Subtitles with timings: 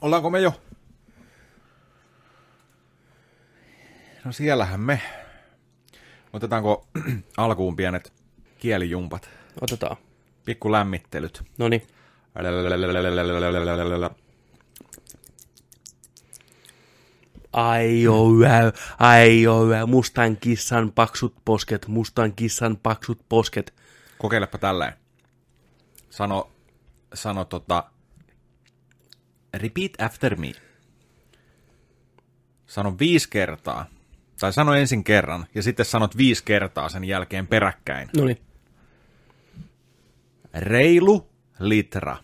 [0.00, 0.52] Ollaanko me jo?
[4.24, 5.00] No siellähän me.
[6.32, 6.86] Otetaanko
[7.36, 8.12] alkuun pienet
[8.58, 9.30] kielijumpat?
[9.60, 9.96] Otetaan.
[10.44, 11.42] Pikku lämmittelyt.
[11.58, 11.82] No niin.
[17.52, 18.30] Ai joo,
[18.98, 23.74] ai joo, mustan kissan paksut posket, mustan kissan paksut posket.
[24.18, 24.92] Kokeilepa tälleen.
[26.10, 26.50] Sano,
[27.14, 27.90] sano tota,
[29.54, 30.52] repeat after me.
[32.66, 33.86] Sano viisi kertaa.
[34.40, 38.08] Tai sano ensin kerran, ja sitten sanot viisi kertaa sen jälkeen peräkkäin.
[38.16, 38.38] No niin.
[40.54, 42.16] Reilu litra.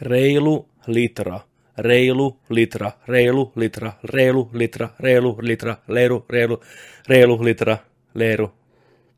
[0.00, 1.40] Reilu litra.
[1.78, 2.92] Reilu litra.
[3.08, 3.92] Reilu litra.
[4.04, 4.88] Reilu litra.
[5.00, 5.76] Reilu litra.
[5.88, 6.62] Leiru, reilu,
[7.08, 7.78] reilu litra.
[8.14, 8.54] Leiru.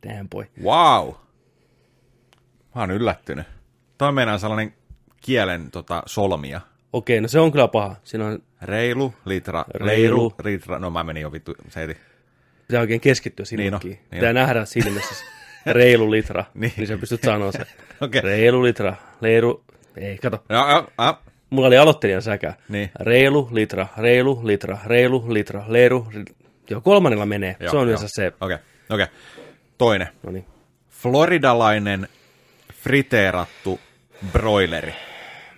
[0.09, 0.47] Damn boy.
[0.63, 1.15] Wow.
[2.75, 3.47] Mä oon yllättynyt.
[3.99, 4.75] Toi meinaa sellainen
[5.21, 6.61] kielen tota, solmia.
[6.95, 7.97] Okei, no se on kyllä paha.
[8.05, 9.87] Siinä on, Reilu, litra, Reilu.
[9.89, 10.79] reilu, litra.
[10.79, 11.97] No mä menin jo vittu, se heti.
[12.69, 13.75] pitää oikein keskittyä Niin sinne.
[13.77, 15.15] on, Niin niin pitää nähdä silmissä.
[15.15, 16.45] se Reilu litra.
[16.55, 16.73] Niin.
[16.77, 16.87] niin.
[16.87, 17.67] sä pystyt sanoa sen.
[18.01, 18.21] Okei.
[18.21, 18.95] Reilu litra.
[19.21, 19.65] Leiru.
[19.97, 20.45] Ei, kato.
[20.49, 21.19] Ja, ja, ja.
[21.51, 22.55] Mulla oli aloittelijan säkä.
[22.69, 22.91] Niin.
[23.01, 23.87] Reilu litra.
[23.99, 24.79] Reilu litra.
[24.87, 25.65] Reilu litra.
[25.69, 26.07] Leiru.
[26.71, 27.57] Joo, kolmannella menee.
[27.61, 28.33] Joo, se on yleensä se.
[28.41, 28.57] Okei,
[28.91, 29.07] okei.
[29.79, 30.09] Toinen.
[30.23, 30.45] No niin.
[30.91, 32.09] Floridalainen
[32.83, 33.81] friteerattu
[34.33, 34.95] broileri.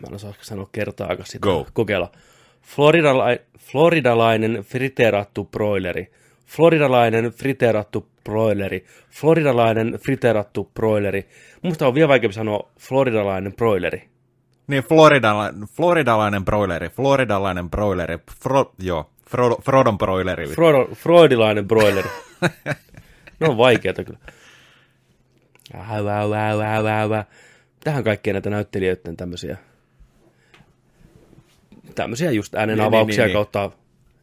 [0.00, 1.38] Mä en osaa sanoa kertaakaan sitä.
[1.42, 1.66] Go.
[1.72, 2.12] Kokeilla.
[2.62, 6.12] Floridala- floridalainen friteerattu broileri.
[6.46, 8.84] Floridalainen friteerattu broileri.
[9.10, 11.28] Floridalainen friteerattu broileri.
[11.62, 14.08] Musta on vielä vaikeampi sanoa floridalainen broileri.
[14.66, 20.46] Niin, floridalainen, floridalainen broileri, floridalainen broileri, fro, joo, Frodo, Frodon broileri.
[20.46, 22.08] Frodo, freudilainen broileri.
[23.40, 24.18] ne on vaikeita kyllä.
[25.74, 27.24] Äu, äu, äu, äu, äu.
[27.84, 29.56] Tähän kaikkea näitä näyttelijöiden tämmöisiä,
[31.96, 33.70] tämmöisiä just äänen Niin, avauksia niin, niin, kautta,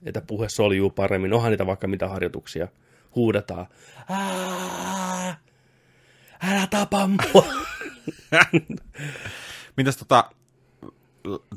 [0.05, 1.33] että puhe soljuu paremmin.
[1.33, 2.67] Onhan niitä vaikka mitä harjoituksia.
[3.15, 3.65] Huudetaan.
[4.09, 5.37] Ää,
[6.43, 7.45] älä tapa mua.
[9.77, 10.29] Mitäs tota,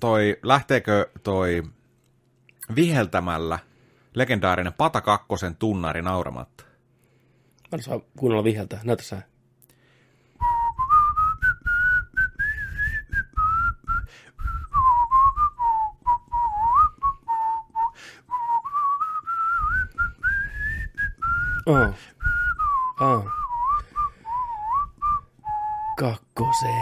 [0.00, 1.62] toi, lähteekö toi
[2.76, 3.58] viheltämällä
[4.14, 6.64] legendaarinen Pata Kakkosen tunnari nauramatta?
[7.72, 8.78] Mä en saa kuunnella viheltä.
[8.84, 9.22] Näytä sä.
[21.66, 21.88] Oh.
[23.00, 23.24] Oh.
[25.98, 26.76] Kakkoseen.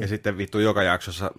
[0.00, 1.30] Ja sitten vittu joka jaksossa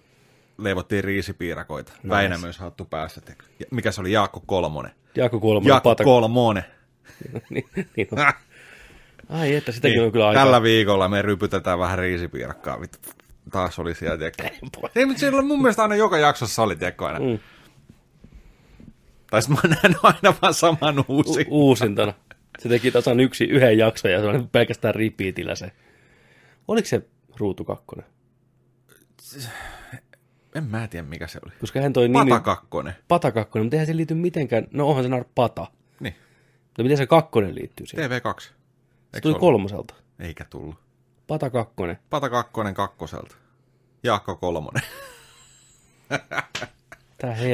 [0.58, 1.92] leivottiin riisipiirakoita.
[1.92, 2.08] Nice.
[2.08, 3.20] Väinämöis hattu päästä.
[3.58, 4.12] Ja Mikä se oli?
[4.12, 4.92] Jaakko Kolmonen.
[5.14, 5.68] Jaakko Kolmonen.
[5.68, 6.64] Jaakko Kolmonen.
[7.50, 7.64] niin,
[7.96, 8.32] niin on.
[9.28, 10.40] Ai että, sitäkin niin, on kyllä aika.
[10.40, 12.80] Tällä viikolla me rypytetään vähän riisipiirakkaa.
[12.80, 12.98] Vittu.
[13.50, 14.42] Taas oli siellä, tiedätkö?
[14.96, 17.20] Ei, mutta siellä mun mielestä aina joka jaksossa oli, tiedätkö aina.
[17.20, 17.38] Mm.
[19.30, 21.46] Tai mä oon nähnyt aina vaan saman uusi.
[21.48, 22.14] U- uusintana.
[22.58, 25.72] Se teki tasan yksi, yhden jakson ja se oli pelkästään repeatillä se.
[26.68, 27.02] Oliko se
[27.36, 28.06] Ruutu kakkonen?
[30.54, 31.52] En mä tiedä, mikä se oli.
[31.60, 32.30] Koska hän toi nimi...
[32.30, 32.94] Pata kakkonen.
[33.08, 34.66] Pata kakkonen, mutta eihän se liity mitenkään...
[34.72, 35.66] No onhan se nar pata.
[36.00, 36.14] Niin,
[36.78, 38.10] No miten se kakkonen liittyy siihen?
[38.10, 38.40] TV2.
[38.40, 38.48] Se
[39.14, 39.40] Eikö tuli ollut?
[39.40, 39.94] kolmoselta.
[40.18, 40.74] Eikä tullut.
[41.26, 41.98] Pata kakkonen.
[42.10, 43.36] Pata kakkonen kakkoselta.
[44.02, 44.82] Jaakko Kolmonen.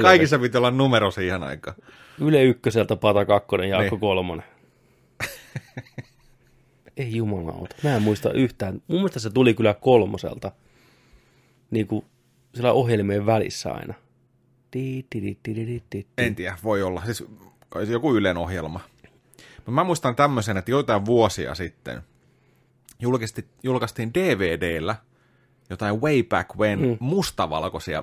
[0.03, 1.77] Kaikissa piti olla numero siihen aikaan.
[2.21, 4.01] Yle ykköseltä Pata kakkonen, Jaakko Niin.
[4.01, 4.45] kolmonen.
[6.97, 7.77] Ei jumalauta.
[7.83, 8.83] Mä en muista yhtään.
[8.89, 10.53] Mun mielestä se tuli kyllä kolmoselta.
[11.71, 12.05] Niin kuin
[12.55, 13.95] sillä ohjelmien välissä aina.
[14.73, 16.07] Di, di, di.
[16.19, 17.03] En tiedä, voi olla.
[17.05, 17.25] Siis
[17.69, 18.81] kai joku Ylen ohjelma.
[19.57, 22.03] Mutta mä muistan tämmöisen, että joitain vuosia sitten
[23.01, 24.97] julkisti, julkaistiin DVDllä
[25.71, 26.97] jotain way back when mm.
[27.01, 28.03] mustavalkoisia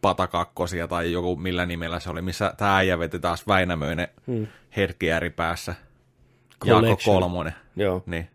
[0.00, 4.46] patakakkosia tai joku millä nimellä se oli, missä tämä äijä veti taas Väinämöinen mm.
[4.76, 5.74] herkkiäri päässä.
[6.64, 6.96] Jaakko.
[7.04, 7.54] Kolmonen.
[7.76, 8.02] Joo.
[8.06, 8.28] Niin.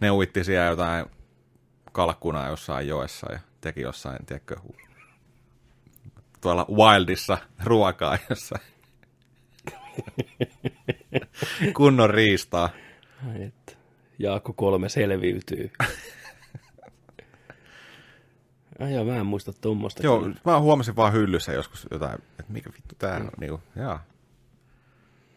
[0.00, 1.06] Ne uitti siellä jotain
[1.92, 4.56] kalkkunaa jossain joessa ja teki jossain, tiedätkö,
[6.40, 8.62] tuolla Wildissa ruokaa jossain.
[11.76, 12.70] Kunnon riistaa.
[13.28, 13.72] Ai että.
[14.18, 15.70] Jaakko kolme selviytyy.
[18.80, 20.02] Ai joo, mä en muista tuommoista.
[20.02, 24.04] Joo, mä huomasin vaan hyllyssä joskus jotain, että mikä vittu tää on, niinku, jaa.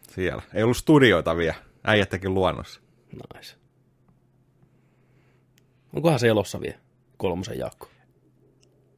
[0.02, 0.42] Siellä.
[0.54, 1.54] Ei ollut studioita vielä,
[1.84, 2.80] äijät teki luonnossa.
[3.12, 3.56] Nice.
[5.92, 6.78] Onkohan se elossa vielä?
[7.16, 7.88] Kolmosen Jaakko.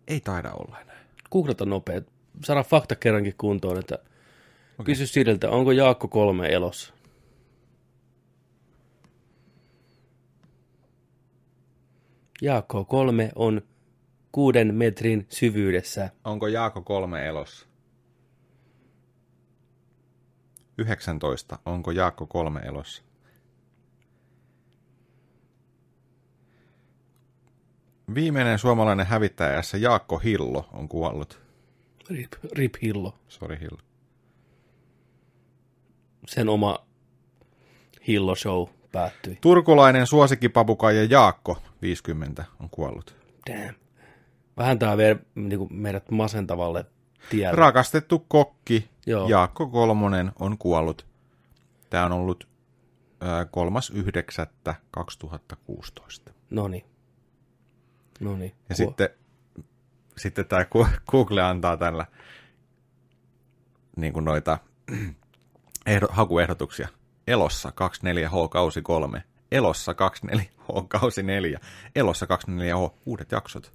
[0.08, 0.96] Ei taida olla enää.
[1.32, 2.00] Googlata nopea.
[2.44, 3.94] Saada fakta kerrankin kuntoon, että
[4.74, 4.84] okay.
[4.84, 6.94] kysy Siriltä, onko Jaakko kolme elossa?
[12.42, 13.62] Jaakko kolme on
[14.36, 16.10] kuuden metrin syvyydessä.
[16.24, 17.66] Onko Jaakko kolme elossa?
[20.78, 21.58] 19.
[21.66, 23.02] Onko Jaakko kolme elossa?
[28.14, 31.40] Viimeinen suomalainen hävittäjässä Jaakko Hillo on kuollut.
[32.10, 33.18] Rip, rip Hillo.
[33.28, 33.78] Sori Hillo.
[36.26, 36.86] Sen oma
[38.06, 39.38] Hillo Show päättyi.
[39.40, 43.16] Turkulainen suosikkipapukaija Jaakko, 50, on kuollut.
[43.50, 43.85] Damn.
[44.56, 46.84] Vähän tää vie niinku meidät masentavalle
[47.30, 47.56] tielle.
[47.56, 49.28] Rakastettu kokki Joo.
[49.28, 51.06] Jaakko Kolmonen on kuollut.
[51.90, 52.48] Tämä on ollut
[53.20, 56.32] ää, 3.9.2016.
[56.50, 56.84] Noni.
[58.20, 58.54] Noni.
[58.68, 59.08] Ja sitten,
[60.16, 60.66] sitten tämä
[61.10, 62.06] Google antaa tällä
[63.96, 64.58] niin kuin noita
[65.86, 66.88] ehdo, hakuehdotuksia.
[67.26, 69.22] Elossa 24H kausi 3.
[69.52, 71.60] Elossa 24H kausi 4.
[71.94, 73.72] Elossa 24H uudet jaksot.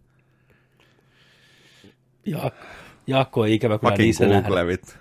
[2.25, 2.51] Ja,
[3.07, 4.41] Jaakko ei ikävä kyllä Fucking niissä nähdä.
[4.41, 4.97] Google vit.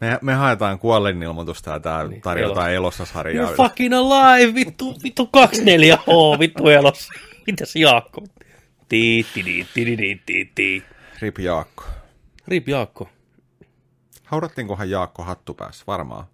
[0.00, 3.50] Me, me haetaan kuolinilmoitusta ja tää Niin, tarjotaan elossa sarjaa.
[3.50, 7.12] You're fucking alive, vittu, vittu 24H, vittu elossa.
[7.46, 8.24] Mitäs Jaakko?
[8.88, 10.82] Tii, tii, tii, tii, tii, tii, tii.
[11.20, 11.84] Rip Jaakko.
[12.48, 13.08] Rip Jaakko.
[14.24, 15.84] Haudattiinkohan Jaakko hattu päässä?
[15.86, 16.24] Varmaan.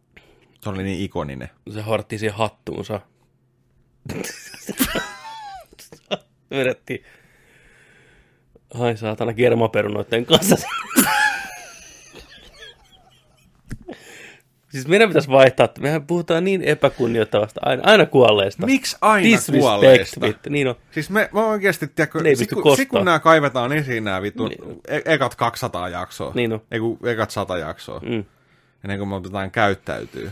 [0.60, 1.50] Se oli niin ikoninen.
[1.74, 3.00] Se hartti siihen hattuunsa.
[6.50, 7.04] Vedettiin.
[8.74, 10.56] Ai saatana kermaperunoiden kanssa.
[14.68, 18.66] siis meidän pitäisi vaihtaa, mehän puhutaan niin epäkunnioittavasta, aina, aina kuolleesta.
[18.66, 20.20] Miksi aina Disrespect, kuolleista?
[20.20, 20.50] vittu.
[20.50, 20.74] Niin on.
[20.90, 24.50] Siis me, me oikeasti, tiedätkö, Ne sit, kun, sit kun nämä kaivetaan esiin nämä vittu,
[24.88, 26.32] e- ekat 200 jaksoa.
[26.34, 26.62] Niin on.
[26.70, 28.00] Ei kun ekat 100 jaksoa.
[28.00, 28.24] Mm.
[28.84, 30.30] Ennen kuin me otetaan käyttäytyy.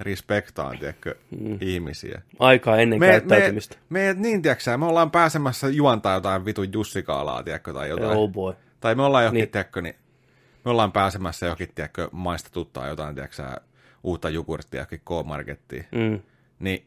[0.00, 1.58] Respektaan, tiedätkö, mm.
[1.60, 2.22] ihmisiä.
[2.38, 3.76] Aikaa ennen Me, käyttäytymistä.
[3.90, 8.18] me, me, niin, tiedätkö, me ollaan pääsemässä juontaa jotain vitun Jussikaalaa, tiedätkö, tai jotain.
[8.18, 8.54] Oh boy.
[8.80, 9.44] Tai me ollaan johonkin, Niin.
[9.44, 9.52] niin.
[9.52, 9.94] tiedätkö, niin
[10.64, 13.42] me ollaan pääsemässä johonkin, tiedätkö, maista tuttaa jotain, tiedätkö,
[14.02, 15.86] uutta jogurttia johonkin K-markettiin.
[15.92, 16.20] Mm.
[16.58, 16.86] Niin,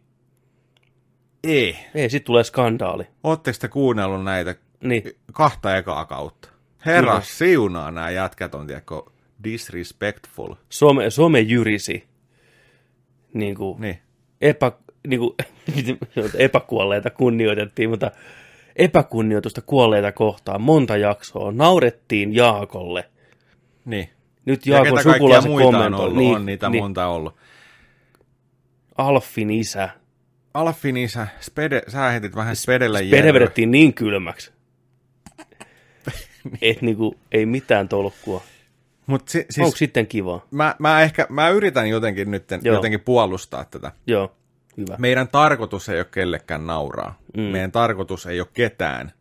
[1.43, 1.77] ei.
[1.95, 3.07] Ei, sit tulee skandaali.
[3.23, 5.03] Ootteko te kuunnellut näitä Niin.
[5.33, 6.49] kahta ekaa kautta?
[6.85, 7.21] Herra Kyllä.
[7.25, 9.01] siunaa nämä jätkät on, tiedätkö,
[9.43, 10.53] disrespectful.
[10.69, 12.07] Some, some jyrisi.
[13.37, 13.99] Niin kuin, Niin.
[14.41, 14.71] epä,
[15.07, 15.35] niin kuin,
[16.37, 18.11] epäkuolleita kunnioitettiin, mutta
[18.75, 21.51] epäkunnioitusta kuolleita kohtaan monta jaksoa.
[21.51, 23.09] Naurettiin Jaakolle.
[23.85, 24.09] Niin.
[24.45, 25.99] Nyt Ja Jaakon kaikkia sukulaiset muita on kommentoi.
[26.05, 27.35] ollut, Niin, on niitä niin, monta ollut.
[28.97, 29.89] Alfin isä.
[30.53, 33.33] Alfin isä, Spede, sä heitit vähän Spedelle Pede järve.
[33.33, 34.51] vedettiin niin kylmäksi.
[36.61, 38.41] että niinku, ei mitään tolkkua.
[39.07, 39.65] Mut si, Siis...
[39.65, 40.45] Onko sitten kivaa?
[40.51, 43.91] mä, mä, ehkä, mä yritän jotenkin nyt jotenkin puolustaa tätä.
[44.07, 44.35] Joo,
[44.77, 44.95] hyvä.
[44.97, 47.19] Meidän tarkoitus ei ole kellekään nauraa.
[47.37, 47.43] Mm.
[47.43, 49.11] Meidän tarkoitus ei ole ketään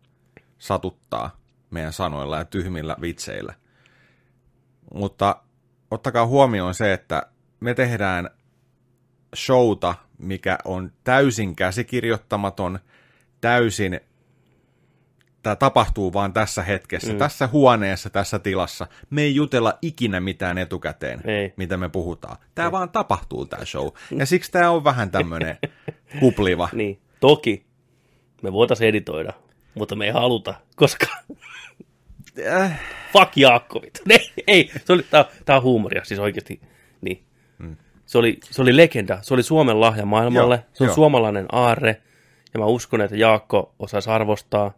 [0.59, 1.41] satuttaa
[1.71, 3.55] meidän sanoilla ja tyhmillä vitseillä.
[4.95, 5.37] Mutta
[5.91, 7.27] ottakaa huomioon se, että
[7.61, 8.31] me tehdään
[9.37, 12.79] showta, mikä on täysin käsikirjoittamaton,
[13.41, 14.01] täysin,
[15.47, 17.19] tämä tapahtuu vaan tässä hetkessä, mm.
[17.19, 18.87] tässä huoneessa, tässä tilassa.
[19.11, 21.53] Me ei jutella ikinä mitään etukäteen, Ei.
[21.57, 22.37] mitä me puhutaan.
[22.55, 23.89] Tämä vaan tapahtuu, tämä show.
[24.11, 25.59] Ja siksi tämä on vähän tämmöinen
[26.21, 26.69] kupliva.
[26.73, 27.67] Niin, toki
[28.43, 29.33] me voitaisiin editoida,
[29.75, 31.07] mutta me ei haluta, koska
[32.47, 32.81] Äh,
[33.13, 34.01] fuck Jaakko, vittu.
[34.11, 36.61] Ei, ei, se oli, tää, tää on huumoria, siis oikeasti,
[37.01, 37.23] niin.
[38.07, 40.95] Se, oli, se oli legenda, se oli Suomen lahja maailmalle, Joo, se on joo.
[40.95, 42.03] suomalainen aarre,
[42.55, 44.73] ja mä uskon, että Jaakko osaisi arvostaa.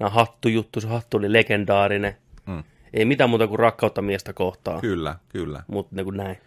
[0.00, 2.16] Nämä hattujuttu, se hattu oli legendaarinen.
[2.46, 2.64] Mm.
[2.94, 5.62] Ei mitään muuta kuin rakkautta miestä kohtaan, Kyllä, kyllä.
[5.66, 6.38] mutta niin näin.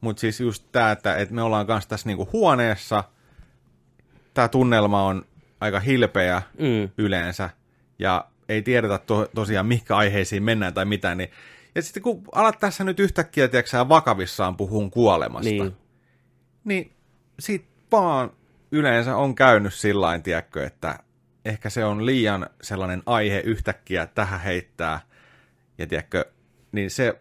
[0.00, 3.04] Mutta siis just tämä, että, että me ollaan kanssa tässä niinku huoneessa,
[4.34, 5.24] tämä tunnelma on
[5.60, 6.88] aika hilpeä Mm.
[6.98, 7.50] yleensä,
[7.98, 11.30] ja ei tiedetä to, tosiaan, mihinkä aiheisiin mennään tai mitään, niin
[11.74, 15.76] ja sitten kun alat tässä nyt yhtäkkiä, tiedätkö, vakavissaan puhun kuolemasta, Niin.
[16.64, 16.92] niin,
[17.38, 18.30] sit vaan
[18.72, 20.98] yleensä on käynyt sillain, tiedätkö, että
[21.46, 25.00] ehkä se on liian sellainen aihe yhtäkkiä tähän heittää,
[25.78, 26.24] ja tiedätkö,
[26.72, 27.20] niin se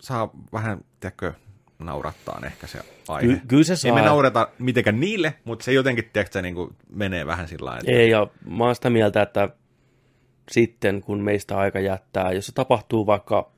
[0.00, 1.32] saa vähän, tiedätkö,
[1.78, 3.26] naurattaa ehkä se aihe.
[3.26, 4.06] Ky- kyllä se Ei me saa.
[4.08, 7.90] naurata mitenkään niille, mutta se jotenkin, tiedätkö, niin kuin menee vähän sillä lailla.
[7.92, 9.48] Ei, ja mä oon sitä mieltä, että
[10.50, 13.50] sitten kun meistä aika jättää, jos se tapahtuu vaikka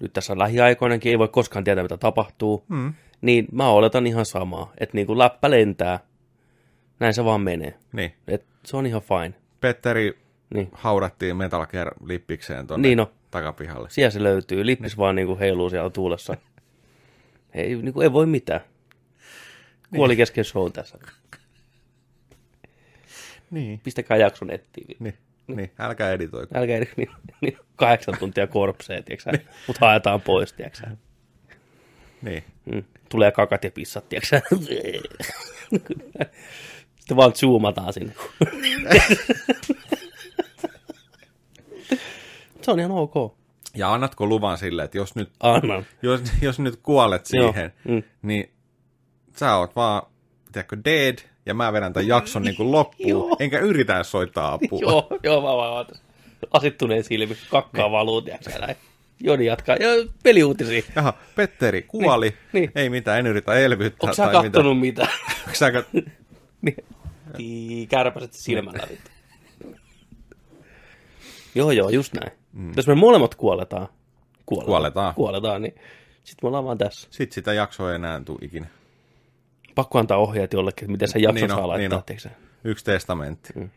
[0.00, 2.94] nyt tässä lähiaikoinakin, ei voi koskaan tietää mitä tapahtuu, Mm.
[3.20, 6.00] niin mä oletan ihan samaa, että niin kuin läppä lentää,
[7.00, 7.74] näin se vaan menee.
[7.92, 8.12] Niin.
[8.28, 9.34] Et se on ihan fine.
[9.60, 10.18] Petteri
[10.54, 10.68] Niin.
[10.72, 13.12] haudattiin Metal Gear lippikseen tuonne Niin no.
[13.30, 13.90] takapihalle.
[13.90, 16.36] Siellä se löytyy, lippis vaan niin kuin heiluu siellä tuulessa.
[17.54, 18.60] ei, niin kuin, ei voi mitään.
[19.96, 20.98] Kuoli kesken show tässä.
[23.50, 23.80] Niin.
[23.84, 24.96] Pistäkää jakso nettiin.
[25.00, 25.14] niin.
[25.46, 26.58] Niin, älkää editoiko.
[26.58, 29.30] Älkää edes niin, niin kahdeksan tuntia korpseen, tiiäksä,
[29.66, 30.86] mutta haetaan pois, tiiäksä.
[32.22, 32.44] Niin.
[32.64, 32.84] Mm.
[33.08, 34.42] Tulee kakat ja pissat, tiiäksä.
[37.06, 38.12] Sitten vaan zoomataan sinne.
[42.62, 43.34] Se on ihan ok.
[43.74, 45.86] Ja annatko luvan sille, että jos nyt, Annan.
[46.02, 48.02] jos, jos nyt kuolet Joo, siihen, mm.
[48.22, 48.50] niin
[49.36, 50.02] sä oot vaan,
[50.52, 53.36] tiedätkö, dead, ja mä vedän tämän jakson niin kuin loppuun, Joo.
[53.40, 54.80] enkä yritä soittaa apua.
[54.80, 55.86] Joo, joo, mä vaan oon
[56.50, 58.76] asittuneen silmi, kakkaa valuu, tiiäksä, näin.
[59.20, 59.76] Joni jatkaa.
[59.76, 59.88] Ja
[60.22, 60.82] peliuutisia.
[60.96, 62.72] Jaha, Petteri kuoli, niin.
[62.74, 64.06] ei mitään, en yritä elvyttää.
[64.06, 65.08] Onko sä tai kattonut mitään?
[65.08, 65.40] Mitään.
[65.40, 65.86] Onko sä kat...
[66.62, 66.84] Niin.
[67.36, 68.78] Tii, kärpäset silmällä
[71.54, 72.32] joo, joo, just näin.
[72.52, 72.72] Mm.
[72.76, 73.88] Jos me molemmat kuoletaan,
[74.46, 75.14] kuoletaan, Kuoletaan.
[75.14, 75.74] kuoletaan niin
[76.24, 77.08] sitten me ollaan vaan tässä.
[77.10, 78.66] Sitten sitä jaksoa ei enää tule ikinä.
[79.74, 82.02] Pakko antaa ohjeet jollekin, että miten se jakso Niin saa on, laittaa.
[82.08, 82.32] niin Niin.
[82.64, 83.52] Yksi testamentti.
[83.56, 83.70] Mm.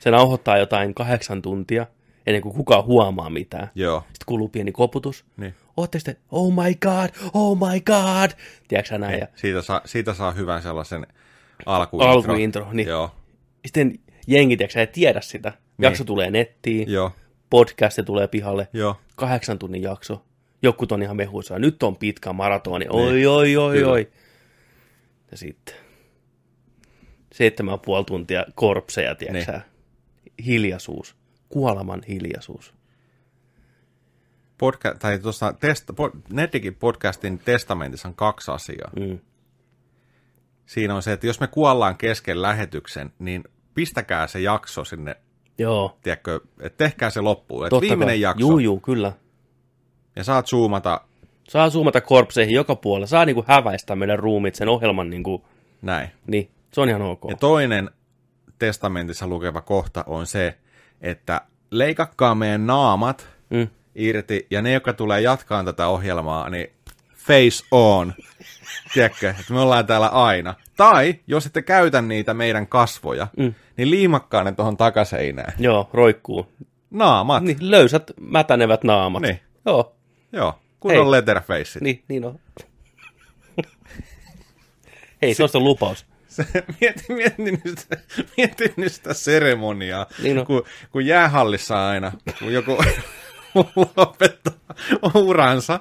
[0.00, 1.86] Se nauhoittaa jotain kahdeksan tuntia,
[2.26, 3.70] ennen kuin kukaan huomaa mitään.
[3.74, 4.00] Joo.
[4.00, 5.24] Sitten kuuluu pieni koputus.
[5.36, 5.54] Niin.
[5.76, 8.30] Ootte sitten, oh my god, oh my god.
[8.68, 9.18] Tiedätkö sä näin?
[9.20, 11.06] Ja Siitä saa, siitä saa hyvän sellaisen
[11.66, 12.08] alkuintro.
[12.10, 12.68] alkuintro.
[12.72, 12.88] Niin.
[12.88, 13.10] Joo,
[13.66, 15.48] Sitten jengi, tiedätkö ei tiedä sitä.
[15.48, 15.84] Niin.
[15.84, 17.12] Jakso tulee nettiin, joo,
[17.50, 18.68] podcasti tulee pihalle.
[18.72, 18.96] joo.
[19.16, 20.24] kahdeksan tunnin jakso.
[20.62, 21.58] Jokut on ihan mehuissa.
[21.58, 22.86] Nyt on pitkä maratoni.
[22.90, 23.90] Oi, oi, oi, Kyllä.
[23.92, 24.10] oi.
[25.30, 25.74] Ja sitten
[27.34, 29.62] seitsemän puoli tuntia korpseja, tiedätkö niin.
[30.46, 31.16] Hiljaisuus.
[31.48, 32.74] Kuoleman hiljaisuus.
[34.62, 38.90] Podca- tai tuossa testa- po- Netikin podcastin testamentissa on kaksi asiaa.
[39.00, 39.18] Mm.
[40.70, 45.16] Siinä on se, että jos me kuollaan kesken lähetyksen, niin pistäkää se jakso sinne,
[45.58, 45.98] Joo.
[46.02, 47.66] tiedätkö, että tehkää se loppuun.
[47.66, 48.20] Että viimeinen kai.
[48.20, 49.12] jakso, Juu, juu, kyllä.
[50.16, 51.00] ja saat zoomata
[51.48, 53.06] Saa zoomata korpseihin joka puolella.
[53.06, 55.44] Saa niinku häväistä meidän ruumit sen ohjelman niinku,
[55.82, 56.08] näin.
[56.26, 57.20] niin se on ihan ok.
[57.28, 57.90] Ja toinen
[58.58, 60.58] testamentissa lukeva kohta on se,
[61.00, 63.68] että leikakkaa meidän naamat Mm.
[63.94, 66.70] irti, ja ne, jotka tulee jatkaan tätä ohjelmaa, niin
[67.30, 68.14] face on.
[68.94, 70.54] Tiedätkö, että me ollaan täällä aina.
[70.76, 73.54] Tai, jos ette käytä niitä meidän kasvoja, mm.
[73.76, 75.52] niin liimakkaa ne tuohon takaseinään.
[75.58, 76.52] Joo, roikkuu.
[76.90, 77.42] Naamat.
[77.42, 79.22] Niin, löysät, mätänevät naamat.
[79.22, 79.40] Niin.
[79.66, 79.96] Joo,
[80.32, 81.00] Joo, kun Hei.
[81.00, 81.80] on letterfaceit.
[81.80, 82.38] niin, niin on.
[85.22, 86.06] Hei, se on se lupaus.
[86.30, 86.46] Se,
[87.08, 87.96] mieti, nyt, sitä-
[88.36, 90.46] mieti nyt sitä seremoniaa, Niin on.
[90.46, 92.78] kun, kun jäähallissa aina, kun joku
[93.96, 94.74] lopettaa
[95.14, 95.80] uransa,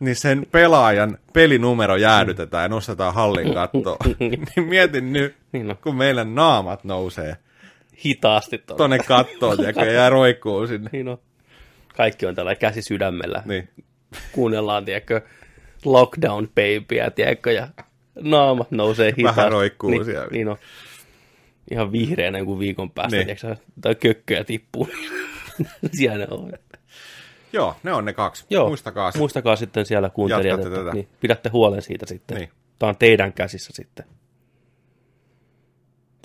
[0.00, 3.96] niin sen pelaajan pelinumero jäädytetään ja nostetaan hallin kattoon.
[4.18, 5.76] niin mietin nyt, Niin on.
[5.82, 7.36] kun meidän naamat nousee
[8.04, 8.78] Hitaasti tuolla.
[8.78, 10.90] tonne kattoon ja jää roikkuu sinne.
[10.92, 11.18] Niin on.
[11.96, 13.42] Kaikki on tällä käsi sydämellä.
[13.44, 13.68] Niin.
[14.32, 15.20] Kuunnellaan, tiedätkö,
[15.84, 17.68] lockdown babyä, tiedätkö, ja
[18.20, 19.36] naamat nousee hitaasti.
[19.40, 20.28] Vähän roikkuu niin, siellä.
[20.30, 20.56] Niin on.
[21.70, 23.26] Ihan vihreänä kuin viikon päästä, Niin.
[23.26, 23.36] niin.
[23.40, 24.88] tiedätkö, tai kökköjä tippuu.
[25.98, 26.52] Siellä on.
[27.56, 28.46] Joo, ne on ne kaksi.
[28.50, 30.94] Joo, Muistakaa muistakaa sitten siellä kuuntelijat, Jatkatte että tätä.
[30.94, 32.36] niin, pidätte huolen siitä sitten.
[32.36, 32.50] Niin.
[32.78, 34.06] Tämä on teidän käsissä sitten.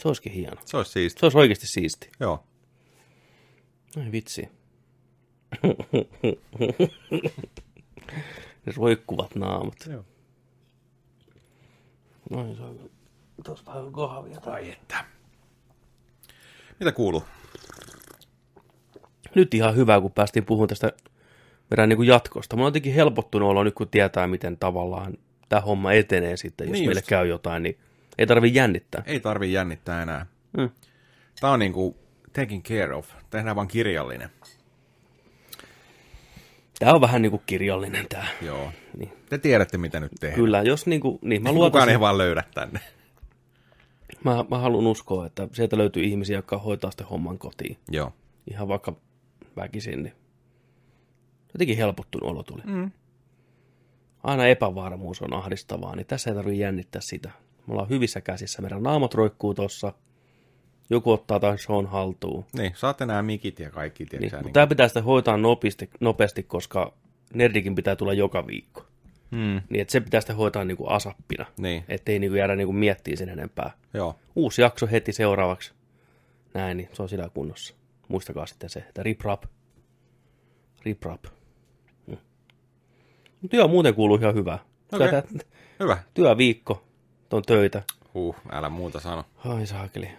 [0.01, 0.61] Se olisikin hieno.
[0.65, 1.19] Se olisi siisti.
[1.19, 2.09] Se olisi oikeasti siisti.
[2.19, 2.43] Joo.
[3.97, 4.49] Ai vitsi.
[8.65, 9.75] ne roikkuvat naamat.
[9.89, 10.05] Joo.
[12.29, 12.89] Noin se on.
[13.45, 14.39] Tuossa vähän kahvia.
[14.41, 15.05] Tai Että.
[16.79, 17.23] Mitä kuuluu?
[19.35, 20.91] Nyt ihan hyvä, kun päästiin puhumaan tästä
[21.71, 22.55] meidän niin kuin jatkosta.
[22.55, 25.13] Mulla on jotenkin helpottunut olo nyt, kun tietää, miten tavallaan
[25.49, 26.65] tämä homma etenee sitten.
[26.65, 27.09] Jos Niin niin meille just.
[27.09, 27.77] käy jotain, niin
[28.17, 29.03] ei tarvi jännittää.
[29.05, 30.25] Ei tarvi jännittää enää.
[30.57, 30.69] Mm.
[31.39, 31.97] Tämä on niinku
[32.33, 33.09] taking care of.
[33.29, 34.29] Tehdään vaan kirjallinen.
[36.79, 38.27] Tämä on vähän niin kuin kirjallinen tämä.
[38.41, 38.71] Joo.
[38.97, 39.13] Niin.
[39.29, 40.35] Te tiedätte, mitä nyt tehdään.
[40.41, 42.79] Kyllä, jos niin kuin, niin mä Kukaan luotan, ei vaan löydä tänne.
[44.23, 47.77] mä, mä haluan uskoa, että sieltä löytyy ihmisiä, jotka hoitaa sitten homman kotiin.
[47.89, 48.13] Joo.
[48.51, 48.95] Ihan vaikka
[49.55, 50.13] väkisin, niin
[51.53, 52.61] jotenkin helpottunut olo tuli.
[52.65, 52.91] Mm.
[54.23, 57.31] Aina epävarmuus on ahdistavaa, niin tässä ei tarvitse jännittää sitä.
[57.67, 59.93] Me ollaan hyvissä käsissä, meidän naamat roikkuu tossa.
[60.89, 62.45] Joku ottaa tai on haltuun.
[62.57, 66.43] Niin, saatte nämä mikit ja kaikki, Niin, tiedätkö niin, tämä pitää sitten hoitaa nopeasti, nopeasti,
[66.43, 66.93] koska
[67.33, 68.85] Nerdikin pitää tulla joka viikko.
[69.31, 71.45] mm, Niin, että se pitää sitten hoitaa niin kuin asappina.
[71.57, 73.71] niin, Ettei niin kuin jäädä niin kuin miettiä sen enempää.
[73.93, 74.15] joo.
[74.35, 75.73] Uusi jakso heti seuraavaksi.
[76.53, 77.73] Näin, niin se on sillä kunnossa.
[78.07, 79.43] Muistakaa sitten se, että rip rap.
[80.85, 81.23] Rip rap.
[83.41, 84.59] Mutta joo, muuten kuuluu ihan hyvää.
[84.93, 85.21] Okay.
[85.79, 85.97] Hyvä.
[86.13, 86.83] Työviikko,
[87.31, 87.83] on töitä.
[88.13, 89.25] Huh, älä muuta sano.
[89.45, 90.09] Ai saakeli.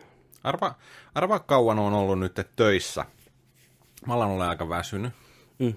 [0.44, 0.74] Arva,
[1.14, 3.04] arva kauan on ollut nyt töissä.
[4.06, 5.12] Mä olen ollut aika väsynyt.
[5.58, 5.74] Mm.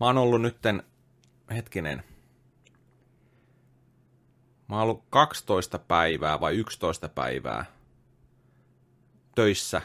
[0.00, 0.82] Mä oon ollut nytten,
[1.50, 2.04] hetkinen,
[4.68, 7.64] mä oon ollut 12 päivää vai 11 päivää
[9.34, 9.82] töissä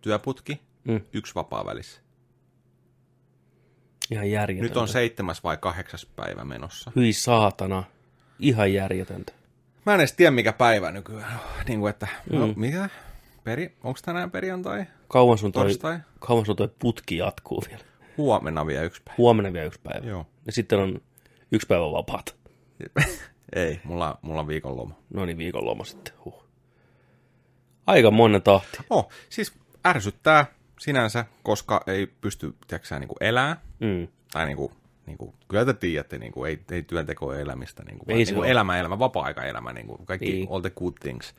[0.00, 0.60] työputki.
[0.84, 1.00] Mm.
[1.12, 2.00] Yksi vapaa välissä.
[4.10, 4.68] Ihan järjetöntä.
[4.68, 6.92] Nyt on seitsemäs vai kahdeksas päivä menossa.
[6.96, 7.84] Hyi saatana.
[8.38, 9.32] Ihan järjetöntä.
[9.86, 11.64] Mä en edes tiedä, mikä päivä nykyään on.
[11.68, 12.54] Niin kuin, että, no, mm.
[12.56, 12.88] mikä?
[13.44, 13.76] Peri...
[13.84, 14.84] Onko tänään perjantai?
[15.08, 15.98] Kauan sun toi, Torstai?
[16.18, 17.84] kauan sun toi putki jatkuu vielä.
[18.16, 19.14] Huomenna vielä yksi päivä.
[19.18, 20.06] Huomenna vielä yksi päivä.
[20.06, 20.26] Joo.
[20.46, 21.00] Ja sitten on
[21.52, 22.34] yksi päivä vapaata.
[23.56, 24.94] Ei, mulla, mulla on viikonloma.
[25.14, 26.14] No niin, viikonloma sitten.
[26.24, 26.44] Huh.
[27.86, 28.78] Aika monen tahti.
[28.90, 29.52] Oh, siis
[29.86, 30.46] ärsyttää
[30.80, 33.56] sinänsä, koska ei pysty, tiedätkö niin elää.
[33.80, 34.08] Mm.
[34.32, 34.72] Tai niin kuin,
[35.06, 38.26] niin kuin, kyllä te tiedätte, niin kuin, ei, ei työnteko elämistä, niin kuin, Ei vaan,
[38.26, 40.48] niin kuin elämä, elämä, vapaa-aikaelämä, niin kuin, kaikki, Niin.
[40.50, 41.34] all the good things.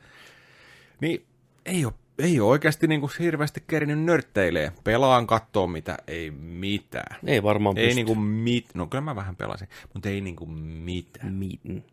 [1.00, 1.26] Niin
[1.66, 4.72] ei ole, ei ole oikeasti niin kuin, hirveästi kerinyt nörtteilee.
[4.84, 7.16] Pelaan katsoa mitä, ei mitään.
[7.26, 7.94] Ei varmaan Ei pysty.
[7.96, 11.32] niinku mit, no kyllä mä vähän pelasin, mutta ei niinku mitään.
[11.34, 11.84] Miten?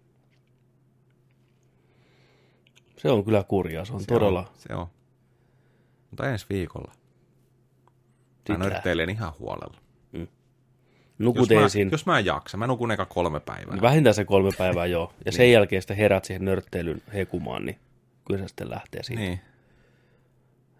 [2.98, 4.40] Se on kyllä kurjaa, se on Se todella...
[4.40, 4.88] On, se on.
[6.10, 6.92] Mutta ensi viikolla.
[8.50, 9.78] Mä nörtteilen ihan huolella.
[11.20, 11.90] Nukut Jos mä, ensin.
[11.92, 13.82] jos mä en jaksa, mä nukun eka kolme päivää.
[13.82, 15.14] Vähintään se kolme päivää joo.
[15.18, 15.34] Ja Niin.
[15.34, 17.80] sen jälkeen sitten herät siihen nörtteilyn hekumaan, niin
[18.28, 19.22] kyllä se sitten lähtee siitä.
[19.22, 19.40] Niin.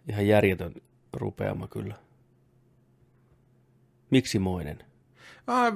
[0.10, 0.74] Ihan järjetön
[1.14, 1.96] rupeama kyllä.
[4.10, 4.80] Miksi moinen?
[5.48, 5.74] Ah,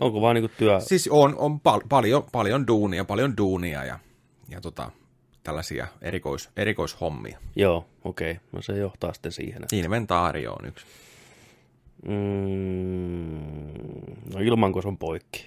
[0.00, 0.80] Onko vaan niinku työ...
[0.80, 3.98] siis on, on pal- paljon, paljon duunia, paljon duunia ja,
[4.48, 4.90] ja tota,
[5.42, 7.38] tällaisia erikois, erikoishommia.
[7.56, 8.30] Joo, okei.
[8.30, 8.42] Okay.
[8.52, 9.62] No se johtaa sitten siihen.
[9.62, 9.76] Että...
[9.76, 10.86] Inventaario on yksi.
[12.04, 13.44] Mm,
[14.34, 15.46] no ilmanko se on poikki.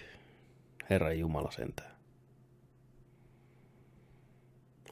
[0.89, 1.91] Herran Jumala sentään.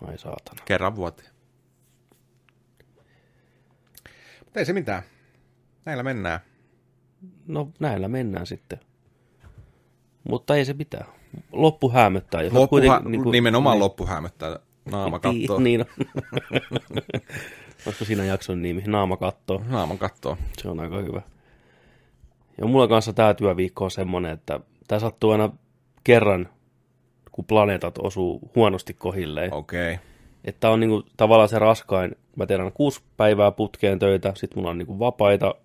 [0.07, 0.61] Ai saatana.
[0.65, 1.29] Kerran vuoteen.
[4.39, 5.03] Mutta ei se mitään.
[5.85, 6.39] Näillä mennään.
[7.47, 8.79] No näillä mennään sitten.
[10.29, 11.05] Mutta ei se mitään.
[11.51, 11.87] Loppu.
[11.87, 13.79] Jos on Loppuha, kuitenkin niin kuin, nimenomaan niin.
[13.83, 15.59] loppu hämöttää naama kattoo.
[15.59, 15.85] Niin.
[17.85, 18.83] Olisiko siinä jakson nimi?
[18.87, 19.63] Naama kattoo.
[19.67, 20.37] Naaman kattoo.
[20.61, 21.21] Se on aika hyvä.
[22.57, 25.49] Ja mulla kanssa tämä työviikko on semmoinen, että tämä sattuu aina
[26.03, 26.49] kerran,
[27.31, 29.53] kun planeetat osuu huonosti kohilleen.
[29.53, 29.93] Okei.
[29.93, 30.05] Okay.
[30.43, 32.15] Että on niinku tavallaan se raskain.
[32.35, 35.55] Mä teen aina kuusi päivää putkeen töitä, sitten mulla on niinku vapaita,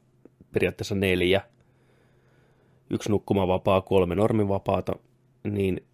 [0.53, 1.41] periaatteessa neljä.
[2.91, 4.93] Yksi nukkumavapaa, kolme normivapaata.
[5.45, 5.85] Niin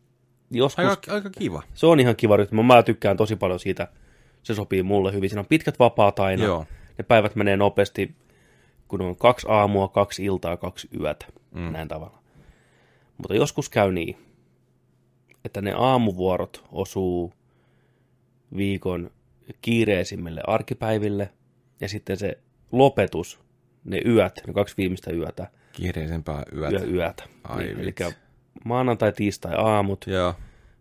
[0.50, 0.84] joskus...
[0.84, 1.62] Aika, aika kiva.
[1.74, 2.62] Se on ihan kiva rytmi.
[2.62, 3.88] Mä tykkään tosi paljon siitä.
[4.42, 5.30] Se sopii mulle hyvin.
[5.30, 6.44] Siinä on pitkät vapaat aina.
[6.44, 6.66] Joo.
[6.98, 8.14] Ne päivät menee nopeasti,
[8.88, 11.26] kun on kaksi aamua, kaksi iltaa, kaksi yötä.
[11.54, 11.72] Mm.
[11.72, 12.18] Näin tavalla.
[13.18, 14.16] Mutta joskus käy niin,
[15.44, 17.32] että ne aamuvuorot osuu
[18.56, 19.10] viikon
[19.62, 21.32] kiireisimmille arkipäiville
[21.80, 22.38] ja sitten se
[22.72, 23.40] lopetus,
[23.84, 26.84] ne yöt, ne kaksi viimeistä yötä, Kiireisempää yötä.
[26.84, 27.24] yö, yötä.
[27.44, 27.94] Ai niin, eli
[28.64, 30.34] maanantai, tiistai aamut, Joo,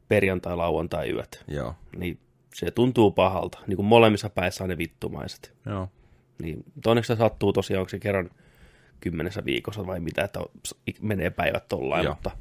[0.08, 1.44] perjantai, lauantai yöt.
[1.48, 2.20] joo, Niin
[2.54, 5.54] se tuntuu pahalta, niin kuin molemmissa päissä on ne vittumaiset.
[5.65, 5.89] joo.
[6.41, 8.30] Niin, onneksi se sattuu tosiaan, onko se kerran
[9.00, 10.39] kymmenessä viikossa vai mitä, että
[11.02, 12.13] menee päivät tollain, Joo.
[12.13, 12.32] mutta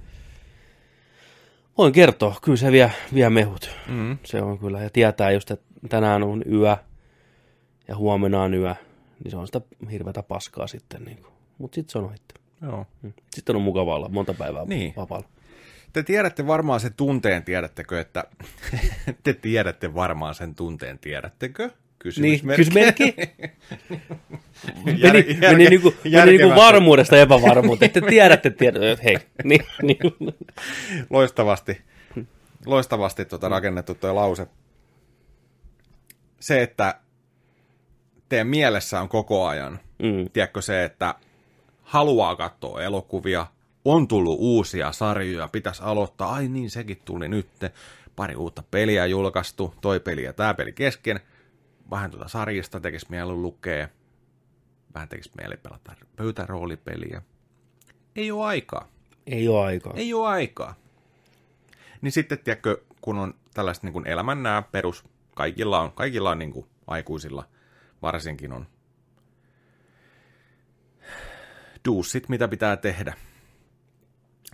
[1.78, 3.70] voin kertoa, kyllä se vie, vie mehut.
[3.88, 4.18] Mm.
[4.24, 6.76] Se on kyllä, ja tietää just, että tänään on yö
[7.88, 8.74] ja huomenna on yö,
[9.24, 11.04] niin se on sitä hirveätä paskaa sitten.
[11.04, 11.18] Niin
[11.58, 12.34] mutta sitten se on ohitti.
[12.62, 12.86] Joo.
[13.34, 14.92] Sitten on mukava olla monta päivää Niin.
[14.96, 15.28] vapaalla.
[15.92, 18.24] Te tiedätte varmaan sen tunteen, tiedättekö, että
[19.22, 21.70] te tiedätte varmaan sen tunteen, tiedättekö?
[22.04, 23.12] Niin, Kysymysmerkki.
[23.12, 23.14] kysymysmerkki.
[24.86, 27.90] Jär- meni, meni, niinku, meni niinku varmuudesta epävarmuuteen.
[27.90, 29.04] Te tiedätte, tiedätte.
[29.04, 29.98] Hei, niin, niin.
[31.10, 31.80] Loistavasti,
[32.66, 34.46] loistavasti tuota rakennettu tuo lause.
[36.40, 36.94] Se, että
[38.28, 40.30] teidän mielessä on koko ajan, Mm.
[40.32, 41.14] tiedätkö se, että
[41.82, 43.46] haluaa katsoa elokuvia,
[43.84, 47.46] on tullut uusia sarjoja, pitäisi aloittaa, ai niin, sekin tuli nyt,
[48.16, 51.20] pari uutta peliä julkaistu, toi peli ja tämä peli kesken,
[51.90, 53.88] vähän tuota sarjista tekisi mieli lukea,
[54.94, 57.22] vähän tekisi mieli pelata pöytäroolipeliä.
[58.16, 58.88] Ei ole aikaa.
[59.26, 59.92] Ei ole aikaa.
[59.96, 60.74] Ei ole aikaa.
[62.00, 66.38] Niin sitten, tiedätkö, kun on tällaiset niin kuin elämän nämä perus, kaikilla on, kaikilla on
[66.38, 67.48] niin kuin aikuisilla
[68.02, 68.66] varsinkin on
[71.84, 73.14] duussit, mitä pitää tehdä.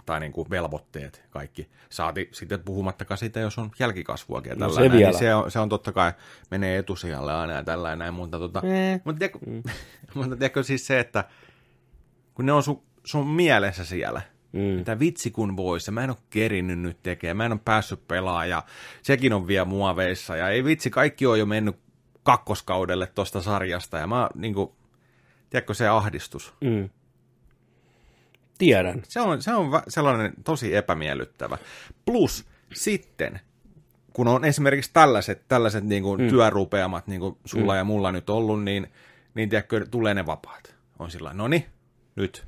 [0.07, 1.69] Tai niin kuin velvoitteet kaikki.
[1.91, 4.95] Saati sitten puhumattakaan siitä, jos on jälkikasvuakin ja No se vielä.
[4.95, 6.13] niin se on, se on totta kai,
[6.51, 9.01] menee etusijalle aina ja tällainen näin, mutta, tota, Eh.
[9.05, 9.39] mutta, tiedätkö,
[10.15, 11.25] mutta tiedätkö siis se, että
[12.35, 14.61] kun ne on sun, sun mielessä siellä, Mm.
[14.61, 18.09] mitä vitsi kun vois, ja mä en ole kerinnyt nyt tekemään, mä en ole päässyt
[18.09, 18.63] pelaamaan, ja
[19.03, 21.77] sekin on vielä muoveissa, ja ei vitsi, kaikki on jo mennyt
[22.23, 24.77] kakkoskaudelle tosta sarjasta, ja mä niinku,
[25.51, 26.89] tiedätkö se ahdistus, Mm.
[28.61, 29.03] Tiedän.
[29.09, 31.59] se on, se on sellainen tosi epämiellyttävä.
[32.05, 32.45] Plus
[32.75, 33.41] sitten,
[34.13, 36.29] kun on esimerkiksi tällaiset, tällaiset niin kuin mm.
[36.29, 37.79] työrupeamat, niin kuin sulla mm.
[37.79, 38.87] ja mulla nyt ollut, niin
[39.35, 40.75] niin tiedätkö, tulee ne vapaat.
[40.99, 41.65] On sillä no niin,
[42.17, 42.47] nyt.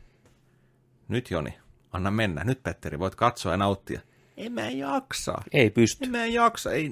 [1.09, 1.55] Nyt Joni,
[1.93, 2.45] anna mennä.
[2.45, 4.01] Nyt Petteri, voit katsoa ja nauttia.
[4.37, 5.43] En mä jaksa.
[5.53, 6.05] Ei pysty.
[6.05, 6.73] En mä jaksa.
[6.73, 6.91] Ei.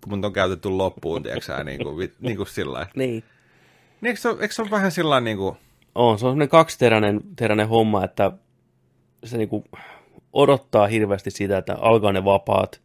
[0.00, 2.86] Kun mun on käytetty loppuun, tiedätkö niin kuin, niin kuin sillä.
[2.96, 3.24] Niin.
[4.00, 5.56] Niin, eikö, se, ole- eikö se ole vähän sillä niin kuin,
[5.94, 8.32] On, se on semmoinen kaksiteräinen teräinen homma, että
[9.24, 9.64] se niinku
[10.32, 12.80] odottaa hirveästi sitä, että alkaa ne vapaat,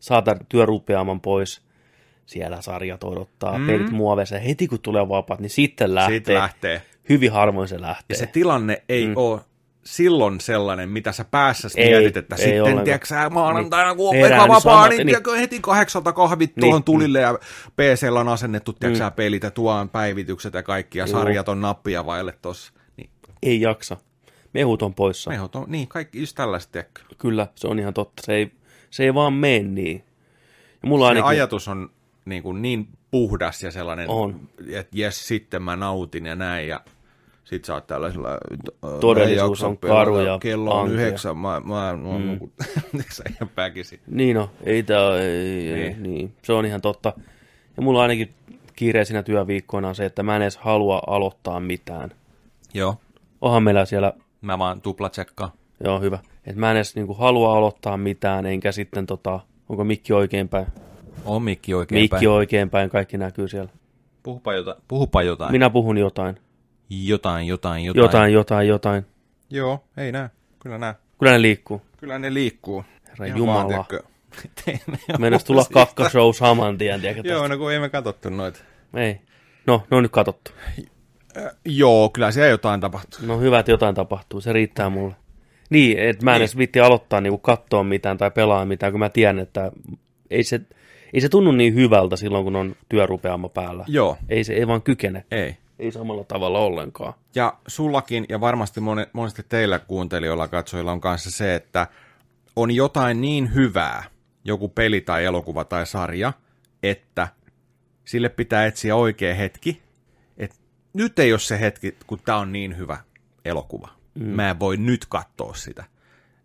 [0.00, 1.62] saa tämän työrupeaman pois,
[2.26, 3.66] siellä sarjat odottaa, mm.
[3.66, 6.16] pelit muoveissa, heti kun tulee vapaat, niin sitten lähtee.
[6.16, 6.82] siitä lähtee.
[7.08, 8.14] Hyvin harvoin se lähtee.
[8.14, 9.16] Ja se tilanne ei mm.
[9.16, 9.40] ole
[9.86, 12.84] silloin sellainen, mitä sä päässä mietit, että ei sitten, ollenkaan.
[12.84, 15.06] tiedätkö sä, maanantaina, kun on eka niin vapaa, niin, niin.
[15.06, 17.38] tiedätkö, heti kahdeksalta kahvit Niin, tuohon tulille ja
[17.76, 19.06] PCllä on asennettu, tiedätkö Mm.
[19.06, 21.18] sä, pelit ja tuon päivitykset ja kaikki, ja Joo.
[21.20, 22.72] sarjat on nappia vaille tossa.
[22.96, 23.10] Niin,
[23.42, 23.96] Ei jaksa.
[24.54, 25.30] Mehut on poissa.
[25.30, 27.00] mehut on, niin, kaikki just tällaiset, tiedätkö.
[27.18, 28.22] Kyllä, se on ihan totta.
[28.26, 28.52] Se ei,
[28.90, 30.04] se ei vaan mene niin.
[30.82, 31.28] Ja mulla Se ainakin...
[31.28, 31.90] ajatus on
[32.24, 34.40] niin, kuin niin puhdas ja sellainen, On.
[34.72, 36.80] että jes, sitten mä nautin ja näin, ja
[37.54, 38.28] sit sä oot tällaisella...
[39.00, 40.94] Todellisuus en on karu ja Kello on ankea.
[41.00, 42.26] yhdeksän, mä, mä, mä mm.
[42.26, 42.52] nukut,
[43.16, 44.00] sä ihan väkisin.
[44.06, 46.02] Niin no, ei tää, ei, Niin.
[46.02, 46.32] niin.
[46.42, 47.12] Se on ihan totta.
[47.76, 48.34] Ja mulla ainakin
[48.76, 52.10] kiireisinä työviikkoina on se, että mä en edes halua aloittaa mitään.
[52.74, 52.96] Joo,
[53.40, 55.50] Onhan meillä siellä, mä vaan tuplatsekkaan.
[55.84, 60.12] joo hyvä, että mä en edes niinku halua aloittaa mitään, enkä sitten tota, onko mikki
[60.12, 60.66] oikeinpäin?
[61.24, 63.70] On mikki oikein Mikki oikeinpäin, kaikki näkyy siellä.
[64.22, 64.76] Puhupa jotain.
[64.88, 65.52] Puhupa jotain.
[65.52, 66.36] Minä puhun jotain.
[66.90, 68.02] Jotain, jotain, jotain.
[68.02, 69.06] Jotain, jotain, jotain.
[69.50, 70.30] Joo, ei näe.
[70.58, 70.94] Kyllä näe.
[71.18, 71.82] Kyllä ne liikkuu.
[71.96, 72.84] Kyllä ne liikkuu.
[73.08, 73.84] Herra Ihan Jumala.
[75.18, 75.74] Meidän tulla uusista.
[75.74, 77.28] kakkashow saman tien, tiedätkö?
[77.28, 78.58] Joo, no kun ei me katsottu noita.
[78.96, 79.20] Ei.
[79.66, 80.50] No, ne on nyt katsottu.
[81.36, 83.18] Äh, joo, kyllä siellä jotain tapahtuu.
[83.26, 85.14] No hyvä, että jotain tapahtuu, se riittää mulle.
[85.70, 89.08] Niin, että mä en edes vitti aloittaa niinku katsoa mitään tai pelaa mitään, kun mä
[89.08, 89.72] tiedän, että
[90.30, 90.60] ei se,
[91.12, 93.84] ei se tunnu niin hyvältä silloin, kun on työrupeama päällä.
[93.88, 95.24] Joo, Ei se ei vaan kykene.
[95.30, 95.56] ei.
[95.78, 97.14] Ei samalla tavalla ollenkaan.
[97.34, 98.80] Ja sullakin, ja varmasti
[99.12, 101.86] monesti teillä kuuntelijoilla katsojilla on kanssa se, että
[102.56, 104.04] on jotain niin hyvää,
[104.44, 106.32] joku peli tai elokuva tai sarja,
[106.82, 107.28] että
[108.04, 109.82] sille pitää etsiä oikea hetki.
[110.38, 110.60] Et
[110.92, 112.98] nyt ei ole se hetki, kun tämä on niin hyvä
[113.44, 113.88] elokuva.
[114.14, 114.26] Mm.
[114.26, 115.84] Mä en voi nyt katsoa sitä.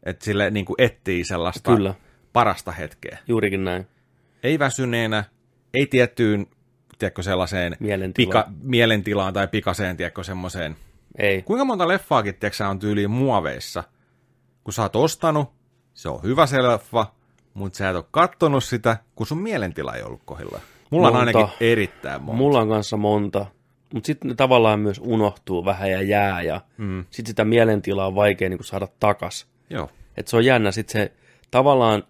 [0.04, 1.94] Että sille niin kuin etsii sellaista Kyllä.
[2.34, 3.18] parasta hetkeä.
[3.28, 3.88] Juurikin näin.
[4.44, 5.24] Ei väsyneenä,
[5.74, 6.48] ei tiettyyn,
[7.00, 8.44] tiedätkö, sellaiseen Mielentilaan.
[8.44, 10.76] pika, mielentilaan tai pikaseen, tiedätkö, semmoiseen
[11.18, 11.42] Ei.
[11.42, 13.84] Kuinka monta leffaakin, tiedätkö, on tyyliin muoveissa?
[14.64, 15.52] Kun sä oot ostanut,
[15.94, 17.06] se on hyvä se leffa,
[17.54, 20.60] mutta sä et ole kattonut sitä, kun sun mielentila ei ollut kohdilla.
[20.90, 21.40] Mulla on Monta.
[21.40, 22.38] ainakin erittäin monta.
[22.38, 23.46] Mulla on kanssa monta.
[23.94, 26.42] Mutta sitten ne tavallaan myös unohtuu vähän ja jää.
[26.42, 27.06] Ja mm.
[27.10, 29.48] sitten sitä mielentilaa on vaikea niin saada takas.
[29.70, 29.90] Joo.
[30.18, 30.72] Et se on jännä.
[30.72, 31.12] Sitten se
[31.52, 32.04] tavallaan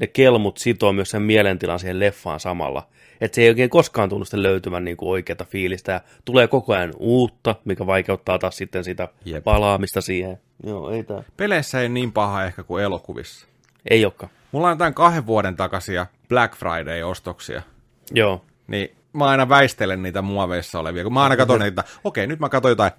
[0.00, 2.88] ne kelmut sitoo myös sen mielentilan siihen leffaan samalla.
[3.20, 5.92] Että se ei oikein koskaan tunnu sitten löytyvän niin kuin oikeata fiilistä.
[5.92, 9.44] Ja tulee koko ajan uutta, mikä vaikeuttaa taas sitten sitä Jep.
[9.44, 10.38] palaamista siihen.
[10.66, 11.22] Joo, ei tää.
[11.36, 13.46] Peleissä ei niin paha ehkä kuin elokuvissa.
[13.90, 14.32] Ei olekaan.
[14.52, 17.62] Mulla on jotain kahden vuoden takaisia Black Friday-ostoksia.
[18.10, 18.44] Joo.
[18.66, 22.48] Niin mä aina väistelen niitä muoveissa olevia, kun mä aina katson niitä, okei, nyt mä
[22.48, 22.92] katson jotain,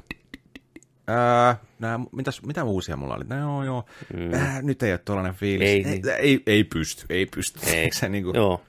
[1.07, 3.23] Ää, nää, mitäs, mitä uusia mulla oli?
[3.29, 3.85] No, joo, joo.
[4.13, 4.33] Mm.
[4.33, 5.69] Ää, nyt ei ole tuollainen fiilis.
[5.69, 6.09] Ei, ei, niin.
[6.17, 7.59] ei, ei pysty, ei pysty.
[7.69, 7.91] Ei.
[7.99, 8.61] se, niinku, Joo.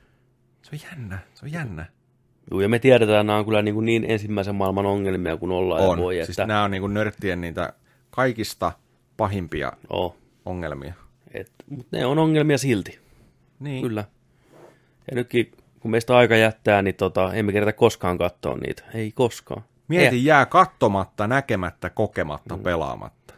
[0.70, 1.87] Se on jännä, se on jännä.
[2.50, 5.52] Joo, ja me tiedetään, että nämä on kyllä niin, kuin niin ensimmäisen maailman ongelmia kuin
[5.52, 5.98] ollaan On.
[5.98, 6.46] ja voi, siis että...
[6.46, 7.72] nämä on niinku nörttien niitä
[8.11, 8.72] kaikista
[9.16, 10.94] pahimpia Oh, ongelmia.
[11.35, 12.98] et, mutta ne on ongelmia silti,
[13.61, 13.83] Niin.
[13.83, 14.04] kyllä.
[15.11, 18.83] Ja nytkin, kun meistä aika jättää, niin tota, emme kerätä koskaan katsoa niitä.
[18.94, 19.62] Ei koskaan.
[19.88, 22.62] Mieti, jää kattomatta, näkemättä, kokematta, mm.
[22.62, 23.35] pelaamatta.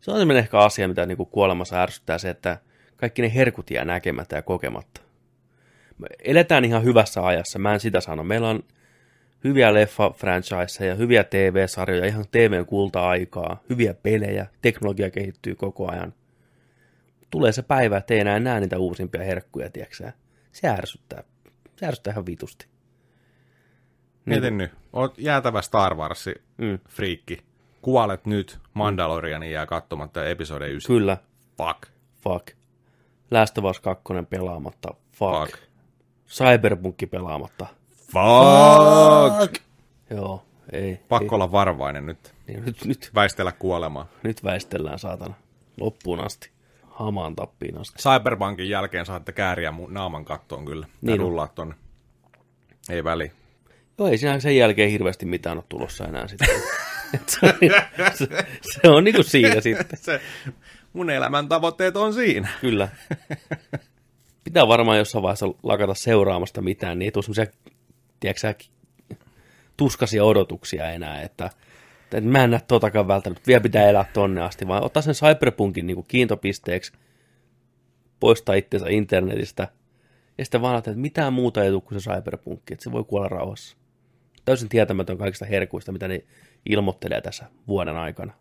[0.00, 2.58] Se on semmoinen ehkä asia, mitä niin kuin kuolemassa ärsyttää se, että
[2.96, 5.00] kaikki ne herkut jää näkemättä ja kokematta.
[6.02, 8.24] Me eletään ihan hyvässä ajassa, mä en sitä sano.
[8.24, 8.62] Meillä on
[9.44, 16.14] hyviä leffa-franchiseja, hyviä TV-sarjoja, ihan TVn kulta-aikaa, hyviä pelejä, teknologia kehittyy koko ajan.
[17.30, 20.12] Tulee se päivä, että ei enää näe niitä uusimpia herkkuja, tiedätkö
[20.52, 21.22] Se ärsyttää.
[21.76, 22.66] Se ärsyttää ihan vitusti.
[24.24, 26.26] Mieti nyt, oot jäätävä Star Wars
[26.58, 26.78] Mm.
[26.88, 27.38] friikki.
[27.82, 30.96] Kuolet nyt, Mandalorianin jää katsomatta episode 9.
[30.96, 31.16] Kyllä,
[31.58, 31.82] Fuck.
[32.20, 32.46] fuck.
[33.30, 35.50] Last of Us 2 pelaamatta, fuck.
[35.50, 35.71] Fuck.
[36.32, 36.48] Fuck.
[36.48, 37.66] Cyberpunkki pelaamatta,
[38.12, 39.62] Fuck.
[40.10, 41.00] Joo, ei.
[41.08, 42.34] Pakko olla varovainen nyt.
[42.48, 42.54] ei.
[42.54, 44.08] Niin, nyt, nyt, Väistellä kuolemaa.
[44.22, 45.34] nyt väistellään saatana
[45.80, 46.50] loppuun asti.
[46.90, 47.98] Hamaan tappiin asti.
[48.02, 50.86] Cyberpunkin jälkeen saatte kääriä mun naaman kattoon kyllä.
[50.86, 51.74] Niin Niin rullaa tonne.
[52.90, 53.32] Ei väli.
[53.98, 56.48] Joo, ei siinä sen jälkeen hirveästi mitään ole tulossa enää sitten.
[57.26, 57.52] Se, on,
[58.14, 58.26] se,
[58.60, 59.98] se on niinku siinä sitten.
[59.98, 60.20] Se,
[60.92, 62.48] mun elämän tavoitteet on siinä.
[62.60, 62.88] Kyllä.
[64.44, 67.46] Pitää varmaan jossain vaiheessa lakata seuraamasta mitään, niin ei tule semmoisia,
[68.20, 68.54] tiedätkö
[69.76, 71.50] tuskasia odotuksia enää, että,
[72.04, 75.86] että mä en näe totakaan välttämättä, vielä pitää elää tonne asti, vaan ottaa sen Cyberpunkin
[75.86, 76.92] niin kuin kiintopisteeksi,
[78.20, 79.68] poistaa itsensä internetistä,
[80.38, 83.28] ja sitten vaan että mitään muuta ei tule kuin se Cyberpunk, että se voi kuolla
[83.28, 83.76] rauhassa.
[84.44, 86.24] Täysin tietämätön kaikista herkuista, mitä ne
[86.66, 88.32] ilmoittelee tässä vuoden aikana.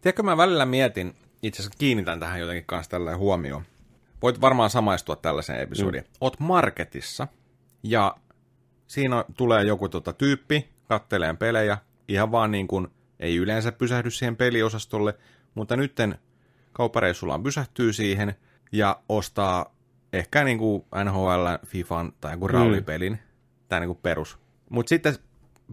[0.00, 3.62] Tiedätkö, mä välillä mietin, itse asiassa kiinnitän tähän jotenkin kanssa tällä huomioon.
[4.22, 6.04] Voit varmaan samaistua tällaiseen episodiin.
[6.04, 6.10] Mm.
[6.20, 7.28] Oot marketissa
[7.82, 8.16] ja
[8.86, 12.88] siinä tulee joku tota, tyyppi, katteleen pelejä, ihan vaan niin kuin,
[13.20, 15.14] ei yleensä pysähdy siihen peliosastolle,
[15.54, 16.18] mutta nytten
[16.72, 18.34] kauppareissullaan pysähtyy siihen
[18.72, 19.74] ja ostaa
[20.12, 23.18] ehkä niin kuin NHL, FIFAn tai joku raulipelin, mm.
[23.68, 24.38] tai niin kuin perus.
[24.70, 25.14] Mutta sitten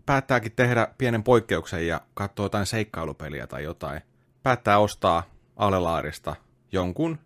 [0.06, 4.02] päättääkin tehdä pienen poikkeuksen ja katsoa jotain seikkailupeliä tai jotain.
[4.44, 5.24] Päättää ostaa
[5.56, 6.36] alelaarista
[6.72, 7.20] jonkun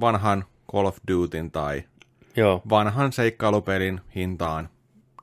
[0.00, 1.84] vanhan Call of Dutyn tai
[2.36, 2.62] Joo.
[2.70, 4.68] vanhan seikkailupelin hintaan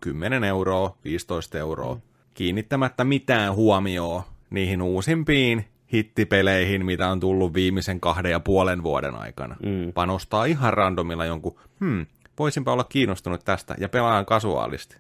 [0.02, 2.02] 10 euroa, 15 euroa, mm.
[2.34, 9.56] kiinnittämättä mitään huomioon niihin uusimpiin hittipeleihin, mitä on tullut viimeisen kahden ja puolen vuoden aikana.
[9.64, 9.94] Mm.
[9.94, 12.06] Panostaa ihan randomilla jonkun, hmm,
[12.40, 14.98] voisinpa olla kiinnostunut tästä, ja pelaan kasuaalisti.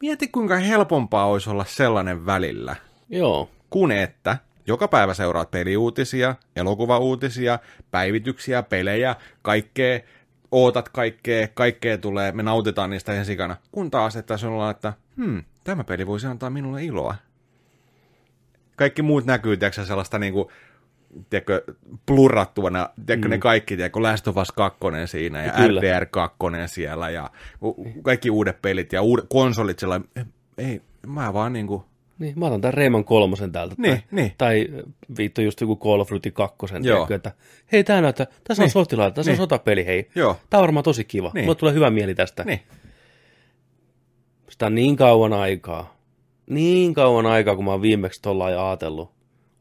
[0.00, 2.76] Mieti, kuinka helpompaa olisi olla sellainen välillä.
[3.08, 3.50] Joo.
[3.70, 7.58] Kun että joka päivä seuraat peliuutisia, elokuvauutisia,
[7.90, 10.00] päivityksiä, pelejä, kaikkea,
[10.50, 13.56] ootat kaikkea, kaikkea tulee, me nautitaan niistä ihan sikana.
[13.72, 17.14] Kun taas, että sinulla että hmm, tämä peli voisi antaa minulle iloa.
[18.76, 20.50] Kaikki muut näkyy, tiedätkö, sellaista niinku,
[21.30, 21.64] tiedätkö,
[22.06, 23.30] plurrattuana, tiedätkö, mm.
[23.30, 25.80] ne kaikki, tiedätkö, Last of Us 2 siinä ja Kyllä.
[25.80, 27.30] RDR 2 siellä ja
[28.02, 30.08] kaikki uudet pelit ja uudet konsolit sellainen,
[30.58, 31.84] ei, mä vaan niinku,
[32.18, 33.74] niin, mä otan tämän Reiman kolmosen täältä.
[33.78, 34.32] Niin, tai, niin.
[34.38, 34.68] tai
[35.18, 36.56] vittu just joku Call of Duty 2.
[36.82, 37.32] Tiedätkö, että
[37.72, 38.66] hei tää näyttää, tässä niin.
[38.66, 39.40] on softilaita, tässä niin.
[39.40, 40.10] on sotapeli, hei.
[40.14, 40.36] Joo.
[40.50, 41.30] Tää on varmaan tosi kiva.
[41.34, 41.44] Niin.
[41.44, 42.44] Mulle tulee hyvä mieli tästä.
[42.44, 42.60] Niin.
[44.50, 45.96] Sitä on niin kauan aikaa.
[46.50, 49.14] Niin kauan aikaa, kun mä oon viimeksi tuolla ajatellut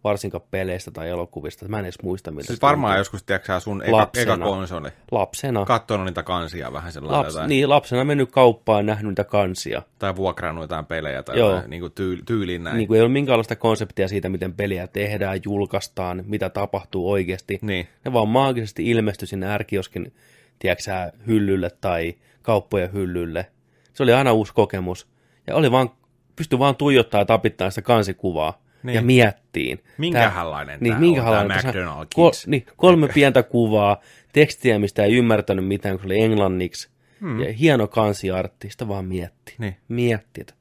[0.03, 1.67] varsinkaan peleistä tai elokuvista.
[1.67, 4.89] Mä en edes muista, miltä Siis varmaan joskus, tiedätkö sun eka, eka konsoli.
[5.11, 5.65] Lapsena.
[5.65, 7.35] Katsonut niitä kansia vähän sellainen.
[7.35, 9.81] Laps, niin, lapsena mennyt kauppaan nähnyt niitä kansia.
[9.99, 11.61] Tai vuokrannut jotain pelejä tai Joo.
[11.67, 12.77] niin kuin tyyl, tyyliin näin.
[12.77, 17.59] Niin kuin ei ole minkäänlaista konseptia siitä, miten peliä tehdään, julkaistaan, mitä tapahtuu oikeasti.
[17.61, 17.87] Niin.
[18.05, 20.13] Ne vaan maagisesti ilmestyi sinne ärkioskin,
[20.59, 23.45] tiedätkö hyllylle tai kauppojen hyllylle.
[23.93, 25.07] Se oli aina uusi kokemus.
[25.47, 25.89] Ja oli vaan,
[26.35, 28.95] pystyi vaan tuijottaa ja tapittaa sitä kansikuvaa niin.
[28.95, 29.83] ja miettiin.
[29.97, 34.01] Minkälainen tämä, niin, minkälainen tämä McDonald's kol, niin, kolme pientä kuvaa,
[34.33, 36.89] tekstiä, mistä ei ymmärtänyt mitään, kun se oli englanniksi.
[37.21, 37.39] Hmm.
[37.39, 39.55] Ja hieno kansiartti, sitä vaan mietti.
[39.57, 39.75] Niin.
[39.87, 40.53] Mietti, että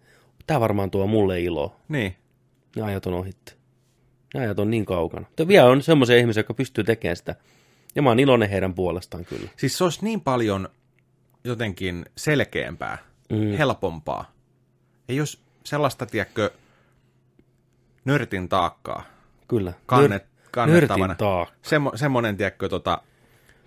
[0.47, 1.77] tämä varmaan tuo mulle iloa.
[1.89, 2.17] Niin.
[2.77, 3.55] Ja ajat on ohitti.
[4.35, 5.27] Ja ajat on niin kaukana.
[5.29, 7.35] Mutta vielä on semmoisia ihmisiä, jotka pystyy tekemään sitä.
[7.95, 9.49] Ja mä oon iloinen heidän puolestaan kyllä.
[9.57, 10.69] Siis se olisi niin paljon
[11.45, 12.99] jotenkin selkeämpää,
[13.33, 13.57] mm.
[13.59, 14.33] helpompaa.
[15.09, 16.51] Ei jos sellaista, tiedätkö,
[18.05, 19.03] nörtin taakkaa.
[19.49, 19.73] Kyllä.
[19.87, 21.07] Kannet, kannettavana.
[21.07, 21.55] Nörtin taakka.
[21.63, 23.03] Semmo, semmoinen, tiedätkö, tota,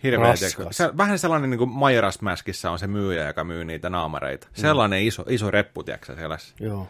[0.03, 3.89] hirveä, tiedätkö, se, vähän sellainen niin kuin Majora's Maskissa on se myyjä, joka myy niitä
[3.89, 4.47] naamareita.
[4.47, 4.61] Mm.
[4.61, 6.55] Sellainen iso, iso reppu, tiedätkö, sellaisessa.
[6.59, 6.87] Joo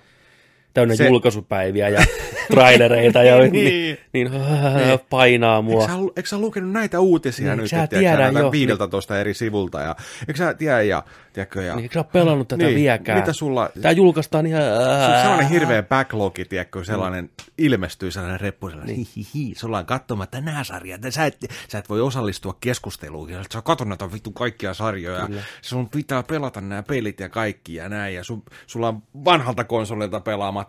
[0.75, 1.07] täynnä se...
[1.07, 2.05] julkaisupäiviä ja
[2.51, 5.81] trailereita ja niin, niin, niin, niin, painaa mua.
[5.81, 9.21] Eikö sä, eikö sä lukenut näitä uutisia niin, nyt, sä tiedä, jo, 15 niin.
[9.21, 9.95] eri sivulta ja
[10.27, 13.19] eikö sä tiedä ja, tiedätkö, ja niin, eikö sä ole pelannut tätä niin, viekään?
[13.19, 13.69] Mitä sulla?
[13.81, 14.61] Tää julkaistaan ihan...
[14.61, 17.53] Se sellainen hirveä backlogi, tiedätkö, sellainen mm.
[17.57, 19.07] ilmestyy sellainen reppu, sellainen niin.
[19.15, 23.87] hihihi, sulla on katsomatta nämä sarjat, sä et, sä et voi osallistua keskusteluun, sä katsot
[23.87, 25.41] näitä vittu kaikkia sarjoja, Kyllä.
[25.61, 30.19] sun pitää pelata nämä pelit ja kaikki ja näin, ja sun, sulla on vanhalta konsolilta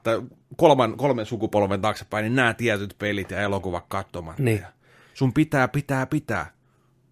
[0.03, 4.43] pelaamatta kolman, kolmen sukupolven taaksepäin, niin nämä tietyt pelit ja elokuvat katsomatta.
[4.43, 4.65] Niin.
[5.15, 6.53] Sun pitää, pitää, pitää.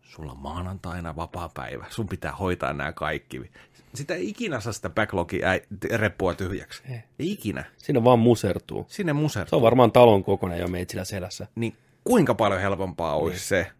[0.02, 1.86] Sulla on maanantaina vapaa päivä.
[1.90, 3.50] Sun pitää hoitaa nämä kaikki.
[3.94, 5.48] Sitä ei ikinä saa sitä backlogia
[5.94, 6.82] reppua tyhjäksi.
[6.88, 7.02] Ei.
[7.18, 7.64] ei ikinä.
[7.76, 8.86] Siinä vaan musertuu.
[8.88, 9.50] Sinne musertuu.
[9.50, 11.46] Se on varmaan talon kokoinen jo meitsillä selässä.
[11.54, 13.66] Niin kuinka paljon helpompaa olisi niin.
[13.66, 13.70] se,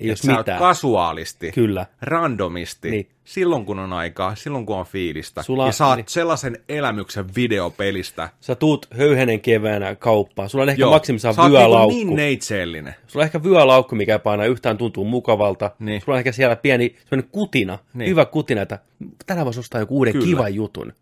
[0.00, 0.58] ei jos mitään.
[0.58, 1.86] kasuaalisti, Kyllä.
[2.02, 3.08] randomisti, niin.
[3.24, 6.04] silloin kun on aikaa, silloin kun on fiilistä, Sulla, ja saat niin.
[6.08, 8.28] sellaisen elämyksen videopelistä.
[8.40, 11.94] Sä tuut höyhenen keväänä kauppaan, sulla on ehkä Joo, maksimissaan vyölaukku.
[11.96, 12.94] niin neitseellinen.
[13.06, 15.70] Sulla on ehkä vyölaukku, mikä painaa yhtään tuntuu mukavalta.
[15.78, 16.00] Niin.
[16.00, 16.96] Sulla on ehkä siellä pieni
[17.32, 18.10] kutina, niin.
[18.10, 18.78] hyvä kutina, että
[19.26, 20.26] tänään voisi ostaa joku uuden Kyllä.
[20.26, 20.92] kivan jutun.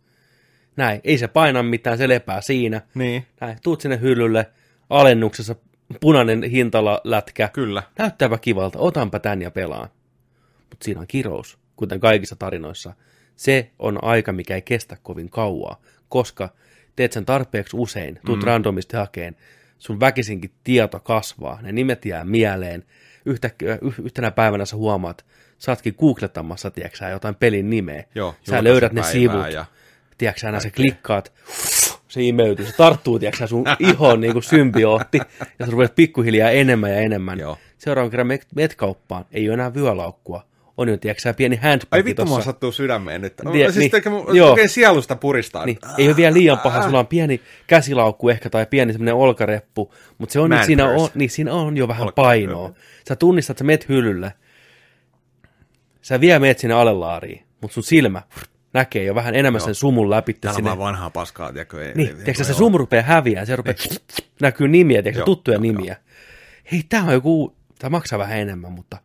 [0.77, 2.81] Näin, ei se paina mitään, se lepää siinä.
[2.95, 3.27] Niin.
[3.41, 4.47] Näin, tuut sinne hyllylle
[4.91, 5.55] alennuksessa
[6.01, 7.49] punainen hintalalätkä.
[7.53, 7.83] Kyllä.
[7.99, 9.89] Näyttääpä kivalta, otanpa tän ja pelaan.
[10.71, 12.93] Mutta siinä on kirous, kuten kaikissa tarinoissa.
[13.37, 16.49] Se on aika, mikä ei kestä kovin kauaa, koska
[16.97, 18.45] teet sen tarpeeksi usein, tuut mm.
[18.45, 19.37] randomisti hakeen,
[19.79, 22.85] sun väkisinkin tieto kasvaa, ne nimet jää mieleen,
[23.27, 23.51] Yhtä,
[24.03, 25.25] yhtenä päivänä sä huomaat,
[25.59, 28.05] sä ootkin googlettamassa, tiedätkö jotain pelin nimeä.
[28.15, 29.65] Joo, sä löydät ne sivut, ja
[30.19, 31.33] tiedätkö sä, sä klikkaat,
[32.13, 35.19] se imeytyy, se tarttuu, tiedätkö, sun ihoon niin kuin symbiootti,
[35.59, 37.39] ja sä rupeat pikkuhiljaa enemmän ja enemmän.
[37.39, 37.59] Joo.
[37.79, 40.47] Seuraavan kerran met, met kauppaan, ei ole enää vyölaukkua,
[40.77, 43.35] on jo, tiedätkö, pieni handbag Ai vittu, mua sattuu sydämeen nyt.
[43.45, 44.51] No, siis niin, mun, joo.
[44.51, 45.67] oikein sielusta puristaa.
[45.67, 49.95] Niin, ei ole vielä liian paha, sulla on pieni käsilaukku ehkä tai pieni semmoinen olkareppu,
[50.19, 52.73] mutta se on, että siinä on, niin siinä on jo vähän Olka- painoa.
[53.09, 54.33] Sä tunnistat, että sä meet hyllylle,
[56.03, 58.23] sä vielä meet sinne alelaariin, mutta sun silmä
[58.73, 60.69] näkee jo vähän enemmän sen sumun läpi Täällä on sinne.
[60.69, 61.87] vaan vanhaa paskaa, tiedätkö?
[61.89, 62.59] Ei, Niin, ei- tiedätkö, se joo.
[62.59, 63.75] sumu rupeaa häviää, se rupeaa,
[64.41, 65.97] näkyy nimiä, tiedätkö, Joo, tuttuja joo, nimiä.
[66.73, 68.97] Hei, tää on joku, tää maksaa vähän enemmän, mutta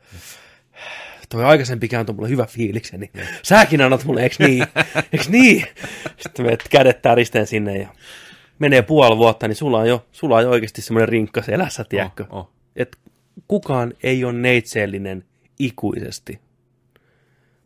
[1.30, 3.12] toi aikaisempi antoi mulle hyvä fiilikseni.
[3.44, 4.68] Säkin annat mulle, eiks niin?
[5.14, 5.66] Eiks niin?
[6.18, 7.88] Sitten menet kädet täristeen sinne ja
[8.60, 12.26] menee puoli vuotta, niin sulla on jo, sulla on jo oikeasti semmoinen rinkka selässä, tiedätkö?
[12.30, 12.50] Oh, oh.
[12.76, 12.98] Et
[13.48, 15.24] kukaan ei ole neitseellinen
[15.60, 16.40] ikuisesti.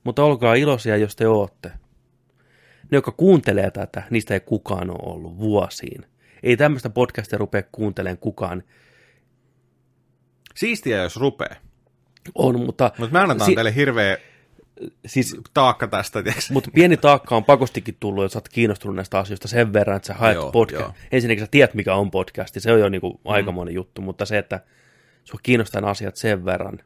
[0.03, 1.71] Mutta olkaa iloisia, jos te ootte.
[2.91, 6.05] Ne, jotka kuuntelee tätä, niistä ei kukaan ole ollut vuosiin.
[6.43, 8.63] Ei tämmöistä podcastia rupea kuuntelemaan kukaan.
[10.55, 11.55] Siistiä, jos rupee.
[12.35, 14.17] On, mutta, Mutta me annetaan Si- teille hirveä
[15.05, 19.47] siis, taakka tästä, mutta pieni taakka on pakostikin tullut, jos sä oot kiinnostunut näistä asioista
[19.47, 20.81] sen verran, että sä haet Joo, podcast.
[20.81, 20.93] joo.
[21.11, 24.59] Ensinnäkin sä tiedät, mikä on podcast, se on jo niinku aikamoinen juttu, mutta se, että
[25.23, 26.79] sua kiinnostaa asiat sen verran,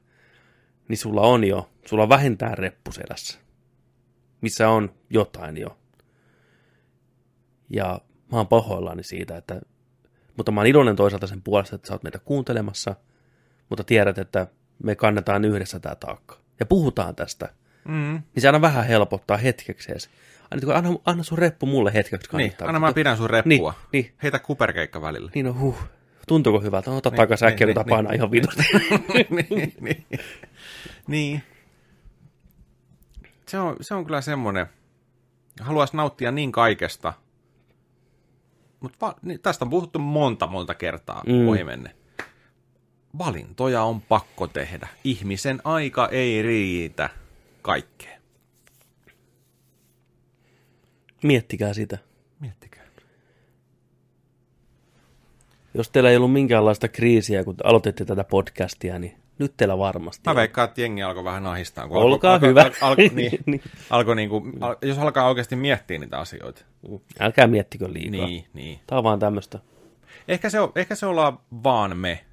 [0.88, 3.39] niin sulla on jo, sulla on vähintään reppu selässä,
[4.41, 5.78] missä on jotain jo.
[7.69, 8.01] Ja
[8.32, 9.62] mä oon pahoillani siitä, että,
[10.38, 12.95] mutta mä oon iloinen toisaalta sen puolesta, että sä oot meitä kuuntelemassa,
[13.69, 14.47] mutta tiedät, että
[14.84, 16.38] me kannetaan yhdessä tämä taakka.
[16.60, 17.49] Ja puhutaan tästä.
[17.88, 18.21] Mm.
[18.36, 20.10] Niin se aina vähän helpottaa hetkeksi edes.
[20.51, 22.67] Anna, anna, anna sun reppu mulle hetkeksi Niin, kannattaa.
[22.67, 23.73] anna mä pidän sun reppua.
[23.91, 24.13] Niin, niin.
[24.23, 25.32] Heitä kuperkeikka välillä.
[25.36, 25.78] Niin on, huh.
[26.28, 26.91] Tuntuuko hyvältä?
[26.91, 28.63] Ota Niin, takaisin äkkiä, niin, niin, tapana ihan vitusti.
[29.49, 30.06] niin, niin.
[31.08, 31.43] niin.
[33.47, 34.65] Se on, se on kyllä semmoinen,
[35.62, 37.13] haluaisi nauttia niin kaikesta,
[38.86, 41.34] mutta va, niin, tästä on puhuttu monta, monta kertaa Mm.
[41.34, 41.48] mm.
[41.48, 41.95] ohi menne.
[43.17, 44.88] Valintoja on pakko tehdä.
[45.04, 47.10] Ihmisen aika ei riitä
[47.62, 48.21] kaikkeen.
[51.24, 51.98] Miettikää sitä.
[52.39, 52.86] Miettikää.
[55.74, 60.36] Jos teillä ei ollut minkäänlaista kriisiä, kun aloititte tätä podcastia, niin nyt teillä varmasti Mä
[60.36, 61.88] veikkaan, että jengi alkoi vähän ahistaa.
[61.88, 62.62] Kun Olkaa alkoi, hyvä.
[62.62, 63.62] Alkoi, alkoi, niin, Niin.
[63.89, 66.65] alkoi niin kuin, al, jos alkaa oikeasti miettiä niitä asioita.
[67.19, 68.28] Älkää miettikö liikaa.
[68.28, 68.80] Niin, niin.
[68.88, 69.60] Tämä on vaan tämmöistä.
[70.28, 72.26] Ehkä se, on, ehkä se ollaan vaan me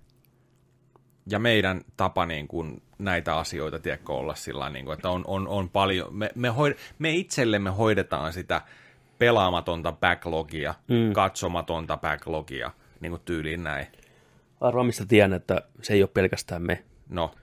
[1.26, 5.48] ja meidän tapa niin kuin näitä asioita, tiedätkö, olla sillä niin kuin, että on, on,
[5.48, 8.62] on paljon, me, me, hoid, me itsellemme hoidetaan sitä
[9.18, 11.12] pelaamatonta backlogia, mm.
[11.12, 13.86] katsomatonta backlogia, niin kuin tyyliin näin.
[14.60, 16.84] Arvaa, mistä tiedän, että se ei ole pelkästään me.
[17.12, 17.34] No,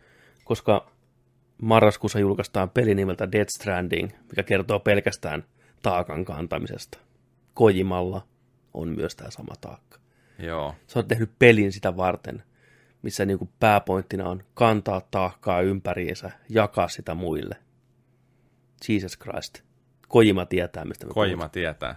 [0.49, 0.91] Koska
[1.61, 5.43] marraskuussa julkaistaan peli nimeltä Dead Stranding, mikä kertoo pelkästään
[5.81, 6.97] taakan kantamisesta.
[7.53, 8.27] Kojimalla
[8.73, 9.99] on myös tämä sama taakka.
[10.39, 10.75] joo.
[10.87, 12.43] Se on tehnyt pelin sitä varten,
[13.01, 17.55] missä niinku pääpointtina on kantaa taakkaa ympäriinsä, jakaa sitä muille.
[18.89, 19.63] Jesus Christ.
[20.07, 21.95] Kojima tietää, mistä me Kojima tietää.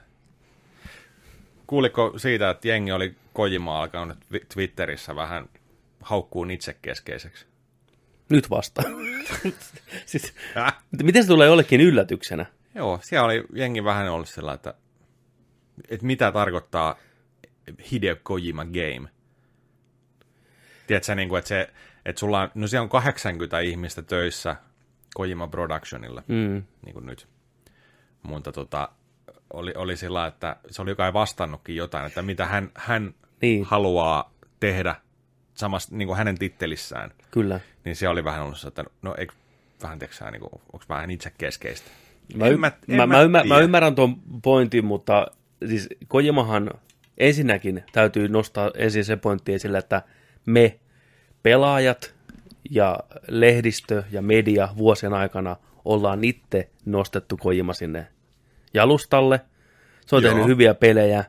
[1.67, 5.49] Kuuliko siitä, että jengi oli Kojima alkanut twi- Twitterissä vähän
[6.01, 7.52] haukkuu itsekeskeiseksi?
[8.33, 8.83] Nyt vasta.
[10.07, 10.75] siis, Äh?
[11.03, 12.47] miten se tulee jollekin yllätyksenä?
[12.75, 14.75] Joo, siellä oli jengi vähän ollut sillä, että,
[15.89, 16.97] että mitä tarkoittaa
[17.93, 19.09] Hideo Kojima game.
[20.87, 21.71] Tiedätkö, niin kuin, että, se,
[22.05, 24.57] että sulla on, no siellä on 80 ihmistä töissä
[25.15, 26.63] Kojima Productionilla, Mm.
[26.85, 27.29] niin kuin nyt.
[28.23, 28.89] Mutta tota,
[29.53, 33.65] oli, oli sillä, että se oli kai vastannutkin jotain, että mitä hän, hän Niin.
[33.65, 34.95] haluaa tehdä
[35.55, 37.11] samasta, niin kuin hänen tittelissään.
[37.31, 37.61] Kyllä.
[37.85, 39.35] Niin se oli vähän ollut että no eikö
[39.83, 41.91] vähän, tiedätkö niin kuin, onko vähän itse keskeistä.
[42.35, 45.27] Mä, En y- mä- en mä, mä mä, ymmär, mä ymmärrän tuon pointin, mutta
[45.69, 46.71] siis Kojimahan
[47.19, 50.03] ensinnäkin täytyy nostaa ensin se pointti esille, että
[50.47, 50.79] me
[51.43, 52.15] pelaajat
[52.71, 52.99] ja
[53.29, 58.07] lehdistö ja media vuosien aikana ollaan itse nostettu Kojima sinne
[58.75, 59.41] jalustalle.
[60.07, 60.31] Se on Joo.
[60.33, 61.25] tehnyt hyviä pelejä,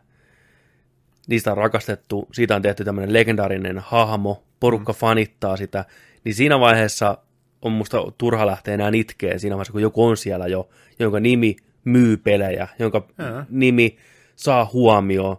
[1.28, 4.98] niistä on rakastettu, siitä on tehty tämmöinen legendaarinen hahmo, porukka mm.
[4.98, 5.86] fanittaa sitä,
[6.24, 7.18] niin siinä vaiheessa
[7.62, 10.70] on musta turha lähteä enää itkeen siinä vaiheessa, kun joku on siellä jo,
[11.00, 11.56] jonka nimi
[11.86, 13.46] myy pelejä, jonka Jaa.
[13.50, 13.98] nimi
[14.36, 15.38] saa huomioon,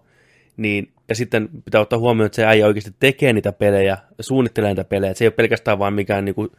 [0.57, 4.85] niin, ja sitten pitää ottaa huomioon, että se äijä oikeasti tekee niitä pelejä, suunnittelee niitä
[4.85, 6.53] pelejä, että se ei ole pelkästään vaan mikään niinku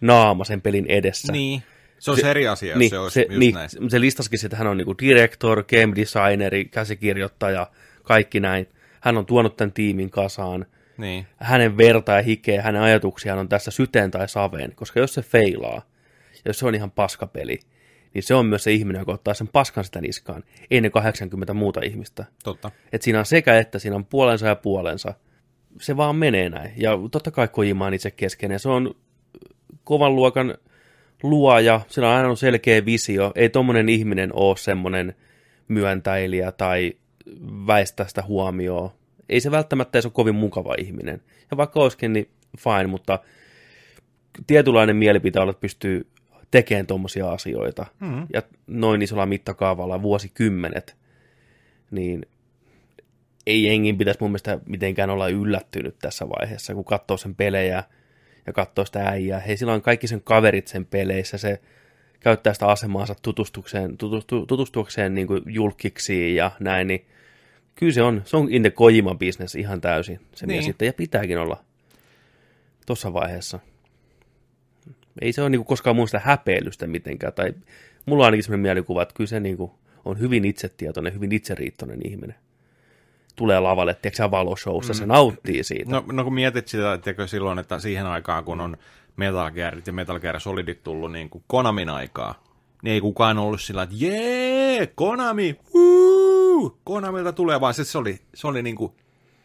[0.00, 1.32] naama sen pelin edessä.
[1.32, 1.62] Niin.
[1.98, 3.68] Se on se, eri asia, jos Niin, se olisi se, just niin, näin.
[3.88, 7.66] se listasikin, että hän on niinku director, game designeri, käsikirjoittaja,
[8.08, 8.66] kaikki näin.
[9.00, 10.66] Hän on tuonut tämän tiimin kasaan.
[10.98, 11.26] Niin.
[11.36, 15.82] Hänen verta ja hikeä, hänen ajatuksiaan on tässä syteen tai saveen, koska jos se feilaa,
[16.44, 17.58] jos se on ihan paskapeli,
[18.14, 21.54] niin se on myös se ihminen, joka ottaa sen paskan sitä niskaan, ei ne 80
[21.54, 22.24] muuta ihmistä.
[22.44, 22.70] Totta.
[22.92, 25.14] Et siinä on sekä että, siinä on puolensa ja puolensa.
[25.80, 26.72] Se vaan menee näin.
[26.76, 28.58] Ja totta kai Kojima on itse keskeinen.
[28.58, 28.94] Se on
[29.84, 30.54] kovan luokan
[31.22, 33.32] luoja, sillä on aina ollut selkeä visio.
[33.34, 35.14] Ei tommonen ihminen ole semmoinen
[35.68, 36.92] myöntäilijä tai
[37.66, 38.90] väistä sitä huomioon.
[39.28, 41.22] Ei se välttämättä edes ole kovin mukava ihminen.
[41.50, 43.18] Ja vaikka olisikin, niin fine, mutta
[44.46, 46.06] tietynlainen mielipite olla, että pystyy
[46.50, 47.86] tekemään tuommoisia asioita.
[48.00, 48.26] Mm-hmm.
[48.32, 50.96] Ja noin isolla mittakaavalla vuosikymmenet,
[51.90, 52.26] niin
[53.46, 57.84] ei jengin pitäisi mun mielestä mitenkään olla yllättynyt tässä vaiheessa, kun katsoo sen pelejä
[58.46, 59.40] ja katsoo sitä äijää.
[59.40, 61.60] Hei, sillä on kaikki sen kaverit sen peleissä, se
[62.20, 67.06] käyttää sitä asemaansa tutustukseen, tutustu, tutustuakseen niin kuin julkiksiin ja näin, niin
[67.78, 70.62] kyllä se on, se on in the Kojima business ihan täysin se niin.
[70.62, 71.56] sitten, ja pitääkin olla
[72.86, 73.58] tuossa vaiheessa.
[75.20, 77.54] Ei se ole niin kuin koskaan mun sitä häpeilystä mitenkään, tai
[78.06, 79.70] mulla on ainakin sellainen mielikuva, että kyllä se niin kuin
[80.04, 82.36] on hyvin itsetietoinen, hyvin itseriittoinen ihminen.
[83.36, 84.96] Tulee lavalle, tiedätkö valoshowssa, mm.
[84.96, 85.90] se nauttii siitä.
[85.90, 88.76] No, no kun mietit sitä, että silloin, että siihen aikaan, kun on
[89.16, 92.42] Metal Gearit ja Metal Gear Solidit tullut niin kuin Konamin aikaa,
[92.82, 95.58] niin ei kukaan ollut sillä, että jee, Konami,
[96.58, 98.92] huu, Konamilta tulee, vaan se oli, se oli niin kuin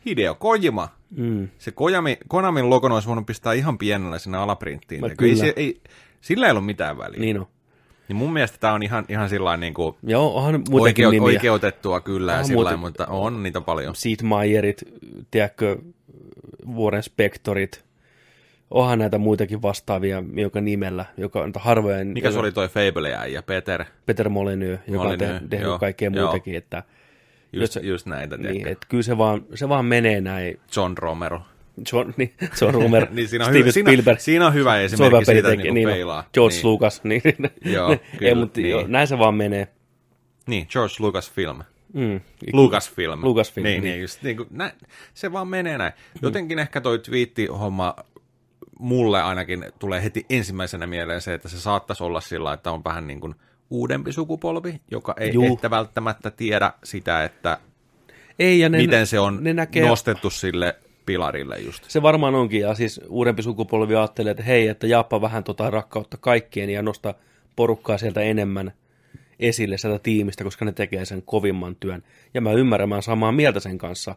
[0.05, 0.89] Hideo Kojima.
[1.17, 1.49] Mm.
[1.57, 5.03] Se Kojami, Konamin logon olisi voinut pistää ihan pienellä sinne alaprinttiin.
[5.21, 5.81] Ei, se, ei,
[6.21, 7.19] sillä ei ollut mitään väliä.
[7.19, 7.47] Niin on.
[8.07, 11.25] Niin mun mielestä tämä on ihan, ihan sillä niin kuin Joo, onhan oikeu, nimiä.
[11.25, 13.95] oikeutettua kyllä, ja sillä mutta on niitä paljon.
[13.95, 14.83] Sid Meierit,
[15.31, 15.77] tiedätkö,
[16.75, 17.83] Warren Spectorit,
[18.71, 22.05] onhan näitä muitakin vastaavia, joka nimellä, joka on harvoja.
[22.05, 23.85] Mikä se oli toi Fable ja Peter?
[24.05, 26.25] Peter Molyneux, joka on te, tehnyt joo, kaikkea joo.
[26.25, 26.83] muutakin, että
[27.53, 30.59] Just, jos, just näitä, niin, että kyllä se vaan, se vaan menee näin.
[30.75, 31.41] John Romero.
[31.93, 34.19] John, niin, John Romero, niin siinä, on Steven hyvä, Spielberg.
[34.19, 35.87] Siinä, siinä on hyvä esimerkki siitä, että niin, niin
[36.33, 36.65] George niin.
[36.65, 37.03] Lucas.
[37.03, 37.21] Niin,
[37.65, 37.87] joo,
[38.17, 38.71] kyllä, ei, mutta niin.
[38.71, 39.67] jo, näin se vaan menee.
[40.47, 41.61] Niin, George Lucas film.
[41.93, 42.19] Mm.
[42.53, 43.19] Lucasfilm.
[43.23, 43.63] Lucasfilm.
[43.63, 43.91] Niin, niin.
[43.91, 44.71] niin just, niin kuin, näin,
[45.13, 45.93] se vaan menee näin.
[46.21, 46.61] Jotenkin mm.
[46.61, 47.95] ehkä toi twiitti-homma
[48.79, 53.07] mulle ainakin tulee heti ensimmäisenä mieleen se, että se saattaisi olla sillä, että on vähän
[53.07, 53.35] niin kuin
[53.73, 55.51] uudempi sukupolvi, joka ei Juh.
[55.51, 57.57] ehkä välttämättä tiedä sitä, että
[58.39, 59.87] ei, ja ne, miten se on ne näkee...
[59.87, 61.83] nostettu sille pilarille just.
[61.87, 66.17] Se varmaan onkin, ja siis uudempi sukupolvi ajattelee, että hei, että jaappa vähän tota rakkautta
[66.17, 67.13] kaikkien ja nosta
[67.55, 68.73] porukkaa sieltä enemmän
[69.39, 72.03] esille sieltä tiimistä, koska ne tekee sen kovimman työn.
[72.33, 74.15] Ja mä ymmärrän, mä samaa mieltä sen kanssa,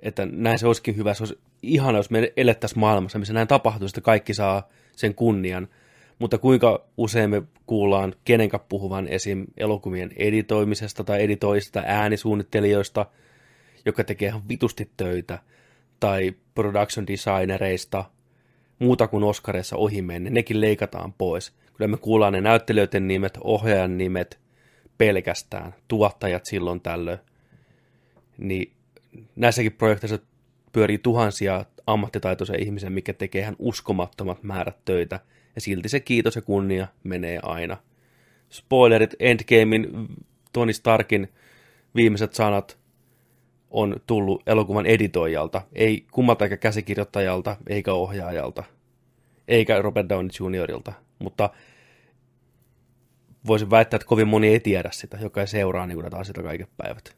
[0.00, 1.14] että näin se olisikin hyvä.
[1.14, 5.68] Se olisi ihana, jos me elettäisiin maailmassa, missä näin tapahtuisi, että kaikki saa sen kunnian.
[6.18, 9.44] Mutta kuinka usein me kuullaan kenenkä puhuvan esim.
[9.56, 13.06] elokuvien editoimisesta tai editoista äänisuunnittelijoista,
[13.86, 15.38] joka tekee ihan vitusti töitä,
[16.00, 18.04] tai production designereista,
[18.78, 21.52] muuta kuin Oscarissa ohi menne, nekin leikataan pois.
[21.76, 24.38] Kyllä me kuullaan ne näyttelijöiden nimet, ohjaajan nimet
[24.98, 27.18] pelkästään, tuottajat silloin tällöin.
[28.38, 28.72] Niin
[29.36, 30.18] näissäkin projekteissa
[30.72, 35.20] pyörii tuhansia ammattitaitoisia ihmisiä, mikä tekee ihan uskomattomat määrät töitä–
[35.54, 37.76] ja silti se kiitos ja kunnia menee aina.
[38.50, 40.08] Spoilerit, Endgamein
[40.52, 41.28] Tony Starkin
[41.94, 42.78] viimeiset sanat
[43.70, 48.64] on tullut elokuvan editoijalta, ei kummalta eikä käsikirjoittajalta, eikä ohjaajalta,
[49.48, 51.50] eikä Robert Downey Jr.ilta, mutta
[53.46, 56.70] voisin väittää, että kovin moni ei tiedä sitä, joka ei seuraa niin näitä asioita kaiket
[56.76, 57.16] päivät.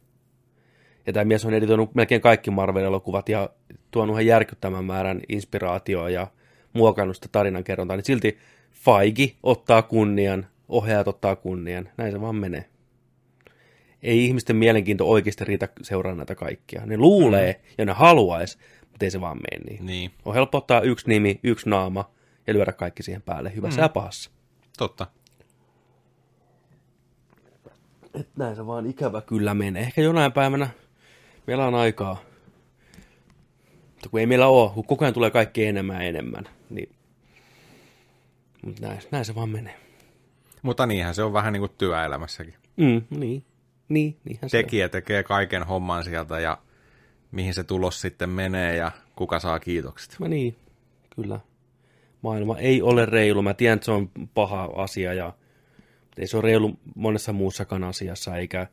[1.07, 3.49] Ja tämä mies on editoinut melkein kaikki Marvel-elokuvat ja
[3.91, 6.27] tuonut ihan järkyttävän määrän inspiraatioa ja
[6.77, 8.37] muokannut sitä tarinankerrontaa, niin silti
[8.73, 11.89] Faigi ottaa kunnian, ohjaajat ottaa kunnian.
[11.97, 12.65] Näin se vaan menee.
[14.03, 16.85] Ei ihmisten mielenkiinto oikeasti riitä seuraa näitä kaikkia.
[16.85, 17.73] Ne luulee mm.
[17.77, 18.57] ja ne haluaisi,
[18.91, 19.85] mutta ei se vaan mene niin.
[19.85, 20.11] niin.
[20.25, 22.11] On helppo ottaa yksi nimi, yksi naama
[22.47, 23.83] ja lyödä kaikki siihen päälle, hyvässä mm.
[23.83, 24.31] ja pahassa.
[24.77, 25.07] Totta.
[28.19, 29.83] Et näin se vaan ikävä kyllä menee.
[29.83, 30.69] Ehkä jonain päivänä
[31.47, 32.17] meillä on aikaa
[33.97, 36.97] mutta kun ei meillä ole, kun koko ajan tulee kaikki enemmän ja enemmän, niin
[38.65, 39.75] mutta näin, näin se vaan menee.
[40.61, 42.53] Mutta niinhän se on vähän niin kuin työelämässäkin.
[42.77, 43.43] Mm, niin,
[43.89, 46.57] niin niinhän Tekijä se tekee kaiken homman sieltä ja
[47.31, 50.15] mihin se tulos sitten menee ja kuka saa kiitokset.
[50.19, 50.55] Mä niin,
[51.15, 51.39] kyllä.
[52.21, 53.41] Maailma ei ole reilu.
[53.41, 55.33] Mä tiedän, että se on paha asia ja
[56.17, 58.67] ei se ole reilu monessa muussakaan asiassa, eikä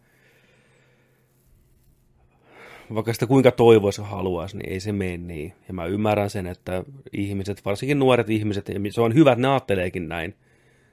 [2.94, 5.54] vaikka sitä kuinka toivoisi haluaisi, niin ei se mene niin.
[5.68, 9.48] Ja mä ymmärrän sen, että ihmiset, varsinkin nuoret ihmiset, ja se on hyvä, että ne
[9.48, 10.36] ajatteleekin näin,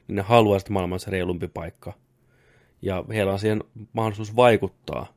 [0.07, 1.93] niin ne haluaa, että maailmassa reilumpi paikka.
[2.81, 3.63] Ja heillä on siihen
[3.93, 5.13] mahdollisuus vaikuttaa.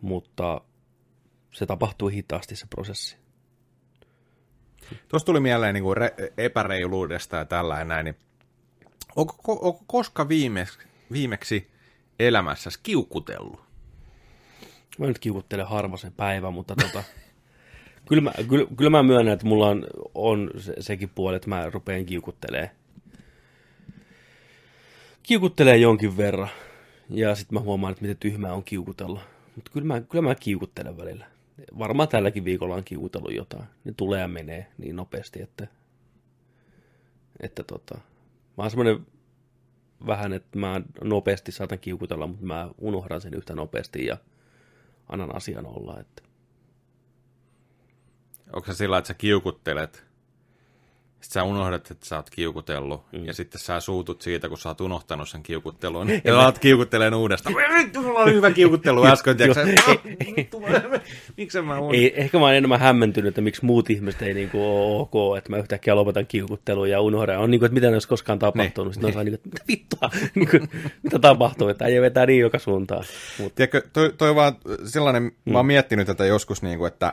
[0.00, 0.60] Mutta
[1.52, 3.16] se tapahtuu hitaasti se prosessi.
[5.08, 8.16] Tuossa tuli mieleen niin kuin re- epäreiluudesta ja tällainen näin, niin
[9.16, 10.78] Onko, ko- onko koska viimeksi,
[11.12, 11.70] viimeksi
[12.18, 13.69] elämässäsi kiukutellut?
[14.98, 17.04] Mä nyt kiukuttelen harva sen päivä, mutta tota,
[18.08, 21.70] kyllä, mä, kyllä, kyllä mä myönnän, että mulla on, on se, sekin puoli, että mä
[21.70, 22.70] rupean kiukuttelee.
[25.22, 26.48] Kiukuttelee jonkin verran.
[27.10, 29.20] Ja sitten mä huomaan, että miten tyhmää on kiukutella.
[29.56, 31.26] Mutta kyllä mä, kyllä mä kiukuttelen välillä.
[31.78, 33.64] Varmaan tälläkin viikolla on kiukutellut jotain.
[33.84, 35.66] Ne tulee ja menee niin nopeasti, että,
[37.40, 37.94] että tota,
[38.56, 39.06] mä oon semmoinen
[40.06, 44.16] vähän, että mä nopeasti saatan kiukutella, mutta mä unohdan sen yhtä nopeasti ja
[45.12, 46.00] annan asian olla.
[46.00, 46.22] Että.
[48.52, 50.09] Onko se sillä, että sä kiukuttelet,
[51.20, 53.24] sitten sä unohdat, että sä oot kiukutellut, mm.
[53.24, 57.14] ja sitten sä suutut siitä, kun sä oot unohtanut sen kiukuttelun, ja sä oot kiukutteleen
[57.14, 57.54] uudestaan.
[57.54, 59.60] Vittu, mulla oli hyvä kiukuttelu äsken, tiiäksä?
[61.36, 61.94] Miksi mä unohdan?
[61.94, 65.50] Ei, ehkä mä oon enemmän hämmentynyt, että miksi muut ihmiset ei niinku ole ok, että
[65.50, 67.38] mä yhtäkkiä lopetan kiukuttelun ja unohdan.
[67.38, 68.94] On niinku, että mitä ne olisi koskaan tapahtunut.
[68.94, 69.18] Sitten niin.
[69.18, 73.04] on niinku, että mitä vittua, niinku, mitä tapahtuu, että ei vetää niin joka suuntaan.
[73.38, 73.54] Mut.
[73.54, 75.52] Tiedätkö, toi, toi vaan sellainen, mm.
[75.52, 77.12] mä oon miettinyt tätä joskus, niinku, että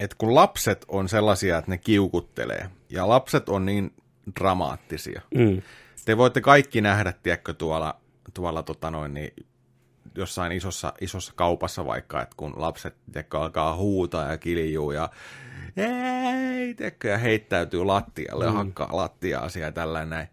[0.00, 3.94] että kun lapset on sellaisia, että ne kiukuttelee, ja lapset on niin
[4.40, 5.22] dramaattisia.
[5.34, 5.62] Mm.
[6.04, 8.00] Te voitte kaikki nähdä, tiedätkö, tuolla,
[8.34, 9.34] tuolla tota noin, niin
[10.14, 15.10] jossain isossa, isossa kaupassa vaikka, että kun lapset tiedätkö, alkaa huutaa ja kiljuu ja
[15.76, 18.52] ei, tiedätkö, ja heittäytyy lattialle mm.
[18.52, 20.28] ja hakkaa lattiaa ja tällainen näin.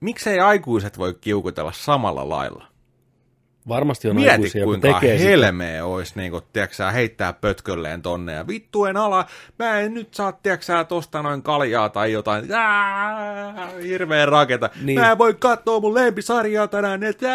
[0.00, 2.73] Miksei aikuiset voi kiukutella samalla lailla?
[3.68, 5.30] Varmasti on Mieti, aikuisia, kuinka tekee sitä.
[5.30, 9.26] helmeä olisi, niin kuin, tiedätkö, heittää pötkölleen tonne ja vittu en ala,
[9.58, 14.86] mä en nyt saa, tiedätkö, tosta noin kaljaa tai jotain, Ää, hirveä raketa, Niin.
[14.86, 15.00] niin.
[15.00, 17.28] mä en voi katsoa mun lempisarjaa tänään, että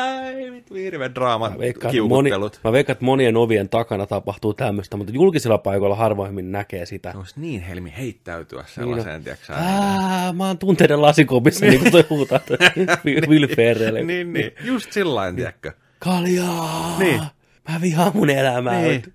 [0.51, 2.29] vittu, hirveä draama, Mä veikkaan, moni,
[2.63, 7.13] mä veikkaan, että monien ovien takana tapahtuu tämmöistä, mutta julkisilla paikoilla harvoimmin näkee sitä.
[7.17, 12.05] Olisi niin helmi heittäytyä sellaiseen, niin tiedätkö, Ää, mä oon tunteiden lasikopissa, niin kuin toi
[12.09, 12.39] huutaa
[13.29, 14.05] Will Ferrell.
[14.05, 15.71] niin, niin, just sillain, tiedätkö.
[15.99, 16.99] Kaljaa!
[16.99, 17.21] Niin.
[17.69, 18.81] Mä vihaan mun elämää.
[18.81, 19.13] Niin.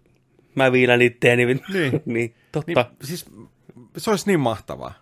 [0.54, 1.44] Mä viilan itteeni.
[1.72, 2.02] Niin.
[2.04, 2.72] niin totta.
[2.72, 3.26] Niin, siis
[3.96, 4.94] se olisi niin mahtavaa.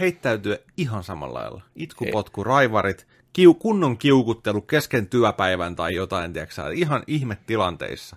[0.00, 1.62] Heittäytyä ihan samalla lailla.
[1.76, 8.16] Itkupotku, raivarit, kiu, kunnon kiukuttelu kesken työpäivän tai jotain, tiedätkö, ihan ihmetilanteissa.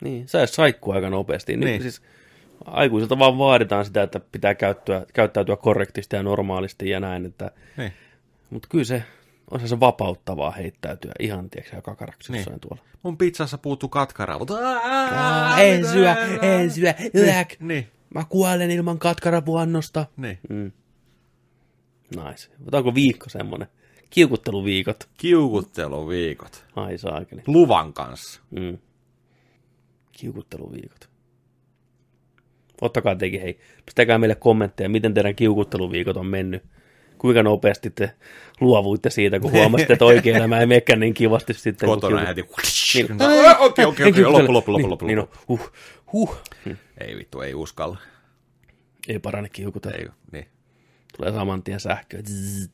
[0.00, 1.56] Niin, sä saikkuu aika nopeasti.
[1.56, 1.66] Niin.
[1.66, 1.82] Niin.
[1.82, 2.02] Siis,
[2.64, 7.26] aikuisilta vaan vaaditaan sitä, että pitää käyttyä, käyttäytyä korrektisti ja normaalisti ja näin.
[7.26, 7.92] Että, Niin.
[8.50, 9.02] mutta kyllä se
[9.50, 12.38] on se vapauttavaa heittäytyä ihan, tiedätkö, kakaraksi Niin.
[12.38, 12.82] jossain tuolla.
[13.02, 14.50] Mun pizzassa puuttuu katkaravut.
[14.50, 17.60] Aa, en syö, en syö, yäk.
[17.60, 20.06] Niin, Mä kuolen ilman katkarapuannosta.
[20.16, 20.38] niin.
[20.48, 20.72] Mm.
[22.10, 22.50] Nice.
[22.62, 23.68] Otetaanko viikko semmonen?
[24.10, 25.08] Kiukutteluviikot.
[25.16, 26.64] Kiukutteluviikot.
[26.76, 27.42] Ai saakeli.
[27.46, 28.40] Luvan kanssa.
[28.50, 28.78] Mm.
[30.12, 31.08] Kiukutteluviikot.
[32.80, 36.62] Ottakaa tekin, hei, pistäkää meille kommentteja, miten teidän kiukutteluviikot on mennyt.
[37.24, 38.10] Kuinka nopeasti te
[38.60, 41.88] luovuitte siitä, kun huomasitte, että oikein elämä ei menekään niin kivasti sitten.
[41.88, 42.42] Kotona heti.
[42.94, 43.06] Niin.
[43.58, 45.06] Okei, okei, okei, loppu, loppu, loppu, Niin, loppu.
[45.06, 45.36] Niin, loppu.
[45.38, 45.72] no, huh,
[46.12, 46.36] huh.
[46.64, 46.70] Hm.
[47.00, 47.98] Ei vittu, ei uskalla.
[49.08, 49.96] Ei parane kiukutella.
[49.98, 50.48] Ei, niin.
[51.16, 52.20] Tulee saman tien sähköä.
[52.22, 52.68] Zzz.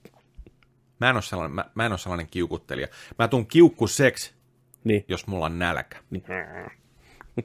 [1.01, 2.89] Mä en ole sellainen, mä, mä en ole sellainen kiukuttelija.
[3.19, 4.33] Mä tuun kiukkuseksi,
[4.85, 5.05] Niin.
[5.09, 5.97] jos mulla on nälkä.
[6.11, 6.25] niin.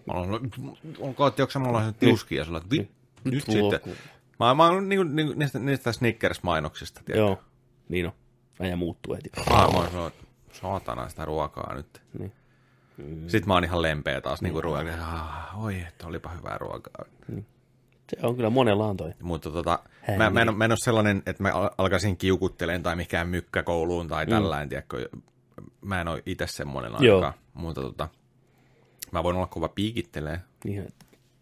[0.08, 0.52] Mä olen,
[1.00, 2.76] onko, tiedätkö mulla on tiuskia sulla, että
[3.24, 3.96] Nyt sitten.
[4.40, 7.18] Mä, mä oon niinku, niinku, niistä, niistä Snickers-mainoksista, tiedätkö?
[7.18, 7.44] Joo,
[7.90, 8.14] niin on.
[8.60, 9.30] Äijä muuttuu heti.
[9.50, 10.14] Mä, mä oon sanonut,
[10.52, 12.02] saatana sitä ruokaa nyt.
[12.20, 12.32] Niin.
[13.28, 14.94] Sitten mä oon ihan lempeä taas niinku ruokaa.
[15.02, 17.06] Ah, oi, että olipa hyvää ruokaa.
[18.10, 19.14] Se on kyllä monella on toi.
[19.22, 20.58] Mutta tota, Hää, mä, mä, en, niin.
[20.58, 25.10] mä en ole sellainen, että mä al- alkaisin kiukutteleen tai mikään mykkäkouluun tai tällainen, tiedätkö?
[25.82, 27.34] Mä en ole itse semmoinen ainakaan.
[27.54, 28.08] Mutta tota,
[29.12, 30.42] mä voin olla kova piikittelee.
[30.64, 30.88] Niin,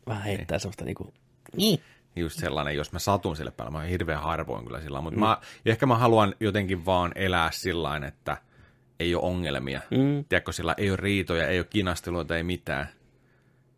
[0.07, 1.13] vähän heittää semmoista niinku...
[1.57, 1.79] Niin.
[2.15, 3.71] Just sellainen, jos mä satun sille päälle.
[3.71, 7.51] Mä oon hirveän harvoin kyllä sillä mutta mä, ja ehkä mä haluan jotenkin vaan elää
[7.51, 8.37] sillä että
[8.99, 9.81] ei ole ongelmia.
[9.91, 10.25] Mm.
[10.29, 12.89] Tiedätkö, sillä ei ole riitoja, ei ole kinasteluita, ei mitään.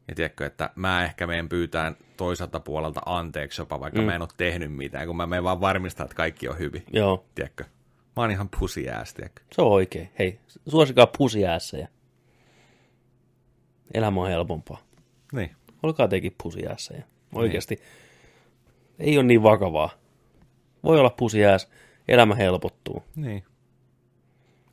[0.08, 4.06] Ja tiedätkö, että mä ehkä menen pyytään toiselta puolelta anteeksi jopa, vaikka mm.
[4.06, 6.84] mä en ole tehnyt mitään, kun mä menen vaan varmistaa, että kaikki on hyvin.
[6.94, 7.64] Joo, Tiedätkö?
[8.16, 9.42] Mä oon ihan pussy ass, tiedätkö?
[9.52, 10.10] se on oikein.
[10.20, 11.88] Hei, suosikaa pusiäässejä.
[13.94, 14.82] Elämä on helpompaa.
[15.32, 15.56] Niin.
[15.84, 17.04] Olkaa tekin pusiäässejä.
[17.34, 17.80] Oikeasti.
[19.00, 19.90] Ei ole niin vakavaa.
[20.84, 21.70] Voi olla pusiääs.
[22.08, 23.04] Elämä helpottuu.
[23.16, 23.44] Niin.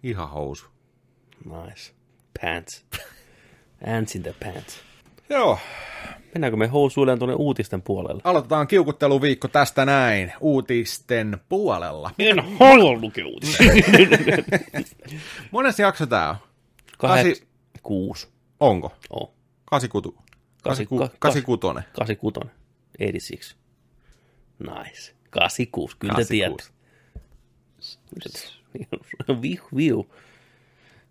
[0.02, 0.66] Ihan housu.
[1.44, 1.92] Nice.
[2.40, 2.86] Pants.
[3.86, 4.80] Ants in the pants.
[5.28, 5.58] Joo.
[6.34, 8.20] Mennäänkö me housuilleen tuonne uutisten puolelle?
[8.24, 12.10] Aloitetaan kiukutteluviikko tästä näin uutisten puolella.
[12.18, 13.72] En halua lukea uutisia.
[15.50, 16.36] Mones jakso tää on?
[16.98, 17.46] Kahdeksas,
[17.82, 18.28] kuusi.
[18.60, 18.92] Onko?
[19.10, 19.34] Oh.
[19.64, 20.10] Kasikutu.
[20.12, 20.26] Kasi-
[20.62, 21.84] Kasiku, ka- kasikutonen.
[21.92, 23.56] 86.
[24.58, 24.82] 86.
[24.84, 25.12] Nice.
[25.30, 25.96] 86.
[25.98, 26.64] Kyllä te tiedätte.
[29.42, 30.06] Viu, viu.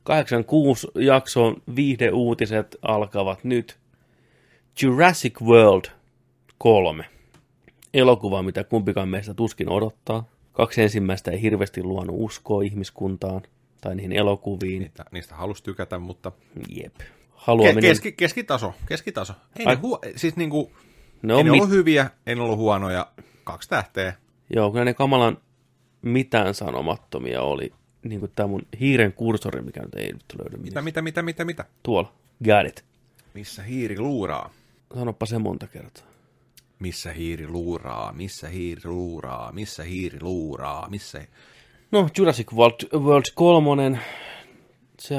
[0.03, 3.79] 86 jakson viihdeuutiset alkavat nyt.
[4.81, 5.85] Jurassic World
[6.57, 7.05] 3.
[7.93, 10.29] Elokuva, mitä kumpikaan meistä tuskin odottaa.
[10.51, 13.41] Kaksi ensimmäistä ei hirveästi luonut uskoa ihmiskuntaan
[13.81, 14.79] tai niihin elokuviin.
[14.79, 16.31] Niistä, niistä halusi tykätä, mutta...
[16.69, 16.95] Jep.
[17.31, 17.81] Haluaminen...
[17.81, 19.33] keski, keskitaso, keskitaso.
[19.59, 20.71] Ei Ai- ne, huo- siis niinku,
[21.21, 21.61] ne ei ne mit...
[21.61, 23.07] ollut hyviä, ei ne ollut huonoja.
[23.43, 24.13] Kaksi tähteä.
[24.55, 25.37] Joo, kyllä ne kamalan
[26.01, 27.73] mitään sanomattomia oli.
[28.03, 30.57] Niin kuin tämä mun hiiren kursori, mikä nyt ei nyt löydy.
[30.57, 31.65] Mitä, mitä, mitä, mitä, mitä?
[31.83, 32.13] Tuolla.
[32.43, 32.85] Got it.
[33.33, 34.49] Missä hiiri luuraa?
[34.95, 36.05] Sanoppa se monta kertaa.
[36.79, 38.13] Missä hiiri luuraa?
[38.13, 39.51] Missä hiiri luuraa?
[39.51, 40.89] Missä hiiri luuraa?
[40.89, 41.21] Missä...
[41.91, 43.99] No, Jurassic World, World 3,
[44.99, 45.15] se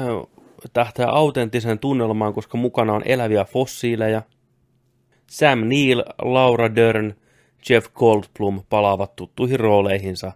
[0.73, 4.21] tähtää autenttiseen tunnelmaan, koska mukana on eläviä fossiileja.
[5.29, 7.13] Sam Neill, Laura Dern,
[7.69, 10.31] Jeff Goldblum palaavat tuttuihin rooleihinsa.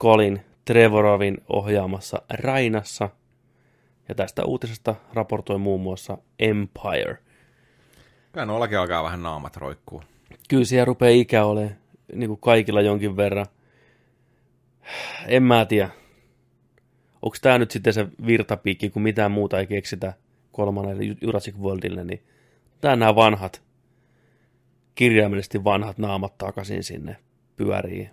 [0.00, 3.10] Colin Trevorovin ohjaamassa Rainassa.
[4.08, 7.18] Ja tästä uutisesta raportoi muun muassa Empire.
[8.32, 10.02] Kyllä nollakin alkaa vähän naamat roikkuu.
[10.48, 11.76] Kyllä siellä rupeaa ikä olemaan
[12.14, 13.46] niin kuin kaikilla jonkin verran.
[15.26, 15.90] En mä tiedä.
[17.22, 20.12] Onko tämä nyt sitten se virtapiikki, kun mitään muuta ei keksitä
[20.52, 22.22] kolmannelle Ju- Jurassic Worldille, niin
[22.80, 23.62] tää nämä vanhat,
[24.98, 27.16] kirjaimellisesti vanhat naamat takaisin sinne
[27.56, 28.10] pyörii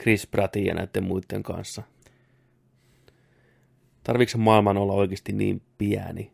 [0.00, 1.82] Chris Prattin ja näiden muiden kanssa.
[4.04, 6.32] Tarviiko maailman olla oikeasti niin pieni,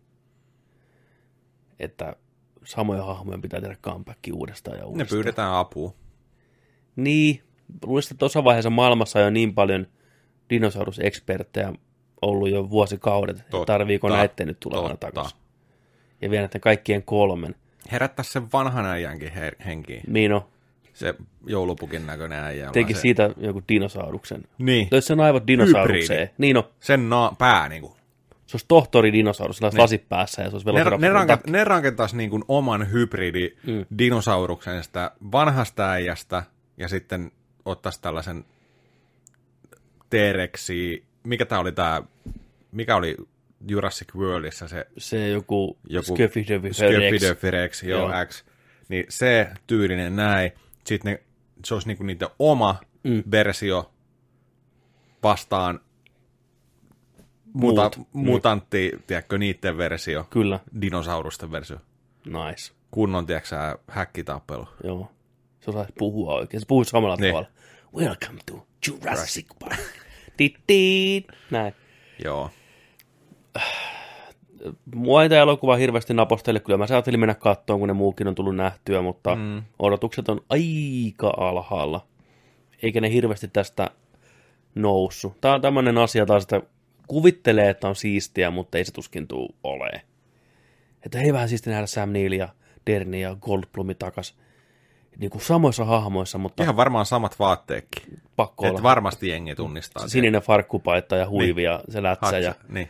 [1.79, 2.17] että
[2.65, 5.17] samoja hahmoja pitää tehdä comeback uudestaan ja Ne uudestaan?
[5.17, 5.95] pyydetään apua.
[6.97, 7.43] Niin,
[7.87, 9.87] luulisin, että tuossa vaiheessa maailmassa on jo niin paljon
[10.51, 11.73] dinosauruseksperttejä
[12.23, 14.97] ollut jo vuosikaudet, että Totta, tarviiko näitten nyt totta.
[14.97, 15.39] takaisin.
[16.23, 17.55] Ja vielä näiden kaikkien kolmen.
[17.93, 20.03] Herättää sen vanhan äijänkin her- henkiin.
[20.07, 20.49] Niin no,
[20.93, 21.15] Se
[21.47, 22.71] joulupukin näköinen äijä.
[22.73, 23.01] teki se...
[23.01, 24.43] siitä joku dinosauruksen.
[24.59, 26.21] Niin, Löysi sen aivot dinosaurukseen.
[26.21, 26.35] Hybridi.
[26.39, 27.97] Niin no, sen na- pää niinku.
[28.47, 32.17] se olisi tohtori dinosaurus, sillä olisi lasit päässä ja se olisi Ne, ne, ne rakentaisi
[32.17, 33.85] niin kuin oman hybridi Mm.
[33.99, 36.43] dinosauruksen sitä vanhasta äijästä
[36.77, 37.33] ja sitten
[37.65, 38.45] ottaisi tällaisen
[40.11, 42.03] T-Rexi, mikä tämä oli tämä,
[42.73, 43.17] mikä oli
[43.69, 46.17] Jurassic Worldissa se Se joku, joku
[46.73, 48.27] Sköfidöfirex, joo, Joo.
[48.27, 48.45] X,
[48.89, 50.53] niin se tyylinen näin,
[50.85, 51.23] sitten ne,
[51.65, 53.23] se olisi niinku niiden oma Mm.
[53.31, 53.93] versio
[55.23, 55.81] vastaan
[57.53, 57.97] muta, Muut.
[57.99, 58.21] Mm.
[58.21, 61.77] mutantti, tiedätkö, niiden versio, Kyllä, dinosaurusten versio.
[62.25, 62.73] nice.
[62.91, 63.57] Kunnon, tiedätkö
[63.89, 64.69] häkkitappelu.
[64.85, 65.13] Joo.
[65.61, 66.61] Se osaisi puhua oikein.
[66.61, 67.31] Se puhuisi samalla Niin.
[67.35, 67.51] tavalla.
[67.97, 69.81] Welcome to Jurassic Park.
[71.51, 71.75] Näin.
[72.25, 72.51] Joo.
[74.95, 76.61] Mua ei tämä elokuva hirveästi napostele.
[76.61, 79.63] Kyllä mä ajattelin mennä kattoon, kun ne muukin on tullut nähtyä, mutta mm.
[79.79, 82.07] odotukset on aika alhaalla.
[82.83, 83.91] Eikä ne hirveästi tästä
[84.75, 85.41] noussut.
[85.41, 86.63] Tämä on tämmöinen asia taas, että
[87.09, 90.03] kuvittelee, että on siistiä, mutta ei se tuskin tuu olee.
[91.07, 92.49] Että hei vähän siisti nähdä Sam Neill ja
[92.87, 94.35] Derni ja Goldblumi takas.
[95.19, 98.03] Niin kuin samoissa hahmoissa, mutta Ihan varmaan samat vaatteetkin.
[98.37, 98.83] pakko Että olla.
[98.83, 100.09] varmasti jengi tunnistaa.
[100.09, 102.89] Sininen farkkupaita ja huivi ja se lätsä ja Hatsa, Niin.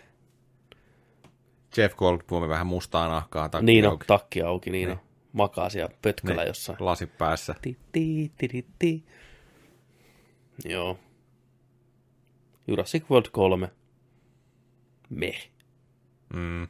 [1.77, 4.07] Jeff Goldblum vähän mustaa nahkaa takki niin on, auki.
[4.07, 5.01] takki auki, niin on.
[5.33, 6.49] Makaa siellä pötköllä Niin.
[6.49, 6.77] jossain.
[6.81, 7.55] Lasi päässä.
[7.63, 9.05] Ti, ti, ti, ti, ti.
[10.65, 10.99] Joo.
[12.69, 13.71] Jurassic World 3.
[15.11, 15.51] Meh.
[16.35, 16.69] Mm.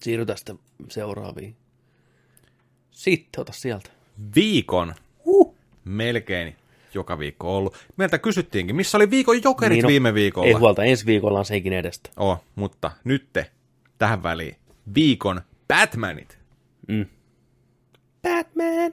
[0.00, 0.58] Siirrytään sitten
[0.88, 1.56] seuraaviin.
[2.90, 3.90] Sitten ota sieltä.
[4.34, 4.94] Viikon
[5.24, 5.54] Huh.
[5.84, 6.56] melkein
[6.94, 7.76] joka viikko ollut.
[7.96, 9.88] Meiltä kysyttiinkin, missä oli viikon jokerit Niin niin on.
[9.88, 10.46] viime viikolla.
[10.46, 12.10] Ei huolta, ensi viikolla on senkin edestä.
[12.16, 13.50] Oh, mutta nytte
[13.98, 14.56] tähän väliin
[14.94, 16.38] viikon Batmanit.
[16.88, 17.06] Mm.
[18.22, 18.92] Batman!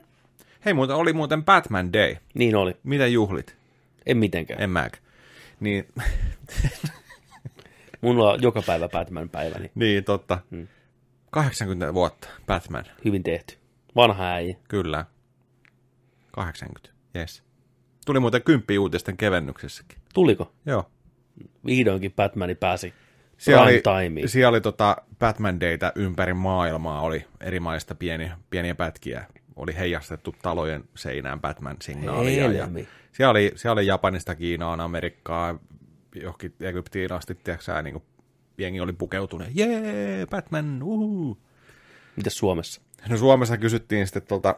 [0.64, 2.16] Hei, muuten oli muuten Batman Day.
[2.34, 2.76] Niin oli.
[2.82, 3.56] Mitä juhlit?
[4.06, 4.62] En mitenkään.
[4.62, 5.02] En mäkään.
[5.60, 5.86] Niin,
[8.00, 9.70] Mulla on joka päivä Batman päiväni.
[9.74, 10.38] niin totta.
[10.50, 10.68] Mm.
[11.30, 12.84] 80 vuotta Batman.
[13.04, 13.56] Hyvin tehty.
[13.96, 14.56] Vanha äijä.
[14.68, 15.04] Kyllä.
[16.30, 17.42] 80, yes.
[18.06, 19.98] Tuli muuten kymppi uutisten kevennyksessäkin.
[20.14, 20.52] Tuliko?
[20.66, 20.90] Joo.
[21.66, 22.94] Vihdoinkin Batmani pääsi
[23.38, 24.28] Siellä oli, timeen.
[24.28, 29.26] siellä oli tota Batman Daytä ympäri maailmaa, oli eri maista pieniä, pieniä pätkiä.
[29.56, 32.52] Oli heijastettu talojen seinään Batman-signaalia.
[32.52, 32.68] Ja
[33.12, 35.60] siellä, oli, siellä oli Japanista Kiinaan, Amerikkaan,
[36.14, 38.04] johonkin Egyptiin asti, tiedätkö niin kuin
[38.58, 39.48] jengi oli pukeutunut.
[39.54, 41.38] Jee, Batman, uhu.
[42.16, 42.80] Mitäs Suomessa?
[43.08, 44.56] No Suomessa kysyttiin sitten tuolta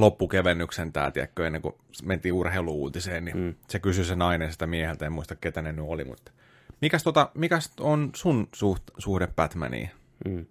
[0.00, 3.54] loppukevennyksen tää, tiedätkö, ennen kuin mentiin urheiluuutiseen, niin mm.
[3.68, 6.32] se kysyi se nainen sitä mieheltä, en muista ketä ne nyt oli, mutta
[6.80, 9.90] mikäs, tota, mikäs on sun suht, suhde Batmaniin?
[10.24, 10.46] Mm.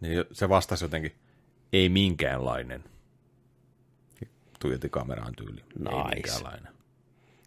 [0.00, 1.12] Niin se vastasi jotenkin,
[1.72, 2.84] ei minkäänlainen.
[4.60, 5.60] tuijotti kameraan tyyli.
[5.78, 5.90] Nice.
[5.90, 6.76] Ei minkäänlainen.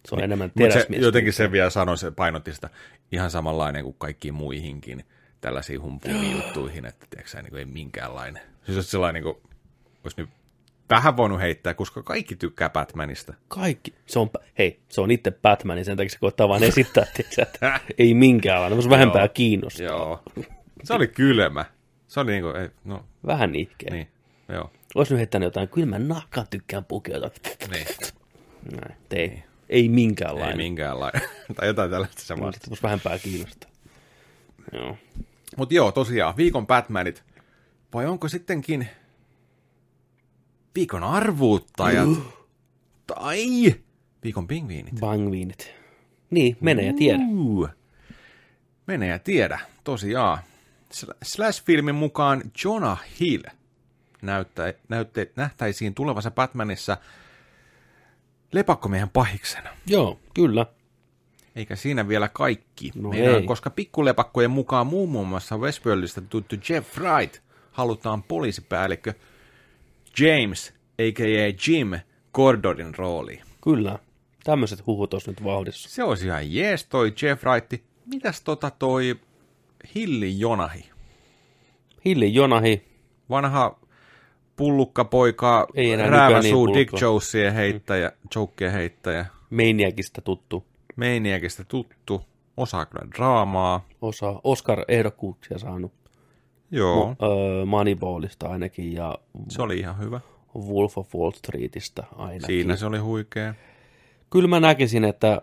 [0.07, 1.01] Se on enemmän Mutta se, teräsmies.
[1.01, 2.69] jotenkin se vielä sanoi, se painotti sitä
[3.11, 5.05] ihan samanlainen kuin kaikkiin muihinkin
[5.41, 8.43] tällaisiin humpuihin juttuihin, että tiedätkö, niin kuin ei minkäänlainen.
[8.65, 9.53] Siis olisi sellainen, niin kuin,
[10.03, 10.29] olisi nyt
[10.89, 13.33] vähän voinut heittää, koska kaikki tykkää Batmanista.
[13.47, 13.93] Kaikki.
[14.05, 17.41] Se on, hei, se on itse Batman, niin sen takia se koittaa vaan esittää, tiiäksä,
[17.41, 18.77] että ei minkäänlainen.
[18.77, 19.29] Voisi vähempää Joo.
[19.33, 19.85] kiinnostaa.
[19.85, 20.23] Joo.
[20.83, 21.65] Se oli kylmä.
[22.07, 23.93] Se oli niin kuin, ei, no, Vähän nihkeä.
[23.93, 24.07] niin,
[24.49, 24.71] joo.
[24.95, 27.29] Olisi nyt heittänyt jotain, kyllä mä nahkaan tykkään pukeutua.
[27.71, 27.87] Niin.
[28.71, 30.57] Näin, ei, ei Ei minkäänlainen.
[30.57, 31.21] minkäänlainen.
[31.55, 33.69] tai jotain tällaista sitten voisi vähempää kiinnostaa.
[34.73, 34.97] Joo.
[35.57, 37.23] Mutta joo, tosiaan, viikon Batmanit.
[37.93, 38.87] Vai onko sittenkin
[40.79, 42.09] viikon arvuuttajat?
[43.07, 43.75] tai
[44.23, 44.99] viikon pingviinit?
[44.99, 45.73] Bangviinit.
[46.29, 47.19] Niin, mene ja tiedä.
[47.29, 47.69] Uh.
[48.87, 50.37] Mene ja tiedä, tosiaan.
[50.93, 53.43] Sl- Slash-filmin mukaan Jonah Hill
[54.21, 56.97] näyttä, näyttä, nähtäisiin tulevassa Batmanissa
[58.51, 59.69] lepakkomiehen pahiksena.
[59.87, 60.65] Joo, kyllä.
[61.55, 62.91] Eikä siinä vielä kaikki.
[62.95, 63.43] No Meidän, ei.
[63.43, 69.13] koska pikkulepakkojen mukaan muun muassa Westworldista tuttu Jeff Wright halutaan poliisipäällikkö
[70.19, 71.53] James, a.k.a.
[71.67, 71.91] Jim,
[72.33, 73.41] Gordonin rooliin.
[73.63, 73.99] Kyllä.
[74.43, 75.89] Tämmöiset huhut olisi nyt vauhdissa.
[75.89, 77.85] Se olisi ihan jees toi Jeff Wright.
[78.05, 79.15] Mitäs tota toi
[79.95, 80.89] Hilli Jonahi?
[82.05, 82.83] Hilli Jonahi,
[83.29, 83.79] Vanha
[84.55, 87.01] pullukkapoika, Ei enää nykyään niin rääväsuu Dick.
[87.01, 90.65] Jokesien heittäjä, jokeen heittäjä, Maniacista tuttu.
[90.95, 92.21] Maniacista tuttu,
[92.57, 93.87] osaa kyllä draamaa.
[94.01, 95.98] Osa Oscar-ehdokkuuksia saanut.
[96.71, 99.17] Joo, Mo- Moneyballista ainakin ja
[99.49, 100.19] se oli ihan hyvä.
[100.57, 102.45] Wolf of Wall Streetistä ainakin.
[102.45, 103.53] Siinä se oli huikea.
[104.29, 105.41] Kyllä mä näkisin, että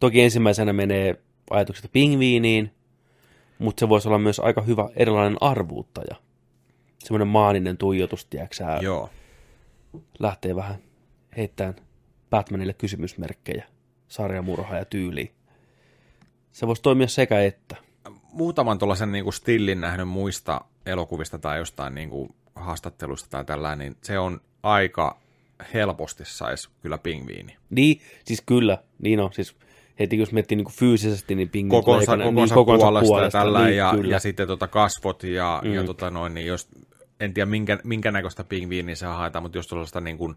[0.00, 1.20] toki ensimmäisenä menee
[1.50, 2.70] ajatukset pingviiniin,
[3.58, 6.16] mutta se voisi olla myös aika hyvä erilainen arvuuttaja.
[6.98, 9.10] Semmoinen maaninen tuijotus, tiedäksä, Joo.
[10.18, 10.76] lähtee vähän
[11.36, 11.74] heittämään
[12.30, 13.64] Batmanille kysymysmerkkejä
[14.08, 15.30] sarjamurha ja tyyliin.
[16.52, 17.76] Se voisi toimia sekä että.
[18.32, 23.78] Muutaman tuollaisen niin kuin stillin nähnyt muista elokuvista tai jostain niin kuin haastattelusta tai tällainen,
[23.78, 25.20] niin se on aika
[25.74, 27.56] helposti saisi kyllä pingviini.
[27.70, 29.32] Niin, siis kyllä, niin on.
[29.32, 29.56] Siis
[29.98, 33.64] heti jos miettii niin fyysisesti, niin pingviinit kokonsa, leikannut- kokonsa, niin, puolesta, puolesta ja tällä,
[33.64, 34.12] niin, ja, kyllä.
[34.14, 35.74] ja sitten tota kasvot ja, mm.
[35.74, 36.68] ja tota noin, niin jos,
[37.20, 40.34] en tiedä minkä, minkä näköistä pingviiniä se haetaan, mutta jos tuollaista niin kuin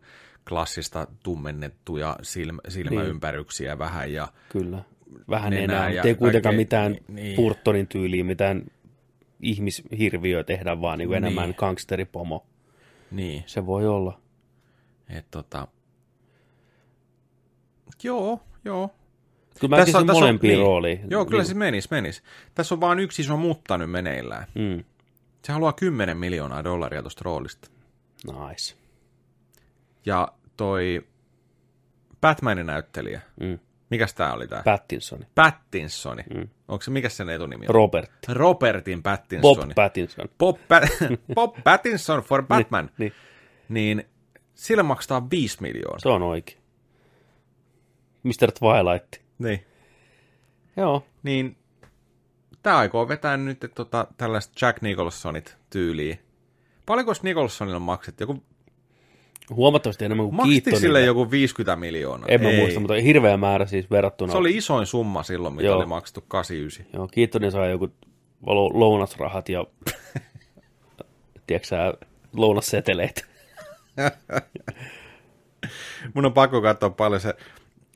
[0.49, 3.79] klassista tummennettuja silmä, silmäympäryksiä niin.
[3.79, 4.83] vähän ja Kyllä,
[5.29, 7.35] vähän nenää enää, ja mutta ei kuitenkaan kaikkea- mitään niin, niin.
[7.35, 8.63] Burtonin tyyliä, mitään
[9.41, 11.17] ihmishirviöä tehdä, vaan niin Niin.
[11.17, 12.45] enemmän gangsteripomo.
[13.11, 14.19] niin, Se voi olla.
[15.09, 15.67] että tota,
[18.03, 18.95] joo, joo.
[19.59, 20.59] Kyllä mä näkisin molempiin niin.
[20.65, 20.99] rooliin.
[21.09, 22.23] Joo, kyllä Niin- se menis, menis.
[22.55, 24.47] Tässä on vaan yksi iso mutta nyt meneillään.
[24.55, 24.83] Mm,
[25.43, 27.69] Se haluaa 10 miljoonaa dollaria tuosta roolista.
[28.27, 28.75] nice.
[30.05, 30.27] Ja
[30.57, 31.07] toi
[32.21, 33.59] Batmanin näyttelijä, Mm.
[33.89, 34.61] Mikäs tää oli tää?
[34.65, 35.19] Pattinson.
[35.35, 36.23] Pattinsoni.
[36.35, 36.49] Mm.
[36.67, 37.75] Onko se, mikä sen etunimi on?
[37.75, 38.11] Robert.
[38.27, 39.73] Robertin Bob Pattinsoni.
[39.73, 40.25] Pattinson.
[40.37, 42.89] Bob, Pat- Bob Pattinson for Batman.
[42.97, 43.13] Niin,
[43.69, 44.03] Niin
[44.53, 45.99] sille maksetaan 5 miljoonaa.
[45.99, 46.57] se on oikein.
[48.23, 48.51] Mr.
[48.59, 49.15] Twilight.
[49.39, 49.65] Niin.
[50.77, 51.57] Joo, Niin
[52.63, 56.17] tää aikoo vetää nyt tota, tällaista Jack Nicholsonit tyyliä.
[56.85, 58.27] Paljonko Nicholsonilla maksettiin?
[58.29, 58.43] Joku,
[59.49, 60.81] huomattavasti enemmän kuin maksettiin Keatonille.
[60.99, 62.27] sille joku 50 miljoonaa?
[62.29, 62.59] En mä Ei.
[62.59, 64.31] muista, mutta hirveä määrä siis verrattuna.
[64.31, 65.77] Se oli isoin summa silloin, mitä Joo.
[65.77, 66.85] oli maksettu 89.
[66.93, 67.89] Joo, Keatonin sai joku
[68.45, 69.65] lo- lounasrahat ja
[71.47, 71.93] tiedätkö sä,
[72.33, 73.25] lounasseteleet.
[76.13, 77.33] Mun on pakko katsoa paljon se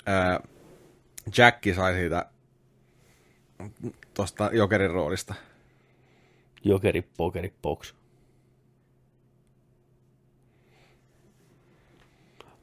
[0.05, 0.39] ää,
[1.37, 2.25] Jacki sai siitä
[4.13, 5.33] tuosta Jokerin roolista.
[6.63, 7.93] Jokeri, pokeri, box.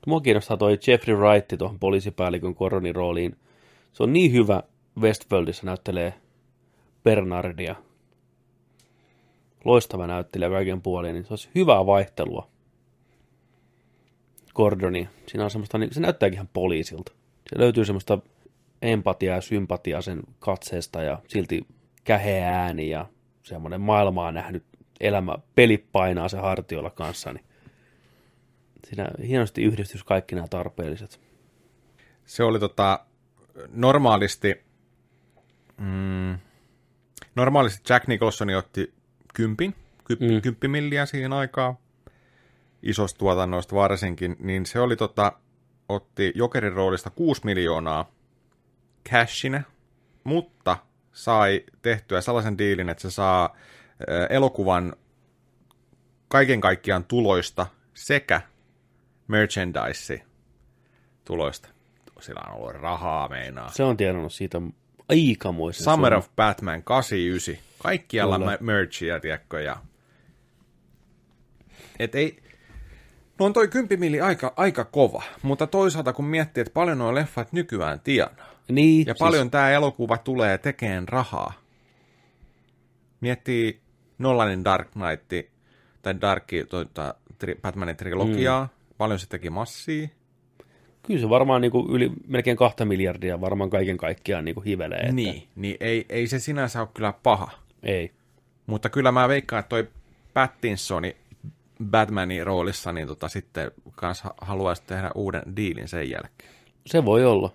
[0.06, 3.36] Mua kiinnostaa toi Jeffrey Wright tuohon poliisipäällikön koronin rooliin.
[3.92, 4.62] Se on niin hyvä
[5.00, 6.14] Westworldissa näyttelee
[7.04, 7.74] Bernardia.
[9.64, 12.48] Loistava näyttelijä kaiken puolin, niin se olisi hyvää vaihtelua.
[14.54, 17.12] Gordoni, siinä on semmoista, niin se näyttääkin ihan poliisilta.
[17.50, 18.18] Se löytyy semmoista
[18.82, 21.66] empatiaa ja sympatiaa sen katseesta ja silti
[22.04, 23.06] käheä ääni ja
[23.42, 24.64] semmoinen maailmaa nähnyt
[25.00, 27.44] elämä, peli painaa se hartioilla kanssa, niin
[28.88, 31.20] siinä hienosti yhdistys kaikki nämä tarpeelliset.
[32.24, 33.06] Se oli tota,
[33.68, 34.64] normaalisti,
[35.76, 36.38] mm,
[37.34, 38.94] normaalisti Jack Nicholson otti
[39.34, 39.74] kympin,
[40.04, 40.42] ky, mm.
[40.42, 41.78] kymppimilliä siihen aikaan,
[42.82, 45.32] isosta tuotannoista varsinkin, niin se oli tota,
[45.88, 48.10] otti Jokerin roolista 6 miljoonaa
[49.10, 49.62] cashina,
[50.24, 50.76] mutta
[51.12, 53.56] sai tehtyä sellaisen diilin, että se saa
[54.30, 54.96] elokuvan
[56.28, 58.40] kaiken kaikkiaan tuloista sekä
[59.28, 60.22] merchandise
[61.24, 61.68] tuloista.
[62.20, 63.70] Sillä on ollut rahaa meinaa.
[63.70, 64.60] Se on tienannut siitä
[65.08, 66.18] aikamoisen Summer summan.
[66.18, 67.64] of Batman 89.
[67.78, 68.58] Kaikkialla Kyllä.
[68.60, 69.76] merchia, tiedätkö, ja...
[71.98, 72.42] Et ei...
[73.38, 77.14] No on toi 10 milli aika, aika kova, mutta toisaalta kun miettii, että paljon nuo
[77.14, 81.52] leffat nykyään tienaa, Niin, ja siis, paljon tämä elokuva tulee tekeen rahaa.
[83.20, 83.80] Miettii
[84.18, 85.50] Nolanin Dark Knight,
[86.02, 88.75] tai Dark, tuota, tri, Batmanin trilogiaa, mm.
[88.98, 90.08] Paljon se teki massia.
[91.02, 94.98] Kyllä se varmaan niin kuin yli melkein kahta miljardia varmaan kaiken kaikkiaan niin kuin hivelee.
[94.98, 97.50] Että Niin, niin ei, ei se sinänsä ole kyllä paha.
[97.82, 98.10] Ei.
[98.66, 99.88] Mutta kyllä mä veikkaan, että toi
[100.34, 101.16] Pattinsoni
[101.84, 106.50] Batmanin roolissa, niin tota sitten kans ha- haluaisi tehdä uuden diilin sen jälkeen.
[106.86, 107.52] Se voi olla.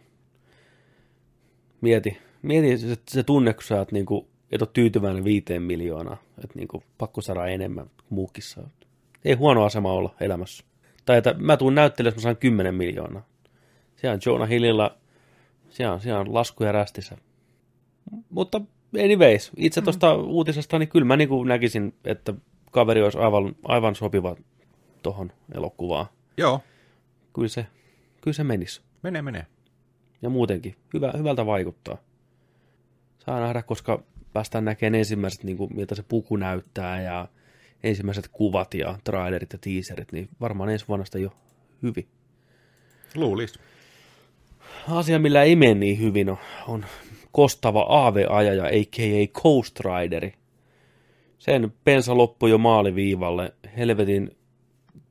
[1.82, 6.18] Mieti, mieti se, se tunne, kun sä oot niinku, et ole tyytyväinen viiteen miljoonaa.
[6.44, 8.62] Että niinku, pakko saada enemmän kuin muukissa.
[9.26, 10.64] Ei huono asema olla elämässä.
[11.06, 13.26] Tai että mä tuun näyttelijäksi, mä saan 10 miljoonaa.
[13.96, 14.98] Siellä on Jonah Hillilla,
[15.70, 17.18] siellä on, siellä on laskuja rästissä.
[18.30, 18.62] Mutta
[19.04, 22.34] anyways, itse tuosta uutisesta, niin kyllä mä niinku näkisin, että
[22.72, 24.36] kaveri olisi aivan, aivan sopiva
[25.04, 26.06] tohon elokuvaan.
[26.38, 26.62] Joo,
[27.34, 27.66] Kyllä se,
[28.22, 28.82] kyllä se menisi.
[29.04, 29.46] menee, menee.
[30.22, 31.98] Ja muutenkin, hyvä, hyvältä vaikuttaa.
[33.20, 37.28] Saa nähdä, koska päästään näkemään ensimmäiset, niin kuin, miltä se puku näyttää ja
[37.84, 41.34] ensimmäiset kuvat ja trailerit ja teaserit, niin varmaan ensi vuonna sitä jo
[41.84, 42.08] hyvin.
[43.16, 43.60] Luulis.
[44.90, 46.86] Asia, millä ei mene niin hyvin, on, on
[47.32, 49.42] kostava AV-ajaja, a.k.a.
[49.42, 50.34] Coast Rideri.
[51.40, 54.38] Sen pensa loppui jo maaliviivalle, helvetin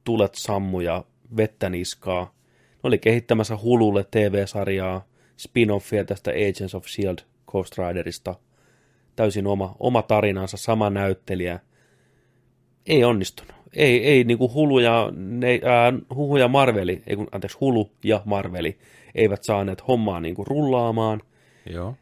[0.04, 1.04] tulet sammu ja
[1.36, 2.34] vettä niskaa.
[2.72, 5.04] Ne oli kehittämässä Hululle TV-sarjaa,
[5.36, 7.20] spin-offia tästä Agents of S.H.I.E.L.D.
[7.46, 8.34] Coast Riderista.
[9.16, 11.60] Täysin oma, oma tarinansa, sama näyttelijä.
[12.86, 13.54] Ei onnistunut.
[13.72, 18.22] Ei, ei niinku Hulu ja, ne, ää, Huhu ja Marveli, ei kun, anteeksi, Hulu ja
[18.24, 18.78] Marveli
[19.14, 21.22] eivät saaneet hommaa niinku rullaamaan.
[21.66, 21.94] Joo.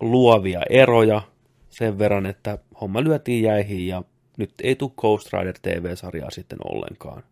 [0.00, 1.22] Luovia eroja
[1.70, 4.02] sen verran, että homma lyötiin jäihin ja
[4.36, 7.22] nyt ei tule Ghost Rider TV-sarjaa sitten ollenkaan.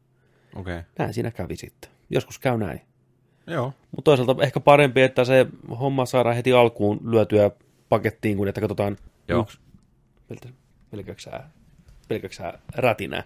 [0.56, 0.74] Okei.
[0.74, 0.82] Okay.
[0.98, 1.90] Näin siinä kävi sitten.
[2.10, 2.80] Joskus käy näin.
[3.46, 3.72] Joo.
[3.90, 5.46] Mutta toisaalta ehkä parempi, että se
[5.80, 7.50] homma saadaan heti alkuun lyötyä
[7.88, 8.96] pakettiin, kun että katsotaan
[9.28, 9.42] Joo.
[9.42, 9.58] yksi.
[10.28, 10.48] Peltä-
[12.30, 13.22] Sä rätinää?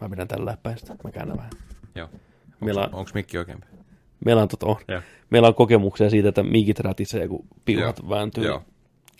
[0.00, 1.52] Mä pidän tällä päin sitä, mä käännän vähän.
[1.94, 2.08] Joo.
[2.60, 3.58] Meillä on- onks mikki oikein?
[4.24, 5.00] Meillä on, on, Joo.
[5.30, 8.08] meillä on kokemuksia siitä, että mikit rätisee, kun piuhat Joo.
[8.10, 8.44] vääntyy.
[8.44, 8.62] Joo.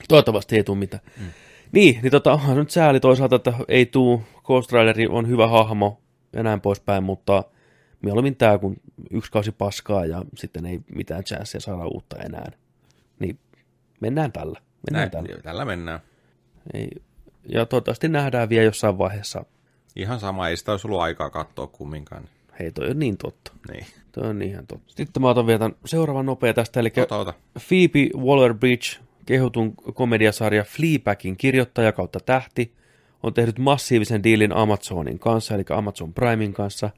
[0.08, 1.02] Toivottavasti ei tule mitään.
[1.20, 1.24] Mm.
[1.72, 6.00] Niin, niin tota, onhan nyt sääli toisaalta, että ei tuu, Ghost Rider on hyvä hahmo
[6.32, 7.44] ja näin poispäin, mutta
[8.02, 8.76] mieluummin tämä kuin
[9.10, 12.52] yksi kausi paskaa ja sitten ei mitään chanssia saada uutta enää.
[13.18, 13.38] Niin
[14.00, 14.60] mennään tällä.
[14.90, 15.42] Mennään Näin, tällä.
[15.42, 16.00] tällä mennään.
[16.74, 16.88] Ei,
[17.48, 19.44] ja toivottavasti nähdään vielä jossain vaiheessa.
[19.96, 22.24] Ihan sama, ei sitä olisi ollut aikaa katsoa kumminkaan.
[22.58, 23.52] Hei, toi on niin totta.
[23.72, 23.86] Niin.
[24.12, 24.92] Toi on ihan totta.
[24.96, 27.34] Sitten mä otan vielä tämän seuraavan nopea tästä, eli Ota, ota.
[27.68, 32.72] Phoebe Waller-Bridge, kehutun komediasarja Fleabagin kirjoittaja kautta tähti,
[33.22, 36.90] on tehnyt massiivisen diilin Amazonin kanssa, eli Amazon Primein kanssa.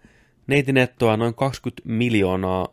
[0.46, 2.68] Neiti nettoaa noin 20 miljoonaa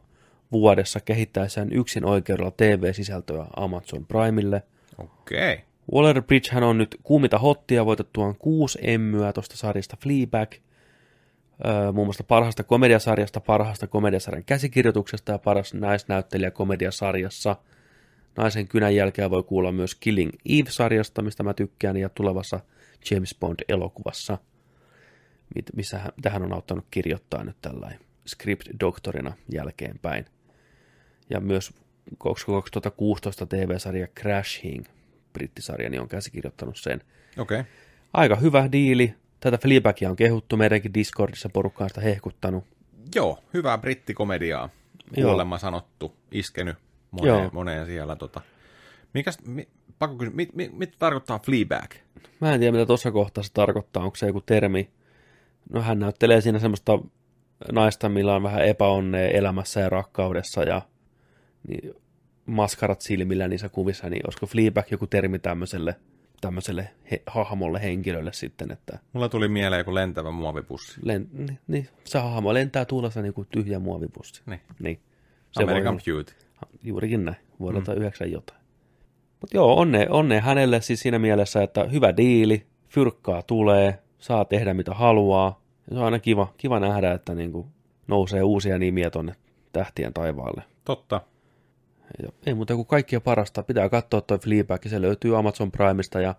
[0.52, 4.64] vuodessa kehittäessään yksin oikeudella TV-sisältöä Amazon Primelle.
[4.98, 5.54] Okei.
[5.54, 5.73] Okay.
[5.92, 10.54] Waller-Bridge hän on nyt kuumita hottia voitettuaan kuusi emmyä tuosta sarjasta Fleabag,
[11.66, 17.56] öö, muun muassa parhaasta komediasarjasta, parhaasta komediasarjan käsikirjoituksesta ja paras naisnäyttelijä komediasarjassa.
[18.38, 22.60] Naisen kynän jälkeen voi kuulla myös Killing Eve-sarjasta, mistä mä tykkään, ja tulevassa
[23.12, 24.38] James Bond-elokuvassa,
[25.76, 30.26] missä hän, mitä hän on auttanut kirjoittaa nyt tällainen script-doktorina jälkeenpäin.
[31.30, 31.74] Ja myös
[32.18, 34.86] 2016 TV-sarja Crashing,
[35.34, 37.02] brittisarja, niin on käsikirjoittanut sen.
[37.38, 37.60] Okei.
[37.60, 37.72] Okay.
[38.14, 39.16] Aika hyvä diili.
[39.40, 42.64] Tätä Fleabagia on kehuttu meidänkin Discordissa, porukka on sitä hehkuttanut.
[43.16, 44.70] Joo, hyvää brittikomediaa.
[45.18, 45.30] Joo.
[45.30, 46.76] Kuulemma sanottu, iskenyt
[47.12, 47.50] moneen, Joo.
[47.54, 48.16] moneen siellä.
[48.16, 48.42] Tota.
[49.14, 49.68] Mikäs, mi,
[50.00, 51.92] pakko kysyä, mit, mit, mitä tarkoittaa Fleabag?
[52.42, 54.90] Mä en tiedä, mitä tuossa kohtaa se tarkoittaa, onko se joku termi.
[55.74, 57.00] No hän näyttelee siinä semmoista
[57.72, 60.82] naista, millä on vähän epäonnea elämässä ja rakkaudessa ja
[61.68, 61.94] niin,
[62.46, 65.96] maskarat silmillä niissä kuvissa, niin olisiko Fleabag joku termi tämmöiselle,
[66.42, 71.00] tämmöiselle he, hahmolle henkilölle sitten, että Mulla tuli mieleen joku lentävä muovipussi.
[71.04, 74.42] len, niin, niin, se hahmo lentää tuulessa niin kuin tyhjä muovipussi.
[74.46, 74.62] Niin.
[74.80, 75.00] Niin.
[75.52, 76.02] Se voi American olla.
[76.06, 76.34] Beauty.
[76.84, 78.02] Juurikin näin, vuodelta mm.
[78.02, 78.60] 9 jotain.
[79.42, 84.74] Mutta joo, onne, onne hänelle siis siinä mielessä, että hyvä diili, fyrkkaa tulee, saa tehdä
[84.74, 85.62] mitä haluaa.
[85.90, 87.68] Ja se on aina kiva, kiva nähdä, että niinku
[88.08, 89.36] nousee uusia nimiä tonne
[89.74, 90.64] tähtien taivaalle.
[90.86, 91.22] Totta.
[92.24, 93.64] Ja ei muuta kuin kaikkia parasta.
[93.64, 96.36] Pitää katsoa toi Fleabag, se löytyy Amazon Primeista ja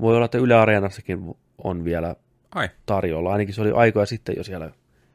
[0.00, 2.16] voi olla, että Yle Areenassakin on vielä
[2.54, 3.32] Ai, tarjolla.
[3.32, 4.70] Ainakin se oli aikoja sitten jo siellä.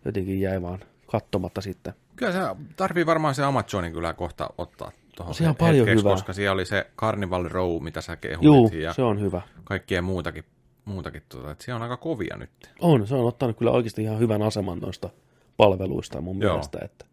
[0.06, 1.94] Jotenkin jäi vaan katsomatta sitten.
[2.16, 2.40] Kyllä se
[2.76, 6.04] tarvii varmaan se Amazonin kyllä kohta ottaa tuohon Siellä on paljon hyvää.
[6.12, 9.42] koska siellä oli se Carnival Row, mitä sä kehuit, Juu, ja se on hyvä.
[9.64, 10.44] kaikkea muutakin,
[10.86, 12.50] muutakin tuota, että siellä on aika kovia nyt.
[12.80, 15.10] On, se on ottanut kyllä oikeasti ihan hyvän aseman noista
[15.58, 16.52] palveluista mun Joo.
[16.54, 17.06] mielestä, että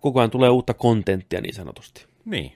[0.00, 2.06] koko ajan tulee uutta kontenttia niin sanotusti.
[2.26, 2.52] Niin,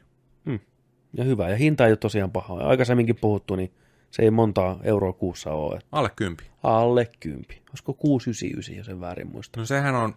[1.12, 2.55] Ja hyvä, ja hinta ei ole tosiaan paha.
[2.55, 3.73] Aikaisemminkin puhuttu, niin
[4.11, 5.75] se ei montaa euroa kuussa ole.
[5.77, 6.45] Että alle kympi.
[6.62, 7.62] alle kympi.
[7.71, 9.61] Olisiko 699, jos en väärin muista.
[9.61, 10.14] No sehän on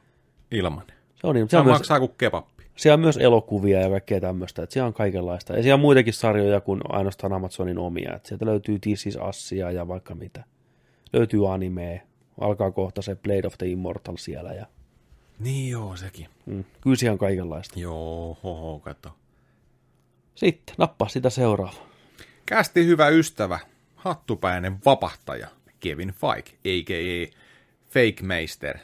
[0.52, 0.84] ilman.
[1.16, 2.64] Se on, niin, Se on myös, maksaa kuin kebappi.
[2.76, 5.54] siellä on myös elokuvia ja kaikkea tämmöistä, että siellä on kaikenlaista.
[5.56, 8.16] Ja siellä on muitakin sarjoja kuin ainoastaan Amazonin omia.
[8.16, 10.44] Että sieltä löytyy This is Assia ja vaikka mitä.
[11.14, 12.00] Löytyy animea.
[12.42, 14.54] Alkaa kohta se Blade of the Immortal siellä.
[14.54, 14.66] Ja,
[15.40, 16.28] Niin joo, sekin.
[16.46, 17.80] mm, kyllä siellä on kaikenlaista.
[17.80, 19.10] Joo, hoho, kato.
[20.36, 21.88] Sitten, nappaa sitä seuraava.
[22.46, 23.60] Kästi hyvä ystävä,
[23.96, 25.48] hattupäinen vapahtaja
[25.80, 27.38] Kevin Feige, a.k.a.
[27.86, 28.78] Fake Meister,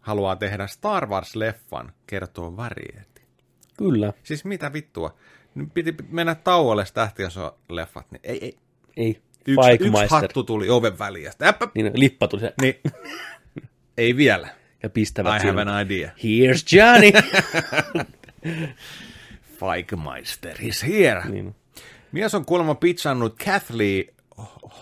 [0.00, 3.22] haluaa tehdä Star Wars-leffan, kertoo Variety.
[3.78, 4.12] Kyllä.
[4.22, 5.14] Siis mitä vittua?
[5.54, 8.56] Nyt piti mennä tauolle tähtiöso-leffat, niin ei, ei.
[8.96, 9.22] Ei.
[9.48, 10.92] Yksi, yksi hattu tuli oven
[11.28, 12.54] sitten, äppä, Niin, lippa tuli se.
[12.62, 12.80] niin,
[13.98, 14.48] ei vielä.
[14.82, 16.10] Ja pistävät I have an idea.
[16.10, 17.12] Here's Johnny.
[19.56, 21.22] Feigmeister is here.
[21.28, 21.54] niin.
[22.12, 24.04] Mies on kuulemma pitsannut Kathleen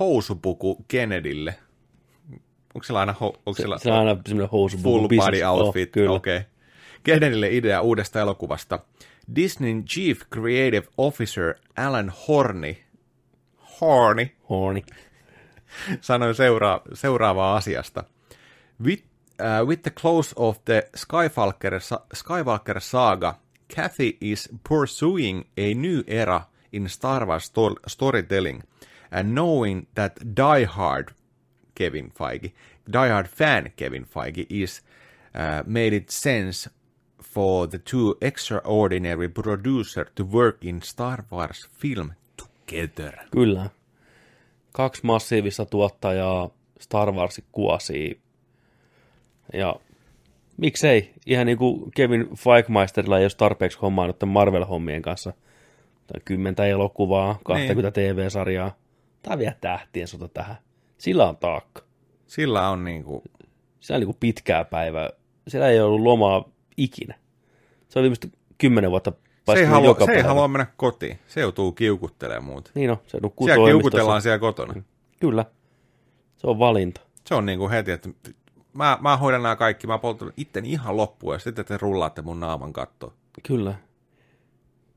[0.00, 1.54] housupuku Kennedylle.
[2.74, 4.78] Onko sillä aina, ho, onko sillä, Se on aina semmoinen housu.
[4.78, 5.92] full body outfit?
[6.08, 6.14] Oh.
[6.14, 6.36] Okei.
[6.36, 6.50] Okay.
[7.02, 8.78] Kennedylle idea uudesta elokuvasta.
[9.36, 12.74] Disneyn Chief Creative Officer Alan Horney,
[13.80, 14.82] Horney Horny.
[16.00, 18.04] sanoi seura- seuraavaa asiasta.
[18.84, 19.02] With,
[19.40, 21.72] uh, with the close of the Skywalker,
[22.14, 23.34] Skywalker saga,
[23.68, 28.62] Kathy is pursuing a new era in Star Wars sto- storytelling,
[29.10, 31.14] and knowing that die-hard
[31.74, 32.52] Kevin Feige,
[32.92, 34.82] die-hard fan Kevin Feige is
[35.34, 36.70] uh, made it sense
[37.22, 43.12] for the two extraordinary producer to work in Star Wars film together.
[43.30, 43.70] Kyllä.
[44.72, 46.50] Kaksi massiivista tuottajaa
[46.80, 48.20] Star Warsin kuosii.
[49.52, 49.74] Ja
[50.56, 51.12] miksei?
[51.26, 55.32] Ihan niin kuin Kevin Feigmeisterilla ei ole tarpeeksi hommaa nyt Marvel-hommien kanssa.
[56.06, 58.76] Tai kymmentä elokuvaa, 20 TV-sarjaa.
[59.22, 60.56] Tämä vielä tähtien sota tähän.
[60.98, 61.82] Sillä on taakka.
[62.26, 63.22] Sillä on niinku
[63.84, 65.10] Sillä on niin kuin pitkää päivää.
[65.48, 67.14] Siellä ei ollut lomaa ikinä.
[67.88, 68.28] Se on viimeistä
[68.58, 71.18] kymmenen vuotta Se ei, paistunut halua, joka se ei halua mennä kotiin.
[71.26, 72.70] Se joutuu kiukuttelemaan muuta.
[72.74, 74.82] Niin on, se nukkuu Siellä kiukutellaan siellä kotona.
[75.20, 75.44] Kyllä.
[76.36, 77.00] Se on valinta.
[77.24, 78.08] Se on niin kuin heti, että
[78.74, 82.40] mä, mä hoidan nämä kaikki, mä poltan itteni ihan loppuun ja sitten te rullaatte mun
[82.40, 83.12] naaman kattoon.
[83.42, 83.74] Kyllä.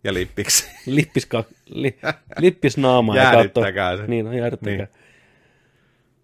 [0.04, 0.70] Ja lippiksi.
[0.86, 2.00] Lippis, ka- li,
[2.38, 3.24] lippis naamaa ja.
[3.24, 4.08] Jäädyttäkää se.
[4.08, 4.86] Niin, no jäädyttäkää.
[4.86, 4.88] Niin.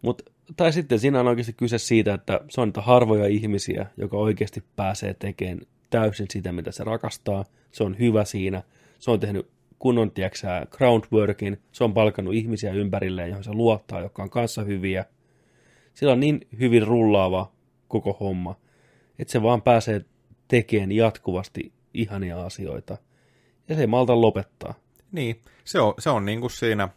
[0.01, 0.21] Mut,
[0.55, 4.63] tai sitten siinä on oikeasti kyse siitä, että se on niitä harvoja ihmisiä, joka oikeasti
[4.75, 7.45] pääsee tekemään täysin sitä, mitä se rakastaa.
[7.71, 8.63] Se on hyvä siinä.
[8.99, 9.49] Se on tehnyt
[9.79, 11.61] kunnon, tiedäksä, groundworkin.
[11.71, 15.05] Se on palkannut ihmisiä ympärilleen, johon se luottaa, jotka on kanssa hyviä.
[15.93, 17.51] Sillä on niin hyvin rullaava
[17.87, 18.55] koko homma,
[19.19, 20.05] että se vaan pääsee
[20.47, 22.97] tekemään jatkuvasti ihania asioita.
[23.69, 24.73] Ja se ei malta lopettaa.
[25.11, 26.89] niin, se on, se on niin kuin siinä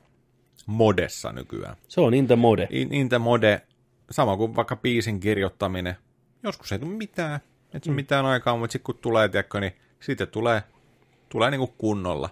[0.66, 1.76] modessa nykyään.
[1.88, 2.68] Se on in the mode.
[2.70, 3.62] In, in the mode,
[4.11, 5.97] sama kuin vaikka biisin kirjoittaminen.
[6.42, 7.40] Joskus ei tule mitään,
[7.74, 7.97] et se mm.
[7.97, 10.62] mitään aikaa, mutta sitten kun tulee, tiedätkö, niin sitten tulee,
[11.28, 12.30] tulee niin kuin kunnolla.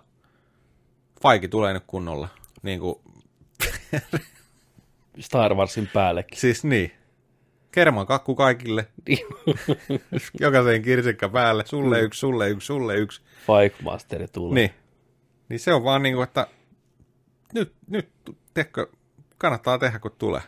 [1.23, 2.29] Faiki tulee nyt kunnolla.
[2.63, 2.95] Niin kuin,
[5.21, 6.39] Star Warsin päällekin.
[6.39, 6.93] siis niin.
[7.73, 8.87] Kerman kakku kaikille.
[10.41, 11.63] Jokaisen kirsikka päälle.
[11.67, 13.23] Sulle yksi, sulle yksi, sulle yksi.
[13.47, 14.55] Fike Masteri tulee.
[14.55, 14.71] Niin.
[15.49, 16.47] Niin se on vaan niin kuin, että
[17.55, 18.09] nyt, nyt
[18.55, 18.87] tiedätkö,
[19.39, 20.41] kannattaa tehdä, kun tulee.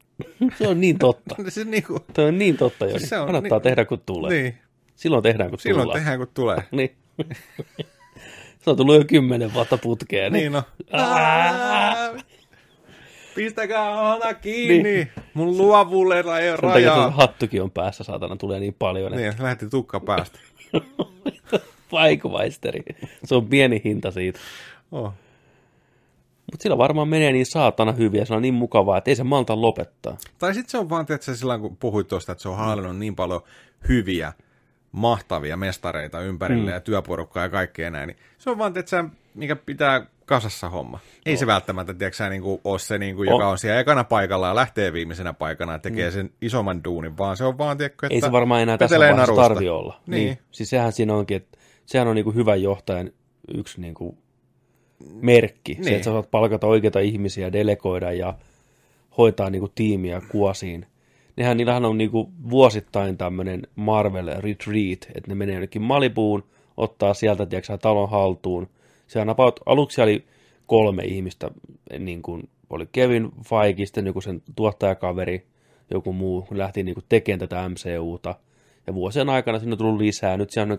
[0.58, 1.34] Se on niin totta.
[1.48, 3.06] Se niin kuin, Toi on niin totta, Joni.
[3.06, 4.30] Se on Kannattaa niin- tehdä, kun tulee.
[4.42, 4.58] niin.
[4.94, 5.98] Silloin tehdään, kun Silloin tullaan.
[6.00, 6.64] tehdään, kun tulee.
[6.70, 6.96] Niin.
[8.60, 10.32] Se on tullut jo kymmenen vuotta putkeen.
[10.32, 10.62] Niin no.
[13.34, 13.44] Ää!
[13.44, 14.82] Pistäkää hana kiinni.
[14.82, 15.10] Niin.
[15.34, 17.10] Mun luovuudella ei ole Sen takia sun rajaa.
[17.10, 19.12] hattukin on päässä, saatana, tulee niin paljon.
[19.12, 19.30] Niin.
[19.30, 20.38] Niin, lähti tukka päästä.
[21.90, 22.28] Fike
[23.24, 24.40] Se on pieni hinta siitä.
[24.92, 25.12] Oh.
[26.52, 29.24] Mutta sillä varmaan menee niin saatana hyvin ja se on niin mukavaa, että ei se
[29.24, 30.16] malta lopettaa.
[30.38, 33.16] Tai sitten se on vaan, että silloin kun puhuit tuosta, että se on hallinnut niin
[33.16, 33.40] paljon
[33.88, 34.32] hyviä,
[34.92, 36.74] mahtavia mestareita ympärille mm.
[36.74, 39.04] ja työporukkaa ja kaikkea näin, niin se on vaan, että se,
[39.34, 40.98] mikä pitää kasassa homma.
[41.26, 43.50] Ei se välttämättä, tiedätkö niin kuin, ole se, niin kuin, joka Oh.
[43.50, 47.44] on siellä ekana paikalla ja lähtee viimeisenä paikana ja tekee sen isomman duunin, vaan se
[47.44, 50.00] on vaan, tiedätkö, että Ei se varmaan enää tässä vaiheessa tarvi olla.
[50.06, 50.26] Niin.
[50.26, 50.38] niin.
[50.50, 53.10] Siis sehän siinä onkin, että sehän on niinku hyvän johtajan
[53.54, 54.18] yksi niinku
[55.14, 55.72] merkki.
[55.72, 55.84] Niin.
[55.84, 55.96] Se, Niin.
[55.96, 58.34] että sä saat palkata oikeita ihmisiä, delegoida ja
[59.18, 60.86] hoitaa niinku tiimiä kuosiin.
[61.36, 66.44] nehän niillähän on niinku vuosittain tämmöinen Marvel Retreat, että ne menee jonnekin Malibuun,
[66.76, 68.68] ottaa sieltä, tiedätkö, talon haltuun.
[69.06, 70.24] Sehän about, aluksi oli
[70.66, 71.50] kolme ihmistä,
[71.98, 75.46] niin kuin oli Kevin Feige, sitten joku sen tuottajakaveri,
[75.90, 78.34] joku muu, lähti niin kuin tekemään tätä MCUta.
[78.86, 80.78] Ja vuosien aikana sinne on tullut lisää, nyt siellä on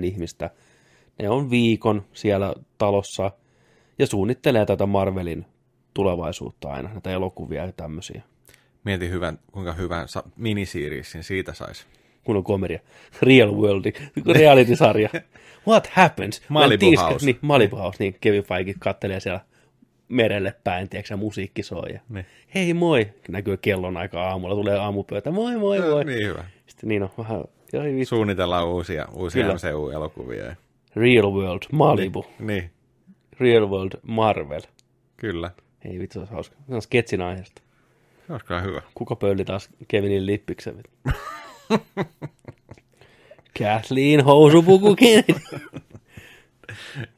[0.00, 0.50] 8-10 ihmistä.
[1.22, 3.30] Ne on viikon siellä talossa
[3.98, 5.46] ja suunnittelee tätä Marvelin
[5.94, 8.22] tulevaisuutta aina, näitä elokuvia ja tämmöisiä.
[8.84, 11.86] Mieti hyvän, kuinka hyvän sa- miniseriisin siitä saisi.
[12.24, 12.78] Kun on komedia.
[13.22, 13.84] Real World,
[14.38, 15.08] reality-sarja.
[15.68, 16.42] What happens?
[16.48, 17.26] Malibu these- House.
[17.26, 19.40] Niin, Malibu House, niin Kevin Feige kattelee siellä
[20.08, 21.92] merelle päin, tiedätkö musiikki soi.
[21.92, 22.26] Ja, Niin.
[22.54, 26.04] Hei moi, näkyy kellon aika aamulla, tulee aamupöytä, moi moi moi.
[26.04, 26.44] Niin hyvä.
[26.66, 28.04] Sitten niin on vähän, joi vittu.
[28.06, 29.54] Suunnitellaan uusia, uusia Kyllä.
[29.54, 30.56] MCU-elokuvia.
[30.96, 32.26] Real World, Malibu.
[32.38, 32.70] Niin,
[33.40, 34.60] Real World, Marvel.
[35.16, 35.50] kyllä.
[35.84, 36.56] Ei vittu, se olisi hauska.
[36.68, 37.62] Se on sketsin aiheesta.
[38.26, 38.82] Se olisi kyllä hyvä.
[38.94, 40.74] Kuka pölli taas Kevinin lippiksen?
[43.58, 45.24] Kathleen housupukukin.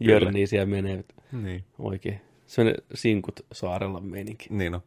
[0.01, 1.65] Jörni siellä menee Niin.
[1.79, 2.21] oikein.
[2.47, 4.47] Sellainen sinkut saarella meininki.
[4.51, 4.81] Niin on.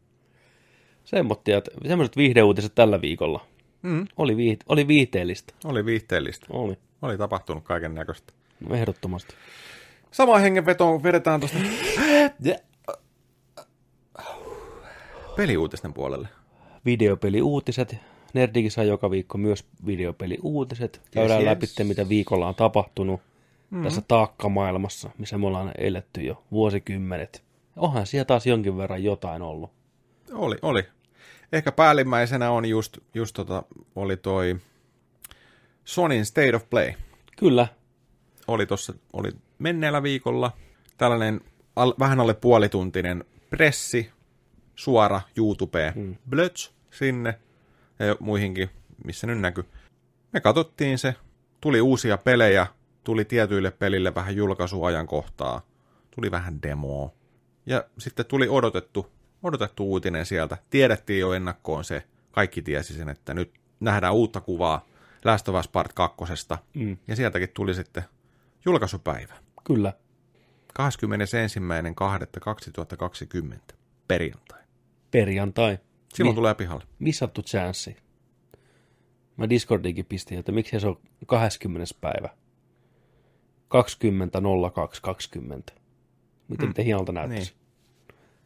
[1.06, 3.46] Semmoittia, semmoiset viihdeuutiset tällä viikolla.
[3.82, 4.08] Mm.
[4.18, 5.54] Oli, viih- oli viihteellistä.
[5.66, 6.46] Oli viihteellistä.
[6.50, 6.78] Oli.
[7.02, 8.34] Oli tapahtunut kaiken näköistä.
[8.60, 9.34] No, ehdottomasti.
[10.12, 11.58] Sama hengenveto vedetään tuosta
[15.38, 16.28] peliuutisten puolelle.
[16.86, 17.96] Videopeliuutiset.
[18.34, 21.02] Nerdikin saa joka viikko myös videopeliuutiset.
[21.12, 21.50] Käydään yes.
[21.50, 23.84] läpi, mitä viikolla on tapahtunut mm-hmm.
[23.84, 27.44] tässä taakkamaailmassa, missä me ollaan eletty jo vuosikymmenet.
[27.76, 29.72] Onhan siellä taas jonkin verran jotain ollut.
[30.34, 30.84] Oli, oli.
[31.54, 33.64] Ehkä päällimmäisenä on just, just tota,
[33.96, 34.56] oli toi
[35.86, 36.94] Sonin State of Play.
[37.38, 37.68] Kyllä,
[38.48, 40.52] Oli tossa, oli menneellä viikolla
[40.98, 41.42] tällainen
[41.76, 44.10] al, vähän alle puolituntinen pressi,
[44.76, 46.16] suora YouTubeen, mm.
[46.30, 47.40] blöts sinne
[48.00, 48.70] ja muihinkin,
[49.06, 49.66] missä nyt näkyy.
[50.34, 51.16] Me katsottiin se,
[51.62, 52.68] tuli uusia pelejä,
[53.04, 55.62] tuli tietyille pelille vähän julkaisuajankohtaa,
[56.12, 57.12] tuli vähän demoa.
[57.66, 59.12] Ja sitten tuli odotettu,
[59.44, 60.58] odotettu uutinen sieltä.
[60.70, 64.86] Tiedettiin jo ennakkoon se, kaikki tiesi sen, että nyt nähdään uutta kuvaa
[65.26, 66.24] Last of Us Part 2.
[66.76, 66.98] Mm.
[67.08, 68.04] Ja sieltäkin tuli sitten
[68.66, 69.34] julkaisupäivä.
[69.64, 69.94] kyllä.
[70.80, 70.84] 21.2.2020
[74.08, 74.60] perjantai.
[75.12, 75.78] Perjantai.
[76.14, 76.84] Silloin Mi- tulee pihalle.
[77.00, 77.96] Missattu chanssi.
[79.38, 81.94] Mä Discordiinkin pistin, että miksi se on 20.
[82.02, 82.30] päivä.
[83.70, 85.74] 20.02.20.
[86.48, 86.68] Miten, mm.
[86.68, 87.52] miten hienolta näyttäisi?
[87.52, 87.60] Niin.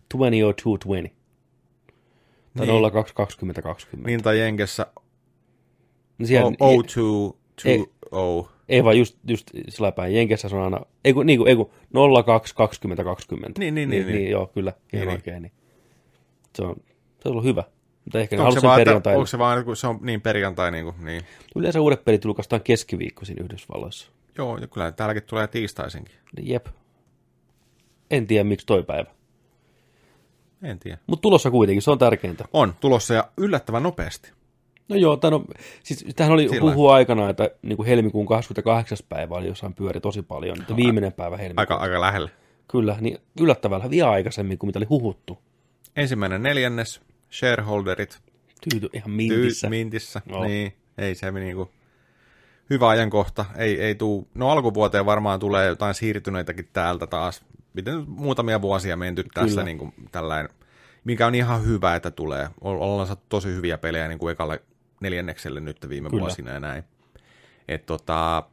[0.10, 2.48] 20 or 220.
[2.58, 2.78] Tai Niin.
[2.78, 2.86] niin.
[4.00, 4.06] 02.2020.
[4.08, 4.88] Niin tai Jenkessä
[6.18, 7.94] Niin siellä, O- 0220.
[8.70, 10.16] ei vaan just, just sillä päin.
[10.16, 11.74] Jenkessä se on aina, ei kun, niin kuin, ei kun 02.2020.
[11.94, 14.08] Niin, niin, niin, niin, niin.
[14.18, 14.32] niin.
[14.32, 14.74] joo, kyllä.
[14.94, 15.16] Ihan niin.
[15.16, 15.42] oikein.
[15.42, 15.52] Niin.
[16.56, 16.76] Se, on,
[17.24, 17.64] se on ollut hyvä.
[18.06, 19.18] Mutta ehkä Onko se, vaan, että, perjantaina.
[19.18, 21.22] onko se vaan, kun se on niin perjantai, niin, kuin, niin.
[21.56, 24.12] Yleensä uudet pelit julkaistaan keskiviikkoisin Yhdysvalloissa.
[24.38, 26.16] Joo, ja kyllä täälläkin tulee tiistaisinkin.
[26.38, 26.66] Niin Jep.
[28.12, 29.10] En tiedä, miksi toi päivä.
[30.64, 30.98] En tiedä.
[31.08, 32.46] Mutta tulossa kuitenkin, se on tärkeintä.
[32.54, 34.32] On tulossa ja yllättävän nopeasti.
[34.90, 35.46] No joo, tämän on,
[35.84, 38.98] siis tämähän oli Sillä huhu aikana, että niin kuin helmikuun 28.
[39.10, 41.62] päivä oli jossain pyöri tosi paljon, että viimeinen päivä helmikuuta.
[41.62, 42.32] Aika, aika lähelle.
[42.68, 45.38] Kyllä, niin yllättävällä vielä aikaisemmin kuin mitä oli huhuttu.
[45.96, 47.02] Ensimmäinen neljännes,
[47.34, 48.22] shareholderit,
[48.70, 49.70] Tyyty ihan tyy, mintissä.
[49.70, 50.22] mintissä.
[50.30, 50.44] Joo.
[50.44, 51.72] Niin, ei se niinku,
[52.70, 53.46] hyvä ajankohta.
[53.56, 57.46] Ei, ei tuu, no alkuvuoteen varmaan tulee jotain siirtyneitäkin täältä taas.
[57.74, 59.64] Miten muutamia vuosia menty tässä Kyllä.
[59.64, 60.50] niin kuin tällainen,
[61.04, 62.50] mikä on ihan hyvä, että tulee.
[62.62, 64.64] Ollaan saatu tosi hyviä pelejä niin kuin ekalle
[65.00, 66.22] neljännekselle nyt viime Kyllä.
[66.22, 66.84] vuosina ja näin.
[67.68, 68.44] Et tota,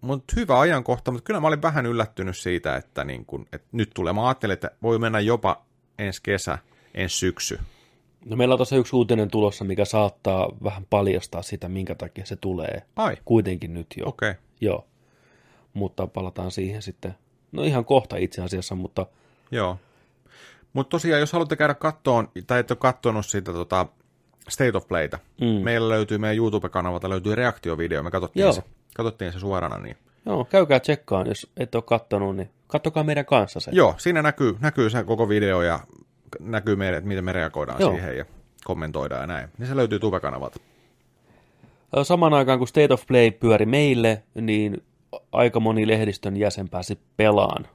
[0.00, 3.90] mutta hyvä ajankohta, mutta kyllä mä olin vähän yllättynyt siitä, että, niin kun, että nyt
[3.94, 4.12] tulee.
[4.12, 5.64] Mä ajattelin, että voi mennä jopa
[5.98, 6.58] ensi kesä,
[6.94, 7.58] ensi syksy.
[8.30, 12.36] No meillä on tuossa yksi uutinen tulossa, mikä saattaa vähän paljastaa sitä, minkä takia se
[12.36, 12.82] tulee.
[12.96, 14.08] Ai, Kuitenkin nyt jo.
[14.08, 14.30] okei.
[14.30, 14.42] Okay.
[14.60, 14.86] Joo.
[15.74, 17.14] Mutta palataan siihen sitten.
[17.52, 19.06] No ihan kohta itse asiassa, mutta
[19.50, 19.76] Joo.
[20.72, 23.86] Mutta tosiaan, jos haluatte käydä kattoon, tai ette ole kattonut sitä tota,
[24.48, 25.46] State of Playta, Mm.
[25.46, 28.52] meillä löytyy meidän YouTube-kanavalta löytyy reaktiovideo, me katsottiin, Joo.
[28.52, 28.62] se,
[28.96, 29.78] katsottiin se suorana.
[29.78, 29.96] Niin.
[30.26, 33.70] joo, käykää tsekkaan, jos et ole kattonut, niin kattokaa meidän kanssa se.
[33.74, 35.80] Joo, siinä näkyy, näkyy se koko video ja
[36.40, 37.90] näkyy meidän, että miten me reagoidaan Joo.
[37.90, 38.24] siihen ja
[38.64, 39.48] kommentoidaan ja näin.
[39.58, 40.60] Niin se löytyy Tube-kanavalta.
[42.02, 44.82] Samaan aikaan kun State of Play pyöri meille, niin
[45.32, 47.68] aika moni lehdistön jäsen pääsi pelaan.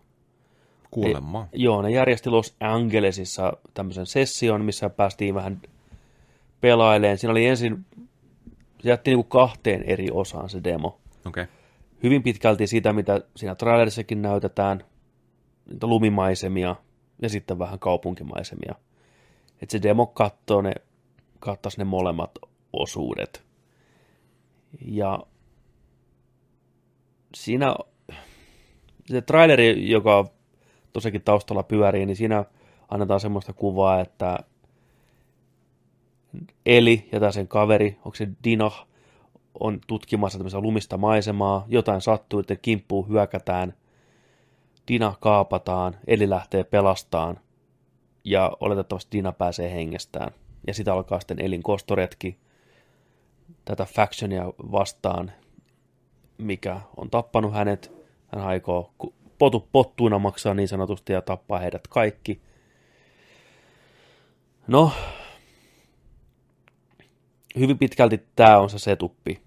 [0.91, 1.47] Kuulemma.
[1.53, 5.61] Joo, ne järjesti Los Angelesissa tämmöisen session, missä päästiin vähän
[6.61, 7.17] pelaileen.
[7.17, 7.85] Siinä oli ensin,
[8.79, 10.99] se jätti niinku kahteen eri osaan se demo.
[11.25, 11.45] Okay.
[12.03, 14.83] Hyvin pitkälti sitä, mitä siinä trailerissakin näytetään,
[15.69, 16.75] niitä lumimaisemia
[17.21, 18.75] ja sitten vähän kaupunkimaisemia.
[19.61, 20.73] Et se demo kattoo ne
[21.39, 22.31] kattaisi ne molemmat
[22.73, 23.43] osuudet.
[24.85, 25.19] Ja
[27.35, 27.75] siinä
[29.05, 30.29] se traileri, joka
[30.93, 32.45] tosiaankin taustalla pyörii, niin siinä
[32.89, 34.39] annetaan semmoista kuvaa, että
[36.65, 38.71] Eli ja tämä sen kaveri, onko se Dino,
[39.59, 43.73] on tutkimassa tämmöistä lumista maisemaa, jotain sattuu, että kimppuun hyökätään,
[44.87, 47.39] Dina kaapataan, Eli lähtee pelastaan
[48.23, 50.31] ja oletettavasti Dina pääsee hengestään.
[50.67, 52.37] Ja sitä alkaa sitten Elin kostoretki
[53.65, 55.31] tätä factionia vastaan,
[56.37, 57.91] mikä on tappanut hänet.
[58.27, 58.93] Hän aikoo
[59.37, 62.41] potu pottuina maksaa niin sanotusti ja tappaa heidät kaikki.
[64.67, 64.91] No,
[67.59, 69.41] hyvin pitkälti tämä on se setuppi,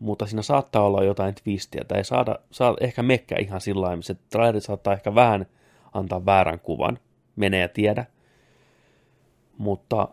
[0.00, 1.84] mutta siinä saattaa olla jotain twistiä.
[1.94, 5.46] Ei saada, saa ehkä mekkä ihan sillä lailla, se trailer saattaa ehkä vähän
[5.92, 6.98] antaa väärän kuvan,
[7.36, 8.06] menee ja tiedä.
[9.58, 10.08] Mutta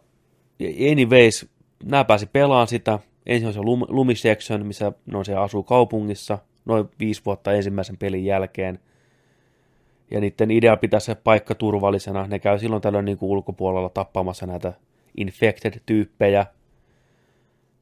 [0.92, 1.50] anyways,
[1.84, 3.00] nämä pääsi pelaamaan sitä.
[3.26, 8.80] Ensin on se Lumisection, missä no, se asuu kaupungissa, noin viisi vuotta ensimmäisen pelin jälkeen.
[10.12, 12.28] Ja niiden idea pitää se paikka turvallisena.
[12.28, 14.74] Ne käy silloin tällöin niin kuin ulkopuolella tappamassa näitä
[15.18, 16.46] infected-tyyppejä,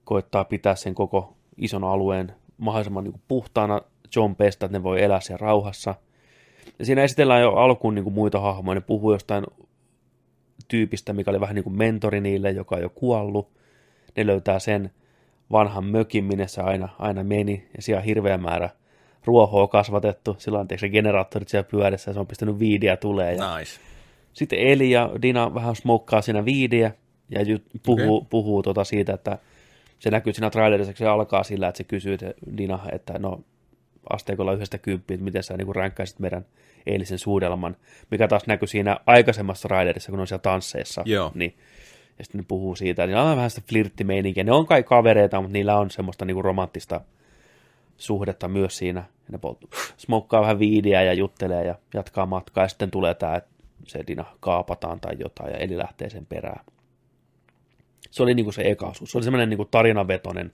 [0.03, 3.81] koittaa pitää sen koko ison alueen mahdollisimman niin kuin puhtaana
[4.15, 5.95] John Pesta, että ne voi elää siellä rauhassa.
[6.79, 8.75] Ja siinä esitellään jo alkuun niin kuin muita hahmoja.
[8.75, 9.43] Ne puhuu jostain
[10.67, 13.49] tyypistä, mikä oli vähän niin kuin mentori niille, joka on jo kuollut.
[14.15, 14.91] Ne löytää sen
[15.51, 18.69] vanhan mökin, minne se aina, aina meni, ja siellä on hirveä määrä
[19.25, 20.35] ruohoa kasvatettu.
[20.39, 23.33] Silloin on se generaattorit siellä pyörissä, ja se on pistänyt viidiä tulee.
[23.33, 23.79] Ja Nice.
[24.33, 26.91] Sitten Eli ja Dina vähän smokkaa siinä viidiä,
[27.29, 27.39] ja
[27.85, 28.27] puhuu, okay.
[28.29, 29.37] puhuu tota siitä, että
[30.01, 33.39] se näkyy siinä trailerissa, se alkaa sillä, että se kysyy että Dina, että no
[34.09, 36.45] asteikolla yhdestä kymppiä, että miten sä niin ränkkaisit meidän
[36.85, 37.77] eilisen suudelman,
[38.11, 41.01] mikä taas näkyy siinä aikaisemmassa trailerissa, kun on siellä tansseissa.
[41.05, 41.31] Joo.
[41.35, 41.55] Niin,
[42.19, 44.43] ja sitten ne puhuu siitä, niin on vähän sitä flirttimeininkiä.
[44.43, 47.01] Ne on kai kavereita, mutta niillä on semmoista niin romanttista
[47.97, 49.03] suhdetta myös siinä.
[49.31, 49.39] Ne
[49.97, 52.63] smokkaa vähän viidiä ja juttelee ja jatkaa matkaa.
[52.63, 53.49] Ja sitten tulee tämä, että
[53.87, 56.65] se Dina kaapataan tai jotain ja Eli lähtee sen perään.
[58.11, 59.11] Se oli niin kuin se eka osuus.
[59.11, 60.51] Se oli semmoinen niin kuin tarinavetoinen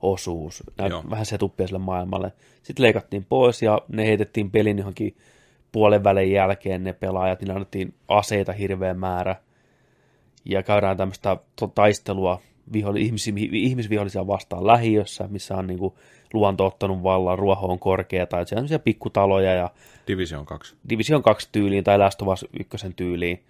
[0.00, 0.62] osuus.
[0.78, 2.32] Näin, vähän setuppia sille maailmalle.
[2.62, 5.16] Sitten leikattiin pois ja ne heitettiin pelin johonkin
[5.72, 9.36] puolen välin jälkeen ne pelaajat, niin annettiin aseita hirveän määrä.
[10.44, 11.36] Ja käydään tämmöistä
[11.74, 12.40] taistelua
[12.72, 15.94] viholli, ihmis, ihmisvihollisia vastaan lähiössä, missä on niin kuin
[16.32, 19.54] luonto ottanut vallan, ruoho on korkea, tai siellä on pikkutaloja.
[19.54, 19.70] Ja
[20.08, 20.76] Division 2.
[20.88, 23.44] Division 2 tyyliin, tai Last of Us 1 tyyliin.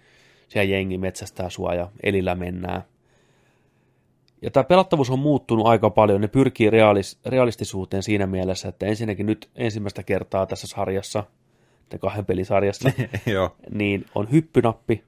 [0.47, 2.83] Siellä jengi metsästää sua ja elillä mennään.
[4.45, 6.21] Ja tämä pelattavuus on muuttunut aika paljon.
[6.21, 11.23] Ne pyrkii realis, realistisuuteen siinä mielessä, että ensinnäkin nyt ensimmäistä kertaa tässä sarjassa,
[11.89, 12.91] tai kahden pelisarjassa,
[13.71, 15.03] niin on hyppynappi.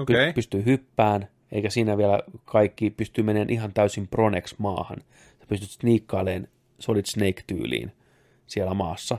[0.00, 0.32] Okay.
[0.32, 4.98] Pystyy hyppään, eikä siinä vielä kaikki pystyy menemään ihan täysin pronex maahan.
[5.40, 6.48] Sä pystyt sniikkailemaan
[6.78, 7.92] Solid Snake-tyyliin
[8.46, 9.18] siellä maassa.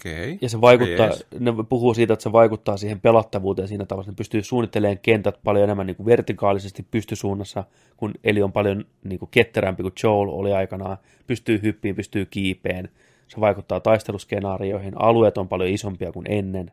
[0.00, 0.38] Okay.
[0.40, 1.26] Ja se vaikuttaa, yes.
[1.38, 5.40] ne puhuu siitä, että se vaikuttaa siihen pelattavuuteen siinä tavalla, että ne pystyy suunnittelemaan kentät
[5.44, 7.64] paljon enemmän niin kuin vertikaalisesti pystysuunnassa,
[7.96, 10.96] kun Eli on paljon niin kuin ketterämpi kuin Joel oli aikanaan,
[11.26, 12.88] pystyy hyppiin, pystyy kiipeen,
[13.28, 16.72] se vaikuttaa taisteluskenaarioihin, alueet on paljon isompia kuin ennen.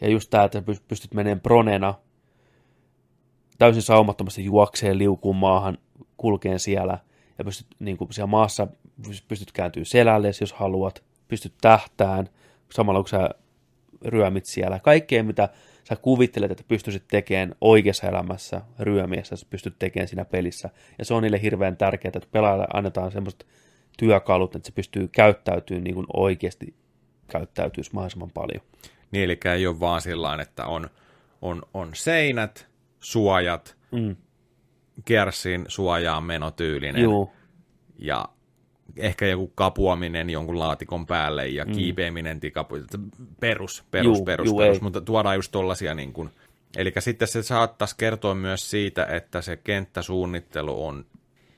[0.00, 1.94] Ja just tämä, että pystyt menemään pronena,
[3.58, 5.78] täysin saumattomasti juokseen liukuun maahan,
[6.16, 6.98] kulkeen siellä,
[7.38, 8.66] ja pystyt niin kuin siellä maassa
[9.28, 11.02] pystyt kääntyä selälle, jos haluat,
[11.34, 12.28] pystyt tähtään,
[12.70, 13.30] samalla kun sä
[14.04, 14.78] ryömit siellä.
[14.78, 15.48] Kaikkea, mitä
[15.88, 20.70] sä kuvittelet, että pystyisit tekemään oikeassa elämässä ryömiessä, sä pystyt tekemään siinä pelissä.
[20.98, 23.46] Ja se on niille hirveän tärkeää, että pelaajalle annetaan semmoiset
[23.98, 26.74] työkalut, että se pystyy käyttäytymään niin kuin oikeasti
[27.28, 28.60] käyttäytyisi mahdollisimman paljon.
[29.10, 30.90] Niin, eli ei ole vaan sillä että on,
[31.42, 32.68] on, on seinät,
[33.00, 34.16] suojat, mm.
[35.04, 37.02] kersin suojaan menotyylinen.
[37.02, 37.32] Juu.
[37.98, 38.24] Ja
[38.96, 41.72] ehkä joku kapuaminen jonkun laatikon päälle ja mm.
[41.72, 42.74] kiipeäminen tikapu,
[43.40, 44.82] perus, perus, juu, perus, juu, perus, ei.
[44.82, 46.30] mutta tuodaan just tollasia niin kuin,
[46.76, 51.04] eli sitten se saattaisi kertoa myös siitä, että se kenttäsuunnittelu on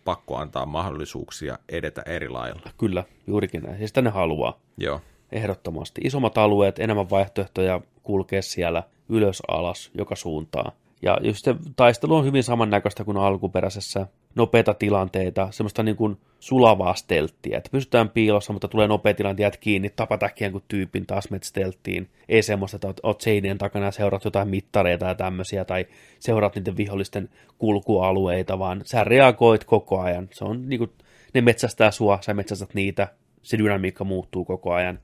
[0.05, 2.70] pakko antaa mahdollisuuksia edetä eri lailla.
[2.78, 3.81] Kyllä, juurikin näin.
[3.81, 4.61] Ja sitä ne haluaa.
[4.77, 5.01] Joo.
[5.32, 6.01] Ehdottomasti.
[6.05, 10.73] Isommat alueet, enemmän vaihtoehtoja kulkea siellä ylös alas joka suuntaan.
[11.03, 16.94] Ja just se taistelu on hyvin samannäköistä kuin alkuperäisessä nopeita tilanteita, semmoista niin kuin sulavaa
[16.94, 21.30] stelttiä, että pystytään piilossa, mutta tulee nopea tilanne, jäät kiinni, tapat äkkiä kuin tyypin, taas
[21.30, 22.08] met stelttiin.
[22.28, 25.86] Ei semmoista, että oot seinien takana ja seuraat jotain mittareita ja tämmöisiä, tai
[26.18, 30.28] seuraat niiden vihollisten kulkualueita, vaan sä reagoit koko ajan.
[30.32, 30.90] Se on niin kuin,
[31.34, 33.08] ne metsästää sua, sä metsästät niitä,
[33.42, 34.98] se dynamiikka muuttuu koko ajan.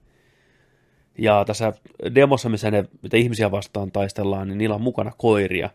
[1.18, 1.72] Ja tässä
[2.14, 5.70] demossa, missä ne mitä ihmisiä vastaan taistellaan, niin niillä on mukana koiria.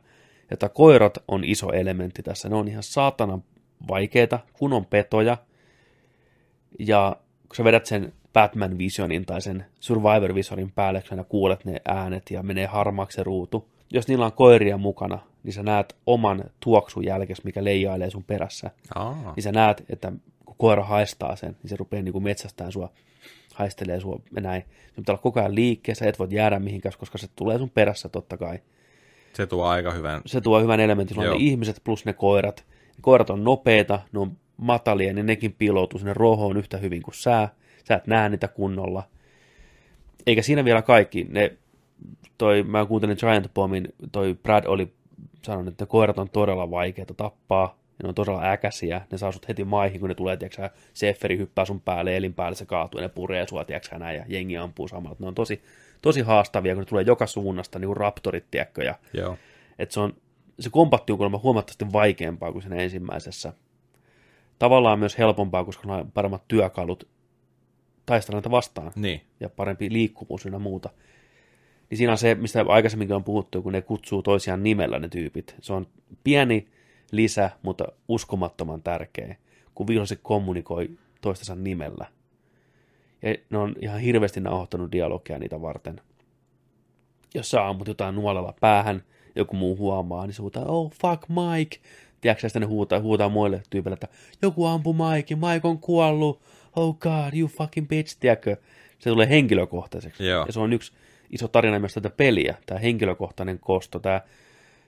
[0.52, 2.50] Että koirat on iso elementti tässä.
[2.50, 3.40] Ne on ihan saatana
[3.88, 5.38] vaikeita, kun on petoja.
[6.80, 7.18] Ja
[7.48, 11.82] kun sä vedät sen Batman Visionin tai sen Survivor Visionin päälle, kun sä kuulet ne
[11.86, 13.70] äänet ja menee harmaaksi se ruutu.
[13.92, 18.72] Jos niillä on koiria mukana, niin sä näet oman tuoksun jälkes, mikä leijailee sun perässä.
[18.96, 19.34] Aa.
[19.36, 20.12] Niin sä näet, että
[20.46, 22.90] kun koira haistaa sen, niin se rupeaa niin kuin metsästään sua,
[23.54, 24.62] haistelee sua ja näin.
[24.62, 28.10] Se pitää olla koko ajan liikkeessä, et voi jäädä mihinkään, koska se tulee sun perässä
[28.10, 28.60] totta kai.
[29.38, 30.22] Se tuo aika hyvän.
[30.26, 32.66] Se tuo hyvän elementin, sulla on ne ihmiset plus ne koirat.
[32.68, 37.16] Ne koirat on nopeita, ne on matalia, niin nekin piiloutuu sinne rohoon yhtä hyvin kuin
[37.16, 37.50] sä.
[37.84, 39.04] Sä et näe niitä kunnolla.
[40.28, 41.26] Eikä siinä vielä kaikki.
[41.30, 41.58] Ne,
[42.38, 44.94] toi, mä kuuntelin Giant Bombin, toi Brad oli
[45.42, 47.78] sanonut, että koirat on todella vaikeita tappaa.
[48.04, 49.02] Ne on todella äkäisiä.
[49.12, 52.56] Ne saa sut heti maihin, kun ne tulee, tiiäksä, Sefferi hyppää sun päälle, elin päälle
[52.56, 55.16] se kaatuu, ja ne puree sua, tiiäksä, näin, ja jengi ampuu samalla.
[55.20, 55.62] Ne on tosi,
[56.02, 59.38] tosi haastavia, kun ne tulee joka suunnasta, niin kuin raptorit, tiedätkö, ja Joo.
[59.80, 60.14] että se, on,
[60.60, 63.54] se kombatti on kuulemma huomattavasti vaikeampaa kuin siinä ensimmäisessä.
[64.60, 67.08] Tavallaan myös helpompaa, koska on paremmat työkalut
[68.06, 69.22] taistella näitä vastaan Niin.
[69.40, 70.90] ja parempi liikkuvuus ynnä muuta.
[71.90, 75.56] Niin siinä on se, mistä aikaisemminkin on puhuttu, kun ne kutsuu toisiaan nimellä ne tyypit.
[75.62, 75.88] Se on
[76.24, 76.68] pieni
[77.12, 79.36] lisä, mutta uskomattoman tärkeä,
[79.76, 80.90] kun viholliset kommunikoi
[81.22, 82.06] toistensa nimellä.
[83.22, 86.02] Ja ne on ihan hirveästi nauhoittanut dialogia niitä varten.
[87.34, 89.04] Jos sä ammut jotain nuolella päähän,
[89.36, 91.78] joku muu huomaa, niin se huutaa, oh fuck Mike.
[92.22, 94.08] Tiedätkö, sitten ne huutaa, huutaa muille tyypille, että
[94.42, 96.42] joku ampui Mike, Mike on kuollut,
[96.76, 98.58] oh god, you fucking bitch, tiedätkö.
[99.00, 100.28] Se tulee henkilökohtaiseksi.
[100.28, 100.46] Joo.
[100.46, 100.94] Ja se on yksi
[101.30, 104.00] iso tarina myös tätä peliä, tämä henkilökohtainen kosto.
[104.00, 104.22] Tämä,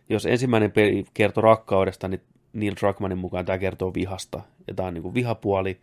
[0.09, 2.21] jos ensimmäinen peli kertoo rakkaudesta, niin
[2.53, 4.41] Neil Druckmannin mukaan tämä kertoo vihasta.
[4.67, 5.79] Ja tämä on niin kuin vihapuoli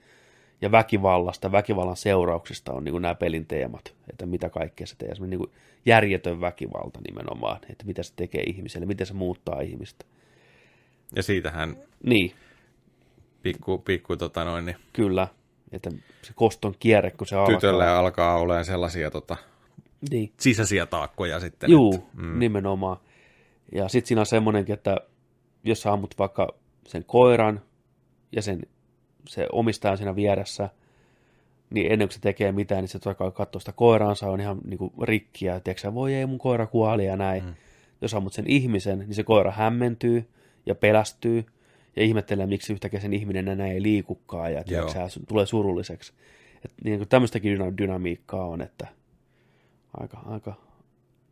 [0.60, 5.14] ja väkivallasta, väkivallan seurauksista on niin kuin nämä pelin teemat, että mitä kaikkea se tekee.
[5.26, 5.50] Niin kuin
[5.86, 10.04] järjetön väkivalta nimenomaan, että mitä se tekee ihmiselle, miten se muuttaa ihmistä.
[11.16, 12.32] Ja siitähän Niin,
[13.42, 15.28] pikku, pikku tota noin, niin kyllä,
[15.72, 15.90] että
[16.22, 17.98] se koston kierre, kun se tytölle alkaa.
[17.98, 19.36] alkaa olemaan sellaisia tota,
[20.10, 20.32] Niin.
[20.40, 21.70] sisäisiä taakkoja sitten.
[21.70, 22.38] Juu, että- mm.
[22.38, 22.96] nimenomaan.
[23.72, 24.96] Ja sitten siinä on semmoinenkin, että
[25.64, 26.48] jos sä ammut vaikka
[26.86, 27.60] sen koiran
[28.32, 28.62] ja sen,
[29.28, 30.68] se omistaja siinä vieressä,
[31.70, 34.78] niin ennen kuin se tekee mitään, niin se alkaa katsoa sitä koiraansa, on ihan niin
[34.78, 37.44] kuin rikkiä, tiedätkö voi ei mun koira kuoli ja näin.
[37.44, 37.54] Mm.
[38.00, 40.28] Jos ammut sen ihmisen, niin se koira hämmentyy
[40.66, 41.44] ja pelästyy
[41.96, 44.98] ja ihmettelee, miksi yhtäkkiä sen ihminen enää ei liikukaan ja tiedätkö,
[45.28, 46.12] tulee surulliseksi.
[46.64, 48.86] Et niin kuin tämmöistäkin dyna- dynamiikkaa on, että
[50.00, 50.54] aika, aika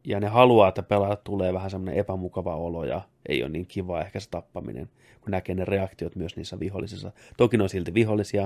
[0.05, 4.01] ja ne haluaa, että pelaajat tulee vähän semmoinen epämukava olo ja ei ole niin kiva
[4.01, 4.90] ehkä se tappaminen,
[5.20, 7.12] kun näkee ne reaktiot myös niissä vihollisissa.
[7.36, 8.43] Toki ne on silti vihollisia,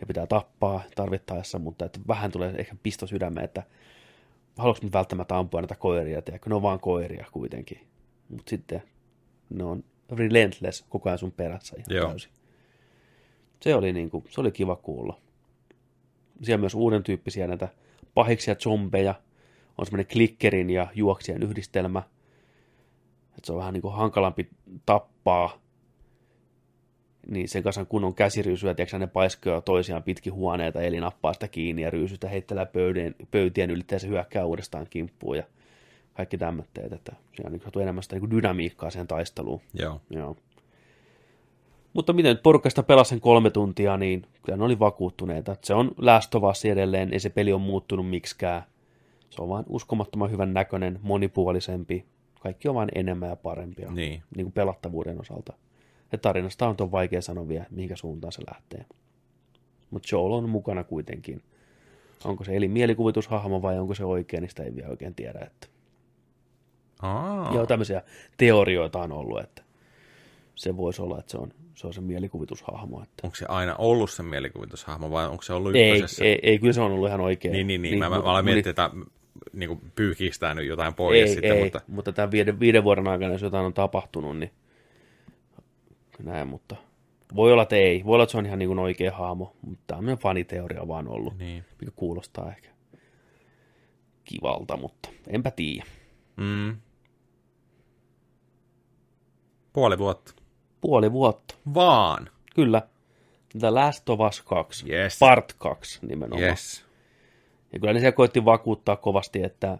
[0.00, 3.62] ne pitää tappaa tarvittaessa, mutta että vähän tulee ehkä pisto sydämeen, että
[4.58, 6.50] haluatko nyt välttämättä ampua näitä koiria, tiedätkö?
[6.50, 7.80] ne on vaan koiria kuitenkin.
[8.28, 8.82] Mutta sitten
[9.50, 12.08] ne on relentless koko ajan sun perässä ihan Joo.
[12.08, 12.32] täysin.
[13.60, 15.18] Se oli, niin kuin, se oli kiva kuulla.
[16.42, 17.68] Siellä myös uuden tyyppisiä näitä
[18.14, 19.14] pahiksia zombeja,
[19.78, 22.02] on semmoinen klikkerin ja juoksijan yhdistelmä.
[23.28, 24.48] Että se on vähän niin kuin hankalampi
[24.86, 25.58] tappaa.
[27.30, 31.48] Niin sen kanssa kun on käsiryysyä, tiedätkö, ne paiskoja toisiaan pitkin huoneita, eli nappaa sitä
[31.48, 35.44] kiinni ja ryysystä heittelee pöydien, pöytien ylittäen se hyökkää uudestaan kimppuun ja
[36.14, 39.60] kaikki tämmöitteet, että siinä on niin enemmän sitä niin dynamiikkaa siihen taisteluun.
[39.74, 40.00] Joo.
[40.10, 40.36] Joo.
[41.92, 45.52] Mutta miten nyt porukasta pelasi sen kolme tuntia, niin kyllä ne oli vakuuttuneita.
[45.52, 45.94] Että se on
[46.50, 48.62] Us edelleen, ei se peli on muuttunut miksikään.
[49.34, 52.04] Se on vaan uskomattoman hyvän näköinen, monipuolisempi.
[52.40, 54.22] Kaikki on vain enemmän ja parempia Niin.
[54.36, 55.52] niin kuin pelattavuuden osalta.
[56.12, 58.86] Ja tarinasta on vaikea sanoa vielä, mihinkä suuntaan se lähtee.
[59.90, 61.42] Mutta Joel on mukana kuitenkin.
[62.24, 65.38] Onko se eli mielikuvitushahmo vai onko se oikein, niin sitä ei vielä oikein tiedä.
[65.46, 65.66] Että.
[67.02, 68.02] Aa, Joo, tämmöisiä
[68.36, 69.62] teorioita on ollut, että
[70.54, 73.02] se voisi olla, että se on se, on se mielikuvitushahmo.
[73.02, 73.14] Että.
[73.26, 76.24] onko se aina ollut se mielikuvitushahmo vai onko se ollut Ei, ykkösessä?
[76.24, 77.52] ei, ei, kyllä se on ollut ihan oikein.
[77.52, 77.98] Niin, niin, niin.
[77.98, 78.90] Mä, mä, mut- mä aloin mut- miettiä, että
[79.52, 83.08] niin kuin pyyhkistää nyt jotain pois ei, sitten, ei, mutta mutta tämän viiden, viiden vuoden
[83.08, 84.50] aikana, jos jotain on tapahtunut, niin
[86.22, 86.76] näin, mutta
[87.34, 88.04] voi olla, että ei.
[88.04, 91.38] Voi olla, että se on ihan niin kuin oikea hahmo, mutta tämmöinen faniteoria vaan ollut,
[91.38, 91.64] niin.
[91.80, 92.68] mikä kuulostaa ehkä
[94.24, 95.84] kivalta, mutta enpä tiedä.
[96.36, 96.76] Mm.
[99.72, 100.34] Puoli vuotta.
[100.80, 102.30] Puoli vuotta, Vaan.
[102.54, 102.82] kyllä.
[103.58, 105.18] The Last of Us 2, Yes.
[105.18, 106.42] Part 2 nimenomaan.
[106.42, 106.84] Yes.
[107.74, 109.78] Ja kyllä ne siellä koitti vakuuttaa kovasti, että,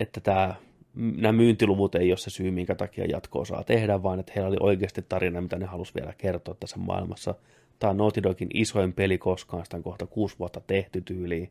[0.00, 0.54] että tämä,
[0.94, 4.56] nämä myyntiluvut ei ole se syy, minkä takia jatkoa saa tehdä, vaan että heillä oli
[4.60, 7.34] oikeasti tarina, mitä ne halusi vielä kertoa tässä maailmassa.
[7.78, 11.50] Tämä on Naughty Dogin isoin peli koskaan, sitä on kohta kuusi vuotta tehty tyyliin.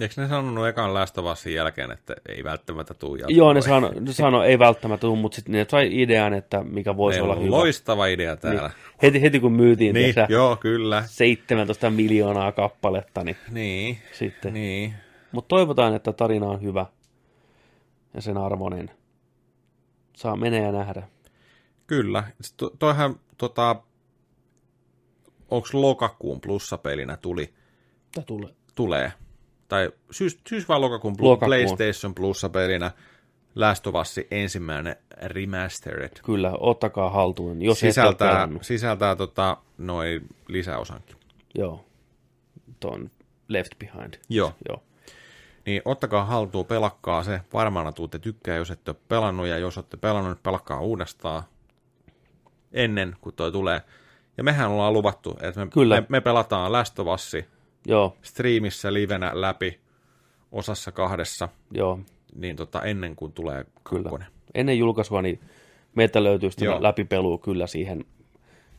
[0.00, 3.36] Eikö ne sanonut ekan Last of Usin jälkeen, että ei välttämättä tule jatkoa?
[3.36, 6.96] Joo, ne sano, ne sano ei välttämättä tule, mutta sitten ne sai idean, että mikä
[6.96, 7.56] voisi Meillä olla hyvä.
[7.56, 8.60] loistava idea täällä.
[8.62, 8.72] Niin.
[9.02, 11.02] Heti, heti kun myytiin Niin, tässä joo, kyllä.
[11.06, 14.54] 17 miljoonaa kappaletta, niin Niin, sitten.
[14.54, 14.94] niin.
[15.32, 16.86] Mutta toivotaan, että tarina on hyvä
[18.14, 18.90] ja sen armoinen.
[20.16, 21.08] Saa menee ja nähdä.
[21.86, 22.24] Kyllä.
[22.56, 23.76] To- Toihan, tota,
[25.50, 27.54] onko lokakuun plussapelinä tuli,
[28.14, 28.50] Tämä tulee.
[28.74, 29.12] tulee,
[29.68, 31.48] tai syys, syys vai lokakuun, Lokakuun.
[31.48, 32.90] PlayStation plussapelinä
[33.54, 36.10] Last of Us ensimmäinen remastered.
[36.24, 41.16] Kyllä, ottakaa haltuun, jos Sisältää, sisältää tota, noin lisäosankin.
[41.54, 41.84] Joo,
[42.80, 43.10] ton
[43.48, 44.14] Left Behind.
[44.28, 44.52] Joo.
[44.68, 44.82] Joo,
[45.66, 47.40] Niin ottakaa haltuun, pelakkaa se.
[47.52, 51.42] Varmana tuutte tykkää, jos ette ole pelannut, ja jos olette pelannut, pelakkaa uudestaan
[52.72, 53.82] ennen kuin toi tulee.
[54.36, 56.00] Ja mehän ollaan luvattu, että me, Kyllä.
[56.00, 57.32] me, me pelataan Last of Us
[57.86, 59.80] joo, striimissä livenä läpi
[60.52, 62.00] osassa kahdessa, joo,
[62.34, 64.02] niin tota, ennen kuin tulee kyllä.
[64.02, 64.28] kakkonen.
[64.54, 65.40] Ennen julkaisua niin
[65.94, 68.04] meiltä löytyy sitä läpipelua kyllä siihen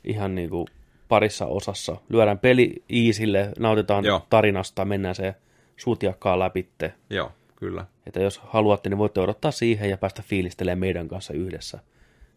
[0.04, 0.68] ihan niin kuin
[1.08, 1.98] parissa osassa.
[2.10, 4.22] Lyödään peli iisille, nautitaan Joo.
[4.30, 5.36] tarinasta, mennään se
[5.78, 6.94] sutjakkaan läpitte.
[7.10, 7.86] Joo, kyllä.
[8.08, 11.80] Että jos haluatte, niin voitte odottaa siihen ja päästä fiilistelemään meidän kanssa yhdessä.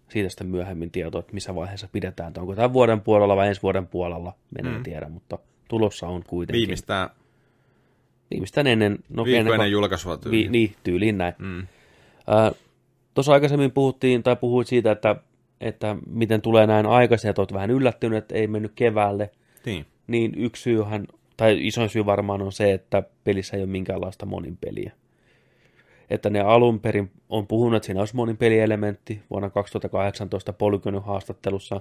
[0.08, 2.28] Siitä sitten myöhemmin tietoa, että missä vaiheessa pidetään.
[2.28, 5.38] Että onko tämän vuoden puolella vai ensi vuoden puolella, en tiedä, mutta
[5.68, 6.60] tulossa on kuitenkin.
[6.60, 7.10] Viimeistään
[8.30, 10.52] Viimeistään ennen, no viikko ennen ennen julkaisua vi, tyyliin.
[10.52, 11.34] niin, tyyliin näin.
[11.38, 11.66] Mm.
[13.14, 15.16] Tuossa aikaisemmin puhuttiin, tai puhuit siitä, että,
[15.60, 19.30] että miten tulee näin aikaisin, että olet vähän yllättynyt, että ei mennyt keväälle.
[19.66, 19.86] Niin.
[20.06, 24.56] Niin yksi syyhän, tai isoin syy varmaan on se, että pelissä ei ole minkäänlaista monin
[24.56, 24.92] peliä.
[26.10, 29.22] Että ne alun perin on puhunut, että siinä olisi monin pelielementti.
[29.30, 31.80] Vuonna 2018 Polygonin haastattelussa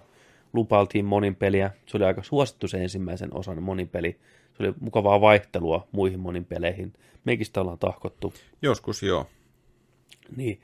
[0.54, 1.72] lupailtiin monin peliä.
[1.86, 4.20] Se oli aika suosittu se ensimmäisen osan monin peli.
[4.58, 6.94] Se oli mukavaa vaihtelua muihin monin peleihin.
[7.24, 8.34] Meikin sitä ollaan tahkottu.
[8.62, 9.26] Joskus joo.
[10.36, 10.62] Niin.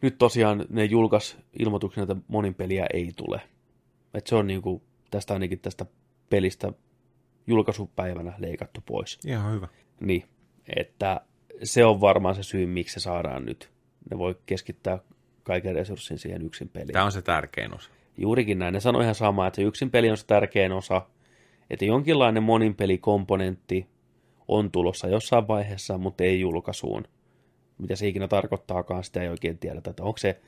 [0.00, 3.40] Nyt tosiaan ne julkaisi ilmoituksen, että monin peliä ei tule.
[4.14, 5.86] Et se on niinku, tästä ainakin tästä
[6.30, 6.72] pelistä
[7.46, 9.18] julkaisupäivänä leikattu pois.
[9.26, 9.68] Ihan hyvä.
[10.00, 10.24] Niin,
[10.76, 11.20] että
[11.62, 13.70] se on varmaan se syy, miksi se saadaan nyt.
[14.10, 14.98] Ne voi keskittää
[15.42, 16.92] kaiken resurssin siihen yksin peliin.
[16.92, 17.90] Tämä on se tärkein osa.
[18.16, 18.74] Juurikin näin.
[18.74, 21.02] Ne sanoi ihan samaa, että se yksin peli on se tärkein osa,
[21.70, 23.86] että jonkinlainen monin pelikomponentti
[24.48, 27.04] on tulossa jossain vaiheessa, mutta ei julkaisuun.
[27.78, 30.40] Mitä se ikinä tarkoittaakaan, sitä ei oikein tiedetä, että onko se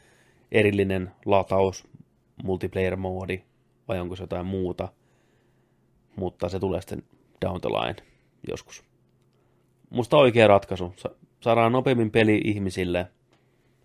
[0.52, 1.88] erillinen lataus,
[2.44, 3.40] multiplayer-moodi,
[3.88, 4.88] vai onko se jotain muuta.
[6.16, 7.02] Mutta se tulee sitten
[7.44, 7.96] down the line
[8.48, 8.84] joskus.
[9.90, 10.92] Musta oikea ratkaisu.
[10.96, 11.10] Sa-
[11.40, 13.06] Saadaan nopeammin peli ihmisille,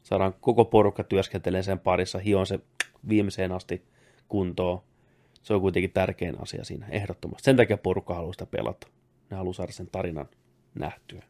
[0.04, 2.60] saadaan koko porukka työskentelee sen parissa, hion se
[3.10, 3.84] viimeiseen asti
[4.28, 4.82] kuntoon.
[5.42, 7.46] Se on kuitenkin tärkein asia siinä, ehdottomasti.
[7.46, 8.88] Sen takia porukka haluaa sitä pelata.
[9.30, 10.30] Ne haluaa saada sen tarinan
[10.76, 11.24] nähtyä.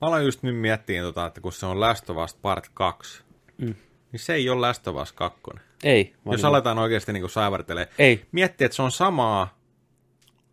[0.00, 3.22] Mä aloin just nyt miettiä, tota, että kun se on Last of Us Part 2,
[3.58, 3.74] mm.
[4.12, 5.40] niin se ei ole Last of Us 2.
[5.84, 7.88] Ei, Jos niin- aletaan oikeasti niin saivartelee.
[7.98, 9.58] ei, Miettiä, että se on samaa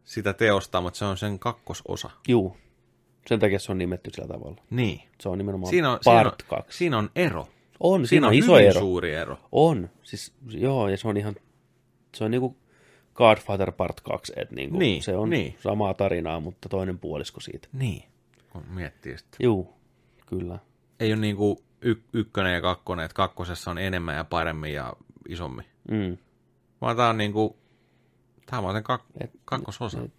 [0.04, 2.10] sitä teosta, mutta se on sen kakkososa.
[2.28, 2.58] juu.
[3.28, 4.62] Sen takia se on nimetty sillä tavalla.
[4.70, 5.02] Niin.
[5.22, 6.78] Se on nimenomaan Siinä on, siinä, on, part 2.
[6.78, 7.48] siinä on ero.
[7.80, 8.80] On, Siinä on iso hyvin ero.
[8.80, 9.38] suuri ero.
[9.52, 11.36] On, siis joo, ja se on ihan,
[12.16, 12.58] se on niinku
[13.14, 15.56] Godfather Part 2, että niinku, Niin, se on niin.
[15.64, 17.68] samaa tarinaa, mutta toinen puolisko siitä.
[17.74, 18.04] Niin.
[18.50, 19.38] Kun miettii sitä.
[19.40, 19.74] Juu,
[20.26, 20.60] kyllä.
[21.00, 24.94] Ei ole niin kuin y- ykkönen ja kakkonen, että kakkosessa on enemmän ja paremmin ja
[25.30, 25.66] isommin.
[25.92, 26.18] Mm.
[26.82, 27.54] Vaan tää on niin kuin,
[28.46, 30.02] tää on sen kak- Et- kakkososa.
[30.02, 30.12] et-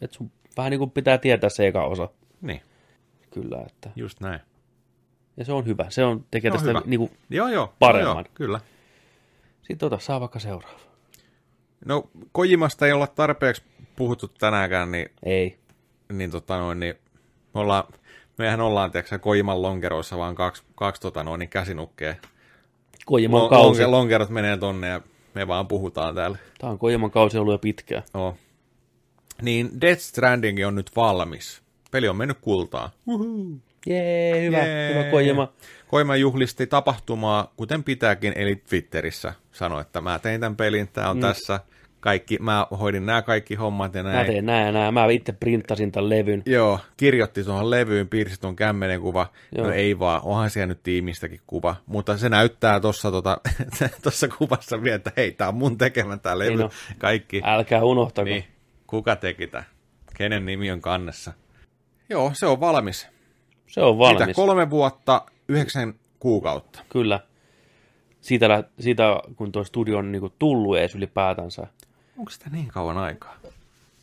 [0.00, 2.08] Et sun vähän niin kuin pitää tietää se eka osa,
[2.40, 2.60] Niin,
[3.30, 3.90] kyllä, että.
[3.96, 4.40] just näin.
[5.36, 7.72] Ja se on hyvä, se on, tekee Se on tästä niin kuin, Joo, joo.
[7.78, 8.16] Paremman.
[8.16, 8.60] Joo, kyllä.
[9.62, 10.78] sitten ota, saa vaikka seuraava.
[11.84, 13.62] No, Kojimasta ei olla tarpeeksi
[13.96, 15.58] puhuttu tänäänkään, niin, Ei,
[16.12, 16.94] niin, tota noin, niin
[17.54, 17.84] me ollaan,
[18.38, 22.14] mehän ollaan, tiedätkö, Kojiman lonkeroissa vaan kaksi, kaksi tota noin, niin käsinukkeja.
[23.06, 23.82] Kojiman Lon- kausi.
[23.82, 25.00] lonke- lonkerot menee tonne ja
[25.34, 26.38] me vaan puhutaan täällä.
[26.58, 28.02] Tämä on Kojiman kausi ollut jo pitkään.
[28.14, 28.36] No.
[29.42, 31.62] Niin Death Stranding on nyt valmis.
[31.90, 32.90] Peli on mennyt kultaan.
[33.86, 34.94] Jee, hyvä, Jee.
[34.94, 35.52] hyvä Kojima.
[35.88, 41.16] Koima juhlisti tapahtumaa, kuten pitääkin, eli Twitterissä sanoi, että mä tein tämän pelin, tää on
[41.16, 41.20] mm.
[41.20, 41.60] tässä.
[42.00, 44.16] Kaikki, mä hoidin nämä kaikki hommat ja näin.
[44.16, 44.94] Mä teen näin ja näin.
[44.94, 46.42] Mä itse printtasin tämän levyn.
[46.46, 49.26] Joo, kirjoitti tuohon levyyn, piirsi tuon kämmenen kuva.
[49.56, 49.66] Joo.
[49.66, 51.76] No ei vaan, onhan siellä nyt tiimistäkin kuva.
[51.86, 53.40] Mutta se näyttää tuossa tota,
[54.02, 56.62] tossa kuvassa vielä, että hei, tää on mun tekemä tää levy.
[56.62, 56.70] On.
[56.98, 57.42] Kaikki.
[57.44, 58.24] Älkää unohtako.
[58.24, 58.44] Niin,
[58.86, 59.64] kuka teki tää?
[60.16, 61.32] Kenen nimi on kannessa?
[62.10, 63.13] Joo, se on valmis.
[63.74, 64.36] Se on Mitä, valmis.
[64.36, 66.80] kolme vuotta, yhdeksän kuukautta.
[66.88, 67.20] Kyllä.
[68.20, 71.66] Siitä, siitä kun tuo studio on niinku tullut edes ylipäätänsä.
[72.18, 73.36] Onko sitä niin kauan aikaa?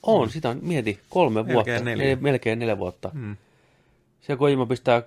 [0.03, 1.83] On, sitä on, mieti, kolme Melkein vuotta.
[1.83, 2.05] neljä.
[2.05, 3.09] Nel, melkein neljä vuotta.
[3.13, 3.37] Hmm.
[4.21, 5.03] Siellä Kojima pistää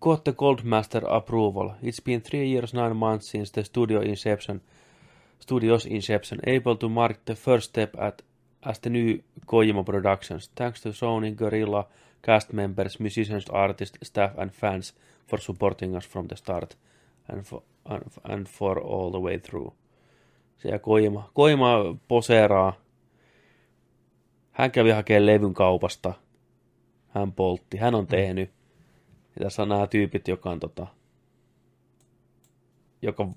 [0.00, 1.68] Got the Goldmaster approval.
[1.68, 4.60] It's been three years, nine months since the studio inception,
[5.40, 8.22] studio's inception, able to mark the first step at
[8.62, 10.50] as the new Kojima Productions.
[10.54, 11.84] Thanks to Sony, Gorilla,
[12.26, 14.94] cast members, musicians, artists, staff and fans
[15.26, 16.78] for supporting us from the start
[17.28, 19.72] and for, and, and for all the way through.
[20.56, 22.72] Siellä Kojima, Kojima poseeraa.
[24.52, 26.12] Hän kävi hakemaan levyn kaupasta.
[27.08, 27.76] Hän poltti.
[27.76, 28.50] Hän on tehnyt.
[29.38, 30.86] Ja tässä on nämä tyypit, joka on tota,
[33.02, 33.28] joka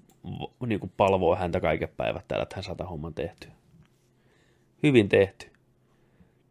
[0.66, 3.52] niin kuin palvoo häntä kaiken päivät täällä, että hän saa homman tehtyä.
[4.84, 5.55] Hyvin tehty.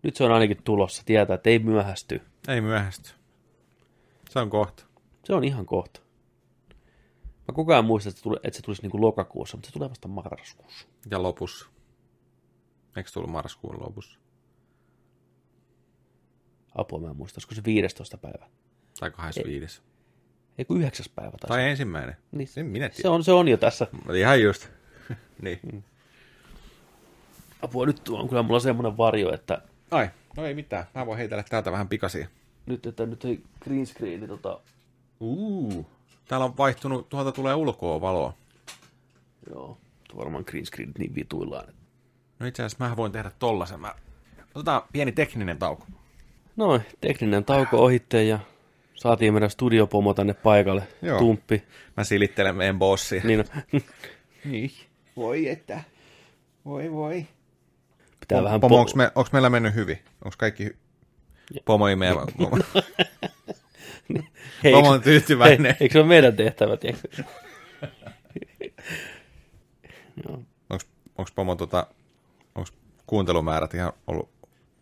[0.04, 1.02] Nyt se on ainakin tulossa.
[1.06, 2.22] Tietää, että ei myöhästy.
[2.48, 3.10] Ei myöhästy.
[4.30, 4.84] Se on kohta.
[5.24, 6.00] Se on ihan kohta.
[7.48, 9.72] Mä koko ajan muistan, että se, tuli, että se tulisi niin kuin lokakuussa, mutta se
[9.72, 10.86] tulee vasta marraskuussa.
[11.10, 11.66] Ja lopussa.
[12.96, 14.18] Eikö se tullut marraskuun lopussa?
[16.74, 18.18] Apua mä en muista, olisiko se 15.
[18.18, 18.46] päivä.
[19.00, 19.82] Tai 25.
[20.58, 21.06] Ei kun 9.
[21.14, 21.46] päivä taisi.
[21.48, 22.16] Tai ensimmäinen.
[22.32, 23.10] Niin, En minä se, tiedä.
[23.10, 23.86] on, se on jo tässä.
[24.18, 24.68] Ihan just.
[25.42, 25.84] niin.
[27.62, 29.62] Apua, nyt on kyllä mulla semmoinen varjo, että
[29.94, 30.84] Ai, no ei mitään.
[30.94, 32.28] Mä voin heitellä täältä vähän pikaisia.
[32.66, 34.60] nyt, että nyt ei green screeni tota,
[35.20, 35.86] Uu.
[36.28, 38.34] Täällä on vaihtunut, tuolta tulee ulkoa valoa.
[39.50, 41.74] joo, tuo varmaan green screenit niin vituillaan.
[42.38, 43.80] No itse asiassa mä voin tehdä tollasen.
[43.80, 43.94] Mä...
[44.54, 45.86] Otetaan pieni tekninen tauko.
[46.56, 48.38] Noin, tekninen tauko ohitte ja
[48.94, 50.88] saatiin meidän studiopomo tänne paikalle.
[51.02, 51.18] Joo.
[51.18, 51.62] Tumppi.
[51.96, 53.22] Mä silittelen meidän bossia.
[53.24, 53.44] Niin, no,
[54.44, 54.70] Niin.
[55.16, 55.80] Voi että.
[56.64, 57.26] Voi voi.
[58.28, 59.98] Pitää vähän Pomo, po- onks, me, onks meillä mennyt hyvin?
[60.24, 60.76] Onks kaikki hy-
[61.64, 62.16] Pomo ei meidän...
[62.38, 62.58] Pomo,
[64.64, 65.64] Hei, pomo on tyytyväinen.
[65.66, 67.08] Hei, eikö se ole meidän tehtävä, tiedätkö?
[70.28, 70.42] Joo.
[70.70, 70.86] Onks,
[71.18, 71.86] onks Pomo tota...
[72.54, 72.72] Onks
[73.06, 74.30] kuuntelumäärät ihan ollut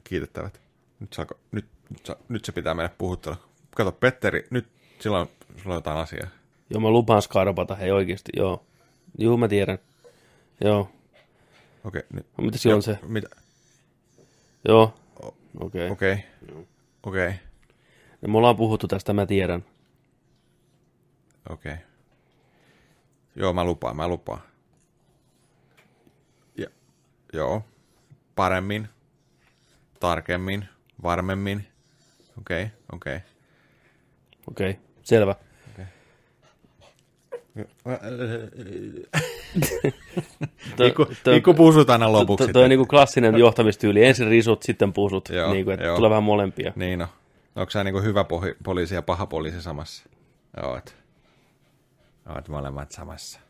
[0.05, 0.61] kiitettävät?
[1.01, 3.37] Nyt, saako, nyt, nyt, sa- nyt se pitää mennä puhuttella.
[3.77, 4.67] Kato, Petteri, nyt
[4.99, 5.27] sillä on,
[5.63, 6.29] sulla on jotain asiaa.
[6.71, 8.65] Joo, mä lupaan skarpata, hei oikeesti, joo.
[9.19, 9.79] Juu, mä tiedän.
[10.65, 10.91] Joo.
[11.85, 12.03] Okei.
[12.13, 12.99] No, mitä siellä on se?
[13.03, 13.29] Mitä?
[14.69, 14.95] Joo.
[15.61, 15.91] Okei.
[15.91, 15.91] Okay.
[15.91, 16.25] Okei.
[17.03, 17.33] Okei.
[18.23, 19.65] Ja me ollaan puhuttu tästä, mä tiedän.
[21.51, 21.77] Okei.
[23.37, 24.43] Joo, mä lupaan, mä lupaan.
[26.57, 26.67] Ja,
[27.33, 27.63] joo.
[28.35, 28.89] Paremmin.
[30.01, 30.69] Tarkemmin.
[31.03, 31.67] Varmemmin.
[32.41, 33.21] Okei, okei.
[34.47, 34.83] Okei, okay.
[35.03, 35.35] selvä.
[40.77, 42.45] Toi- Mikku, toi- Mikku puusut aina lopuksi.
[42.47, 44.05] Toi, toi on niinku klassinen johtamistyyli.
[44.05, 45.29] Ensin risut, sitten pusut.
[45.29, 45.97] Joo, niinku, että joo.
[45.97, 46.73] tulee vähän molempia.
[46.77, 47.09] Niin no.
[47.57, 50.05] Onko sä niinku hyvä pohi, poliisi ja paha poliisi samassa?
[50.63, 50.95] Oot.
[52.35, 53.41] Oot molemmat samassa.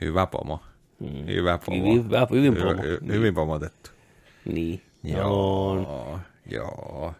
[0.00, 0.60] Hyvä pomo.
[1.00, 1.26] Hmm.
[1.26, 1.76] Hyvä pomo.
[1.78, 2.82] Hyvin, hyvä, hyvin promo.
[2.82, 3.90] Hy, hy, hyvin pomotettu.
[4.52, 4.82] Niin.
[5.04, 5.76] Joo.
[5.76, 6.18] Joo.
[6.50, 7.14] Joo.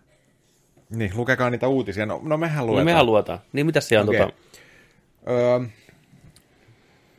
[0.91, 2.07] Niin, lukekaa niitä uutisia.
[2.07, 2.85] No, no mehän No luetaan.
[2.85, 3.39] mehän luetaan.
[3.53, 4.21] Niin mitäs siellä on Okei.
[4.21, 4.33] tota...
[5.31, 5.61] Öö,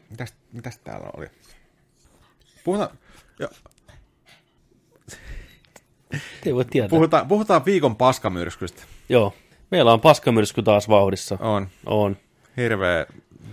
[0.09, 1.27] mitäs, mitäs täällä oli?
[2.63, 2.89] Puhutaan,
[3.39, 3.47] jo,
[6.45, 6.89] Ei voi tietää.
[6.89, 8.83] puhutaan, puhutaan viikon paskamyrskystä.
[9.09, 9.33] Joo.
[9.71, 11.37] Meillä on paskamyrsky taas vauhdissa.
[11.41, 12.17] On On.
[12.57, 13.05] hirveä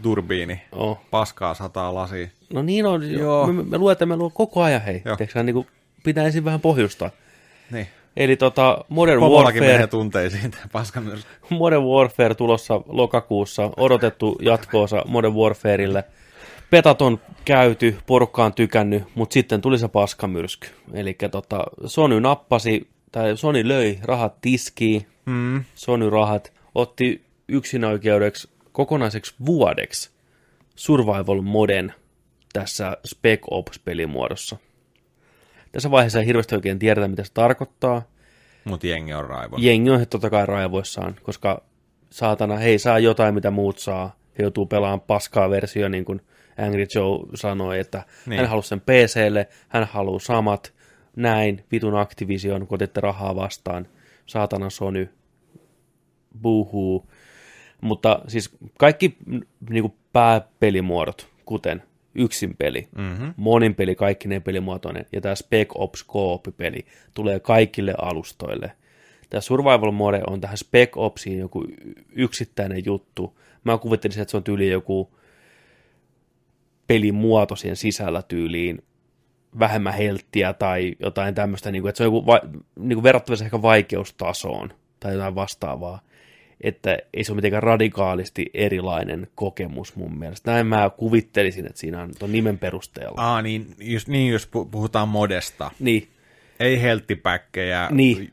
[0.03, 0.63] turbiini.
[0.73, 1.01] Oh.
[1.11, 2.31] Paskaa sataa lasi.
[2.53, 3.11] No niin on.
[3.13, 3.47] Joo.
[3.47, 5.01] Me, me luetaan, me luo koko ajan, hei.
[5.01, 5.67] Tiedätkö, niin kuin
[6.05, 7.11] pitää ensin vähän pohjustaa.
[7.71, 7.87] Niin.
[8.17, 11.31] Eli tota, Modern Pomollakin menee Warfare, tunteisiin tämä paskamyrsky.
[11.51, 16.05] Modern Warfare tulossa lokakuussa, odotettu jatkoosa Modern Warfareille.
[16.71, 20.69] Petat on käyty, porukka on tykännyt, mutta sitten tuli se paskamyrsky.
[20.93, 25.65] Eli tota, Sony nappasi, tai Sony löi rahat tiskiin, Mm.
[25.75, 30.11] Sony rahat, otti yksinoikeudeksi kokonaiseksi vuodeksi
[30.77, 31.95] Survival Moden
[32.53, 34.57] tässä Spec Ops-pelimuodossa.
[35.73, 38.03] Tässä vaiheessa ei hirveästi oikein tiedetä, mitä se tarkoittaa.
[38.65, 39.63] Mut jengi on raivon.
[39.63, 41.63] Jengi on totta kai raivoissaan, koska
[42.11, 44.17] saatana, hei saa jotain, mitä muut saa.
[44.39, 46.21] He joutuu pelaamaan paskaa versio, niin kuin
[46.59, 48.41] Angry Joe sanoi, että Niin.
[48.41, 50.75] hän halusi sen PClle, hän haluaa samat,
[51.17, 53.87] näin, vitun Activision, kun otitte rahaa vastaan,
[54.27, 55.09] saatana Sony,
[56.43, 57.11] buhuu.
[57.81, 59.17] Mutta siis kaikki
[59.71, 61.83] niin kuin pääpelimuodot, kuten
[62.15, 63.35] yksin peli, mm-hmm.
[63.37, 68.73] monin peli, kaikki ne pelimuotoinen, ja tämä Spec Ops Co-op-peli tulee kaikille alustoille.
[69.31, 71.65] Tämä Survival Mode on tähän Spec Opsiin joku
[72.13, 73.39] yksittäinen juttu.
[73.65, 75.17] Mä kuvittelisin, että se on tyyli joku
[76.87, 78.83] pelimuoto siihen sisällä tyyliin
[79.59, 82.41] vähemmän helttiä tai jotain tämmöistä, niin kuin, että se on joku va-
[82.79, 86.01] niin kuin verrattavissa ehkä vaikeustasoon tai jotain vastaavaa.
[86.61, 90.51] Että ei se ole mitenkään radikaalisti erilainen kokemus mun mielestä.
[90.53, 93.15] Näin mä kuvittelisin, että siinä on ton nimen perusteella.
[93.23, 95.71] Aa, niin, just, niin jos pu- puhutaan modesta.
[95.81, 96.09] Niin,
[96.61, 98.31] Ei helttipäkkejä, Niin.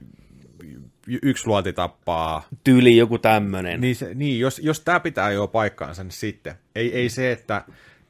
[1.07, 2.47] y- yksi luoti tappaa.
[2.63, 3.81] Tyyli joku tämmönen.
[3.81, 6.53] Niin, se, niin jos, jos tämä pitää jo paikkaansa, niin sitten.
[6.75, 7.61] Ei, ei se, että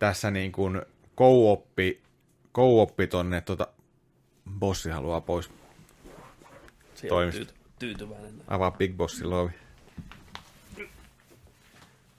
[0.03, 0.81] tässä niin kuin
[1.17, 2.01] co-oppi,
[2.55, 3.67] co-oppi tonne, tota,
[4.59, 5.49] bossi haluaa pois.
[6.95, 7.39] Se toimisto.
[7.45, 8.41] tyyty- tyytyväinen.
[8.47, 9.51] Avaa Big Bossin lovi.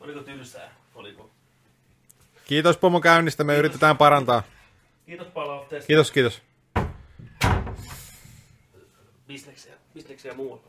[0.00, 0.74] Oliko tylsää?
[0.94, 1.30] Oliko?
[2.44, 4.42] Kiitos pomo käynnistä, me yritetään parantaa.
[5.06, 5.86] Kiitos palautteesta.
[5.86, 6.42] Kiitos, kiitos.
[9.28, 10.64] Bisneksiä, bisneksiä muualla.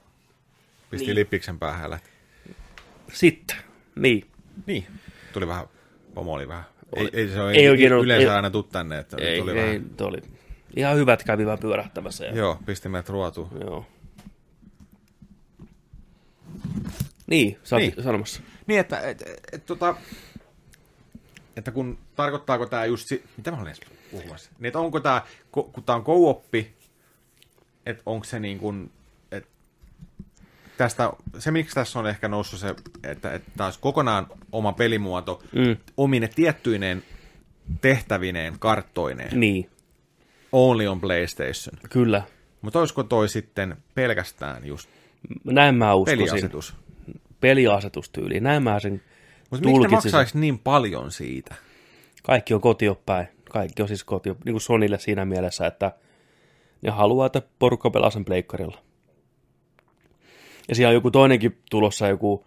[0.90, 1.16] Pisti Niin.
[1.16, 2.10] lippiksen päähän lähti.
[3.14, 3.58] Sitten.
[3.96, 4.32] Niin.
[4.66, 4.88] Niin,
[5.34, 5.68] tuli vähän,
[6.14, 6.75] pomo oli vähän.
[6.96, 7.10] Ei, Oli.
[7.14, 9.52] ei se ole Ei ei oikein ollut- yleensä ei- aina tuu tänne, että Ei, tuli
[9.52, 9.90] ei, vähän.
[9.90, 10.18] toi oli
[10.76, 12.26] ihan hyvät kävi vähän pyörähtämässä.
[12.26, 13.50] Ja, Joo, pisti meidät ruotuun.
[13.62, 13.86] Joo.
[17.28, 17.94] Niin, sä Niin.
[18.04, 18.42] sanomassa.
[18.68, 19.96] Niin, että, et, et, et, tota,
[21.56, 23.82] että kun tarkoittaako tämä just, si- mitä mä olen edes
[24.12, 26.74] puhumassa, niin että onko tämä, kun tämä on co-oppi,
[27.86, 28.92] että onko se niin kuin,
[30.78, 35.44] tästä, se miksi tässä on ehkä noussut se, että, että tämä olisi kokonaan oma pelimuoto,
[35.52, 35.78] Mm.
[35.98, 37.04] omine tiettyineen
[37.82, 39.70] tehtävineen, karttoineen, Niin,
[40.52, 41.80] only on PlayStation.
[41.90, 42.22] kyllä.
[42.62, 44.90] Mutta olisiko toi sitten pelkästään just
[45.44, 46.26] Näin mä uskoisin.
[46.26, 46.76] peliasetus?
[47.40, 48.40] Peliasetustyyli.
[48.40, 49.02] Näin mä sen
[49.52, 51.56] Mutta miksi ne maksaisi niin paljon siitä?
[52.24, 53.28] Kaikki on kotiopäin.
[53.50, 55.92] Kaikki on siis kotio, niin kuin Sonille siinä mielessä, että
[56.82, 58.78] ne haluaa, että porukka pelaa sen pleikkarilla.
[60.68, 62.46] Ja siellä on joku toinenkin tulossa, joku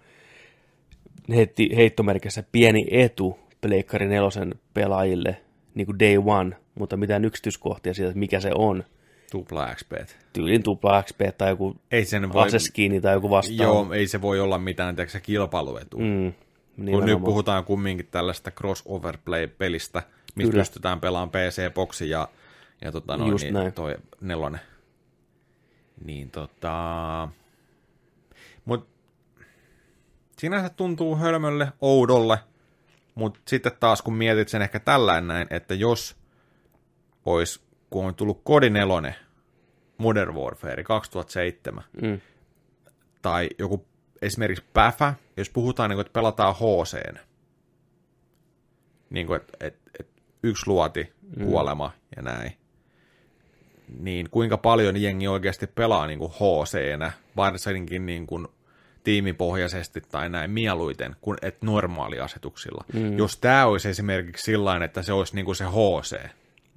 [1.29, 5.41] heitti, heittomerkissä pieni etu pleikkari nelosen pelaajille,
[5.75, 8.85] niin kuin day one, mutta mitään yksityiskohtia siitä, että mikä se on.
[9.31, 9.93] Tupla XP.
[10.33, 13.63] Tyylin tupla XP tai joku Ei sen voi, aseskiini tai joku vastaava.
[13.63, 15.99] joo, ei se voi olla mitään tiedätkö, kilpailuetu.
[15.99, 16.33] Mm,
[16.77, 20.03] Mm, Kun nyt puhutaan kumminkin tällaista crossover-play-pelistä,
[20.35, 20.61] mistä Kyllä.
[20.61, 22.29] pystytään pelaamaan PC-boksi ja,
[22.81, 23.73] ja tota noin, Just niin, näin.
[23.73, 24.61] toi nelonen.
[26.05, 27.29] Niin tota...
[28.69, 28.89] Mut
[30.39, 32.39] sinänsä tuntuu hölmölle, oudolle,
[33.15, 36.17] mutta sitten taas kun mietit sen ehkä tällainen näin, että jos
[37.25, 39.15] olisi, kun on tullut Kodi 4,
[39.99, 42.21] Modern Warfare 2007, Mm,
[43.23, 43.87] tai joku
[44.23, 47.15] esimerkiksi päfä, jos puhutaan, niin kuin, että pelataan HC,
[49.11, 51.13] niin kuin, että, että, että yksi luoti,
[51.45, 52.53] kuolema ja näin,
[53.99, 56.79] niin kuinka paljon jengi oikeasti pelaa niin kuin HC,
[57.37, 58.49] varsinkin niin kuin
[59.09, 62.85] tiimipohjaisesti tai näin mieluiten, kuin et normaaliasetuksilla.
[62.93, 63.19] Mm.
[63.19, 66.17] Jos tämä olisi esimerkiksi sillä että se olisi niin kuin se HC,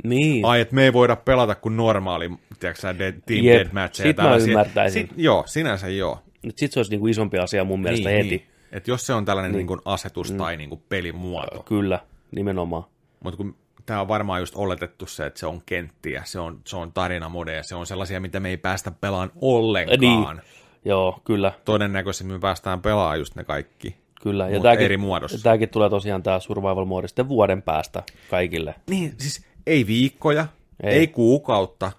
[0.03, 4.10] niin, Ai, että me ei voida pelata kuin normaali, tiedätkö dead, team Jep, deathmatcheja.
[4.10, 5.08] sit mä ymmärtäisin.
[5.08, 6.20] Sit, joo, sinänsä joo.
[6.44, 8.30] nyt sit se olisi niinku isompi asia mun mielestä niin, heti.
[8.30, 8.48] Niin.
[8.72, 9.68] Että jos se on tällainen niin.
[9.68, 10.38] Niin asetus mm.
[10.38, 11.99] tai niin kuin pelimuoto, Kyllä,
[12.32, 12.84] nimenomaan.
[13.24, 13.56] mutta kun
[13.86, 17.64] tämä on varmaan just oletettu se, että se on kenttiä, se on, se on tarinamodeja,
[17.64, 20.36] se on sellaisia, mitä me ei päästä pelaan ollenkaan.
[20.36, 20.61] Niin.
[20.86, 23.95] Joo, kyllä, Todennäköisesti me päästään pelaamaan just ne kaikki.
[24.22, 24.49] kyllä.
[24.49, 25.38] Ja tämäkin, eri muodossa.
[25.38, 28.76] ja tämäkin tulee tosiaan tämä survival mode sitten vuoden päästä kaikille.
[28.90, 30.45] Niin, siis ei viikkoja,
[30.84, 31.08] ei, Ei.
[31.08, 31.91] kuukautta,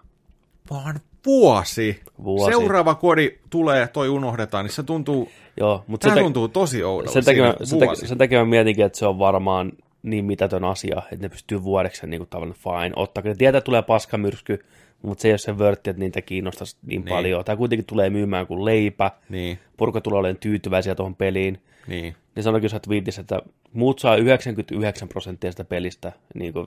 [0.71, 2.01] vaan vuosi.
[2.25, 2.53] Vuosi.
[2.57, 5.29] Seuraava kodi tulee, toi unohdetaan, niin se tuntuu,
[5.61, 7.13] Joo, mutta tämä sen, tuntuu tosi oudolta.
[7.13, 9.73] sen, takia, sen, takia, sen takia mä mietinkin, että se on varmaan
[10.03, 13.23] niin mitätön asia, että ne pystyy vuodeksi niin tavallaan fine ottaa.
[13.25, 14.65] Ne tietää, että tulee paskamyrsky,
[15.03, 17.09] mutta se ei ole se vörtti, että niitä kiinnostaisi niin, niin.
[17.09, 17.45] paljon.
[17.45, 19.11] Tämä kuitenkin tulee myymään kuin leipä.
[19.29, 21.63] Niin, Porukka tulee olemaan tyytyväisiä tuohon peliin.
[21.87, 22.17] niin.
[22.35, 23.43] niin sanoikin sä twiitissä, että
[23.73, 26.67] muut saa 99 prosenttia sitä pelistä, niin kuin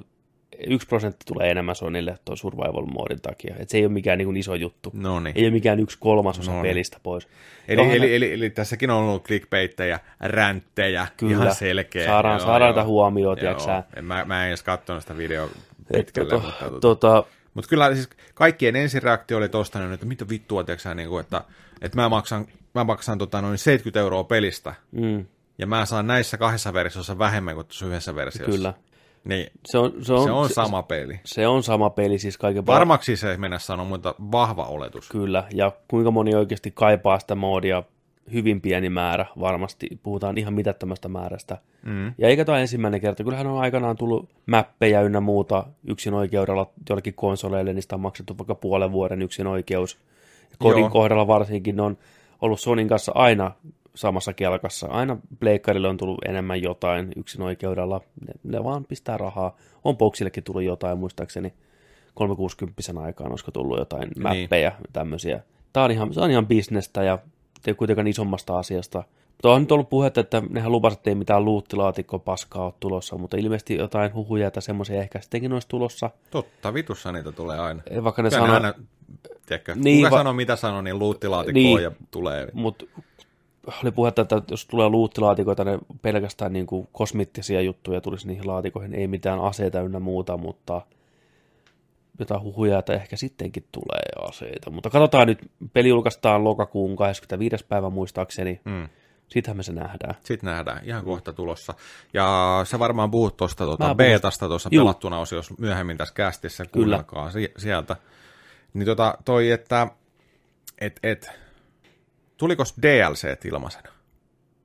[0.67, 3.55] yksi prosentti tulee enemmän Sonille tuon survival moodin takia.
[3.59, 4.91] Et se ei ole mikään niin kuin iso juttu.
[4.93, 5.33] No niin.
[5.37, 6.69] Ei ole mikään yksi kolmasosa No no niin.
[6.69, 7.27] pelistä pois.
[7.67, 11.33] Eli, Onhan eli, eli, eli, tässäkin on ollut clickbaittejä, ränttejä, Kyllä.
[11.33, 12.05] ihan selkeä.
[12.05, 13.83] Saadaan- saadaan tätä huomioon, sä?
[13.95, 15.49] En, mä, mä en edes katsonut sitä videoa
[15.93, 17.23] pitkälle, tota, mutta, tota, tota,
[17.55, 21.41] mutta kyllä siis kaikkien ensireaktio oli tosta, että mitä vittua, tiedätkö, sä, niin kuin, että,
[21.81, 22.45] että mä maksan,
[22.75, 25.25] mä maksan tota, noin 70 euroa pelistä, mm,
[25.57, 28.51] ja mä saan näissä kahdessa versiossa vähemmän kuin tuossa yhdessä versiossa.
[28.51, 28.73] kyllä.
[29.23, 31.19] Niin, Se on, se on, se on sama peli.
[31.25, 35.09] Se on sama peli siis kaiken var- Varmaksi se ei mennä sanoa, mutta vahva oletus.
[35.09, 37.83] Kyllä, ja kuinka moni oikeasti kaipaa sitä moodia,
[38.33, 41.57] hyvin pieni määrä, varmasti puhutaan ihan mitättömästä määrästä.
[41.85, 42.13] Mm.
[42.17, 47.13] Ja eikä tämä ensimmäinen kerta, kyllähän on aikanaan tullut mäppejä ynnä muuta yksin oikeudella jollekin
[47.13, 49.99] konsoleille, niistä on maksettu vaikka puolen vuoden yksin oikeus.
[50.59, 50.89] Kodin Joo.
[50.89, 51.97] kohdalla varsinkin ne on
[52.41, 53.51] ollut Sonin kanssa aina
[53.95, 54.87] samassa kelkassa.
[54.87, 58.01] Aina pleikkarille on tullut enemmän jotain yksin oikeudella.
[58.27, 59.55] Ne, ne vaan pistää rahaa.
[59.83, 61.53] On Boxillekin tullut jotain, muistaakseni
[62.13, 64.23] 360 aikaan olisiko tullut jotain Niin.
[64.23, 65.41] mäppejä, tämmöisiä.
[65.73, 67.19] Tämä on ihan, se on ihan bisnestä ja
[67.71, 69.03] ei kuitenkaan isommasta asiasta.
[69.29, 73.17] Mutta on nyt ollut puhetta, että nehän lupasivat, että ei mitään luuttilaatikko paskaa ole tulossa,
[73.17, 76.09] mutta ilmeisesti jotain huhuja tai semmoisia ehkä sittenkin olisi tulossa.
[76.31, 77.81] Totta, vitussa niitä tulee aina.
[77.89, 78.73] Eh, Vaikka ne sanoo, aina,
[79.45, 81.83] tiedätkö, Niin, kuka va- sanoo mitä sanoo, niin luuttilaatikkoon Niin.
[81.83, 82.47] ja tulee.
[82.53, 82.85] mutta
[83.83, 88.93] oli puhetta, että jos tulee luuttilaatikoita, ne pelkästään niin kuin kosmittisia juttuja tulisi niihin laatikoihin,
[88.93, 90.81] ei mitään aseita ynnä muuta, mutta
[92.19, 94.69] jotain huhuja, että ehkä sittenkin tulee aseita.
[94.69, 97.65] Mutta katsotaan nyt, peli julkaistaan lokakuun 25.
[97.65, 98.89] päivä muistaakseni, Mm.
[99.27, 100.15] sitähän me se nähdään.
[100.23, 101.73] Sitten nähdään, ihan kohta tulossa.
[102.13, 107.53] Ja sä varmaan puhut tuosta tuota, beetasta tuossa pelattuna osiossa myöhemmin tässä kästissä, kuunnelkaa si-
[107.57, 107.95] sieltä.
[108.73, 109.87] Niin tota, toi, että
[110.81, 111.31] et, et,
[112.37, 113.89] tuliko DLC ilmaisena?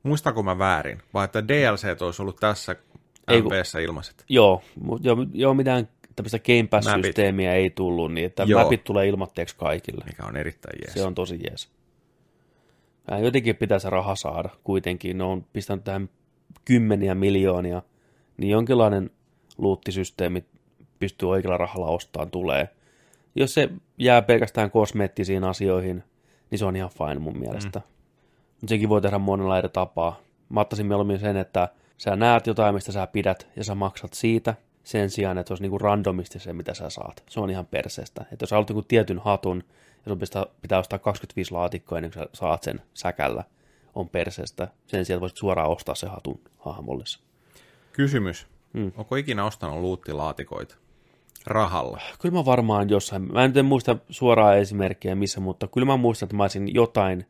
[0.02, 1.02] Muistanko mä väärin?
[1.14, 2.76] Vai että DLC olisi ollut tässä
[3.30, 4.24] MPssä ilmaiset?
[4.28, 5.88] Joo, mutta joo, joo, mitään
[6.22, 8.62] tämmöistä Game Pass-systeemiä ei tullut, niin että Joo.
[8.62, 10.04] mapit tulee ilmatteeksi kaikille.
[10.04, 10.94] Mikä on erittäin jees.
[10.94, 11.68] Se on tosi jees.
[13.10, 15.18] Ää, Jotenkin pitää se raha saada kuitenkin.
[15.18, 16.10] Ne on pistänyt tähän
[16.64, 17.82] kymmeniä miljoonia,
[18.36, 19.10] niin jonkinlainen
[19.58, 20.44] luuttisysteemi
[20.98, 22.68] pystyy oikealla rahalla ostamaan tulee.
[23.34, 23.68] Jos se
[23.98, 26.04] jää pelkästään kosmeettisiin asioihin,
[26.50, 27.78] niin se on ihan fine mun mielestä.
[27.78, 27.84] Mm.
[28.60, 30.20] Mutta sekin voi tehdä monella eri tapaa.
[30.48, 34.54] Mä ottaisin mieluummin sen, että sä näet jotain, mistä sä pidät, ja sä maksat siitä,
[34.84, 37.24] sen sijaan, että olisi niinku randomisti se, mitä sä saat.
[37.30, 38.22] Se on ihan perseestä.
[38.32, 39.64] Että jos sä haluat jonkun tietyn hatun,
[40.06, 43.44] ja sun pitää, pitää ostaa 25 laatikkoa ennen kuin sä saat sen säkällä,
[43.94, 44.68] on perseestä.
[44.86, 47.20] Sen sijaan voisit suoraan ostaa se hatun hahmollessa.
[47.92, 48.46] Kysymys.
[48.72, 48.92] Mm.
[48.96, 50.76] Onko ikinä ostanut luuttilaatikoita?
[51.46, 52.00] Rahalla.
[52.20, 56.36] Kyllä mä varmaan jossain, mä en muista suoraa esimerkkiä missä, mutta kyllä mä muistan, että
[56.36, 57.26] mä olisin jotain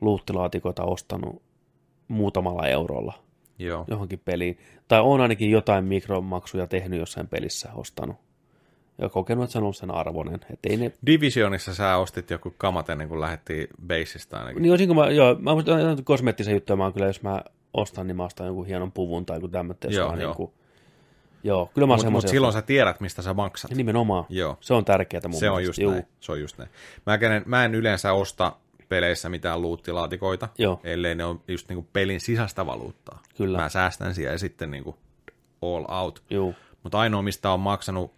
[0.00, 1.42] luuttilaatikoita ostanut
[2.08, 3.22] muutamalla eurolla
[3.64, 3.84] Joo.
[3.88, 4.58] johonkin peliin.
[4.88, 8.16] Tai on ainakin jotain mikromaksuja tehnyt jossain pelissä ostanut.
[8.98, 10.34] Ja kokenut, että se on ollut sen arvoinen.
[10.34, 10.92] Että ei ne...
[11.06, 14.62] Divisionissa sä ostit joku kamat ennen kuin lähdettiin baseista ainakin.
[14.62, 17.42] Niin olisinko mä, joo, mä muistan kosmeettisen juttuja, mä oon kyllä, jos mä
[17.74, 19.92] ostan, niin mä ostan jonkun hienon puvun tai joku tämmöinen.
[19.92, 20.50] Joo, Joo, niin kuin,
[21.44, 23.70] joo, kyllä mä Mutta mut silloin sä tiedät, mistä sä maksat.
[23.70, 24.24] Nimenomaan.
[24.28, 24.56] Joo.
[24.60, 25.68] Se on tärkeää mun Se on mielestä.
[25.68, 25.92] just Juu.
[25.92, 26.06] näin.
[26.20, 26.70] Se on just näin.
[27.06, 28.52] Mä, en, mä en yleensä osta
[28.92, 30.80] peleissä mitään luuttilaatikoita, Joo.
[30.84, 33.22] ellei ne on just niinku pelin sisäistä valuuttaa.
[33.36, 33.58] Kyllä.
[33.58, 34.96] Mä säästän siellä ja sitten niinku
[35.62, 36.22] all out.
[36.30, 36.54] Juu.
[36.82, 38.14] Mutta ainoa, mistä on maksanut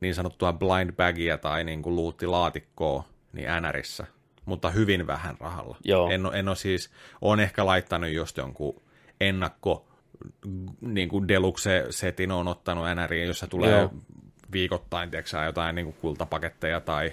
[0.00, 4.06] niin sanottua blind bagia tai niinku luuttilaatikkoa, niin NRissä,
[4.44, 5.76] mutta hyvin vähän rahalla.
[5.84, 6.10] Joo.
[6.10, 6.90] En, en ole siis,
[7.20, 8.82] on ehkä laittanut just jonkun
[9.20, 9.88] ennakko
[10.80, 13.80] niin kuin deluxe-setin on ottanut NRiin, jossa tulee Joo.
[13.80, 13.92] Joo.
[14.52, 17.12] viikoittain tiedätkö, jotain niin kuin kultapaketteja tai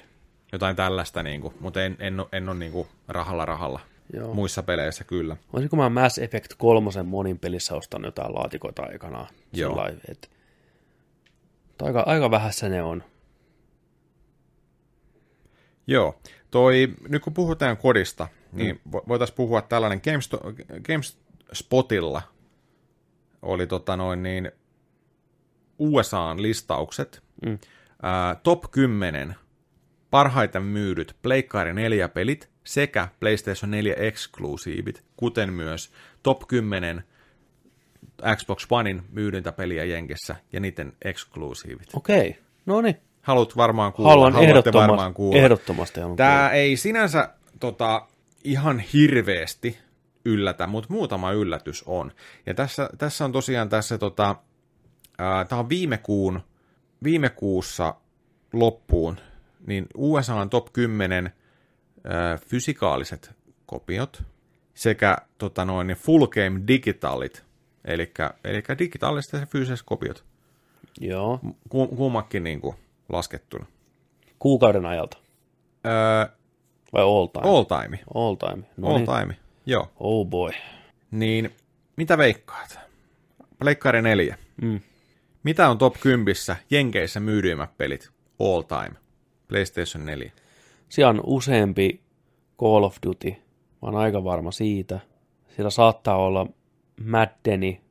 [0.52, 3.80] jotain tällaista, niin kuin, mutta en, en, en ole niin kuin rahalla rahalla.
[4.14, 4.34] Joo.
[4.34, 5.38] Muissa peleissä kyllä.
[5.54, 9.28] Olisinko mä Mass Effect 3 monin pelissä ostanut jotain laatikoita aikanaan?
[9.54, 9.76] Joo.
[9.76, 10.32] Lailla, et...
[11.82, 13.04] Aika, aika vähässä ne on.
[15.88, 16.20] Joo,
[16.52, 18.92] toi, nyt kun puhutaan kodista, niin mm.
[19.08, 20.02] voitaisiin puhua tällainen
[20.84, 22.22] GameSpotilla
[23.42, 24.52] oli tota noin niin
[25.80, 27.60] USAn listaukset, Mm.
[28.02, 29.36] ää, top 10
[30.12, 35.92] parhaiten myydyt Pleikkari 4 pelit sekä PlayStation 4 eksklusiivit, kuten myös
[36.24, 37.04] top 10
[38.36, 41.88] Xbox Onein myydyntä peliä Jenkessä ja niiden eksklusiivit.
[41.96, 42.96] Okei, no niin.
[43.22, 45.38] Haluat varmaan kuulla, Haluan haluatte ehdottomasti, varmaan kuulla.
[45.38, 47.30] ehdottomasti haluan Tämä ei sinänsä
[47.60, 48.08] tota,
[48.44, 49.78] ihan hirveästi
[50.26, 52.12] yllätä, mutta muutama yllätys on.
[52.46, 54.36] Ja tässä, tässä on tosiaan tässä, tota,
[55.50, 56.42] tämä on viime, kuun,
[57.04, 57.96] viime kuussa
[58.54, 59.18] loppuun,
[59.68, 61.34] niin USA on top 10
[62.04, 63.32] ää, fysikaaliset
[63.66, 64.24] kopiot
[64.74, 67.46] sekä tota noin, niin full game digitaalit,
[67.86, 68.12] eli,
[68.44, 70.26] eli digitaaliset ja fyysiset kopiot,
[71.02, 71.40] Joo,
[71.70, 72.76] Ku, kummakin niin kuin
[73.10, 73.66] laskettuna.
[74.40, 75.18] kuukauden ajalta.
[75.86, 76.36] Öö,
[76.94, 77.48] Vai all time?
[77.50, 78.00] all time.
[78.16, 78.64] all time.
[78.78, 79.06] No All niin.
[79.06, 79.36] time,
[79.66, 79.92] joo.
[80.00, 80.52] Oh boy.
[81.12, 81.56] Niin,
[81.98, 82.80] mitä veikkaat?
[83.60, 84.38] Pleikkari 4.
[84.62, 84.80] Mm.
[85.44, 86.26] Mitä on top 10
[86.70, 88.10] Jenkeissä myydyimmät pelit
[88.40, 88.96] all time?
[89.48, 90.32] PlayStation 4.
[90.90, 92.02] Siellä on useampi
[92.60, 93.30] Call of Duty.
[93.32, 93.38] Mä
[93.82, 95.00] oon aika varma siitä.
[95.56, 96.48] Siellä saattaa olla
[97.06, 97.82] Maddeni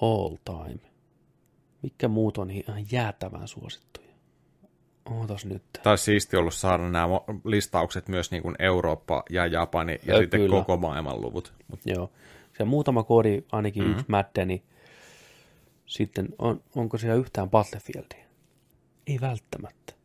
[0.00, 0.90] all time.
[1.82, 4.06] Mikä muut on ihan jäätävän suosittuja?
[5.10, 5.62] Ootas nyt.
[5.82, 7.06] Taisi siisti ollut saada nämä
[7.44, 10.56] listaukset myös niin kuin Eurooppa ja Japani ja Ö, sitten kyllä.
[10.56, 11.52] koko maailman luvut.
[11.68, 12.10] Mut, Joo.
[12.56, 13.98] Siellä muutama koodi, ainakin mm-hmm.
[13.98, 14.62] yksi Maddeni.
[15.86, 18.24] Sitten on, onko siellä yhtään Battlefieldia?
[19.06, 19.95] Ei välttämättä.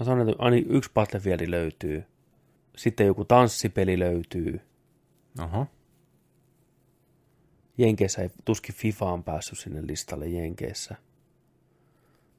[0.00, 2.04] Mä sanon, että ainakin yksi Battlefieldi löytyy.
[2.76, 4.60] Sitten joku tanssipeli löytyy.
[5.42, 5.66] oho.
[7.78, 10.94] Jenkeissä ei tuskin FIFA on päässyt sinne listalle Jenkeissä.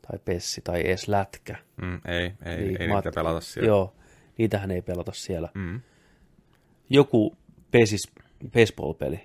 [0.01, 1.55] Tai Pessi, tai edes Lätkä.
[1.81, 3.67] Mm, ei, ei, Niin, ei mä niitä pelata siellä.
[3.67, 3.95] Joo,
[4.37, 5.49] niitähän ei pelata siellä.
[5.53, 5.81] Mm.
[6.89, 7.37] Joku
[7.71, 8.11] pesis,
[8.53, 9.19] baseball-peli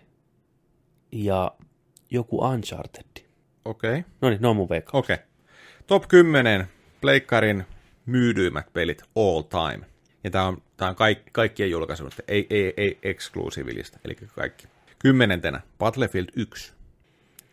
[1.12, 1.52] ja
[2.10, 3.24] joku Uncharted.
[3.64, 3.90] Okei.
[3.90, 4.02] Okay.
[4.20, 4.64] No niin, ne on mun.
[4.64, 5.14] Okei.
[5.14, 5.16] Okay.
[5.86, 6.66] Top 10
[7.00, 7.64] Pleikkarin
[8.10, 9.86] myydyimmät pelit all time.
[10.24, 14.66] Ja tämä on, tää on kaik, kaikkien julkaisunut, ei, ei, ei eksklusiivilista, eli kaikki.
[14.98, 16.72] Kymmenentenä Battlefield 1.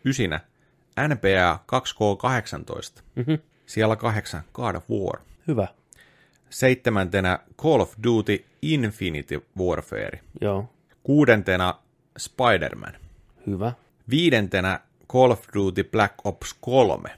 [0.05, 0.39] Ysinä
[1.07, 3.01] NBA 2K18.
[3.15, 3.39] Mm-hmm.
[3.65, 5.19] Siellä kahdeksan God of War.
[5.47, 5.67] Hyvä.
[6.49, 10.19] Seitsemäntenä Call of Duty Infinity Warfare.
[10.41, 10.69] Joo.
[11.03, 11.79] Kuudentena
[12.17, 12.93] Spider-Man.
[13.47, 13.73] Hyvä.
[14.09, 14.79] Viidentenä
[15.11, 17.09] Call of Duty Black Ops 3.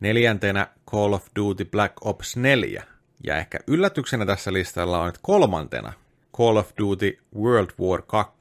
[0.00, 2.84] Neljäntenä Call of Duty Black Ops 4.
[3.24, 5.92] Ja ehkä yllätyksenä tässä listalla on, että kolmantena
[6.36, 8.38] Call of Duty World War 2,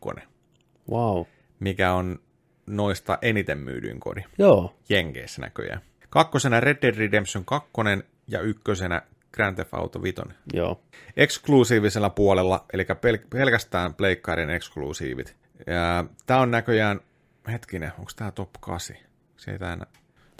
[0.91, 1.25] Wow.
[1.59, 2.19] mikä on
[2.67, 4.21] noista eniten myydyin kodi.
[4.37, 4.75] Joo.
[4.89, 5.81] Jenkeissä näköjään.
[6.09, 7.69] Kakkosena Red Dead Redemption 2
[8.27, 10.21] ja ykkösenä Grand Theft Auto 5.
[10.53, 10.81] Joo.
[11.17, 15.35] Eksklusiivisella puolella, eli pel- pelkästään pleikkaiden eksklusiivit.
[16.25, 17.01] Tää on näköjään,
[17.51, 18.95] hetkinen, onko tää top 8?
[19.37, 19.77] Se ei tää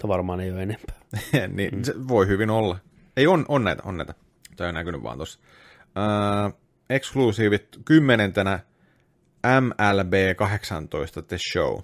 [0.00, 0.96] Tämä varmaan ei ole enempää.
[1.56, 1.82] niin, mm.
[1.82, 2.78] se voi hyvin olla.
[3.16, 4.14] Ei, on, on näitä, on näitä.
[4.56, 5.38] Tämä on näkynyt vaan tossa.
[5.80, 6.60] Uh,
[6.90, 8.58] eksklusiivit kymmenentenä
[9.60, 11.78] MLB 18 The Show.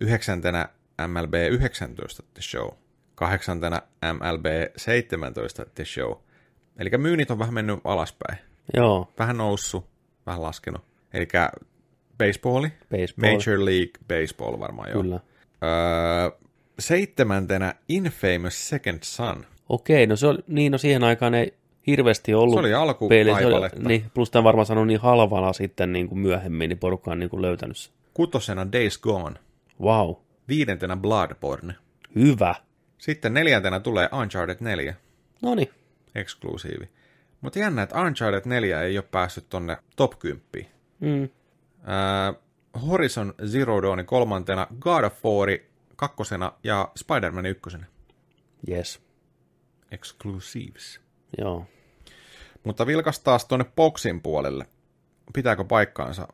[0.00, 0.68] Yhdeksäntenä
[1.06, 2.68] MLB 19 The Show.
[3.14, 4.46] Kahdeksantena MLB
[4.76, 6.12] 17 The Show.
[6.78, 8.38] Eli myynnit on vähän mennyt alaspäin.
[8.74, 9.12] Joo.
[9.18, 9.86] Vähän noussut,
[10.26, 10.82] vähän laskenut.
[11.14, 11.28] Eli
[12.18, 13.32] baseballi, Baseball.
[13.32, 15.02] Major League Baseball varmaan joo.
[15.02, 15.20] Kyllä.
[15.62, 16.47] Öö,
[16.78, 19.46] seitsemäntenä Infamous Second Son.
[19.68, 21.54] Okei, no se oli, niin no siihen aikaan ei
[21.86, 23.34] hirveästi ollut Se oli peli.
[23.38, 27.10] Se oli, niin, plus tämän varmaan sanoi niin halvana sitten niin kuin myöhemmin, niin porukka
[27.10, 27.92] on niin kuin löytänyt sen.
[28.14, 29.36] Kutosena Days Gone.
[29.80, 30.14] Wow.
[30.48, 31.74] Viidentenä Bloodborne.
[32.14, 32.54] Hyvä.
[32.98, 34.94] Sitten neljäntenä tulee Uncharted 4,
[35.42, 35.70] No niin.
[36.14, 36.88] eksklusiivi.
[37.40, 40.42] Mutta jännä, että Uncharted 4 ei ole päässyt tonne top 10.
[41.00, 41.22] Mm.
[41.22, 41.28] Öö,
[42.86, 45.48] Horizon Zero Dawn kolmantena, God of War
[45.98, 47.86] kakkosena ja Spider-Man ykkösenä.
[48.68, 49.02] Yes.
[49.90, 51.00] Exclusives.
[51.38, 51.66] Joo.
[52.64, 54.66] Mutta vilkas taas tuonne boksin puolelle.
[55.32, 56.28] Pitääkö paikkaansa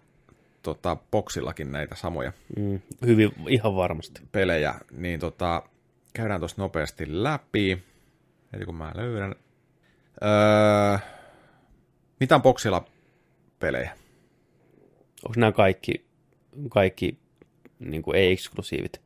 [0.63, 2.81] tota, boksillakin näitä samoja Mm.
[3.07, 4.21] Hyvin, ihan varmasti.
[4.33, 5.63] pelejä, niin tota,
[6.15, 7.83] käydään tuossa nopeasti läpi.
[8.53, 9.35] Heti kun mä löydän.
[10.25, 10.99] Öö,
[12.21, 12.85] mitä on boksilla
[13.59, 13.97] pelejä?
[15.25, 16.07] Onko nämä kaikki,
[16.71, 17.19] kaikki
[17.79, 19.04] niin kuin ei-eksklusiivit?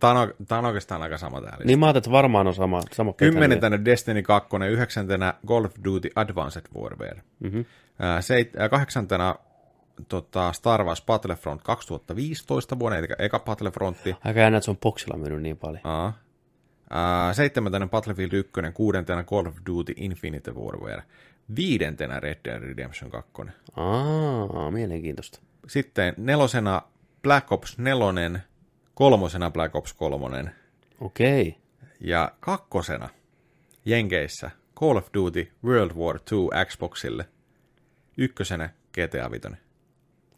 [0.00, 1.64] Tämä on, tää on oikeastaan aika sama täällä.
[1.64, 3.32] Niin mä ajattelin, että varmaan on sama, sama petäliö.
[3.32, 7.22] Kymmenentenä Destiny 2, yhdeksäntenä Call of Duty Advanced Warfare.
[7.40, 7.60] Mhm.
[7.98, 9.34] Ää, seit, kahdeksantena
[10.08, 14.16] tota, Star Wars Battlefront 2015 vuonna, eli eka Battlefrontti.
[14.24, 15.80] Aika jännä, että se on boksilla myynyt niin paljon.
[15.84, 16.12] Aa.
[16.90, 21.02] Ää, seitsemäntenä Battlefield 1, kuudentena Call of Duty Infinite Warfare.
[21.56, 23.32] Viidentenä Red Dead Redemption 2.
[23.76, 25.40] Aa, mielenkiintoista.
[25.68, 26.82] Sitten nelosena
[27.22, 28.40] Black Ops 4,
[28.96, 30.44] kolmosena Black Ops 3
[31.00, 31.56] Okei.
[32.00, 33.08] ja kakkosena
[33.84, 34.50] Jenkeissä
[34.80, 36.34] Call of Duty World War 2
[36.66, 37.24] Xboxille.
[38.18, 39.48] Ykkösenä GTA 5.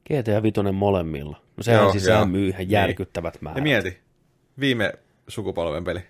[0.07, 1.37] GTA Vitoinen molemmilla.
[1.57, 2.25] No sehän Joo, siis joo.
[2.27, 2.71] myy ihan Niin.
[2.71, 3.57] järkyttävät määrät.
[3.57, 3.99] Ja mieti,
[4.61, 4.93] viime
[5.29, 6.01] sukupolven peli.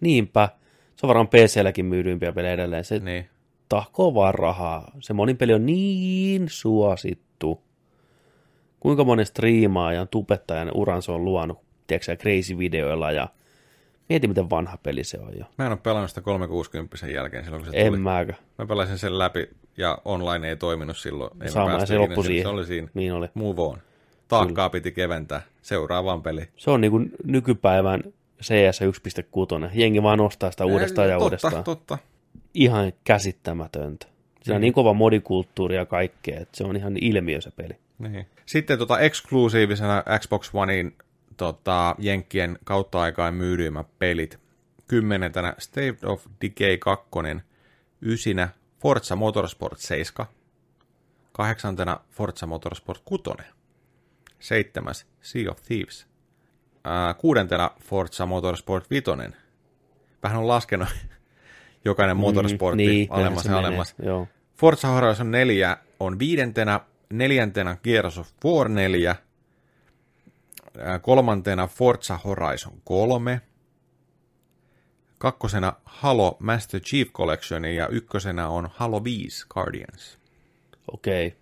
[0.00, 0.48] Niinpä.
[0.96, 2.84] Se on varmaan PClläkin myydyimpiä pelejä edelleen.
[2.84, 3.28] Se Niin.
[3.68, 4.90] tahkoo vaan rahaa.
[5.00, 7.62] Se monin peli on niin suosittu.
[8.80, 11.58] Kuinka monen striimaajan, tubettajan uran se on luonut,
[11.88, 13.28] tiedätkö, crazy-videoilla ja
[14.08, 15.44] mieti, miten vanha peli se on jo.
[15.58, 17.96] Mä en ole pelannut sitä 360 jälkeen silloin, kun se tuli.
[17.96, 18.32] En mäkö.
[18.58, 21.42] Mä pelasin sen läpi ja online ei toiminut silloin.
[21.42, 22.44] Ei Sama, ja se loppui siihen.
[22.44, 22.88] Se oli siinä.
[22.94, 23.28] Niin oli.
[23.34, 23.78] Move on.
[24.28, 25.42] Taakkaa piti keventää.
[25.62, 26.48] Seuraavaan peli.
[26.56, 28.02] Se on niin kuin nykypäivän
[28.42, 29.70] CS 1.6.
[29.72, 31.64] Jengi vaan nostaa sitä uudestaan ja totta, uudestaan.
[31.64, 31.98] Totta,
[32.54, 34.06] Ihan käsittämätöntä.
[34.42, 37.74] Siinä on niin kova modikulttuuri ja kaikkea, että se on ihan ilmiö se peli.
[37.98, 38.26] Niin.
[38.46, 40.94] Sitten tota, eksklusiivisena Xbox Onein
[41.38, 44.38] tota, Jenkkien kautta aikaan myydyimmät pelit.
[44.88, 47.08] Kymmenentenä State of Decay 2,
[48.02, 48.48] ysinä
[48.80, 50.26] Forza Motorsport 7,
[51.32, 53.22] kahdeksantena Forza Motorsport 6,
[54.40, 56.06] seitsemäs Sea of Thieves,
[56.84, 59.04] ää, kuudentena Forza Motorsport 5,
[60.22, 60.88] vähän on laskenut
[61.84, 63.94] jokainen motorsportti niin, alemmas ja alemmas.
[63.98, 64.28] menee, Joo.
[64.54, 66.80] Forza Horizon 4 on viidentenä,
[67.12, 69.27] neljäntenä Gears of War 4, ää,
[71.02, 73.40] kolmantena Forza Horizon 3,
[75.18, 80.18] kakkosena Halo Master Chief Collection ja ykkösenä on Halo 5 Guardians.
[80.92, 81.36] Okei.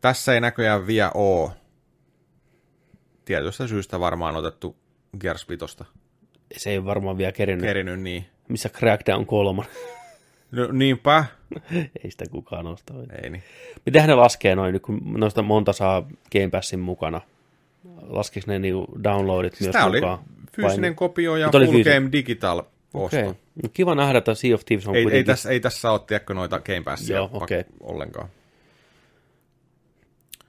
[0.00, 1.50] Tässä ei näköjään vielä ole
[3.24, 4.76] tietystä syystä varmaan otettu
[5.20, 5.64] Gears 5.
[6.56, 7.64] Se ei varmaan vielä kerinyt.
[7.64, 8.26] Kerinyt niin.
[8.48, 9.62] Missä Crackdown 3?
[10.52, 11.24] No, niinpä.
[12.04, 12.94] Ei sitä kukaan osta.
[13.22, 13.42] Ei niin.
[13.86, 17.20] Miten ne laskee noin, kun noista monta saa Game Passin mukana?
[18.02, 20.18] Laskeeko ne niinku downloadit Siis myös tämä oli mukaan?
[20.56, 22.02] fyysinen Vai- kopio ja oli Full fyysinen.
[22.02, 22.58] Game Digital
[22.94, 23.16] osto.
[23.18, 23.24] Okei.
[23.62, 25.26] No, kiva nähdä, että Sea of Thieves on Ei, ei, kuitenkin...
[25.26, 27.64] tässä, ei tässä ole, tiedätkö, noita Game Passia Joo, okei.
[27.80, 28.28] ollenkaan.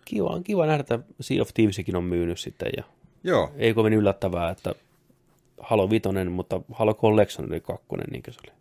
[0.06, 2.70] Kiva, on kiva nähdä, että Sea of Thievesikin on myynyt sitten.
[2.78, 2.84] Ja
[3.24, 4.76] Joo, ei kovin yllättävää, että
[5.60, 8.58] Halo Vitoinen, mutta Halo Collection oli kakkonen, niin se oli.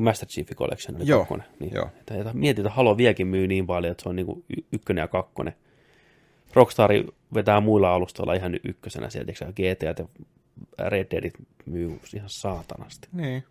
[0.00, 1.46] Master Chief Collection oli Joo, kakkonen.
[1.60, 1.74] Niin.
[1.74, 1.86] joo.
[2.00, 5.02] Että, että mietit, että Halo vieläkin myy niin paljon, että se on niin kuin ykkönen
[5.02, 5.54] ja kakkonen.
[6.54, 6.90] Rockstar
[7.34, 9.86] vetää muilla alustoilla ihan ykkösenä sieltä, GTA
[10.78, 11.34] ja Red Deadit
[11.66, 13.08] myy ihan saatanasti.
[13.12, 13.44] niin.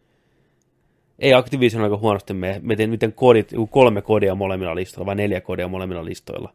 [1.19, 2.59] Ei Activision aika huonosti mene.
[2.63, 6.53] Mietin, miten kodit, kolme kodia molemmilla listoilla vai neljä kodia molemmilla listoilla.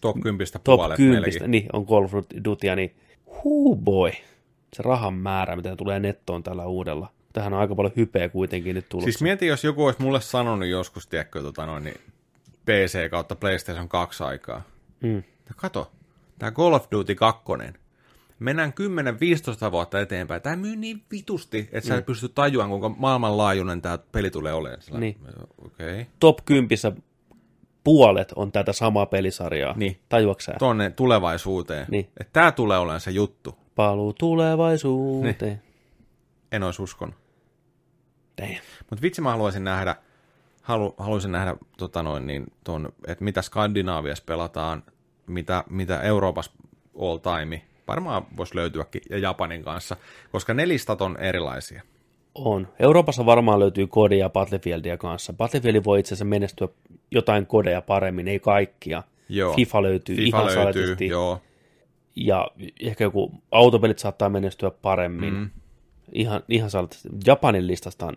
[0.00, 1.50] Top 10 Top puolet 10, melkein.
[1.50, 2.12] niin on Call of
[2.44, 2.94] Dutya, niin
[3.44, 4.10] huu boy.
[4.74, 7.12] Se rahan määrä, mitä tulee nettoon tällä uudella.
[7.32, 9.04] Tähän on aika paljon hypeä kuitenkin nyt tullut.
[9.04, 11.96] Siis mieti, jos joku olisi mulle sanonut joskus, tiedätkö, tota noin, niin
[12.64, 14.62] PC kautta PlayStation 2 aikaa.
[15.00, 15.22] mm.
[15.48, 15.92] Ja kato,
[16.38, 17.42] tämä Call of Duty 2,
[18.38, 18.72] mennään
[19.68, 20.42] 10-15 vuotta eteenpäin.
[20.42, 21.88] Tämä myy niin vitusti, että mm.
[21.88, 24.82] sä et pysty tajuamaan, kuinka maailmanlaajuinen tämä peli tulee olemaan.
[24.82, 25.16] Sillä, Niin.
[25.58, 26.04] Okay.
[26.20, 26.78] Top 10
[27.84, 29.74] puolet on tätä samaa pelisarjaa.
[29.76, 30.00] Niin.
[30.08, 30.54] Tajuaksä?
[30.58, 31.86] Tuonne tulevaisuuteen.
[31.90, 32.04] Niin.
[32.20, 33.58] Että tämä tulee olemaan se juttu.
[33.74, 35.36] Paluu tulevaisuuteen.
[35.40, 35.62] Niin.
[36.52, 37.14] En olisi uskonut.
[38.90, 39.96] Mutta vitsi mä haluaisin nähdä,
[40.62, 44.82] halu, haluaisin nähdä, tota noin, niin ton, että mitä Skandinaaviassa pelataan,
[45.26, 46.52] mitä, mitä Euroopassa
[47.00, 49.96] all time, varmaan voisi löytyäkin, ja Japanin kanssa,
[50.32, 51.82] koska ne listat on erilaisia.
[52.34, 52.68] On.
[52.78, 55.32] Euroopassa varmaan löytyy kodeja Battlefieldia kanssa.
[55.32, 56.68] Battlefield voi itse asiassa menestyä
[57.10, 59.02] jotain kodeja paremmin, ei kaikkia.
[59.28, 59.54] Joo.
[59.54, 61.06] FIFA löytyy FIFA ihan löytyy, saletisti.
[61.06, 61.40] joo.
[62.16, 62.50] Ja
[62.80, 65.34] ehkä joku autopelit saattaa menestyä paremmin.
[65.34, 65.50] Mm.
[66.12, 67.08] Ihan, ihan saletisti.
[67.26, 68.16] Japanin listasta on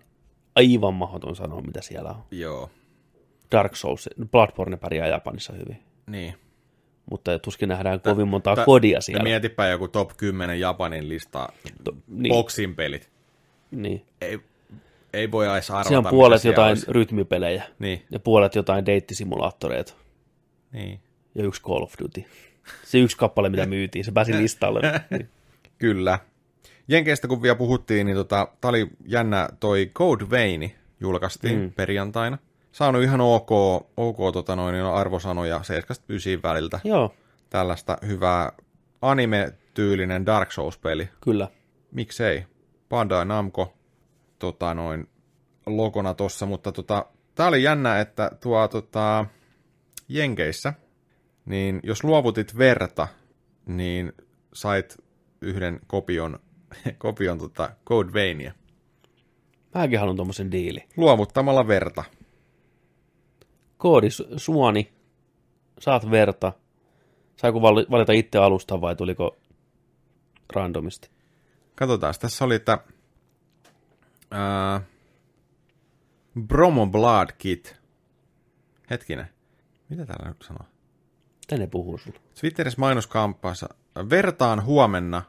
[0.56, 2.23] aivan mahdoton sanoa, mitä siellä on.
[2.31, 2.69] Joo,
[3.52, 5.84] Dark Souls, Bloodborne pärjää Japanissa hyvin.
[6.07, 6.34] niin.
[7.11, 9.23] Mutta tuskin nähdään kovin montaa Ta- kodia Ja siellä.
[9.23, 11.49] mietipä joku top 10 Japanin lista,
[11.84, 13.10] To- niin, boxin pelit.
[13.72, 14.06] niin.
[14.22, 14.40] Ei,
[15.14, 16.86] ei voi edes arvata, Siellä on puolet jotain olisi.
[16.90, 19.94] rytmipelejä Niin, ja puolet jotain deittisimulaattoreita
[20.72, 20.99] niin.
[21.36, 22.26] ja yksi Call of Duty.
[22.84, 24.81] Se yksi kappale, mitä myytiin, se pääsi listalle.
[25.10, 25.30] Niin.
[25.77, 26.19] Kyllä.
[26.88, 31.72] Jenkeistä kun vielä puhuttiin, niin tota, tää oli jännä, toi Code Vein julkaistiin mm.
[31.73, 32.38] perjantaina.
[32.72, 33.52] Saanut ihan ok,
[33.98, 35.62] ok tota noin, niin arvosanoja
[36.40, 36.80] 7-9 väliltä.
[36.84, 37.14] Joo,
[37.50, 38.52] Tällaista hyvää
[39.02, 41.10] anime-tyylinen Dark Souls-peli.
[41.22, 41.48] kyllä.
[41.91, 42.46] Miksei?
[42.90, 43.74] Bandai Namco
[44.40, 45.08] tota noin,
[45.66, 47.06] logona tossa, mutta tota,
[47.36, 49.26] tää oli jännä, että tuo tota,
[50.10, 50.74] Jenkeissä,
[51.46, 53.08] niin jos luovutit verta,
[53.66, 54.14] niin
[54.54, 54.98] sait
[55.41, 56.40] yhden kopion,
[56.98, 58.54] kopion tota Code Veinia.
[59.76, 60.86] Mäkin haluan tuommoisen diili.
[60.98, 62.04] Luovuttamalla verta.
[63.80, 64.91] Koodi su- suoni,
[65.80, 66.53] saat verta.
[67.35, 69.38] Saiko vali- valita itse alusta vai tuliko
[70.53, 71.10] randomisti?
[71.76, 72.77] Katsotaan, tässä oli, että
[74.31, 74.81] ää,
[76.47, 77.76] Bromo Blood Kit.
[78.89, 79.30] Hetkinen.
[79.89, 80.65] Mitä täällä nyt sanoo?
[81.47, 82.19] Tänne puhuu sulle.
[82.39, 83.69] Twitterissä mainoskamppaassa
[84.10, 85.22] vertaan huomenna,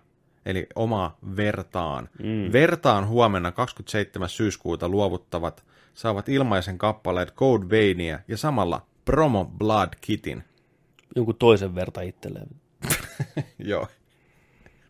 [0.47, 2.09] eli oma vertaan.
[2.19, 2.53] Mm.
[2.53, 4.29] Vertaan huomenna 27.
[4.29, 5.65] syyskuuta luovuttavat
[5.95, 10.45] saavat ilmaisen kappaleet Code Veinia ja samalla Promo Blood Kitin.
[11.17, 12.49] Jonkun toisen verta itselleen.
[13.59, 13.87] Joo.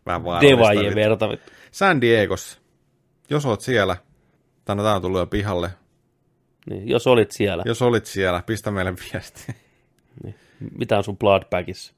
[0.05, 1.29] Vähän Devaajien verta.
[1.71, 2.59] San Diegossa.
[3.29, 3.97] Jos oot siellä,
[4.65, 5.69] tai no tää on tullut jo pihalle.
[6.69, 9.55] Niin, jos olit siellä, Jos olit siellä, pistä meille viesti.
[10.23, 10.35] niin,
[10.77, 11.93] mitä on sun Bloodbagissa?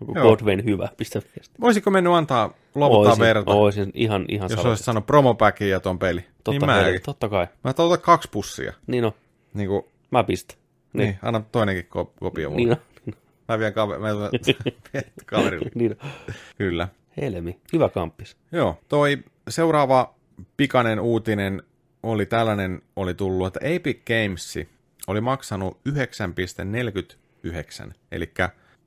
[0.00, 0.12] Onko.
[0.12, 0.88] Godwin hyvä?
[0.96, 1.54] Pistä viesti.
[1.60, 5.98] Voisiko mennyt antaa, luovuttaa Oisin, verta, oisin, ihan, ihan jos olisit sanonut promopäkin ja ton
[5.98, 6.20] peli.
[6.20, 7.02] Totta, niin kai, mäkin.
[7.02, 7.46] totta kai.
[7.64, 8.72] Mä otan kaksi pussia.
[8.86, 9.12] Niin on,
[9.54, 10.56] Niin kuin, mä pistän.
[10.58, 10.98] niin.
[10.98, 11.06] Niin.
[11.08, 12.62] niin, anna toinenkin ko- kopio mulle.
[12.66, 13.14] Niin Niin.
[13.16, 14.08] on, Mä vien kaver- mä
[14.92, 15.70] vien kaverille.
[15.74, 16.10] niin on.
[16.58, 16.88] Kyllä.
[17.20, 18.36] Helmi, hyvä kamppis.
[18.52, 19.18] Joo, toi
[19.48, 20.14] seuraava
[20.56, 21.62] pikainen uutinen
[22.02, 24.58] oli tällainen, oli tullut, että Epic Games
[25.06, 25.78] oli maksanut
[27.86, 28.32] 9,49, eli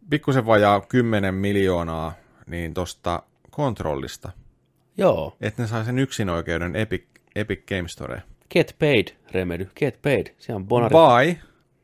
[0.10, 2.14] pikkusen vajaa 10 miljoonaa
[2.48, 4.32] niin tosta kontrollista,
[4.98, 7.04] Joo, että ne sai sen yksinoikeuden Epic,
[7.36, 8.22] Epic Games Storeen.
[8.50, 10.28] get paid, Remedy, get paid.
[10.38, 10.94] Se on bonari.
[10.94, 11.38] Vai,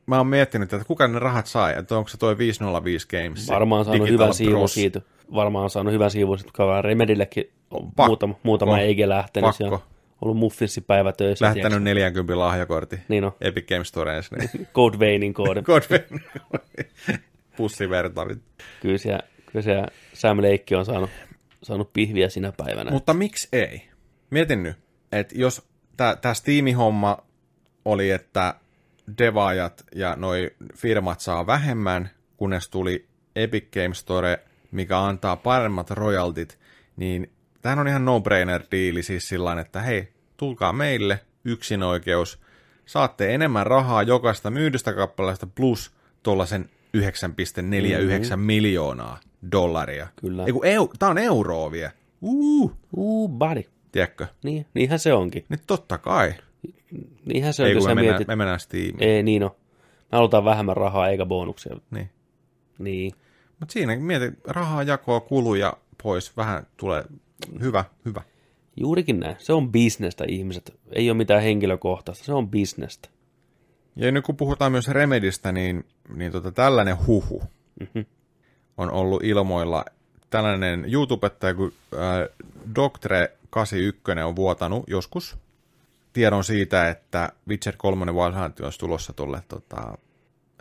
[0.06, 3.48] mä oon miettinyt, että kuka ne rahat sai, että onko se toi 505 Games.
[3.49, 5.02] Varmaan saanut hyvän siivun siitä.
[5.34, 8.07] Varmaan saanut hyvän siivun, että kun Remedillekin on Pakko.
[8.07, 9.45] muutama, muutama eikä lähtenyt.
[9.48, 9.57] Pakko.
[9.57, 9.81] Siellä on
[10.22, 11.45] ollut muffinssipäivä töissä.
[11.45, 13.31] Lähtenyt 40 lahjakortti Niin on.
[13.41, 14.49] Epic Games Storeen sinne.
[14.76, 15.61] Code Veinin koodi.
[15.61, 16.02] Godwin.
[17.57, 18.26] Pussiverta.
[18.81, 21.10] Kyllä siellä, kyllä siellä Sam Leikki on saanut,
[21.64, 22.92] saanut pihviä sinä päivänä.
[22.92, 23.90] Mutta miksi ei?
[24.30, 24.78] Mietin nyt,
[25.12, 25.68] että jos
[25.98, 27.18] tämä Steam-homma
[27.86, 28.56] oli, että
[29.18, 34.40] devaajat ja noi firmat saa vähemmän, kunnes tuli Epic Games Store,
[34.72, 36.60] mikä antaa paremmat royaltit,
[36.96, 37.32] niin
[37.62, 42.40] tämähän on ihan no-brainer diili siis sillä että hei, tulkaa meille, yksinoikeus,
[42.86, 45.92] saatte enemmän rahaa jokaista myydystä kappaleesta plus
[46.24, 48.40] tuollaisen 9,49 mm-hmm.
[48.40, 49.20] miljoonaa
[49.52, 50.08] dollaria.
[50.16, 50.46] Kyllä.
[50.46, 51.92] Eiku, eu, tää on euroa vielä.
[52.22, 53.64] Uh, Uu, buddy.
[53.92, 54.28] tiedätkö?
[54.44, 55.46] Niin, niinhän se onkin.
[55.50, 56.34] Nyt totta kai.
[57.26, 58.28] Niinhän se on, Ei kun sä me mennään, mietit.
[58.28, 59.04] me mennään Steamiin.
[59.04, 59.52] Ei, niin on.
[60.12, 61.76] Me halutaan vähemmän rahaa eikä bonuksia.
[61.92, 62.10] Niin.
[62.80, 63.12] Niin.
[63.60, 65.74] Mutta siinä mietit, rahaa jakoa, kuluja
[66.04, 67.04] pois, vähän tulee
[67.62, 68.22] hyvä, hyvä.
[68.78, 69.36] Juurikin näin.
[69.40, 70.80] Se on bisnestä, ihmiset.
[70.92, 72.26] Ei ole mitään henkilökohtaista.
[72.26, 73.10] Se on bisnestä.
[73.96, 75.86] Ja nyt kun puhutaan myös Remedistä, niin,
[76.16, 77.44] niin tota, tällainen huhu
[77.80, 78.00] Mhm.
[78.78, 79.86] On ollut ilmoilla.
[80.30, 82.30] Tällainen YouTubettaja kuin äh,
[82.76, 85.38] Doctre81 on vuotanut joskus
[86.18, 89.98] tiedon siitä, että Witcher 3 Wild Hunt olisi tulossa tuolle tota,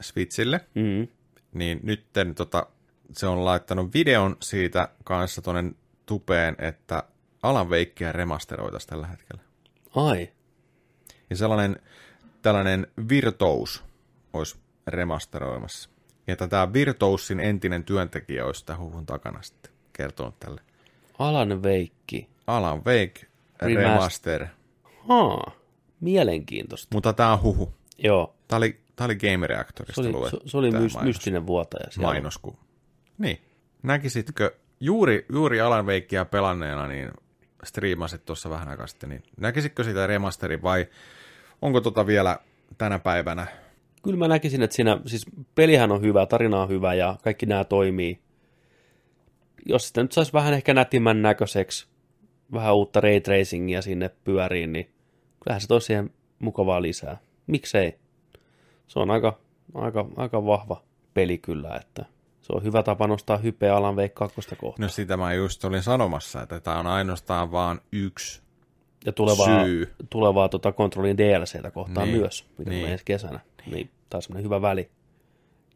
[0.01, 0.61] Switchille.
[0.75, 1.09] Mm.
[1.53, 2.67] Niin nytten tota,
[3.13, 5.73] se on laittanut videon siitä kanssa tuonne
[6.07, 7.03] tupeen, että
[7.43, 9.43] Alan Veikkiä remasteroitaisiin tällä hetkellä.
[9.95, 10.29] Ai.
[11.31, 11.77] Ja sellainen
[12.43, 13.85] tällainen Virtous
[14.33, 14.57] olisi
[14.87, 15.91] remasteroimassa.
[16.27, 20.61] Ja tämä Virtousin entinen työntekijä olisi tämän huhun takana sitten kertonut tälle.
[21.19, 22.29] Alan Veikki.
[22.47, 23.27] Alan Wake
[23.61, 24.41] Remaster.
[24.41, 24.47] Remaster.
[25.09, 25.53] Haa.
[26.01, 26.95] Mielenkiintoista.
[26.95, 27.73] Mutta tämä on huhu.
[27.99, 28.35] Joo.
[28.49, 31.07] Tämä oli, tämä oli Game Reactorista Se oli, se, se oli tämä mys, mainos.
[31.07, 31.91] mystinen vuotaja.
[31.91, 32.09] siellä.
[32.09, 32.39] mainos.
[32.39, 32.57] Kun...
[33.19, 33.41] Niin.
[33.83, 37.11] Näkisitkö juuri, juuri Alan Wakeia pelanneena, niin
[37.65, 40.87] striimasit tuossa vähän aikaa sitten, niin näkisitkö sitä remasterin vai
[41.63, 42.39] onko tota vielä
[42.79, 43.47] tänä päivänä?
[44.07, 47.65] Kyllä mä näkisin, että siinä, siis pelihän on hyvä, tarina on hyvä ja kaikki nämä
[47.65, 48.21] toimii.
[49.67, 51.87] Jos sitä nyt saisi vähän ehkä nätimmän näköiseksi,
[52.53, 54.91] vähän uutta ray tracingia sinne pyöriin, niin
[55.45, 57.19] kyllähän se toisi siihen mukavaa lisää.
[57.47, 57.99] Miksei?
[58.87, 59.39] Se on aika,
[59.75, 60.83] aika, aika vahva
[61.15, 62.05] peli kyllä, että
[62.43, 64.87] se on hyvä tapa nostaa hypeä Alan 2 kohtaan.
[64.87, 68.43] No sitä mä just olin sanomassa, että tämä on ainoastaan vaan yksi.
[69.07, 69.95] Ja tulevaa, syy.
[70.11, 72.81] tulevaa tota kontrollin DLCtä kohtaan Niin, myös, mikä niin.
[72.81, 73.41] tulee ensi kesänä.
[73.67, 74.91] Niin, tämä on semmoinen hyvä väli.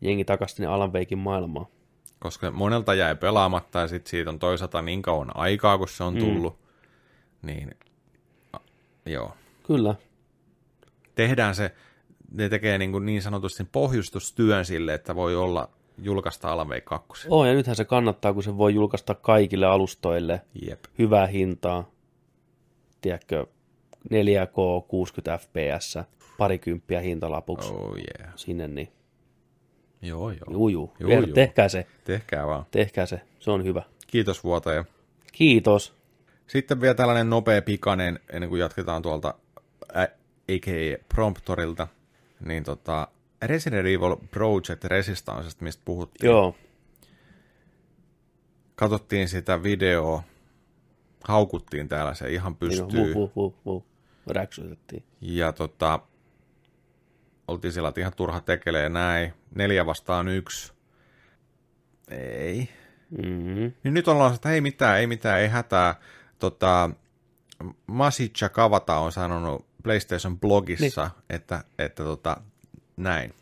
[0.01, 1.67] Jengi takaisin sinne Alan Wakein maailmaan.
[2.19, 6.17] Koska monelta jäi pelaamatta ja sitten siitä on toisaalta niin kauan aikaa, kun se on
[6.17, 6.59] tullut.
[6.59, 7.47] Mm.
[7.47, 7.71] Niin,
[8.53, 8.59] a,
[9.07, 9.33] joo.
[9.67, 9.95] Kyllä,
[11.15, 11.75] Tehdään se,
[12.33, 15.69] ne tekee niin, kuin niin sanotusti pohjustustyön sille, että voi olla
[16.03, 17.29] julkaista Alan Wake 2.
[17.31, 20.85] Oo, ja nythän se kannattaa, kun se voi julkaista kaikille alustoille Jep.
[20.99, 21.91] hyvää hintaa.
[23.01, 23.47] Tiedätkö,
[24.09, 25.99] 4K 60 fps,
[26.41, 28.33] parikymppiä hintalapuksi Oh yeah.
[28.37, 28.93] sinne, niin
[30.03, 30.39] Joo, joo.
[30.51, 30.93] juu, juu.
[31.01, 31.35] Juu, Vielä juu.
[31.35, 32.67] Tehkää se, Tehkää vaan.
[32.71, 33.83] tehkää se, se on hyvä.
[34.07, 34.85] Kiitos vuotaja.
[35.33, 35.95] Kiitos.
[36.47, 39.35] Sitten vielä tällainen nopea pikainen, ennen kuin jatketaan tuolta
[39.97, 40.03] ä,
[40.49, 41.05] a.k.a.
[41.15, 41.89] Promptorilta,
[42.47, 43.09] niin tota,
[43.43, 46.29] Resident Evil Project Resistancesta, mistä puhuttiin.
[46.31, 46.55] Joo,
[48.75, 50.23] Katsottiin sitä videoa,
[51.29, 53.15] haukuttiin täällä se ihan niin pystyy.
[53.15, 53.85] vuh, vuh, vuh, vuh.
[54.27, 55.03] räksytettiin.
[55.21, 56.01] Ja tota,
[57.51, 59.33] oltiin sillä, että ihan turha tekelee näin.
[59.55, 60.73] Neljä vastaan yksi.
[62.11, 62.69] Ei.
[63.11, 63.73] Mm-hmm.
[63.85, 65.95] Niin nyt ollaan, että ei mitään, ei mitään, ei hätää.
[66.39, 66.91] Tota,
[67.87, 71.37] Masicha Kavata on sanonut PlayStation blogissa, niin.
[71.37, 72.37] että, että tota,
[72.97, 73.35] näin.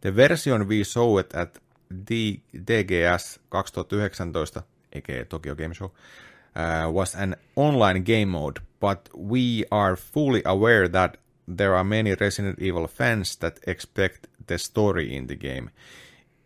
[0.00, 1.62] The version we saw it at
[2.10, 4.62] D- DGS 2019,
[4.92, 10.88] eikä Tokyo Game Show, uh, was an online game mode, but we are fully aware
[10.88, 11.16] that
[11.56, 15.70] there are many Resident Evil fans that expect the story in the game.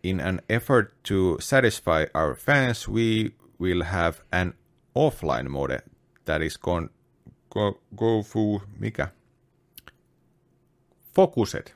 [0.03, 4.53] In an effort to satisfy our fans, we will have an
[4.95, 5.81] offline mode
[6.25, 6.89] that is con-
[7.49, 9.07] go, go fu, mikä?
[11.15, 11.73] Focused.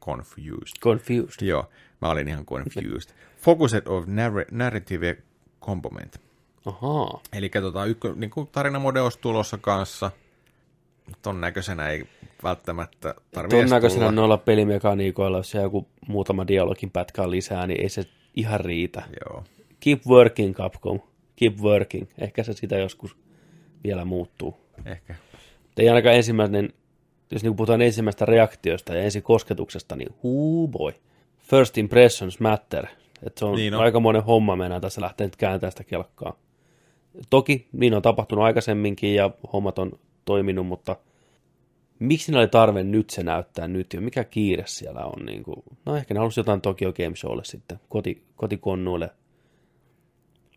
[0.00, 0.80] Confused.
[0.80, 1.42] Confused.
[1.42, 1.68] Joo,
[2.00, 3.10] mä olin ihan confused.
[3.44, 5.16] Focused of narr- narrative
[5.60, 6.20] component.
[6.66, 7.20] Ahaa.
[7.32, 10.10] Eli tota, ykkö, niin kuin tarinamode olisi tulossa kanssa.
[11.22, 12.04] Ton näköisenä ei
[12.42, 14.12] välttämättä tarvitse Ton näköisenä tulla.
[14.12, 18.04] noilla pelimekaniikoilla, jos joku muutama dialogin pätkä on lisää, niin ei se
[18.36, 19.02] ihan riitä.
[19.24, 19.44] Joo.
[19.80, 21.00] Keep working, Capcom.
[21.36, 22.06] Keep working.
[22.18, 23.16] Ehkä se sitä joskus
[23.84, 24.56] vielä muuttuu.
[24.86, 25.14] Ehkä.
[25.76, 26.72] Ei ainakaan ensimmäinen,
[27.30, 30.92] jos niin puhutaan ensimmäistä reaktiosta ja ensi kosketuksesta, niin huu boy.
[31.38, 32.86] First impressions matter.
[33.26, 33.80] Et se on Niin on.
[33.80, 36.36] aikamoinen homma mennään tässä lähteä nyt kääntämään sitä kelkkaa.
[37.30, 39.92] Toki niin on tapahtunut aikaisemminkin ja hommat on
[40.28, 40.96] toiminut, mutta
[41.98, 44.00] miksi ne oli tarve nyt se näyttää nyt jo?
[44.00, 45.26] Mikä kiire siellä on?
[45.26, 49.10] Niin kuin, no ehkä ne halusi jotain Tokyo Game Showlle sitten, koti, kotikonnuille.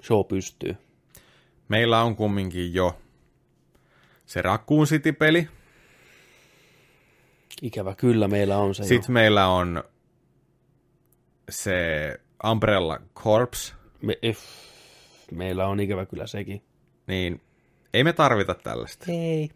[0.03, 0.76] Show pystyy.
[1.69, 2.99] Meillä on kumminkin jo
[4.26, 5.48] se Raccoon City-peli,
[7.61, 9.84] Ikävä kyllä meillä on se Sitten meillä on
[11.49, 12.19] se
[12.52, 14.07] Umbrella Corps, jo.
[14.07, 14.39] Me, if,
[15.31, 16.61] meillä on ikävä kyllä sekin.
[17.07, 17.41] niin
[17.93, 19.06] ei me tarvita tällaista.
[19.11, 19.49] Ei.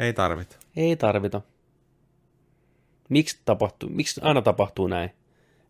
[0.00, 0.56] Ei tarvita.
[0.76, 1.40] Ei tarvita.
[3.08, 5.10] Miksi, tapahtuu, miksi aina tapahtuu näin?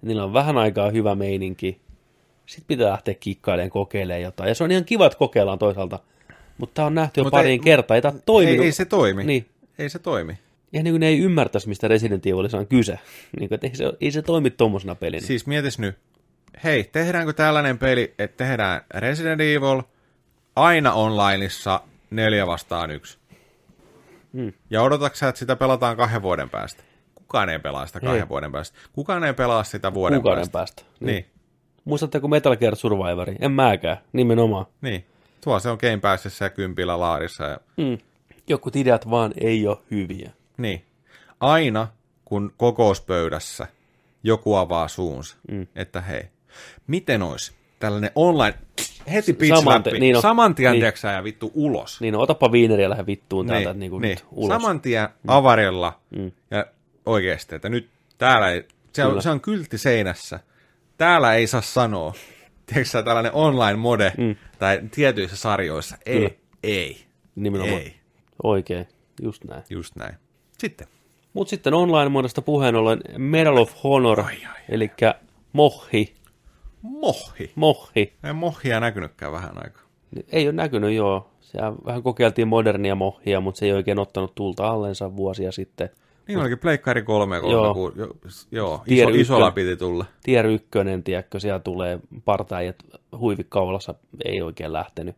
[0.02, 1.80] Niillä on vähän aikaa hyvä meininki.
[2.46, 4.48] Sitten pitää lähteä kikkailemaan, kokeilemaan jotain.
[4.48, 5.98] Ja se on ihan kiva, että kokeillaan toisaalta.
[6.58, 7.94] Mutta tämä on nähty jo Mut pariin ei- kertaa.
[7.94, 8.60] Ei tämä toiminut.
[8.60, 9.24] Ei, ei se toimi.
[9.24, 9.46] Niin.
[9.78, 10.38] Ei se toimi.
[10.72, 12.98] Ja niin kuin ne ei ymmärtäisi, mistä Resident Evilissa on kyse.
[13.40, 15.26] Niin kuin, että ei, se, ei se toimi tuommoisena pelinä.
[15.26, 15.96] Siis mietis nyt,
[16.64, 19.82] hei, tehdäänkö tällainen peli, että tehdään Resident Evil
[20.56, 21.80] aina onlineissa
[22.10, 23.19] neljä vastaan yksi.
[24.32, 24.52] Hmm.
[24.70, 26.82] Ja odotatko että sitä pelataan kahden vuoden päästä?
[27.14, 28.28] Kukaan ei pelaa sitä kahden Ei.
[28.28, 28.78] vuoden päästä.
[28.92, 30.82] Kukaan ei pelaa sitä vuoden Kuukauden päästä.
[30.82, 31.06] päästä.
[31.06, 31.26] Niin.
[31.84, 33.36] Muistatteko Metal Gear Survivori?
[33.40, 34.66] En mäkään, nimenomaan.
[34.80, 35.04] niin.
[35.44, 37.44] Tuo se on Game Passissa ja kympillä laarissa.
[37.44, 37.60] Ja...
[37.76, 37.98] Mm.
[38.48, 40.30] Jokut ideat vaan ei ole hyviä.
[40.56, 40.84] Niin.
[41.40, 41.88] Aina,
[42.24, 43.66] kun kokouspöydässä
[44.22, 45.66] joku avaa suunsa, mm.
[45.76, 46.22] että hei,
[46.86, 48.58] miten olisi tällainen online,
[49.12, 50.22] heti pitch Saman läpi, te- niin on.
[50.22, 50.82] saman tien Niin.
[51.02, 51.14] niin.
[51.14, 52.00] ja vittu ulos.
[52.00, 54.10] Niin, no, otapa viineriä ja lähde vittuun täältä niin, kuin niin.
[54.10, 54.58] nyt ulos.
[54.58, 54.62] Mm.
[54.62, 56.00] Saman tien avarilla
[56.50, 56.66] ja
[57.06, 59.14] oikeasti, että nyt täällä ei, se Kyllä.
[59.14, 60.40] on, se on kyltti seinässä.
[60.96, 62.14] Täällä ei saa sanoa.
[62.66, 64.36] Tiedätkö tällainen online mode mm.
[64.58, 65.96] tai tietyissä sarjoissa.
[66.06, 66.30] Ei, Kyllä.
[66.62, 67.04] ei,
[67.34, 67.80] Nimenomaan.
[67.80, 67.94] ei.
[68.42, 68.88] Oikein,
[69.22, 69.62] just näin.
[69.70, 70.14] Just näin.
[70.58, 70.86] Sitten.
[71.32, 74.24] Mutta sitten online-muodosta puheen ollen Medal of Honor,
[74.68, 74.90] eli
[75.52, 76.14] Mohi,
[76.82, 77.52] Mohi.
[77.54, 78.12] Mohi.
[78.24, 79.82] Ei mohia näkynytkään vähän aikaa.
[80.32, 81.30] Ei ole näkynyt, joo.
[81.40, 85.90] Siellä vähän kokeiltiin modernia mohia, mutta se ei oikein ottanut tulta allensa vuosia sitten.
[86.28, 87.50] Niin olikin Pleikkari 3, Joo.
[87.50, 88.08] joo, ku, jo,
[88.50, 90.04] joo Tier iso, isolla piti tulla.
[90.22, 90.68] Tier 1,
[91.04, 92.76] tiedätkö, siellä tulee partaajat
[93.18, 93.94] huivikaulassa,
[94.24, 95.16] ei oikein lähtenyt.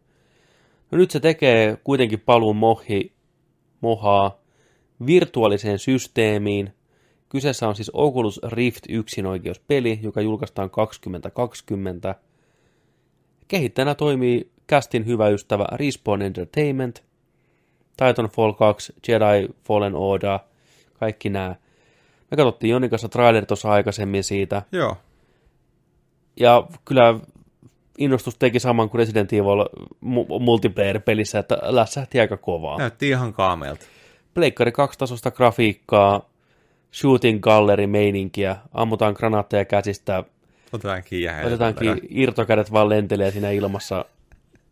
[0.90, 3.12] No nyt se tekee kuitenkin paluun mohi,
[3.80, 4.38] mohaa
[5.06, 6.72] virtuaaliseen systeemiin.
[7.32, 12.14] Kyseessä on siis Oculus Rift yksinoikeuspeli, joka julkaistaan 2020.
[13.48, 17.04] Kehittäjänä toimii Castin hyvä ystävä Respawn Entertainment,
[17.96, 20.38] Titanfall 2, Jedi Fallen Order,
[20.94, 21.54] kaikki nämä.
[22.30, 24.96] Me katsottiin Jonin kanssa trailer tuossa aikaisemmin siitä, Joo.
[26.40, 27.18] ja kyllä
[27.98, 29.64] innostus teki saman kuin Resident Evil
[30.04, 32.78] mu- multiplayer-pelissä, että lässähti aika kovaa.
[32.78, 33.86] Näytti ihan kaameelta.
[34.34, 36.31] Pleikkari 2 tasosta grafiikkaa,
[36.94, 40.24] shooting gallery meininkiä, ammutaan granaatteja käsistä,
[40.72, 44.04] Otetaan kiinni ja otetaankin irtokädet vaan lentelee siinä ilmassa.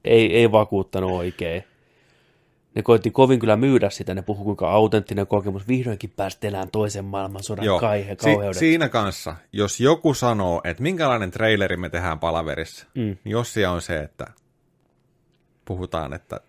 [0.05, 1.65] Ei, ei vakuuttanut oikein.
[2.75, 7.05] Ne koitti kovin kyllä myydä sitä, ne puhuu kuinka autenttinen kokemus, vihdoinkin päästä elämään toisen
[7.05, 7.81] maailmansodan Joo.
[7.81, 13.03] kaihe, Si- siinä kanssa, jos joku sanoo, että minkälainen traileri me tehdään palaverissa, mm.
[13.03, 14.27] niin jos siellä on se, että
[15.65, 16.41] puhutaan, että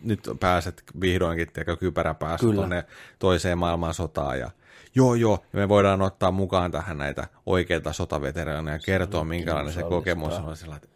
[0.00, 2.54] nyt pääset vihdoinkin tiedätkö, kypärä Kyllä.
[2.54, 2.84] tuonne
[3.18, 4.50] toiseen maailmansotaan ja
[4.94, 9.82] joo joo, ja me voidaan ottaa mukaan tähän näitä oikeita sotaveteraaneja ja kertoa, minkälainen se
[9.82, 10.56] kokemus on.
[10.56, 10.88] Sillä, että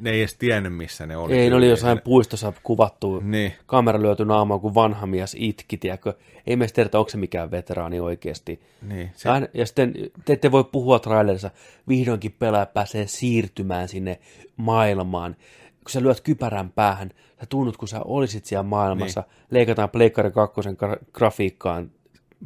[0.00, 1.38] ne ei edes tiennyt, missä ne oli.
[1.38, 3.52] Ei, ne oli jossain puistossa kuvattu, Niin.
[3.66, 6.14] kamera lyöty naamaan, kun vanha mies itki, tiedätkö?
[6.46, 8.60] Ei meistä tiedä, onko se mikään veteraani oikeasti.
[8.82, 9.28] Niin, se.
[9.28, 9.94] Aina, ja sitten
[10.24, 11.50] te ette voi puhua trailerissa,
[11.88, 14.20] vihdoinkin pelaaja pääsee siirtymään sinne
[14.56, 15.36] maailmaan.
[15.84, 19.46] Kun sä lyöt kypärän päähän, sä tunnut, kun sä olisit siellä maailmassa, niin.
[19.50, 21.90] leikataan Pleikkari 2 gra- grafiikkaan,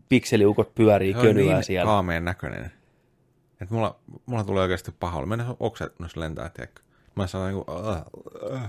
[0.09, 1.89] pikseliukot pyörii, on könyää niin siellä.
[1.89, 2.73] kaameen näköinen.
[3.63, 3.97] Että mulla,
[4.27, 5.27] mulla tulee oikeasti paha olla.
[5.27, 6.83] Mennä oksennus lentää, tiedätkö?
[7.15, 8.61] Mä sanon niin kuin, uh, uh.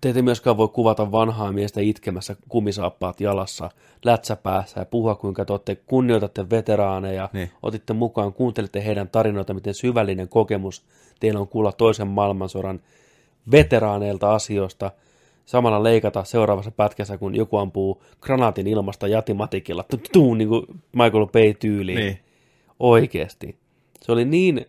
[0.00, 3.70] Te ette myöskään voi kuvata vanhaa miestä itkemässä kumisaappaat jalassa,
[4.04, 7.50] lätsäpäässä ja puhua, kuinka te olette, kunnioitatte veteraaneja, Niin.
[7.62, 10.84] otitte mukaan, kuuntelitte heidän tarinoita, miten syvällinen kokemus
[11.20, 12.80] teillä on kuulla toisen maailmansodan
[13.50, 14.90] veteraaneilta asioista,
[15.52, 21.98] samalla leikata seuraavassa pätkässä, kun joku ampuu granaatin ilmasta jatimatikilla, tuu, niin kuin Michael Bay-tyyliin.
[21.98, 22.18] Niin.
[22.80, 23.56] Oikeesti.
[24.00, 24.66] Se oli niin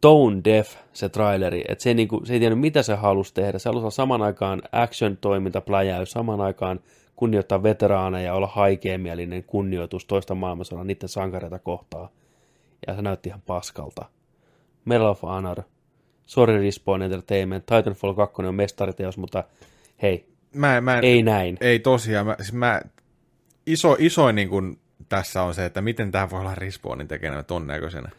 [0.00, 3.58] tone deaf se traileri, että se, niinku, se ei tiennyt mitä se halusi tehdä.
[3.58, 6.80] Se halusi olla saman aikaan action-toiminta, pläjäys, saman aikaan
[7.16, 12.08] kunnioittaa veteraaneja ja olla haikeamielinen kunnioitus toista maailmansodan niiden sankareita kohtaan.
[12.86, 14.04] Ja se näytti ihan paskalta.
[14.84, 15.62] Medal of Honor,
[16.30, 19.44] Sorry Respawn Entertainment, Titanfall 2 on mestariteos, mutta
[20.02, 21.56] hei, Mä, mä en, ei näin.
[21.60, 22.26] Ei tosiaan.
[22.26, 22.80] Mä, siis mä,
[23.66, 24.78] iso, isoin niin kuin
[25.08, 28.10] tässä on se, että miten tämä voi olla Respawnin tekemään ton näköisenä.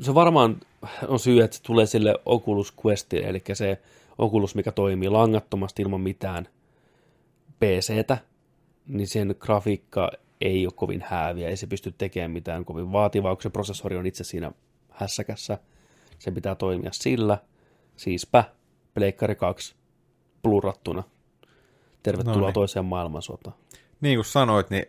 [0.00, 0.60] Se varmaan
[1.08, 3.78] on syy, että se tulee sille Oculus Quest, eli se
[4.18, 6.48] Oculus, mikä toimii langattomasti ilman mitään
[7.58, 8.18] PCtä,
[8.86, 13.42] niin sen grafiikka ei ole kovin hääviä, ei se pysty tekemään mitään kovin vaativaa, kun
[13.42, 14.52] se prosessori on itse siinä
[14.90, 15.58] hässäkässä.
[16.18, 17.38] Se pitää toimia sillä.
[17.98, 18.44] Siispä
[18.94, 19.74] Pleikkari 2
[20.42, 21.02] plurattuna.
[22.02, 22.54] Tervetuloa Noniin.
[22.54, 23.56] toiseen maailmansotaan.
[24.00, 24.84] Niin kuin sanoit, niin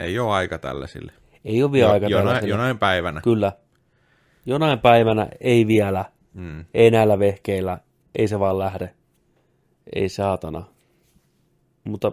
[0.00, 1.12] Ei ole aika tällaisille.
[1.44, 2.50] Ei ole vielä Jo- aika jonain, tällaiselle.
[2.50, 3.20] jonain päivänä.
[3.20, 3.52] Kyllä.
[4.46, 6.04] Jonain päivänä ei vielä,
[6.34, 6.64] Mm.
[6.74, 7.78] ei näillä vehkeillä,
[8.18, 8.94] ei se vaan lähde.
[9.94, 10.64] Ei saatana.
[11.84, 12.12] Mutta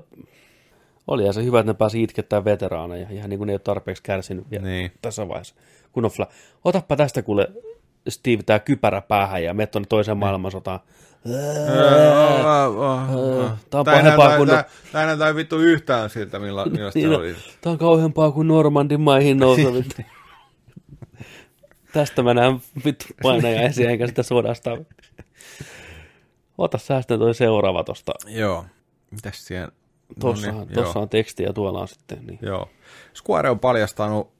[1.07, 4.03] olihan se hyvä, että ne pääsi itkettämään veteraaneja, ihan niin kuin ne ei ole tarpeeksi
[4.03, 4.91] kärsinyt vielä Niin.
[5.01, 5.55] tässä vaiheessa.
[5.91, 6.31] Kun on fla-
[6.65, 7.47] Otappa tästä kuule,
[8.09, 10.79] Steve, tää kypärä päähän ja met tuonne toiseen maailmansotaan.
[13.69, 14.49] Tää on pahempaa kuin-
[14.91, 17.35] Tämä ei näytä vittu yhtään siltä, millaista se Niin, oli.
[17.61, 19.85] Tää on kauheampaa kuin Normandin maihin nouseminen.
[21.93, 24.77] Tästä mä näen vittu painajaisia enkä sitä sodasta.
[26.57, 28.11] Ota säästön toi seuraava tosta.
[28.27, 28.65] Joo.
[29.11, 29.71] Mitäs siellä?
[30.19, 31.03] Tossa, No niin, tossa joo.
[31.03, 32.25] on teksti ja tuolla on sitten.
[32.27, 32.39] Niin.
[32.41, 32.69] Joo.
[33.15, 34.31] Square on paljastanut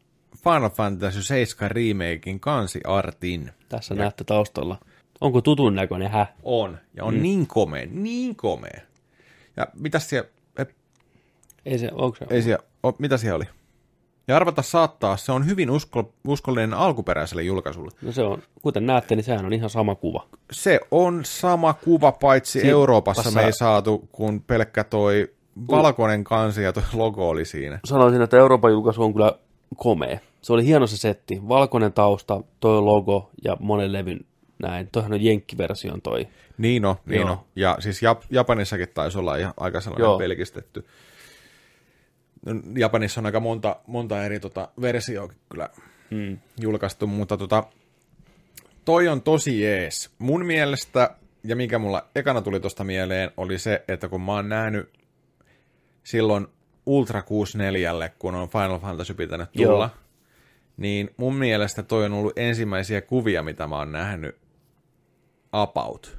[0.43, 3.51] Final Fantasy 7 remakein kansiartin.
[3.69, 4.77] Tässä näette taustalla.
[5.21, 6.27] Onko tutun näköinen hä?
[6.43, 6.77] On.
[6.93, 7.21] Ja on mm.
[7.21, 8.81] niin komea, niin komea.
[9.57, 10.65] Ja mitäs siellä, ei,
[11.65, 12.25] Ei se, onko se?
[12.29, 13.45] ei siellä, o, mitä siellä oli?
[14.27, 17.91] Ja arvata saattaa, se on hyvin usko, uskollinen alkuperäiselle julkaisulle.
[18.01, 20.27] No se on, kuten näette, niin sehän on ihan sama kuva.
[20.51, 25.31] Se on sama kuva, paitsi Si- Euroopassa passa- me ei saatu, kun pelkkä toi
[25.71, 27.79] valkoinen kansi ja toi logo oli siinä.
[27.85, 29.33] Sanoisin, että Euroopan julkaisu on kyllä
[29.75, 30.19] komea.
[30.41, 31.39] Se oli hieno se setti.
[31.47, 34.19] Valkoinen tausta, toi logo ja monen levyn
[34.59, 34.89] näin.
[34.91, 36.27] Toihan on jenkkiversion toi.
[36.57, 37.37] Niin on, niin on.
[37.55, 40.17] Ja siis Jap- Japanissakin taisi olla ihan aika sellainen Joo.
[40.17, 40.85] pelkistetty.
[42.45, 45.69] No, Japanissa on aika monta, monta eri tota, versioa kyllä
[46.11, 46.37] Hmm.
[46.61, 47.63] julkaistu, mutta tota,
[48.85, 50.11] toi on tosi jees.
[50.19, 54.49] Mun mielestä, ja mikä mulla ekana tuli tosta mieleen, oli se, että kun mä oon
[54.49, 54.89] nähnyt
[56.03, 56.47] silloin
[56.85, 59.89] Ultra 64, kun on Final Fantasy pitänyt tulla, Joo.
[60.79, 64.35] Niin mun mielestä toi on ollut ensimmäisiä kuvia, mitä mä oon nähnyt
[65.51, 66.17] about.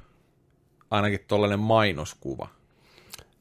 [0.91, 2.47] Ainakin tollainen mainoskuva.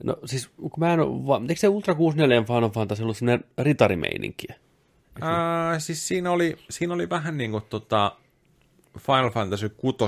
[0.05, 3.45] No siis, kun mä en ole, va- eikö se Ultra 64 Final Fantasy ollut sellainen
[3.59, 4.55] ritarimeininkiä?
[5.21, 8.17] Ää, siis siinä oli, siinä oli vähän niin kuin tota
[8.99, 9.99] Final Fantasy 6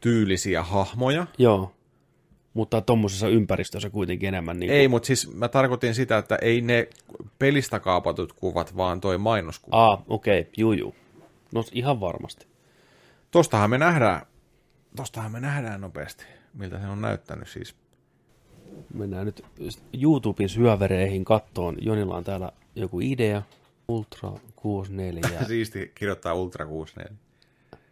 [0.00, 1.26] tyylisiä hahmoja.
[1.38, 1.72] Joo.
[2.54, 6.88] Mutta tuommoisessa ympäristössä kuitenkin enemmän niin Ei, mutta siis mä tarkoitin sitä, että ei ne
[7.38, 9.90] pelistä kaapatut kuvat, vaan toi mainoskuva.
[9.90, 10.52] Ah, okei, okay.
[10.56, 10.94] juu, juu.
[11.54, 12.46] No ihan varmasti.
[13.30, 14.26] Tostahan me nähdään,
[14.96, 16.24] tostahan me nähdään nopeasti,
[16.54, 17.74] miltä se on näyttänyt siis.
[18.94, 19.44] Mennään nyt
[20.02, 21.76] YouTuben syövereihin kattoon.
[21.80, 23.42] Jonilla on täällä joku idea.
[23.88, 25.44] Ultra 64.
[25.48, 27.29] Siisti kirjoittaa Ultra 64.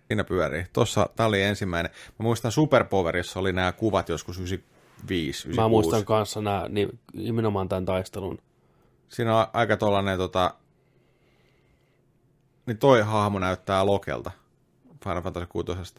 [0.09, 0.67] Siinä pyörii.
[0.73, 1.93] Tossa, tää oli ensimmäinen.
[2.19, 5.61] Mä muistan Superpowerissa oli nämä kuvat joskus 95, 96.
[5.61, 8.39] Mä muistan kanssa nämä, niin, nimenomaan tämän taistelun.
[9.09, 10.55] Siinä on aika tollanen tota...
[12.67, 14.31] Niin toi hahmo näyttää Lokelta.
[15.05, 15.95] Final Fantasy 6.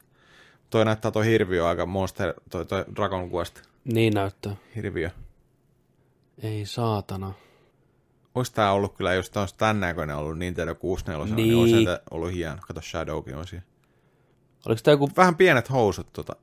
[0.69, 3.61] Toi näyttää toi hirviö aika Monster, toi, toi Dragon Quest
[3.93, 4.55] Niin näyttää.
[4.75, 5.09] hirviö.
[6.43, 7.33] Ei saatana.
[8.35, 11.57] Ois tää ollut kyllä, jos tää olisi tän näköinen ollut Nintendo 64, niin, Niin.
[11.59, 12.57] olisi ollut hieno.
[12.67, 13.63] Kato, Shadowkin on siinä.
[14.65, 16.35] Oliko tämä joku, Vähän pienet housut tota.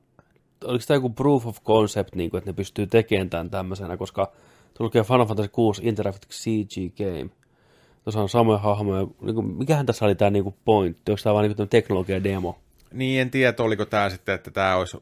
[0.63, 4.25] oliko tämä joku proof of concept, niin kuin, että ne pystyy tekemään tämän tämmöisenä, koska
[4.25, 7.29] tuolla lukee Final Fantasy 6 Interactive CG Game.
[8.03, 9.07] Tuossa on samoja hahmoja.
[9.21, 11.11] Niin kuin, mikähän tässä oli tämä niin pointti?
[11.11, 12.57] Onko tämä vaan niin teknologia demo?
[12.93, 14.97] Niin, en tiedä, oliko tää sitten, että tää olisi...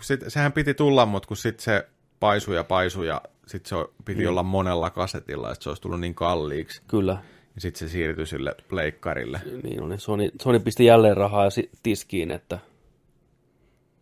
[0.00, 1.88] Sit, sehän piti tulla, mutta kun sit se
[2.20, 4.28] paisui ja paisui ja sit se piti Niin.
[4.28, 6.82] olla monella kasetilla, että se olisi tullut niin kalliiksi.
[6.88, 7.18] Kyllä.
[7.54, 9.40] Ja sitten se siirtyi sille pleikkarille.
[9.62, 9.98] Niin oli.
[9.98, 11.48] Sony, Sony pisti jälleen rahaa
[11.82, 12.58] tiskiin, että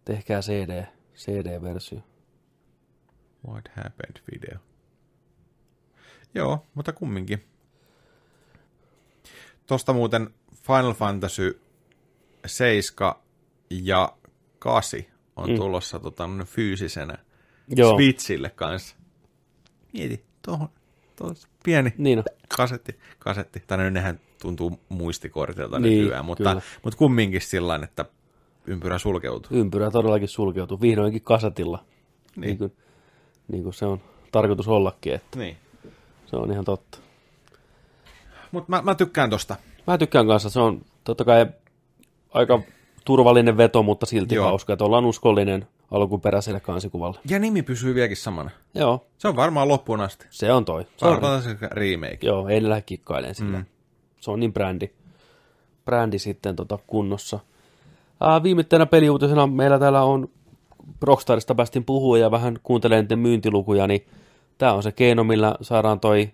[0.04, 0.84] tehkää CD,
[1.16, 1.98] CD-versio.
[3.48, 4.58] What happened video.
[6.34, 7.44] Joo, mutta kumminkin.
[9.66, 10.30] Tosta muuten
[10.66, 11.60] Final Fantasy
[12.46, 13.14] 7
[13.70, 14.12] ja
[14.58, 15.00] 8
[15.36, 15.56] on Mm.
[15.56, 17.18] tulossa tota, fyysisenä
[17.76, 17.94] Joo.
[17.94, 18.96] Switchille kanssa.
[19.92, 20.68] Mieti, tuohon,
[21.20, 22.24] tuohon pieni Niin on.
[22.56, 23.62] kasetti, kasetti.
[23.66, 26.62] Tai no, nehän tuntuu muistikortilta Niin, nykyään, mutta, kyllä.
[26.84, 28.04] mutta kumminkin sillä että
[28.66, 29.56] ympyrä sulkeutuu.
[29.56, 30.80] Ympyrä todellakin sulkeutuu.
[30.80, 31.84] Vihdoinkin kasetilla.
[32.36, 32.40] Niin.
[32.46, 32.72] Niin kuin,
[33.48, 34.00] niin kuin se on
[34.32, 35.56] tarkoitus ollakin, että Niin.
[36.26, 36.98] se on ihan totta.
[38.52, 39.56] Mutta mä, mä tykkään tosta.
[39.86, 41.46] Mä tykkään kanssa, se on totta kai
[42.34, 42.60] aika
[43.04, 44.34] turvallinen veto, mutta silti.
[44.34, 44.44] Joo.
[44.46, 47.18] hauska, että ollaan uskollinen alkuperäiselle kansikuvalle.
[47.30, 48.50] Ja nimi pysyy vieläkin samana.
[48.74, 50.26] Joo, Se on varmaan loppuun asti.
[50.30, 50.86] se on toi.
[50.96, 52.18] Se on, Fantasy remake.
[52.22, 53.58] joo, ei lähde kikkailemaan sillä.
[53.58, 53.64] Mm.
[54.20, 54.90] Se on niin brändi,
[55.84, 57.38] brändi sitten tota kunnossa.
[58.20, 60.28] Ää, viimeisenä peliuutisena meillä täällä on
[61.02, 64.06] Rockstarista päästiin puhua ja vähän kuuntelemaan niiden myyntilukuja, niin
[64.58, 66.30] tämä on se keino, millä saadaan toi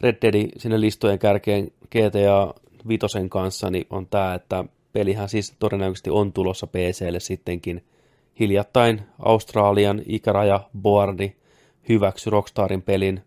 [0.00, 2.54] Red Dead sinne listojen kärkeen GTA
[2.88, 7.84] Vitosen kanssa, niin on tämä, että pelihän siis todennäköisesti on tulossa PClle sittenkin.
[8.40, 11.32] Hiljattain Australian ikäraja Boardi
[11.88, 13.22] hyväksy Rockstarin pelin,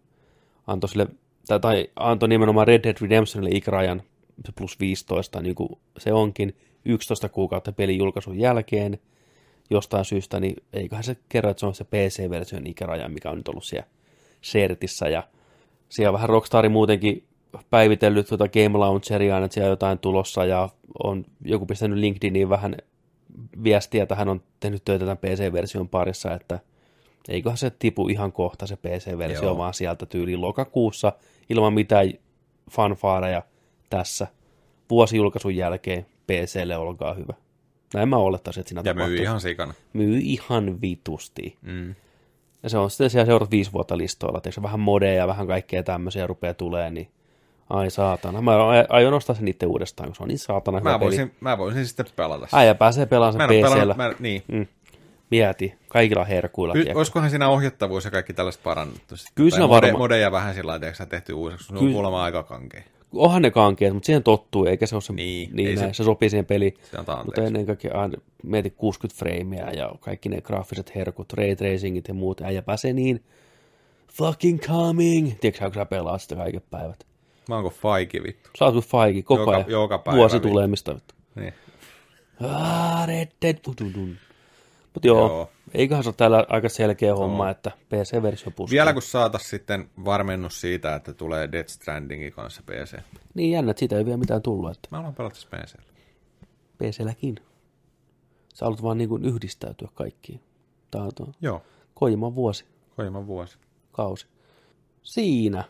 [0.68, 1.08] antoi sille
[1.48, 4.02] tai, tai antoi nimenomaan Red Dead Redemptionille ikärajan.
[4.56, 9.00] Plus 15, niin kuin se onkin 11 kuukautta pelin julkaisun jälkeen.
[9.70, 13.48] Jostain syystä, niin eiköhän se kerro, että se on se PC-version ikäraja, mikä on nyt
[13.48, 13.88] ollut siellä
[14.42, 15.24] Sertissä, ja
[15.90, 17.24] siellä vähän Rockstari muutenkin
[17.70, 20.70] päivitellyt tuota Game Launcheria, että siellä on jotain tulossa, ja
[21.04, 22.76] on joku pistänyt LinkedIniin vähän
[23.64, 26.60] viestiä, että hän on tehnyt töitä tämän PC-version parissa, että
[27.30, 29.58] eiköhän se tipu ihan kohta se PC-versio, Joo.
[29.58, 31.14] vaan sieltä tyyliin lokakuussa
[31.50, 32.14] ilman mitään
[32.72, 33.44] fanfaareja
[33.90, 34.28] tässä
[34.90, 37.34] vuosijulkaisun jälkeen PClle, olkaa hyvä.
[37.94, 39.10] Näin mä olettaisin, että siinä Ja tapahtuu.
[39.16, 39.74] myy ihan sikana.
[39.94, 41.58] myy ihan vitusti.
[41.62, 41.96] Mm.
[42.64, 44.42] Ja se on sitten siellä seuraavat viisi vuotta listoilla.
[44.42, 47.08] Tiedätkö, vähän modeja ja vähän kaikkea tämmöisiä rupeaa tulee, niin
[47.74, 48.42] ai saatana.
[48.42, 48.52] Mä
[48.90, 51.06] aion ostaa sen itse uudestaan, kun se on niin saatana hyvä Mä, peli.
[51.10, 52.60] voisin, mä voisin sitten pelata sen.
[52.60, 53.94] Äijä pääsee pelaamaan sen PCllä.
[53.94, 54.44] mä, niin.
[54.48, 54.68] Mm.
[55.32, 56.74] Mieti, kaikilla herkuilla.
[56.74, 56.98] Tiedätkö.
[56.98, 59.16] olisikohan siinä ohjattavuus ja kaikki tällaiset parannettu?
[59.36, 61.68] Kyllä siinä mode, varma- Modeja vähän sillä lailla, tehty uusiksi.
[61.68, 62.82] Se on Kyllä- kuulemma aika kankea.
[63.14, 66.04] Onhan ne kankeet, mutta siihen tottuu, eikä se ole se, Niin, niin näin, se- se,
[66.04, 66.74] sopii siihen peliin.
[67.26, 68.14] Mutta ennen kaikkea aina
[68.44, 72.42] mieti 60 freimiä ja kaikki ne graafiset herkut, ray tracingit ja muut.
[72.42, 73.24] Äijä pääsee niin
[74.12, 75.32] fucking coming.
[75.42, 77.06] Tiedätkö, kun sä pelaat sitä kaiken päivät.
[77.50, 78.50] Mä oonko faiki vittu.
[78.60, 79.70] Sä oot faiki koko Joka- ajan.
[79.72, 80.48] joka päivä Vuosi vittu.
[80.50, 80.96] tulemista.
[80.96, 81.16] vittu.
[81.36, 81.54] Niin.
[82.50, 83.58] Ah, Red Dead.
[84.94, 85.50] Mutta joo, Joo.
[85.74, 88.76] eiköhän se ole täällä aika selkeä homma, että PC-versio puskee.
[88.76, 92.98] Vielä kun saatas sitten varmennus siitä, että tulee Death Strandingin kanssa PC.
[93.34, 95.76] Niin jännä, että siitä ei vielä mitään tullut, että Mä haluan pelata PC.
[96.78, 97.36] PC-lläkin.
[98.54, 100.40] Sä haluat vaan niin kuin yhdistäytyä kaikkiin.
[100.92, 101.62] Tämä on tuo Joo,
[101.94, 102.66] Kojiman vuosi,
[102.96, 103.58] Koiman vuosi.
[103.92, 104.28] kausi.
[105.04, 105.64] Siinä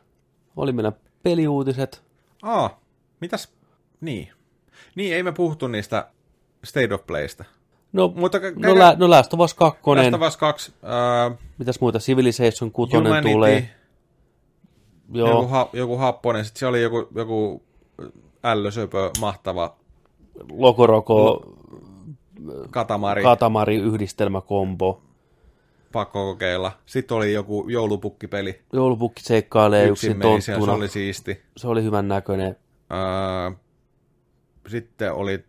[0.55, 0.93] oli meidän
[1.23, 2.01] peliuutiset.
[2.41, 2.79] Aa,
[3.21, 3.53] mitäs?
[4.01, 4.29] Niin.
[4.95, 6.07] Niin, ei me puhuttu niistä
[6.63, 7.43] State of Playsta.
[7.93, 10.73] No, Mutta kä- no, lä- no Last of Us 2, Last of Us 2,
[11.31, 13.69] äh, mitäs muuta, Civilization 6 Humanity, tulee.
[15.13, 17.63] Joo, joku, ha, joku happonen, sitten se oli joku, joku
[18.43, 19.75] ällösöpö, mahtava
[20.51, 21.45] Lokoroko,
[22.71, 25.01] katamari, Katamari yhdistelmäkombo.
[25.93, 26.71] Pakko kokeilla.
[26.85, 31.41] Sitten oli joku joulupukkipeli, Joulupukki seikkailee yksin yksin se oli siisti.
[31.57, 32.55] Se oli hyvän näköinen
[32.93, 33.55] Äh,
[34.67, 35.43] sitten oli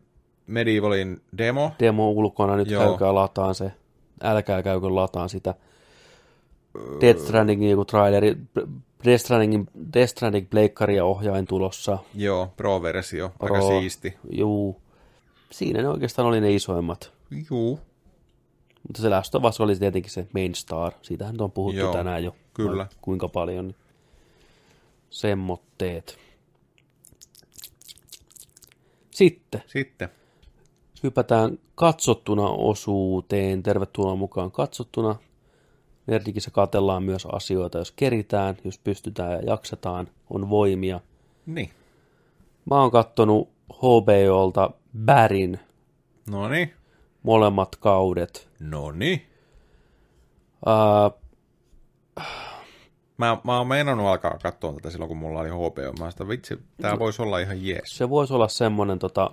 [0.47, 2.85] Medievalin demo, demo ulkona, nyt Joo.
[2.89, 3.73] käykää lataan se.
[4.23, 5.55] Älkää käykö lataan sitä.
[7.01, 8.37] Death Strandingin joku traileri,
[9.05, 11.99] Death Strandingin, Death Stranding pleikkari ja ohjain tulossa.
[12.15, 13.69] joo, Pro-versio, aika Pro.
[13.69, 14.15] siisti.
[14.31, 14.81] Juu.
[15.51, 17.12] Siinä ne oikeastaan oli ne isoimmat.
[17.51, 17.81] Juu,
[18.89, 20.93] Mutta se Last of Us oli tietenkin se main star.
[21.02, 22.36] Siitähän on puhuttu Joo, tänään jo.
[22.55, 22.86] kyllä.
[23.01, 23.69] Kuinka paljon.
[23.69, 23.77] Niin.
[25.11, 26.19] Semmotteet.
[29.11, 30.09] Sitten sitten.
[31.02, 33.62] hypätään katsottuna osuuteen.
[33.62, 35.16] Tervetuloa mukaan katsottuna.
[36.06, 41.01] Nerdikissä katellaan myös asioita, jos keritään, jos pystytään ja jaksetaan, on voimia.
[41.47, 41.70] Niin.
[42.70, 44.70] Mä oon kattonut HBOlta
[45.05, 45.59] Bärin
[46.31, 46.73] No niin.
[47.24, 48.48] Molemmat kaudet.
[48.60, 49.26] No niin.
[50.66, 51.10] Ää,
[53.18, 55.92] Mä, mä oon meinannut alkaa katsoa tätä silloin, kun mulla oli HBO.
[56.05, 57.96] Mä sitä vitsi, tää voisi olla ihan jees.
[57.96, 59.30] se voisi olla semmonen, tota,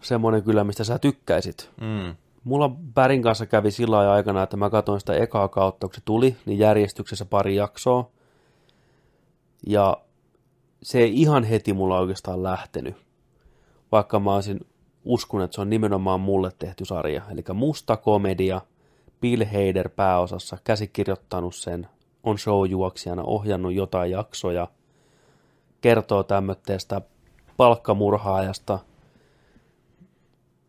[0.00, 1.70] semmonen kyllä, mistä sä tykkäisit.
[1.80, 2.16] Mm.
[2.44, 6.36] Mulla Bärin kanssa kävi sillä aikana, että mä katsoin sitä ekaa kautta, kun se tuli,
[6.46, 8.10] niin järjestyksessä pari jaksoa.
[9.66, 9.96] Ja
[10.82, 12.96] se ei ihan heti mulla oikeastaan lähtenyt,
[13.92, 14.60] vaikka mä olisin
[15.06, 17.22] uskonut, että se on nimenomaan mulle tehty sarja.
[17.30, 18.60] Eli musta komedia,
[19.20, 21.88] Bill Hader pääosassa, käsikirjoittanut sen,
[22.22, 24.68] on showjuoksijana, ohjannut jotain jaksoja,
[25.80, 27.00] kertoo tämmöistä
[27.56, 28.78] palkkamurhaajasta,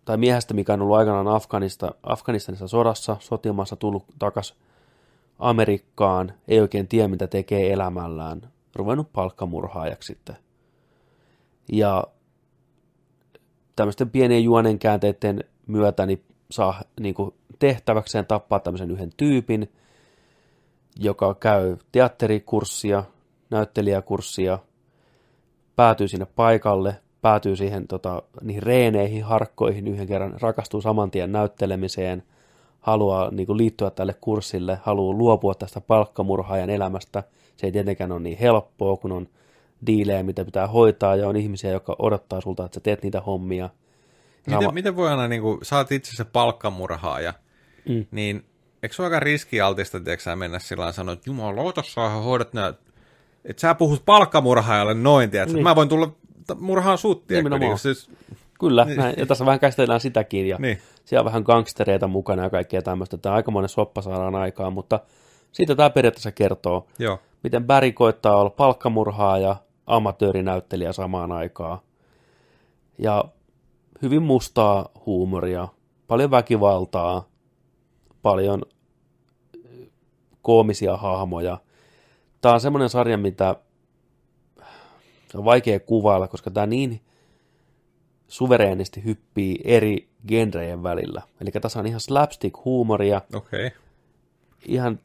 [0.05, 4.55] tai miehestä, mikä on ollut aikanaan Afganista, Afganistanissa sodassa, sotimassa tullut takas
[5.39, 8.41] Amerikkaan, ei oikein tiedä, mitä tekee elämällään,
[8.76, 10.38] ruvennut palkkamurhaajaksi sitten.
[11.72, 12.03] Ja
[13.78, 19.72] tämmöisten pienien juonen käänteiden myötä niin saa niin kuin tehtäväkseen tappaa tämmöisen yhden tyypin,
[20.99, 23.04] joka käy teatterikurssia,
[23.49, 24.60] näyttelijäkurssia,
[25.76, 32.24] päätyy sinne paikalle, päätyy siihen tota, niihin reeneihin, harkkoihin yhden kerran, rakastuu saman tien näyttelemiseen,
[32.80, 37.24] haluaa niin kuin, liittyä tälle kurssille, haluaa luopua tästä palkkamurhaajan elämästä.
[37.58, 39.28] Se ei tietenkään ole niin helppoa, kun on
[39.86, 43.70] diilejä, mitä pitää hoitaa, ja on ihmisiä, jotka odottaa sulta, että sä teet niitä hommia.
[44.48, 47.34] Miten, Sama- miten voi aina, niin kuin, sä oot itse se palkkamurhaaja,
[47.90, 48.06] mm.
[48.12, 48.45] niin
[48.84, 52.74] eikö se ole aika riskialtista, tiedätkö mennä sillä lailla sanoa, että jumalauta, sä hoidat nää,
[53.45, 55.64] että sä puhut palkkamurhaajalle noin, tiedätkö, niin.
[55.64, 56.16] mä voin tulla
[56.60, 58.10] murhaan sut, tiedätkö, niin, siis,
[58.60, 60.78] Kyllä, näin, ja tässä vähän käsitellään sitäkin, ja Niin.
[61.06, 63.18] siellä on vähän gangstereita mukana ja kaikkea tämmöistä.
[63.18, 64.99] Tämä aikamoinen soppa saadaan aikaan, mutta
[65.52, 67.20] Siitä tämä periaatteessa kertoo, Joo.
[67.44, 69.56] miten Barry koittaa olla palkkamurhaa ja
[69.88, 71.80] amatöörinäyttelijä samaan aikaan.
[72.97, 73.26] Ja
[74.01, 75.68] hyvin mustaa huumoria,
[76.07, 77.27] paljon väkivaltaa,
[78.22, 78.61] paljon
[79.65, 79.89] eh,
[80.41, 81.57] koomisia hahmoja.
[82.41, 83.55] Tämä on semmoinen sarja, mitä
[85.34, 87.01] on vaikea kuvailla, koska tämä niin
[88.27, 91.22] suvereenisti hyppii eri genrejen välillä.
[91.41, 93.22] Eli tässä on ihan slapstick-huumoria.
[93.35, 93.69] Okay.
[94.65, 94.99] ihan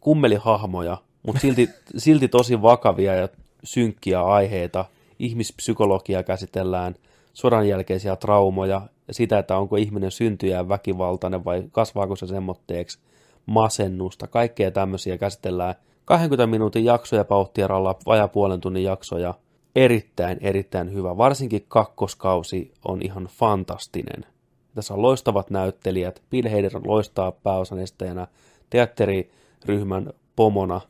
[0.00, 3.28] kummelihahmoja, mutta silti, silti tosi vakavia ja
[3.64, 4.84] synkkiä aiheita.
[5.18, 6.94] Ihmispsykologiaa käsitellään,
[7.32, 12.98] sodan jälkeisiä traumoja ja sitä, että onko ihminen syntyjään väkivaltainen vai kasvaako se semmoitteeksi
[13.46, 14.26] masennusta.
[14.26, 15.74] Kaikkea tämmöisiä käsitellään
[16.04, 19.34] 20 minuutin jaksoja pauhtieralla, vajaa puolen tunnin jaksoja.
[19.76, 21.16] Erittäin, erittäin hyvä.
[21.16, 24.26] Varsinkin kakkoskausi on ihan fantastinen.
[24.74, 26.22] Tässä on loistavat näyttelijät.
[26.30, 28.26] Bill Hader loistaa pääosan estäjänä,
[28.70, 30.80] teatteriryhmän pomona,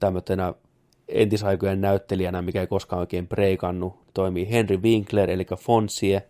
[0.00, 0.54] tämmöisenä
[1.08, 3.98] entisaikojen näyttelijänä, mikä ei koskaan oikein breikannut.
[4.14, 6.22] Toimii Henry Winkler, eli Fonsie,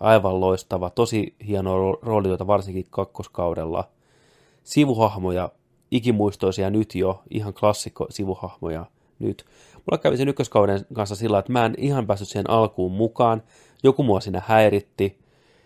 [0.00, 3.88] aivan loistava, tosi hieno ro- rooli, jota varsinkin kakkoskaudella.
[4.64, 5.48] Sivuhahmoja,
[5.90, 8.86] ikimuistoisia nyt jo, ihan klassikko sivuhahmoja
[9.18, 9.44] nyt.
[9.74, 13.42] Mulla kävi sen ykköskauden kanssa sillä, että mä en ihan päässyt siihen alkuun mukaan.
[13.82, 15.18] Joku mua siinä häiritti,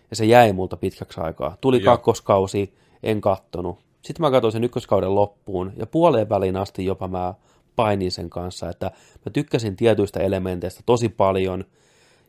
[0.09, 1.57] ja se jäi multa pitkäksi aikaa.
[1.61, 1.85] Tuli Joo.
[1.85, 2.73] kakkoskausi,
[3.03, 3.79] en kattonut.
[4.01, 7.33] Sitten mä katsoin sen ykköskauden loppuun, ja puoleen väliin asti jopa mä
[7.81, 8.91] painin sen kanssa, että
[9.25, 11.65] mä tykkäsin tietyistä elementeistä tosi paljon,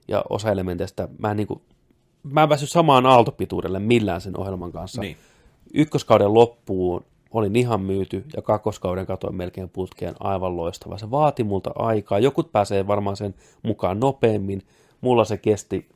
[0.08, 1.62] ja osa elementeistä mä en, niin kuin,
[2.22, 5.00] mä en päässyt samaan aaltopituudelle millään sen ohjelman kanssa.
[5.00, 5.16] Niin.
[5.74, 10.98] Ykköskauden loppuun olin ihan myyty, ja kakkoskauden katoin melkein putkeen aivan loistava.
[10.98, 12.18] Se vaati multa aikaa.
[12.18, 14.62] Jokut pääsee varmaan sen mukaan nopeammin.
[15.00, 15.88] Mulla se kesti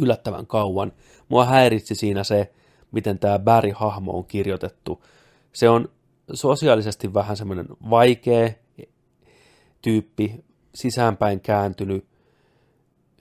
[0.00, 0.92] yllättävän kauan.
[1.28, 2.52] Mua häiritsi siinä se,
[2.92, 5.04] miten tämä Barry-hahmo on kirjoitettu.
[5.52, 5.88] Se on
[6.32, 8.50] sosiaalisesti vähän semmoinen vaikea
[9.82, 10.44] tyyppi,
[10.74, 12.04] sisäänpäin kääntynyt,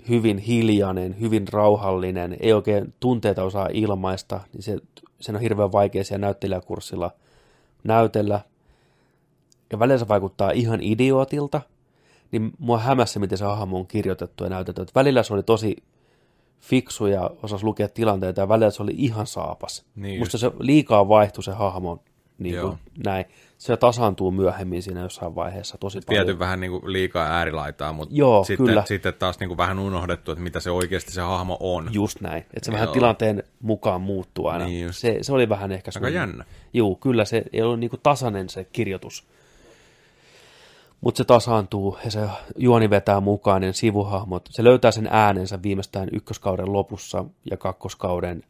[0.10, 4.78] hyvin hiljainen, hyvin rauhallinen, ei oikein tunteita osaa ilmaista, niin se,
[5.22, 7.12] sen on hirveän vaikea siellä näyttelijäkurssilla
[7.84, 8.40] näytellä.
[9.72, 11.62] Ja välillä se vaikuttaa ihan idiootilta,
[12.32, 14.82] niin mua hämässä, miten se hahmo on kirjoitettu ja näytetty.
[14.82, 15.76] Että välillä se oli tosi
[16.60, 19.86] fiksu ja osasi lukea tilanteita ja välillä se oli ihan saapas.
[19.96, 22.04] Niin Musta se liikaa vaihtui se hahmo
[22.40, 22.68] niin Joo.
[22.68, 23.26] kuin näin.
[23.58, 26.26] Se tasaantuu myöhemmin siinä jossain vaiheessa tosi paljon.
[26.26, 28.84] Viety vähän niin kuin liikaa äärilaitaa, mutta Joo, sitten, kyllä.
[28.88, 31.90] sitten taas niin kuin vähän unohdettu, että mitä se oikeasti se hahmo on.
[31.92, 32.46] Just näin.
[32.54, 32.94] Että se vähän Joo.
[32.94, 34.66] tilanteen mukaan muuttuu aina.
[34.66, 35.00] Niin just.
[35.00, 36.46] se, se oli vähän ehkä Aika jännä.
[36.74, 39.28] Juu, kyllä se ei ollut niinku tasainen se kirjoitus.
[41.02, 42.20] Mutta se tasaantuu ja se
[42.58, 44.50] juoni vetää mukaan ne sivuhahmot.
[44.52, 48.44] Se löytää sen äänensä viimeistään ykköskauden lopussa ja kakkoskauden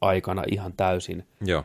[0.00, 1.26] aikana ihan täysin.
[1.40, 1.64] Joo.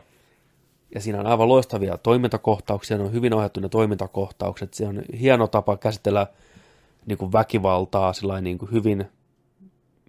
[0.94, 4.74] Ja siinä on aivan loistavia toimintakohtauksia, ne on hyvin ohjattu ne toimintakohtaukset.
[4.74, 6.26] Se on hieno tapa käsitellä
[7.06, 9.04] niin kuin väkivaltaa niin kuin hyvin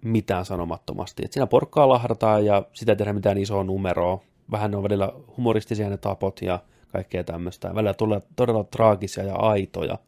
[0.02, 1.22] mitään sanomattomasti.
[1.24, 4.20] Et siinä porkkaa lahdataan ja sitä ei tehdä mitään isoa numeroa.
[4.50, 6.58] Vähän ne on välillä humoristisia ne tapot ja
[6.92, 7.74] kaikkea tämmöistä.
[7.74, 9.98] Välillä tulee todella traagisia ja aitoja.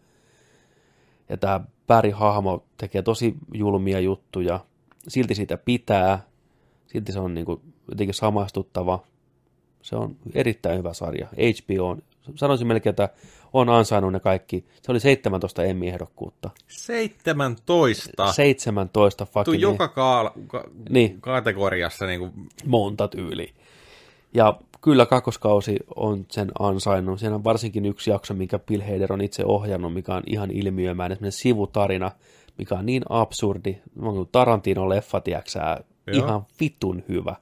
[1.28, 4.60] Ja tämä Barry-hahmo tekee tosi julmia juttuja.
[5.08, 6.22] Silti siitä pitää.
[6.86, 9.02] Silti se on niin kuin jotenkin samastuttava.
[9.82, 11.26] Se on erittäin hyvä sarja.
[11.26, 12.02] HBO on,
[12.34, 13.08] sanoisin melkein, että
[13.52, 14.64] on ansainnut ne kaikki.
[14.82, 16.50] Se oli 17 Emmy-ehdokkuutta.
[16.68, 18.32] 17.
[18.32, 21.20] 17 Tuu fucking joka ka- ka- Niin.
[21.20, 22.32] kategoriassa niin kuin,
[22.66, 23.52] monta tyyliä.
[24.34, 27.20] Ja kyllä kakkoskausi on sen ansainnut.
[27.20, 31.16] Siinä on varsinkin yksi jakso, minkä Bill Hader on itse ohjannut, mikä on ihan ilmiömäinen,
[31.16, 32.10] semmoinen sivutarina,
[32.58, 33.76] mikä on niin absurdi.
[34.32, 35.20] Tarantino-leffa,
[36.06, 36.16] Joo.
[36.26, 37.36] ihan vitun hyvä.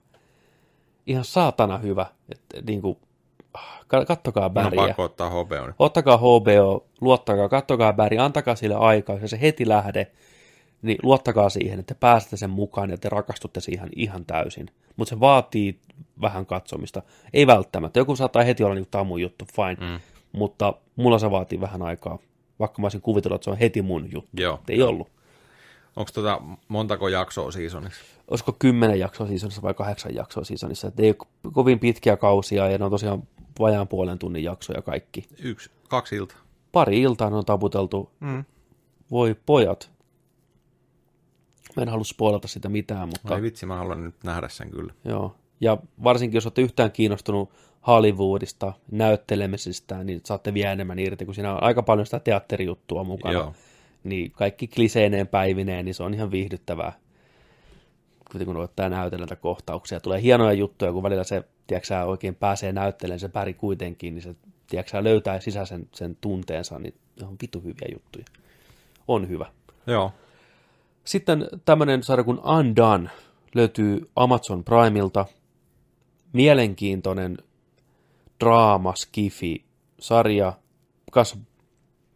[1.11, 2.07] Ihan saatana hyvä.
[2.29, 2.97] Et, niin kuin,
[3.87, 4.87] ka- kattokaa on Bäriä.
[4.87, 5.75] pakko ottaa hopeon.
[5.79, 10.07] Ottakaa HBO, luottakaa, kattokaa Bäri, antakaa sille aikaa, jos se heti lähde,
[10.83, 14.67] niin luottakaa siihen, että te pääsette sen mukaan ja te rakastutte siihen ihan täysin.
[14.97, 15.79] Mutta se vaatii
[16.21, 17.03] vähän katsomista.
[17.33, 18.01] Ei välttämättä.
[18.01, 19.91] Joku saattaa heti olla niin tamu juttu, fine.
[19.91, 20.01] Mm.
[20.33, 22.19] Mutta mulla se vaatii vähän aikaa.
[22.59, 24.31] Vaikka mä olisin kuvitellut, että se on heti mun juttu.
[24.37, 24.61] Joo.
[24.69, 25.09] Ei ollut.
[25.97, 28.01] Onko tota montako jaksoa seasonissa?
[28.29, 30.89] Olisiko kymmenen jaksoa seasonissa vai kahdeksan jaksoa seasonissa.
[30.89, 33.23] Et ei ole kovin pitkiä kausia ja ne on tosiaan
[33.59, 35.29] vajaan puolen tunnin jaksoja kaikki.
[35.43, 36.39] Yksi, kaksi iltaa.
[36.73, 38.11] Pari iltaa ne on taputeltu.
[38.21, 38.45] Mm.
[39.11, 39.91] Voi pojat.
[41.77, 44.93] Mä en halua spoilata sitä mitään, mutta Ai vitsi, mä haluan nyt nähdä sen kyllä.
[45.05, 45.37] joo.
[45.61, 47.51] Ja varsinkin jos olette yhtään kiinnostunut
[47.87, 53.33] Hollywoodista, näyttelemisestä, niin saatte vielä enemmän irti, kun siinä on aika paljon sitä teatterijuttua mukana.
[53.33, 53.55] Joo.
[54.05, 56.93] Niin kaikki kliseineen päivineen, niin se on ihan viihdyttävää.
[58.31, 60.01] Kuitenkin kun ottaa näytellä näitä kohtauksia.
[60.01, 64.35] Tulee hienoja juttuja, kun välillä se, tiedätkö, oikein pääsee näyttelemään se päri kuitenkin, niin se
[64.67, 68.25] tiedätkö, löytää sisäisen sen tunteensa, niin on vitu hyviä juttuja.
[69.09, 69.47] On hyvä.
[69.87, 70.13] Joo.
[71.05, 73.11] Sitten tämmöinen sarja kuin Undone
[73.55, 75.27] löytyy Amazon Primeilta.
[76.33, 77.39] Mielenkiintoinen
[78.41, 79.65] draama, skifi,
[80.01, 80.53] sarja.
[81.13, 81.39] Kas,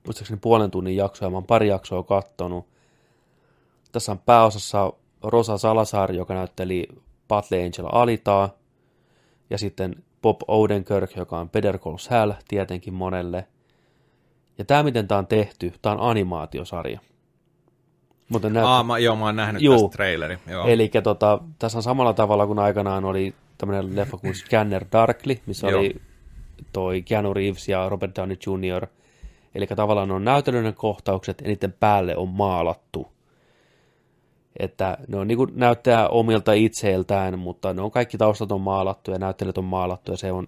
[0.07, 2.67] muistaakseni puolen tunnin jaksoja, mä oon pari jaksoa kattonut.
[3.93, 6.89] Tässä on pääosassa Rosa Salazar, joka näytteli
[7.29, 8.51] Battle Angel Alitaa.
[9.51, 13.47] Ja sitten Bob Odenkirk, joka on Better Call Saul, tietenkin monelle.
[14.59, 17.01] Ja tämä, miten tämä on tehty, tämä on animaatiosarja.
[18.29, 18.67] Mutta näyt...
[18.67, 19.75] Aa, mä, joo, mä oon nähnyt Juu.
[19.75, 20.39] tästä trailerin.
[20.67, 25.69] Eli tota, tässä on samalla tavalla kuin aikanaan oli tämmöinen leffa kuin Scanner Darkly, missä
[25.69, 25.81] joo.
[25.81, 25.97] oli
[26.73, 28.87] toi Keanu Reeves ja Robert Downey Jr.
[29.55, 33.15] Eli tavallaan on näytelyinen kohtaukset ja niiden päälle on maalattu.
[34.59, 39.11] Että ne on niin kuin näyttää omilta itseiltään, mutta ne on kaikki taustat on maalattu
[39.11, 40.47] ja näyttelijät on maalattu ja se on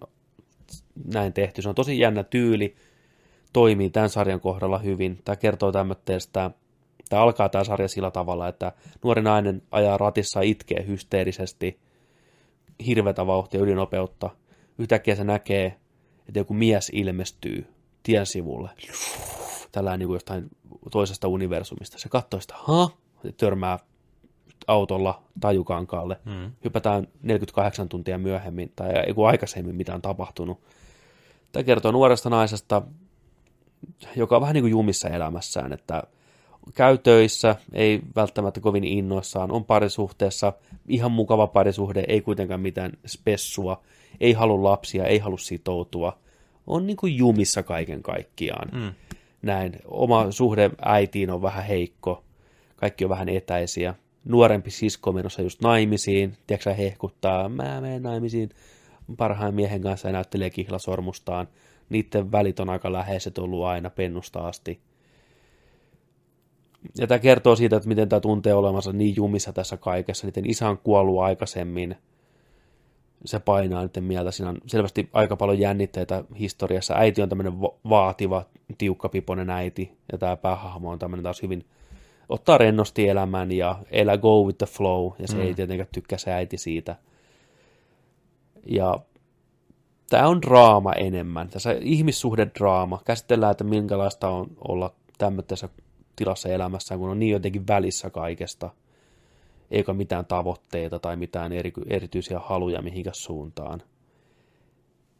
[1.15, 1.63] näin tehty.
[1.63, 2.77] Se on tosi jännä tyyli,
[3.53, 5.19] toimii tämän sarjan kohdalla hyvin.
[5.25, 6.51] Tämä kertoo tämmöistä,
[7.09, 8.73] tämä alkaa tämä sarja sillä tavalla, että
[9.05, 11.79] nuori nainen ajaa ratissa itkee hysteerisesti,
[12.87, 14.31] hirveätä vauhtia ylinopeutta.
[14.79, 15.67] Yhtäkkiä se näkee,
[16.29, 17.76] että joku mies ilmestyy
[18.07, 18.71] tien sivulle.
[19.73, 20.49] Tällainen niin kuin jostain
[20.91, 21.99] toisesta universumista.
[21.99, 22.91] Se katsoo sitä, ha?
[23.37, 23.79] Törmää
[24.67, 26.21] autolla tajukankaalle.
[26.25, 26.53] Mm.
[26.65, 30.61] Hypätään 48 tuntia myöhemmin, tai ei aikaisemmin mitä on tapahtunut.
[31.53, 32.83] Tämä kertoo nuoresta naisesta,
[34.17, 36.03] joka on vähän niin kuin jumissa elämässään, että
[36.75, 40.53] käy töissä, ei välttämättä kovin innoissaan, on parisuhteessa,
[40.89, 43.83] ihan mukava parisuhde, ei kuitenkaan mitään spessua,
[44.21, 46.19] ei halua lapsia, ei halua sitoutua,
[46.67, 48.69] on niin kuin jumissa kaiken kaikkiaan.
[48.73, 48.93] Mm.
[49.43, 49.73] Näin.
[49.85, 52.25] Oma suhde äitiin on vähän heikko,
[52.77, 53.95] kaikki on vähän etäisiä.
[54.25, 58.49] Nuorempi sisko menossa just naimisiin, tiedätkö hehkuttaa, mä menen naimisiin
[59.17, 61.49] parhaan miehen kanssa ja näyttelee kihlasormustaan.
[61.89, 64.81] Niiden välit on aika läheiset ollut aina pennusta asti.
[66.99, 70.27] Ja tämä kertoo siitä, että miten tämä tuntee olevansa niin jumissa tässä kaikessa.
[70.27, 71.97] Niiden isä on kuollut aikaisemmin–
[73.25, 74.31] se painaa nyt mieltä.
[74.31, 76.95] Siinä on selvästi aika paljon jännitteitä historiassa.
[76.95, 78.45] Äiti on tämmöinen vaativa,
[78.79, 81.65] tiukkapiponen äiti, ja tämä päähahmo on tämmöinen taas hyvin,
[82.29, 85.43] ottaa rennosti elämän ja elää go with the flow, ja se mm.
[85.43, 86.97] ei tietenkään tykkää se äiti siitä.
[88.67, 89.01] Ja
[90.11, 91.49] tämä on draama enemmän.
[91.49, 93.01] Tässä ihmissuhdedraama.
[93.05, 95.69] Käsitellään, että minkälaista on olla tämmöisessä
[96.17, 98.71] tilassa elämässä, kun on niin jotenkin välissä kaikesta–
[99.71, 103.83] eikä mitään tavoitteita tai mitään eri, erityisiä haluja mihinkä suuntaan.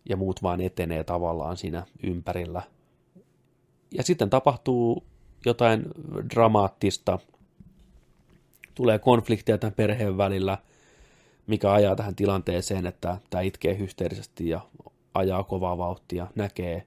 [0.09, 2.63] Ja muut vaan etenee tavallaan siinä ympärillä.
[3.91, 5.05] Ja sitten tapahtuu
[5.47, 5.85] jotain
[6.35, 7.19] dramaattista,
[8.75, 10.59] tulee konflikteja tämän perheen välillä,
[11.47, 14.61] mikä ajaa tähän tilanteeseen, että tämä itkee hysteerisesti ja
[15.15, 16.87] ajaa kovaa vauhtia, näkee,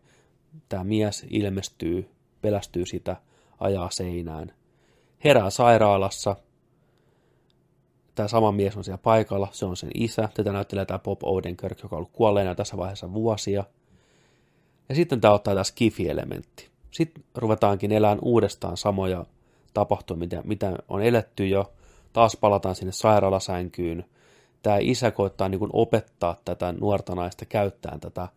[0.69, 2.09] tämä mies ilmestyy,
[2.41, 3.15] pelästyy sitä,
[3.59, 4.51] ajaa seinään.
[5.23, 6.35] Herää sairaalassa–
[8.19, 11.83] tämä sama mies on siellä paikalla, se on sen isä, tätä näyttelee tämä Bob Odenkirk,
[11.83, 13.63] joka on ollut kuolleena tässä vaiheessa vuosia.
[14.89, 16.69] Ja sitten tämä ottaa tässä kifi-elementti.
[16.91, 19.25] Sitten ruvetaankin elämään uudestaan samoja
[19.73, 21.73] tapahtumia, mitä, mitä on eletty jo.
[22.13, 24.05] Taas palataan sinne sairaalasänkyyn.
[24.61, 28.27] Tämä isä koittaa niin kuin opettaa tätä nuorta naista käyttämään tätä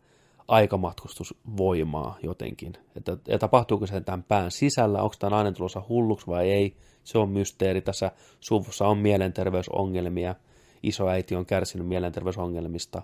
[0.48, 2.72] aikamatkustusvoimaa jotenkin.
[2.96, 7.18] Että, ja tapahtuuko se tämän pään sisällä, onko tämä nainen tulossa hulluksi vai ei, se
[7.18, 7.80] on mysteeri.
[7.82, 10.34] Tässä suvussa on mielenterveysongelmia,
[10.82, 13.02] isoäiti on kärsinyt mielenterveysongelmista,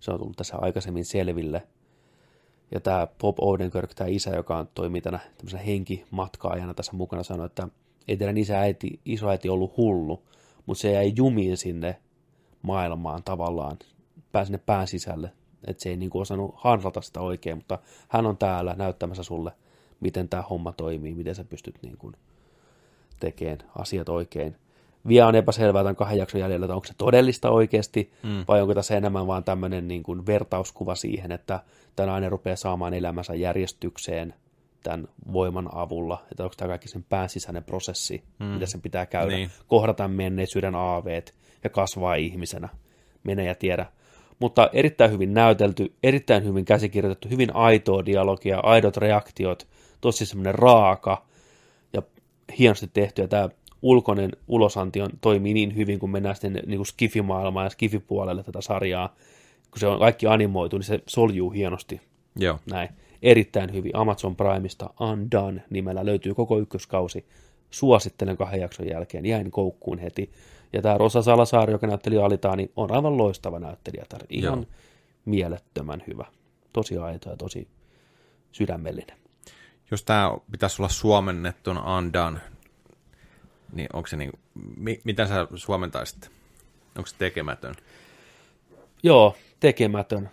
[0.00, 1.62] se on tullut tässä aikaisemmin selville.
[2.70, 7.46] Ja tämä Bob Odenkirk, tämä isä, joka on toimii tänä tämmöisen henkimatkaajana tässä mukana, sanoi,
[7.46, 7.68] että
[8.08, 10.22] ei teidän isä äiti, isoäiti ollut hullu,
[10.66, 11.96] mutta se jäi jumiin sinne
[12.62, 13.76] maailmaan tavallaan,
[14.32, 15.32] pääsi sinne pään sisälle
[15.66, 17.78] että se ei niin kuin osannut handlata sitä oikein, mutta
[18.08, 19.52] hän on täällä näyttämässä sulle,
[20.00, 22.14] miten tämä homma toimii, miten sä pystyt niin kuin
[23.20, 24.56] tekemään asiat oikein.
[25.08, 28.44] Vielä on epäselvää tämän kahden jakson jäljellä, että onko se todellista oikeasti, mm.
[28.48, 31.60] vai onko tässä enemmän vaan tämmöinen niin kuin vertauskuva siihen, että
[31.96, 34.34] tämä nainen rupeaa saamaan elämänsä järjestykseen
[34.82, 38.46] tämän voiman avulla, että onko tämä kaikki sen pääsisäinen prosessi, mm.
[38.46, 39.50] mitä sen pitää käydä, niin.
[39.66, 42.68] kohdata menneisyyden aaveet ja kasvaa ihmisenä.
[43.24, 43.86] Mene ja tiedä
[44.38, 49.68] mutta erittäin hyvin näytelty, erittäin hyvin käsikirjoitettu, hyvin aitoa dialogia, aidot reaktiot,
[50.00, 51.26] tosi semmoinen raaka
[51.92, 52.02] ja
[52.58, 53.48] hienosti tehty, ja tämä
[53.82, 58.60] ulkoinen ulosanti on, toimii niin hyvin, kun mennään sitten niin kuin skifimaailmaan ja skifipuolelle tätä
[58.60, 59.14] sarjaa,
[59.70, 62.00] kun se on kaikki animoitu, niin se soljuu hienosti.
[62.36, 62.58] Joo.
[62.70, 62.88] Näin.
[63.22, 63.96] Erittäin hyvin.
[63.96, 67.26] Amazon Primeista Undone nimellä löytyy koko ykköskausi.
[67.70, 69.26] Suosittelen kahden jakson jälkeen.
[69.26, 70.30] Jäin koukkuun heti.
[70.72, 74.04] Ja tämä Rosa Salasaari, joka näytteli Alitaani, on aivan loistava näyttelijä.
[74.28, 74.66] Ihan Joo.
[75.24, 76.24] mielettömän hyvä.
[76.72, 77.68] Tosi aito ja tosi
[78.52, 79.16] sydämellinen.
[79.90, 82.40] Jos tämä pitäisi olla suomennettuna undone,
[83.72, 84.32] niin onko se niin,
[84.76, 86.30] mi, mitä sä suomentaisit?
[86.96, 87.74] Onko se tekemätön?
[89.02, 90.30] Joo, tekemätön.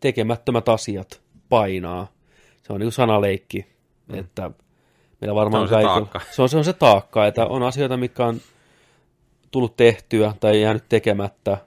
[0.00, 2.12] Tekemättömät asiat painaa.
[2.62, 3.66] Se on niin kuin sanaleikki,
[4.08, 4.18] mm.
[4.18, 4.50] että
[5.20, 6.20] meillä varmaan Se on se kaikilla- taakka.
[6.30, 8.40] Se on, se on se taakka, että on asioita, mitkä on
[9.50, 11.58] tullut tehtyä tai jäänyt tekemättä,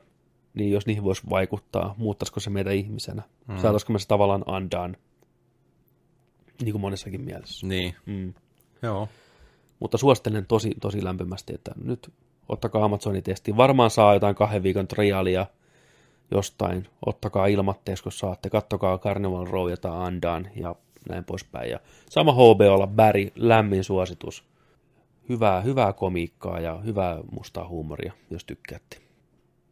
[0.53, 3.21] niin jos niihin voisi vaikuttaa, muuttaisiko se meitä ihmisenä?
[3.47, 3.57] Mm.
[3.57, 4.93] Saataisiko me se tavallaan undone?
[6.61, 7.67] Niin kuin monessakin mielessä.
[7.67, 8.33] Niin, Mm.
[8.81, 9.07] joo.
[9.79, 12.13] Mutta suosittelen tosi, tosi lämpimästi, että nyt
[12.49, 13.57] ottakaa Amazonin testi.
[13.57, 15.45] Varmaan saa jotain kahden viikon trialia
[16.31, 16.87] jostain.
[17.05, 18.49] Ottakaa ilmatteeksi, kun saatte.
[18.49, 20.75] Kattokaa Carnival Row tai Undone ja
[21.09, 21.71] näin poispäin.
[21.71, 21.79] Ja
[22.09, 24.43] sama HBOlla Barry, lämmin suositus.
[25.29, 28.97] Hyvää, hyvää komiikkaa ja hyvää mustaa huumoria, jos tykkäätte.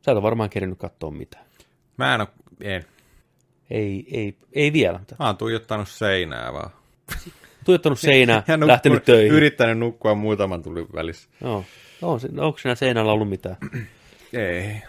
[0.01, 1.45] Sä et ole varmaan kerinyt katsoa mitään.
[1.97, 2.27] Mä en, oo,
[2.61, 2.85] en.
[3.69, 4.99] Ei, ei, ei vielä.
[5.19, 6.69] Mä oon tuijottanut seinää vaan.
[7.65, 9.31] Tuijottanut seinää, Ja nukkunut- lähtenyt töihin.
[9.31, 11.30] Yrittänyt nukkua muutaman tuli välissä.
[11.41, 11.63] Joo.
[12.01, 13.57] On, se- onko siinä seinällä ollut mitään?
[14.33, 14.63] Ei.
[14.63, 14.81] Ei.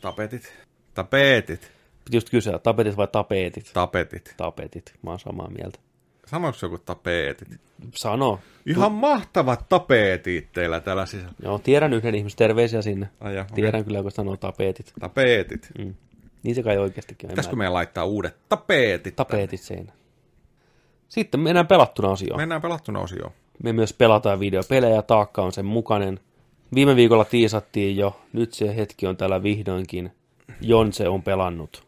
[0.00, 0.52] Tapetit.
[0.94, 1.72] Tapetit.
[2.04, 3.70] Piti just kysyä, tapetit vai tapetit?
[3.74, 4.34] Tapetit.
[4.36, 5.78] Tapetit, mä oon samaa mieltä.
[6.26, 7.48] Sanoiko joku tapetit?
[7.94, 8.40] Sano.
[8.66, 11.32] Ihan mahtavat tapetit teillä täällä sisällä.
[11.42, 13.08] Joo, tiedän yhden ihmisen, terveisiä sinne.
[13.20, 13.54] Ai ja, okei.
[13.54, 14.92] Tiedän kyllä, kun sanoo tapetit.
[15.00, 15.68] Tapetit.
[15.78, 15.94] Mm.
[16.42, 19.16] Niin se kai oikeastikin Pitäisikö meidän laittaa uudet tapetit?
[19.16, 19.92] Tapetit seinä.
[21.08, 22.40] Sitten mennään pelattuna osioon.
[22.40, 23.32] Mennään pelattuna osioon.
[23.62, 26.20] Me myös pelataan videopelejä, taakka on sen mukainen.
[26.74, 30.12] Viime viikolla tiisattiin jo, nyt se hetki on täällä vihdoinkin.
[30.60, 31.86] Jonse on pelannut.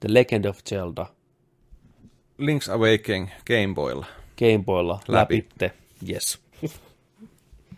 [0.00, 1.06] The Legend of Zelda
[2.38, 4.06] Link's Awakening Gameboylla.
[4.38, 5.12] Gameboylla Läpi.
[5.34, 5.72] läpitte.
[6.10, 6.38] Yes.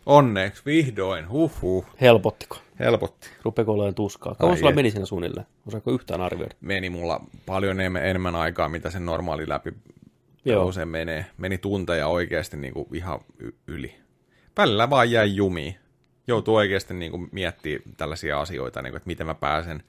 [0.07, 1.87] Onneksi, vihdoin, huhhuh.
[2.01, 2.57] Helpottiko?
[2.79, 3.29] Helpotti.
[3.43, 4.35] Rupeeko olemaan tuskaa?
[4.35, 5.47] Kauan sulla meni siinä suunnilleen?
[5.67, 6.55] Osaako yhtään arvioida?
[6.61, 9.73] Meni mulla paljon enemmän, aikaa, mitä se normaali läpi
[10.65, 11.27] usein menee.
[11.39, 13.21] Meni tunteja oikeasti niin kuin ihan
[13.67, 13.95] yli.
[14.57, 15.77] Välillä vaan jäi jumiin.
[16.27, 19.83] Joutuu oikeasti niin kuin miettimään tällaisia asioita, niin kuin, että miten mä pääsen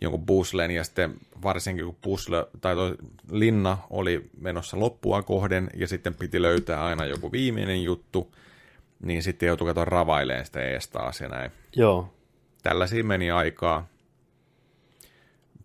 [0.00, 2.96] jonkun puzzlen, ja sitten varsinkin kun puzzle, tai toi
[3.30, 8.34] linna oli menossa loppua kohden, ja sitten piti löytää aina joku viimeinen juttu,
[9.02, 11.50] niin sitten joutui katsoa ravaileen sitä ees taas ja näin.
[11.76, 12.14] Joo.
[12.62, 13.86] Tällaisia meni aikaa.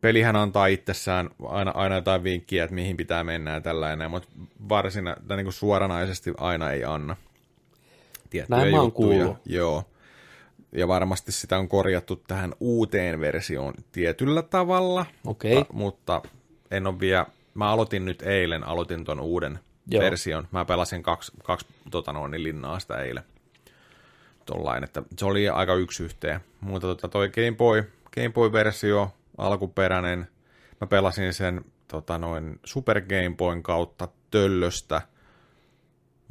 [0.02, 4.30] Pelihän antaa itsessään aina, aina jotain vinkkiä, että mihin pitää mennä ja tällainen, mutta
[4.70, 7.16] varsina, tai niin kuin suoranaisesti aina ei anna.
[8.30, 9.38] Tiettyjä Näin mä oon kuullut.
[9.46, 9.91] Joo.
[10.72, 15.56] Ja varmasti sitä on korjattu tähän uuteen versioon tietyllä tavalla, Okei.
[15.56, 16.22] mutta, mutta
[16.72, 20.04] en ole vielä, mä aloitin nyt eilen, aloitin ton uuden Joo.
[20.04, 20.48] Version.
[20.52, 23.24] Mä pelasin kaksi, kaksi tota noin, niin linnaa sitä eilen.
[24.46, 26.42] Tollain, että se oli aika yksi yhteen.
[26.62, 30.28] Mutta tota, toi Game Boy, Game Boy-versio, alkuperäinen,
[30.82, 35.02] mä pelasin sen tota noin, Super Game Boyn kautta töllöstä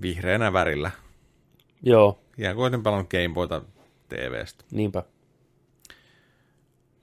[0.03, 0.91] vihreänä värillä.
[1.83, 3.63] Joo, Ihan kuin olisin pelannut Game Boyta
[4.11, 4.65] TVstä.
[4.71, 5.03] niinpä.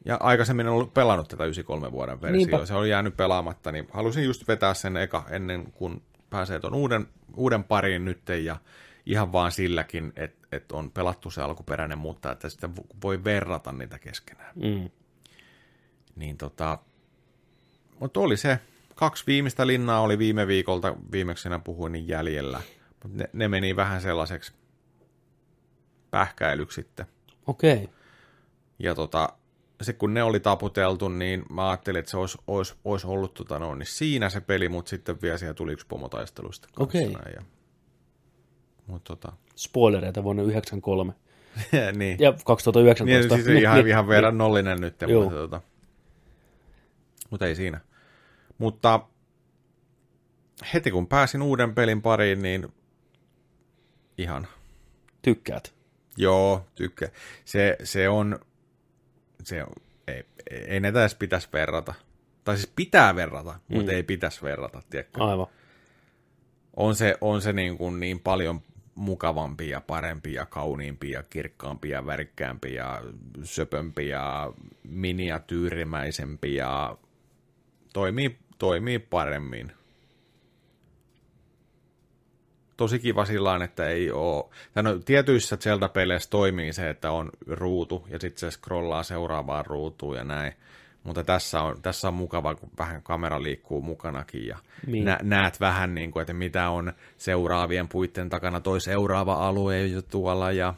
[0.06, 2.66] Ja aikaisemmin en ollut pelannut tätä 93 vuoden versiota.
[2.66, 7.08] Se oli jäänyt pelaamatta, niin halusin just vetää sen eka ennen kuin pääsee tuon uuden,
[7.36, 8.58] uuden pariin nytten ja
[9.06, 14.00] ihan vaan silläkin, että et on pelattu se alkuperäinen, mutta että sitten voi verrata niitä
[14.00, 14.52] keskenään.
[14.56, 14.90] Mm.
[16.16, 16.80] Niin tota,
[18.00, 18.60] mutta oli se.
[18.96, 22.62] Kaksi viimeistä linnaa oli viime viikolta, viimeksi puhuin, niin jäljellä.
[23.04, 24.54] Mut ne, ne meni vähän sellaiseksi
[26.18, 27.06] pähkäilyksi sitten.
[27.48, 27.90] Okei.
[28.80, 29.30] Ja tota,
[29.82, 33.60] se kun ne oli taputeltu, niin mä ajattelin, että se olisi, olisi, olisi ollut tota
[33.60, 37.14] no, niin siinä se peli, mutta sitten vielä siellä tuli yksi pomotaistelu sitten Okei.
[37.14, 37.42] näin, Ja,
[38.88, 41.14] mutta tota, Spoilereita vuonna 93
[41.98, 42.18] niin.
[42.20, 43.36] ja 2019.
[43.36, 45.62] niin, siis ihan, ihan verran nollinen nyt, mutta, tota,
[47.30, 47.82] mutta ei siinä.
[48.58, 49.00] Mutta
[50.74, 52.68] heti kun pääsin uuden pelin pariin, niin
[54.18, 54.48] ihan
[55.22, 55.77] Tykkäät.
[56.18, 57.10] Joo, tykkää.
[57.46, 58.40] Se, se on,
[59.44, 59.74] se on
[60.08, 61.94] ei, ei näitä edes pitäisi verrata.
[62.44, 63.78] Tai siis pitää verrata, mm.
[63.78, 65.24] mutta ei pitäisi verrata, tiedätkö?
[65.24, 65.48] Aivan.
[66.76, 68.62] On se, on se niin, kuin niin paljon
[68.96, 73.02] mukavampi ja parempi ja kauniimpi ja kirkkaampi ja värikkäämpi ja
[73.44, 76.98] söpömpi ja miniatyyrimäisempi ja
[77.94, 79.72] toimii, toimii paremmin.
[82.78, 84.46] Tosi kiva sillä että ei ole...
[84.74, 90.18] Tai no, tietyissä Zelda-peleissä toimii se, että on ruutu ja sitten se scrollaa seuraavaan ruutuun
[90.18, 90.54] ja näin.
[91.04, 94.58] Mutta tässä on, tässä on mukava, kun vähän kamera liikkuu mukanakin ja
[94.88, 95.06] Niin.
[95.06, 100.02] nä, näet vähän, niin kuin, että mitä on seuraavien puitten takana, toi seuraava alue jo
[100.02, 100.74] tuolla ja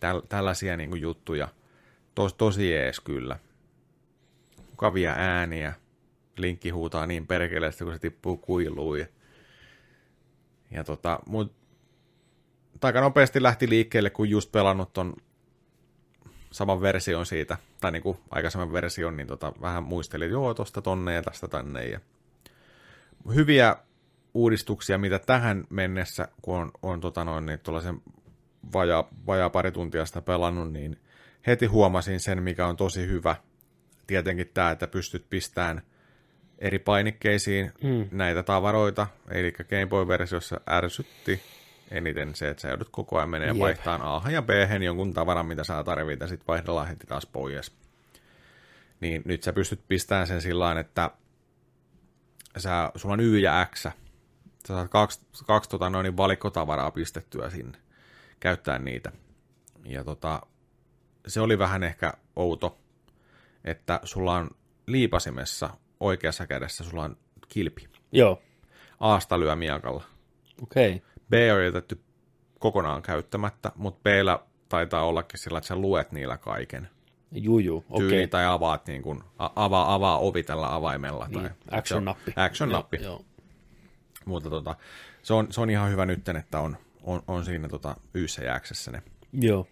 [0.00, 1.48] täl, tällaisia niin kuin juttuja.
[2.14, 3.38] Tos, tosi ees kyllä.
[4.70, 5.74] Mukavia ääniä.
[6.36, 8.98] linkki huutaa niin perkeleesti, kun se tippuu kuiluun.
[8.98, 9.06] Ja,
[10.70, 11.52] ja tota, mut
[12.82, 15.16] aika nopeasti lähti liikkeelle, kun just pelannut ton
[16.50, 21.14] saman version siitä, tai niin kuin aikaisemman version, niin tota, vähän muistelin, joo, tosta tonne
[21.14, 21.84] ja tästä tänne.
[21.84, 22.00] Ja
[23.34, 23.76] hyviä
[24.34, 28.02] uudistuksia, mitä tähän mennessä, kun on, on tota noin, niin tuollaisen
[28.72, 31.00] vajaa, vajaa pari tuntia sitä pelannut, niin
[31.46, 33.36] heti huomasin sen, mikä on tosi hyvä.
[34.06, 35.82] Tietenkin tämä, että pystyt pistämään
[36.58, 38.08] eri painikkeisiin mm.
[38.10, 41.42] näitä tavaroita, eli Game Boy-versiossa ärsytti
[41.90, 44.50] eniten se, että sä joudut koko ajan menee vaihtaan A ja B
[44.84, 47.72] jonkun tavaran, mitä sä tarvit, ja sitten vaihdellaan heti taas pois.
[49.00, 51.10] Niin nyt sä pystyt pistämään sen sillä että
[52.56, 53.82] sä, sulla on Y ja X.
[53.82, 53.92] Sä
[54.66, 57.78] saat kaksi, kaksi tota, noin valikkotavaraa pistettyä sinne,
[58.40, 59.12] käyttää niitä.
[59.84, 60.42] Ja tota,
[61.26, 62.78] se oli vähän ehkä outo,
[63.64, 64.50] että sulla on
[64.86, 67.16] liipasimessa oikeassa kädessä sulla on
[67.48, 67.88] kilpi.
[68.12, 68.42] Joo.
[69.00, 70.04] Aasta lyö miakalla.
[70.62, 70.94] Okei.
[70.94, 71.08] Okay.
[71.30, 72.00] B on jätetty
[72.58, 74.06] kokonaan käyttämättä, mutta b
[74.68, 76.88] taitaa ollakin sillä, että sä luet niillä kaiken.
[77.32, 78.06] Juju, okei.
[78.06, 78.26] Okay.
[78.26, 81.28] tai avaat niin kuin, avaa, avaa ovi tällä avaimella.
[81.28, 82.32] Niin, tai, action-nappi.
[82.36, 82.96] Action-nappi.
[82.96, 83.24] Joo, joo.
[84.24, 84.76] Mutta tota,
[85.22, 88.90] se, on, se on ihan hyvä nyt, että on, on, on siinä tota, yssä jääksessä
[88.90, 89.02] ne.
[89.32, 89.66] Joo.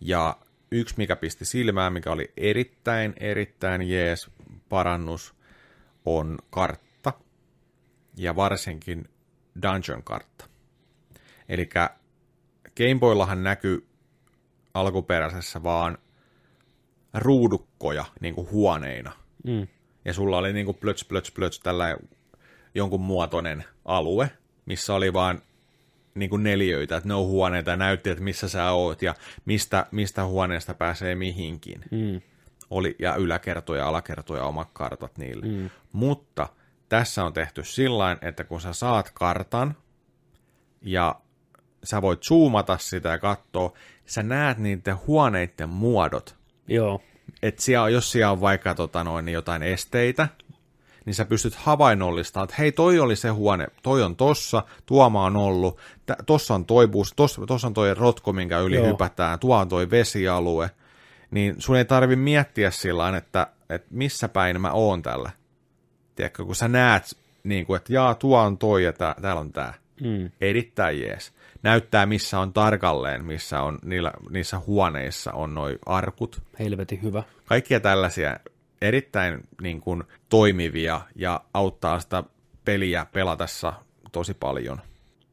[0.00, 0.36] Ja
[0.74, 4.30] yksi, mikä pisti silmään, mikä oli erittäin, erittäin jees
[4.68, 5.34] parannus,
[6.04, 7.12] on kartta.
[8.16, 9.08] Ja varsinkin
[9.62, 10.48] dungeon-kartta.
[11.48, 11.66] Eli
[12.76, 13.86] Game Boyllahan näkyy
[14.74, 15.98] alkuperäisessä vaan
[17.14, 19.12] ruudukkoja niin kuin huoneina.
[19.44, 19.66] Mm.
[20.04, 21.96] Ja sulla oli niin kuin plöts, plöts, plöts tällä
[22.74, 24.30] jonkun muotoinen alue,
[24.66, 25.42] missä oli vaan
[26.14, 29.86] niin kuin neljöitä, että ne on huoneita ja näytti, että missä sä oot ja mistä,
[29.90, 31.80] mistä huoneesta pääsee mihinkin.
[31.90, 32.20] Mm.
[32.70, 35.46] Oli, ja yläkertoja ja alakertoja omat kartat niille.
[35.46, 35.70] Mm.
[35.92, 36.48] Mutta
[36.88, 39.76] tässä on tehty sillä että kun sä saat kartan
[40.82, 41.14] ja
[41.84, 43.72] sä voit zoomata sitä ja katsoa,
[44.06, 46.36] sä näet niiden huoneiden muodot.
[46.68, 47.02] Joo.
[47.42, 50.28] Et siellä, jos siellä on vaikka tota noin, jotain esteitä,
[51.04, 55.36] niin sä pystyt havainnollistamaan, että hei, toi oli se huone, toi on tossa, tuoma on
[55.36, 58.86] ollut, t- tossa on toi bus, tossa, tossa on toi rotko, minkä yli Joo.
[58.86, 60.70] hypätään, tuo on toi vesialue,
[61.30, 65.30] niin sun ei tarvi miettiä sillä että, että missä päin mä oon tällä.
[66.16, 69.52] Tiedätkö, kun sä näet, niin kuin, että jaa, tuo on toi ja tää, täällä on
[69.52, 69.74] tää.
[70.00, 70.30] Mm.
[70.40, 71.32] Erittäin jees.
[71.62, 76.42] Näyttää, missä on tarkalleen, missä on niillä, niissä huoneissa on noin arkut.
[76.58, 77.22] Helvetin hyvä.
[77.44, 78.36] Kaikkia tällaisia
[78.82, 82.24] erittäin niin kuin, toimivia ja auttaa sitä
[82.64, 83.72] peliä pelatessa
[84.12, 84.80] tosi paljon.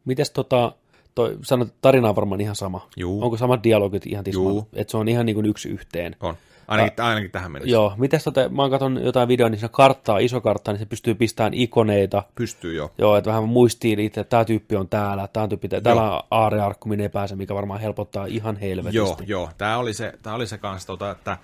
[0.05, 0.71] Mites tota,
[1.15, 2.87] toi, sanot, tarina on varmaan ihan sama.
[2.97, 3.23] Juu.
[3.23, 4.65] Onko samat dialogit ihan tismaan?
[4.73, 6.15] Että se on ihan niin kuin yksi yhteen.
[6.19, 6.37] On.
[6.67, 7.73] Ainakin, ja, ainakin tähän mennessä.
[7.73, 7.93] Joo.
[7.97, 11.15] Mites tota, mä oon katsonut jotain videoa, niin siinä karttaa, iso karttaa, niin se pystyy
[11.15, 12.23] pistämään ikoneita.
[12.35, 12.91] Pystyy jo.
[12.97, 16.89] Joo, että vähän muistiin itse, että tämä tyyppi on täällä, tämä tyyppi, täällä on aarearkku,
[16.89, 18.97] minne ei pääse, mikä varmaan helpottaa ihan helvetisti.
[18.97, 19.49] Joo, joo.
[19.57, 21.37] Tämä oli se, tämä oli se kanssa, tota, että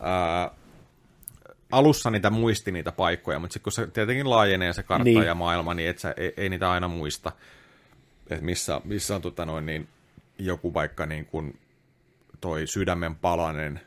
[0.00, 0.50] ää,
[1.72, 5.22] alussa niitä muisti niitä paikkoja, mutta sitten kun se tietenkin laajenee se kartta niin.
[5.22, 7.32] ja maailma, niin et sä, ei, ei niitä aina muista,
[8.34, 9.88] että missä, missä on tota noin, niin
[10.38, 11.60] joku vaikka niin kuin
[12.40, 13.80] toi sydämen palanen,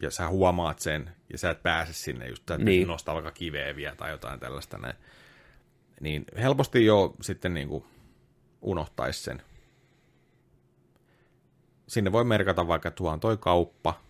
[0.00, 2.88] ja sä huomaat sen, ja sä et pääse sinne just, että niin.
[2.88, 4.96] nostaa vaikka kiveä tai jotain tällaista näin.
[6.00, 7.84] Niin helposti jo sitten niin kuin
[8.62, 9.42] unohtaisi sen.
[11.86, 14.00] Sinne voi merkata vaikka, että tuo on toi kauppa,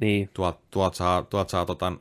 [0.00, 0.30] niin.
[0.34, 1.92] Tuot, tuot saa, tuot saa tota,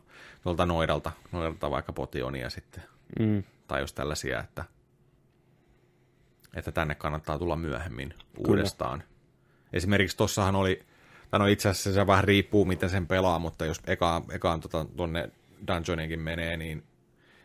[0.44, 2.84] tuolta noidalta, noidalta vaikka potionia sitten.
[3.20, 3.44] Mm.
[3.68, 4.66] Tai jos tällaisia, että,
[6.58, 8.48] että tänne kannattaa tulla myöhemmin Kyllä.
[8.48, 9.04] uudestaan.
[9.74, 10.84] Esimerkiksi tossahan oli,
[11.30, 14.86] tai no itse asiassa se vähän riippuu, miten sen pelaa, mutta jos ekaan, ekaan tota,
[14.98, 15.30] tuonne
[15.68, 16.84] dungeoninkin menee, niin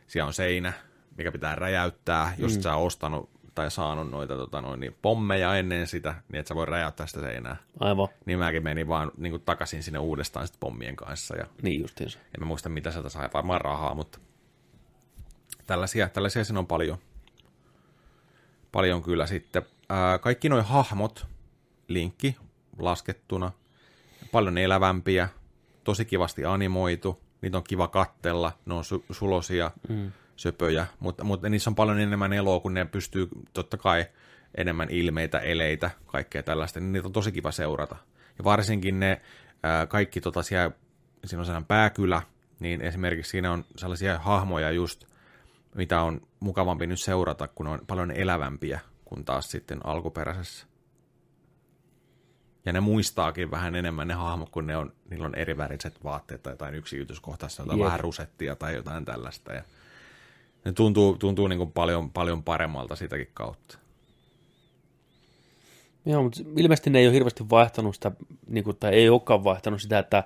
[0.06, 0.72] siellä on seinä,
[1.16, 2.62] mikä pitää räjäyttää, jos mm.
[2.62, 6.66] sä ostanut tai saanut noita tota, noin, niin pommeja ennen sitä, niin että sä voi
[6.66, 7.56] räjäyttää sitä seinää.
[7.80, 8.08] Aivan.
[8.26, 11.36] Niin mäkin menin vaan niin kuin, takaisin sinne uudestaan sit pommien kanssa.
[11.36, 12.18] Ja niin justiinsa.
[12.18, 14.18] En mä muista, mitä sieltä sai, varmaan rahaa, mutta
[15.66, 16.98] tällaisia, tällaisia siinä on paljon.
[18.72, 19.62] Paljon kyllä sitten.
[19.88, 21.26] Ää, kaikki nuo hahmot,
[21.88, 22.36] linkki
[22.78, 23.52] laskettuna,
[24.32, 25.28] paljon elävämpiä,
[25.84, 29.70] tosi kivasti animoitu, niitä on kiva kattella, ne on su- sulosia.
[29.88, 34.06] Mm söpöjä, mutta, mutta niissä on paljon enemmän eloa, kun ne pystyy totta kai
[34.54, 37.96] enemmän ilmeitä, eleitä, kaikkea tällaista, niin niitä on tosi kiva seurata.
[38.38, 39.20] Ja varsinkin ne
[39.62, 40.70] ää, kaikki tota siellä,
[41.24, 42.22] siinä on sellainen pääkylä,
[42.60, 45.04] niin esimerkiksi siinä on sellaisia hahmoja just,
[45.74, 50.66] mitä on mukavampi nyt seurata, kun on paljon elävämpiä kuin taas sitten alkuperäisessä.
[52.64, 56.42] Ja ne muistaakin vähän enemmän ne hahmot, kun ne on, niillä on eri väriset vaatteet
[56.42, 57.84] tai jotain yksityiskohtaista, tai Jep.
[57.84, 59.52] vähän rusettia tai jotain tällaista.
[59.52, 59.62] Ja
[60.64, 63.78] ne tuntuu, tuntuu niin kuin paljon, paljon paremmalta sitäkin kautta.
[66.06, 68.12] Joo, mutta ilmeisesti ne ei ole hirveästi vaihtanut sitä,
[68.48, 70.24] niin kuin, tai ei olekaan vaihtanut sitä, että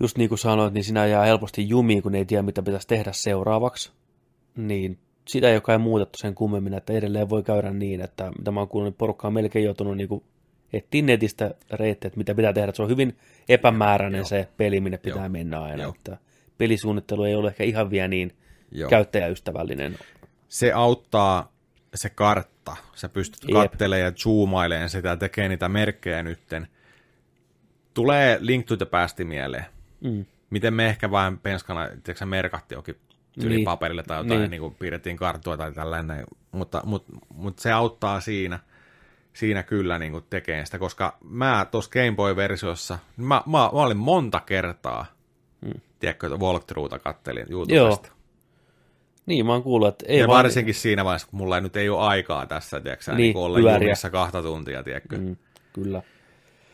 [0.00, 3.12] just niin kuin sanoit, niin sinä jää helposti jumiin, kun ei tiedä, mitä pitäisi tehdä
[3.12, 3.92] seuraavaksi.
[4.56, 4.98] Niin
[5.28, 8.68] sitä ei ole muutettu sen kummemmin, että edelleen voi käydä niin, että mitä mä oon
[8.68, 10.24] kuullut, niin porukka on melkein joutunut niin kuin
[10.72, 12.72] etsiä netistä reittejä, että mitä pitää tehdä.
[12.72, 13.16] Se on hyvin
[13.48, 14.26] epämääräinen Joo.
[14.26, 15.28] se peli, minne pitää Joo.
[15.28, 15.82] mennä aina.
[15.82, 15.94] Joo.
[15.96, 16.18] Että
[16.58, 18.32] pelisuunnittelu ei ole ehkä ihan vielä niin
[18.72, 18.90] Joo.
[18.90, 19.98] käyttäjäystävällinen.
[20.48, 21.52] se auttaa
[21.94, 22.76] se kartta.
[22.94, 23.52] Sä pystyt Jep.
[23.52, 26.66] kattelemaan ja zoomailemaan sitä ja tekee niitä merkkejä nytten.
[27.94, 29.64] Tulee Link to the Past mieleen.
[30.04, 30.24] Mm.
[30.50, 32.94] Miten me ehkä vähän penskana, tiedätkö, merkattiin jokin
[33.36, 33.40] Niin.
[33.40, 34.40] tyyli paperille tai jotain, Niin.
[34.40, 34.50] niin.
[34.50, 38.58] niin kuin piirrettiin karttua tai tällainen, mutta, mutta, mutta se auttaa siinä,
[39.32, 43.68] siinä kyllä niin kuin tekee sitä, koska mä tuossa Game Boy-versiossa, niin mä, mä, mä
[43.68, 45.06] olin monta kertaa,
[45.60, 45.80] mm.
[46.00, 48.08] tiedätkö, walkthroughta kattelin YouTubesta.
[48.08, 48.16] Joo.
[49.26, 50.36] Niin, mä oon kuullut, että ei ja vaan...
[50.38, 53.36] varsinkin siinä vaiheessa, kun mulla ei nyt ei ole aikaa tässä, tiedätkö, niin, Niin, niin
[53.36, 55.18] olla jumissa kahta tuntia, tiedätkö.
[55.18, 55.36] Mm,
[55.72, 56.02] kyllä.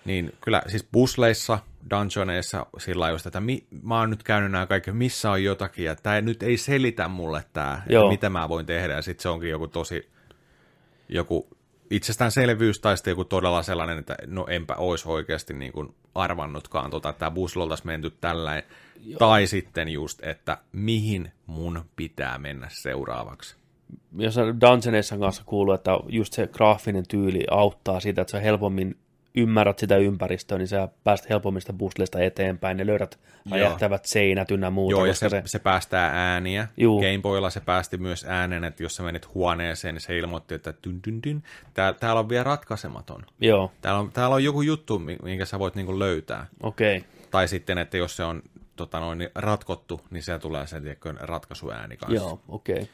[0.04, 1.58] Niin kyllä, siis busleissa,
[1.90, 5.84] dungeoneissa sillä lailla just, että mi, mä oon nyt käynyt nämä kaikki, missä on jotakin,
[5.84, 8.08] ja tämä nyt ei selitä mulle tämä, Joo.
[8.08, 10.10] mitä mä voin tehdä, ja sitten se onkin joku tosi,
[11.08, 11.48] joku
[11.90, 17.08] itsestäänselvyys, tai sitten joku todella sellainen, että no enpä olisi oikeasti niin kuin arvannutkaan, tota,
[17.08, 18.62] että tämä buslo oltaisiin menty tällä
[19.18, 23.56] tai sitten just, että mihin mun pitää mennä seuraavaksi.
[24.18, 28.96] jos Dungeoneissa kanssa kuuluu, että just se graafinen tyyli auttaa sitä, että sä helpommin
[29.34, 33.18] ymmärrät sitä ympäristöä, niin sä pääset helpommin sitä puzzlesta eteenpäin, ja löydät
[33.50, 34.92] räjähtävät seinät ynnä muuta.
[34.92, 35.42] Joo, ja koska se, se...
[35.46, 36.68] se päästää ääniä.
[36.76, 37.00] Juu.
[37.00, 40.74] Game Boylla se päästi myös äänen, että jos sä menit huoneeseen, niin se ilmoitti, että
[40.84, 41.42] dyn, dyn, dyn.
[41.74, 43.26] Tää, täällä on vielä ratkaisematon.
[43.40, 46.46] Joo, Täällä on, täällä on joku juttu, mi- minkä sä voit niinku löytää.
[46.62, 46.96] okei.
[46.98, 47.10] Okay.
[47.30, 48.42] Tai sitten, että jos se on
[48.76, 52.14] tota noin, niin ratkottu, niin se tulee se tiedätkö, ratkaisuääni kanssa.
[52.14, 52.74] Joo, okei.
[52.74, 52.86] Okay.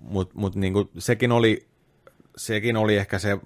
[0.00, 1.66] Mutta mut niinku, sekin, oli,
[2.36, 3.38] sekin oli ehkä se,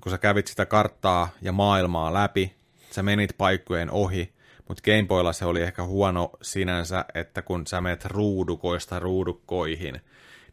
[0.00, 2.56] kun sä kävit sitä karttaa ja maailmaa läpi,
[2.90, 4.32] sä menit paikkojen ohi,
[4.68, 10.00] mutta Gameboylla se oli ehkä huono sinänsä, että kun sä menet ruudukoista ruudukkoihin,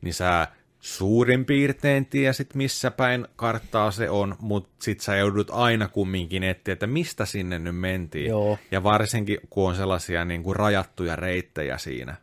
[0.01, 0.47] niin sä
[0.79, 6.73] suurin piirtein tiesit, missä päin karttaa se on, mutta sit sä joudut aina kumminkin etsiä,
[6.73, 8.29] että mistä sinne nyt mentiin.
[8.29, 8.57] Joo.
[8.71, 12.15] Ja varsinkin, kun on sellaisia niin kuin rajattuja reittejä siinä,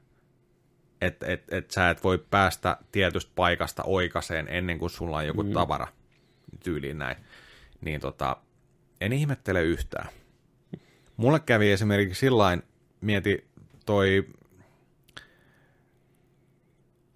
[1.00, 5.42] että et, et sä et voi päästä tietystä paikasta oikaseen ennen kuin sulla on joku
[5.42, 5.52] mm.
[5.52, 5.86] tavara
[6.64, 7.16] tyyliin näin.
[7.80, 8.36] Niin tota,
[9.00, 10.08] en ihmettele yhtään.
[11.16, 12.62] Mulle kävi esimerkiksi sillain,
[13.00, 13.48] mieti
[13.86, 14.28] toi,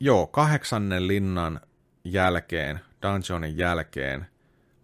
[0.01, 1.61] joo, kahdeksannen linnan
[2.05, 4.27] jälkeen, dungeonin jälkeen,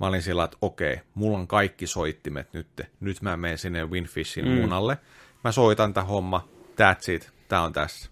[0.01, 4.49] mä olin sillä, että okei, mulla on kaikki soittimet nyt, nyt mä menen sinne Winfishin
[4.49, 4.51] mm.
[4.51, 4.99] munalle,
[5.45, 8.11] mä soitan tämän homma, that's it, tää on tässä.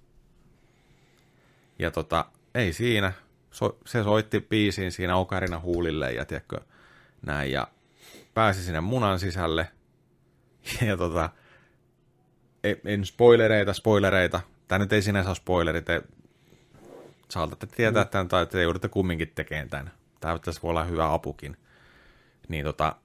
[1.79, 3.13] Ja tota, ei siinä,
[3.59, 6.61] so, se soitti biisiin siinä Ocarina huulille ja tiedätkö,
[7.27, 7.69] näin, ja
[8.35, 9.69] pääsi sinne munan sisälle,
[10.87, 11.31] ja tota,
[12.85, 16.03] en, spoilereita, spoilereita, tämä nyt ei sinänsä ole spoileri, te
[17.31, 18.11] saatatte tietää mm.
[18.11, 19.93] tämän, tai te joudutte kumminkin tekemään tämän.
[20.21, 21.57] Tämä tässä voi olla hyvä apukin.
[22.49, 22.97] Niin tota,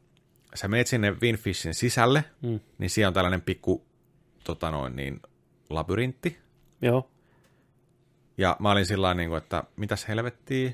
[0.56, 2.60] sä meet sinne Winfishin sisälle, mm.
[2.78, 3.86] niin siellä on tällainen pikku
[4.44, 5.22] tota noin, niin,
[5.70, 6.40] labyrintti,
[6.82, 7.10] Joo,
[8.38, 10.72] ja mä olin sillä niin kuin, että mitäs helvettiä,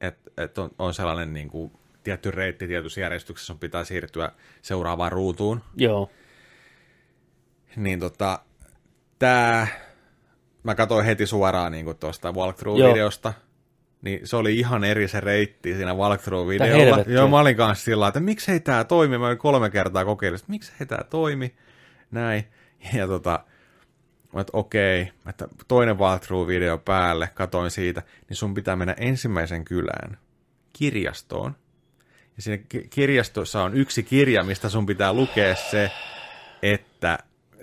[0.00, 1.72] että et on, on sellainen niin kuin,
[2.04, 4.32] tietty reitti tietyssä järjestyksessä, sun pitää siirtyä
[4.62, 5.60] seuraavaan ruutuun.
[5.76, 6.10] joo,
[7.76, 8.38] Niin tota,
[9.18, 9.66] tää,
[10.62, 13.32] mä katsoin heti suoraan niin kuin tuosta walkthrough-videosta,
[14.02, 17.04] niin se oli ihan eri se reitti siinä walkthrough-videolla.
[17.06, 20.52] Joo, mä olin kanssa sillä että miksei tää toimi, mä olin kolme kertaa kokeillut, että
[20.52, 21.54] miksei tää toimi,
[22.10, 22.44] näin.
[22.94, 23.44] Ja tota,
[24.40, 30.18] että okei, että toinen walkthrough-video päälle, katoin siitä, niin sun pitää mennä ensimmäisen kylään
[30.72, 31.56] kirjastoon.
[32.36, 35.90] Ja siinä ki- kirjastossa on yksi kirja, mistä sun pitää lukea se,
[36.62, 37.18] että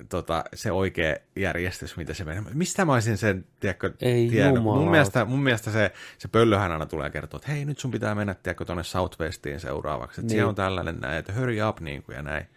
[0.09, 2.43] tota, se oikea järjestys, mitä se menee.
[2.53, 4.64] Mistä mä olisin sen, tiedätkö, Ei tiennyt?
[4.64, 8.16] Mun mielestä, mun mielestä se, se pöllöhän aina tulee kertoa, että hei, nyt sun pitää
[8.16, 10.22] mennä, tiedätkö, tuonne Southwestiin seuraavaksi.
[10.22, 10.30] Että Niin.
[10.30, 12.48] siellä on tällainen näin, että hurry up, niin kuin, ja näin.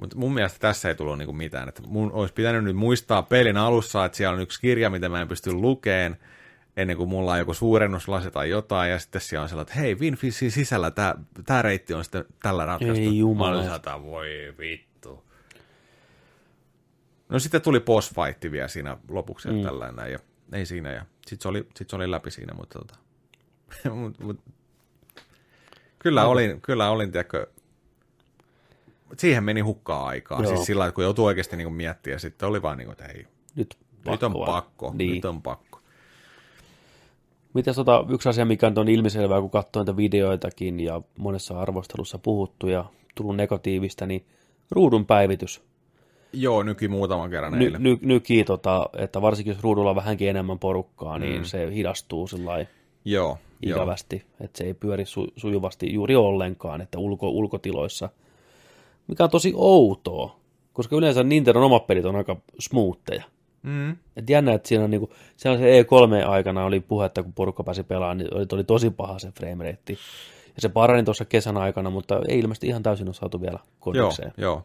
[0.00, 1.68] Mutta mun mielestä tässä ei tullut niinku mitään.
[1.68, 5.20] Että mun olisi pitänyt nyt muistaa pelin alussa, että siellä on yksi kirja, mitä mä
[5.20, 6.16] en pysty lukeen,
[6.76, 9.94] ennen kuin mulla on joku suurennuslasi tai jotain, ja sitten siellä on sellainen, että hei,
[9.94, 11.14] Winfishin sisällä tämä
[11.46, 13.04] tää reitti on sitten tällä ratkaistu.
[13.04, 14.02] Ei jumala.
[14.02, 15.24] Voi vittu.
[17.28, 19.62] No sitten tuli boss fight vielä siinä lopuksi mm.
[19.62, 20.18] tällainen ja
[20.52, 22.98] ei siinä, ja sitten se oli, sit se oli läpi siinä, mutta tota,
[23.94, 24.40] mut, mut,
[26.02, 27.46] Kyllä olin, kyllä olin, tiedätkö,
[29.16, 30.42] siihen meni hukkaa aikaa.
[30.42, 30.54] Joo.
[30.54, 33.26] Siis sillä lailla, kun joutui oikeasti niin miettiä, sitten oli vaan niin kuin, että hei,
[33.54, 33.76] Nyt,
[34.10, 35.14] nyt on pakko, Niin.
[35.14, 35.80] nyt on pakko.
[37.54, 42.68] Mitäs tota, yksi asia, mikä on ilmiselvää, kun katsoo niitä videoitakin ja monessa arvostelussa puhuttu
[42.68, 44.24] ja tullut negatiivista, niin
[44.70, 45.62] ruudun päivitys.
[46.32, 50.58] Joo, nyki muutaman kerran Ny, ny, nyki, tota, että varsinkin jos ruudulla on vähänkin enemmän
[50.58, 51.44] porukkaa, niin mm.
[51.44, 52.66] se hidastuu sillä
[53.04, 58.08] Joo, ikävästi, että se ei pyöri su, sujuvasti juuri ollenkaan, että ulko, ulkotiloissa,
[59.06, 60.36] mikä on tosi outoa,
[60.72, 63.24] koska yleensä Nintendon omat pelit on aika smoothia.
[63.62, 63.96] Mm.
[64.16, 68.18] Et jännä, että siinä on niinku, se E3 aikana oli puhetta, kun porukka pääsi pelaamaan,
[68.18, 69.92] niin oli, oli tosi paha se frame rate.
[70.56, 73.68] Ja se parani tuossa kesän aikana, mutta ei ilmeisesti ihan täysin ole saatu vielä Joo,
[73.80, 74.32] kodikseen.
[74.36, 74.64] joo.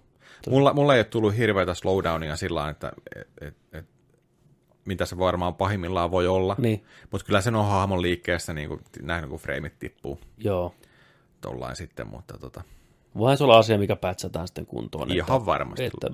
[0.49, 3.85] Mulla, mulla ei ole tullut hirveätä slowdownia sillä että et, et, et,
[4.85, 6.55] mitä se varmaan pahimmillaan voi olla.
[6.57, 10.73] Niin, Mutta kyllä sen on hahmon liikkeessä niin kuin, nähnyt, kun freimit tippuu joo.
[11.41, 12.63] tollain sitten, mutta tota,
[13.17, 15.11] Voihan se olla asia, mikä pätsätään sitten kuntoon.
[15.11, 15.83] ihan varmasti.
[15.83, 16.09] Että,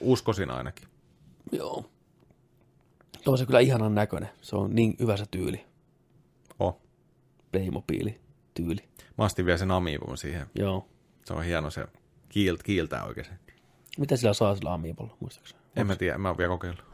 [0.00, 0.88] uskoisin ainakin.
[1.52, 1.84] joo.
[3.26, 4.28] On se kyllä ihanan näköinen.
[4.40, 5.64] Se on niin hyvä se tyyli.
[6.58, 6.80] Oh.
[7.52, 8.20] Playmobiili
[8.54, 8.80] tyyli.
[9.18, 10.46] Mä astin vielä sen amiibon siihen.
[10.54, 10.86] Joo.
[11.24, 11.86] Se on hieno se
[12.28, 13.26] kiilt, kiiltää oikein.
[13.98, 15.62] Mitä sillä saa sillä Amiibolla, muistaakseni?
[15.76, 16.84] En mä tiedä, mä oon vielä kokeillut.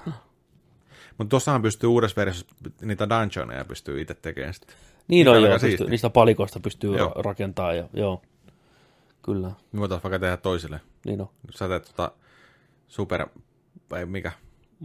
[1.18, 2.46] Mutta tossahan pystyy uudessa versiossa,
[2.82, 4.76] niitä dungeoneja pystyy itse tekemään sitten.
[5.08, 7.08] Niin on joo, pystyy, niistä palikoista pystyy Joo.
[7.08, 8.22] ra- rakentamaan ja joo.
[9.32, 10.80] Kyllä, Me voitaisiin vaikka tehdä toisille.
[11.06, 11.28] niin on.
[11.46, 12.12] Jos sä teet tota
[12.88, 13.26] super,
[13.90, 14.32] vai mikä,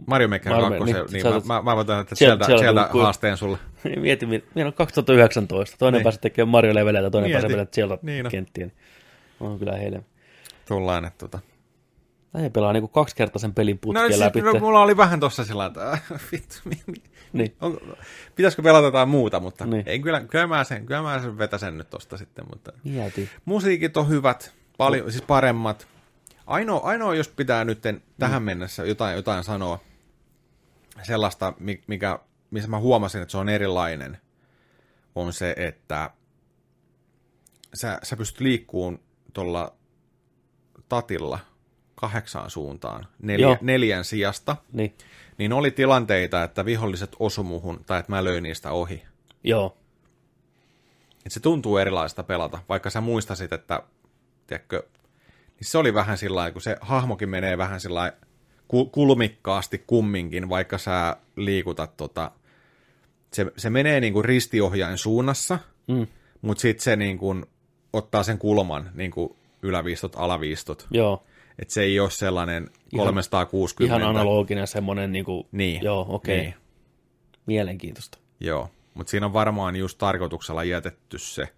[0.06, 2.16] Mario Maker Mario 2, Maker, niin, niin, niin sä mä, mä, mä voin tehdä Sieltä-
[2.16, 3.58] sieltä, sieltä sieltä kun- haasteen sulle.
[4.00, 5.76] Mieti, mi- meillä on 2019.
[5.78, 6.02] Toinen Niin.
[6.04, 7.34] pääsee tekemään Mario Leveleitä, toinen Mieti.
[7.42, 8.30] pääsee pelaamaan sieltä Niin on.
[8.30, 8.66] kenttiä.
[8.66, 8.74] Niin
[9.40, 10.02] on kyllä heille.
[10.68, 11.38] Tuollainen, että tota.
[12.34, 14.40] Lähden pelaa niinku kaksi kertaa sen pelin No, putkeen siis, läpi.
[14.42, 16.56] no, mulla oli vähän tossa sillä että äh, vittu,
[17.32, 17.56] Niin.
[17.60, 17.80] on,
[18.36, 19.82] pitäisikö pelata jotain muuta, mutta Niin.
[19.86, 23.30] ei, kyllä, kyllä, mä sen, kyllä mä sen vetäsen nyt tosta sitten, mutta Mieti.
[23.44, 25.86] musiikit on hyvät, paljon, siis paremmat.
[26.46, 27.78] Ainoa, ainoa jos pitää nyt
[28.18, 29.78] tähän mennessä jotain, jotain sanoa,
[31.02, 32.18] sellaista, mi- mikä,
[32.50, 34.18] missä mä huomasin, että se on erilainen,
[35.14, 36.10] on se, että
[37.74, 39.00] sä, sä pystyt liikkuun
[39.32, 39.72] tuolla
[40.88, 41.38] tatilla
[42.04, 43.56] kahdeksaan suuntaan neljä, Joo.
[43.60, 44.94] neljän sijasta, Niin.
[45.38, 49.02] niin oli tilanteita, että viholliset osu muhun tai että mä löin niistä ohi.
[49.44, 49.76] Joo.
[51.26, 53.82] Et se tuntuu erilaista pelata, vaikka sä muistasit, että
[54.46, 54.82] tiedätkö,
[55.60, 58.12] niin se oli vähän sillä kun se hahmokin menee vähän sillä
[58.92, 62.30] kulmikkaasti kumminkin, vaikka sä liikutat tota,
[63.32, 66.06] se, se menee niin kuin ristiohjain suunnassa, Mm.
[66.42, 67.46] mutta sitten se niin kuin
[67.92, 70.86] ottaa sen kulman, niin kuin yläviistot, alaviistot.
[70.90, 71.22] Joo.
[71.58, 73.96] Että se ei ole sellainen Ihan- 360.
[73.96, 75.48] Ihan analoginen semmoinen niinku...
[75.52, 75.82] Niin.
[75.84, 76.40] Joo, okei.
[76.40, 76.54] Niin.
[77.46, 78.18] Mielenkiintoista.
[78.40, 81.48] Joo, mutta siinä on varmaan just tarkoituksella jätetty se.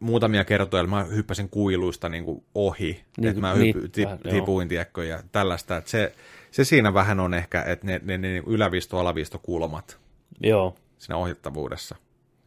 [0.00, 4.08] Muutamia kertoja mä hyppäsin kuiluista niin kuin ohi, Niin, niin, että mä niin, hyppy, tip,
[4.30, 5.76] tipuin, tiedätkö, ja tällaista.
[5.76, 6.14] Että se,
[6.50, 10.00] se siinä vähän on ehkä, että ne, ne, ne niin yläviisto, alaviisto kulmat
[10.40, 10.74] Joo.
[10.98, 11.96] siinä ohjattavuudessa.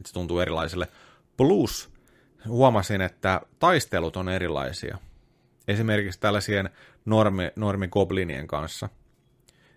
[0.05, 0.87] Se tuntuu erilaiselle.
[1.37, 1.89] Plus
[2.47, 4.97] huomasin, että taistelut on erilaisia.
[5.67, 6.69] Esimerkiksi tällaisien
[7.05, 8.89] normi, normigoblinien kanssa,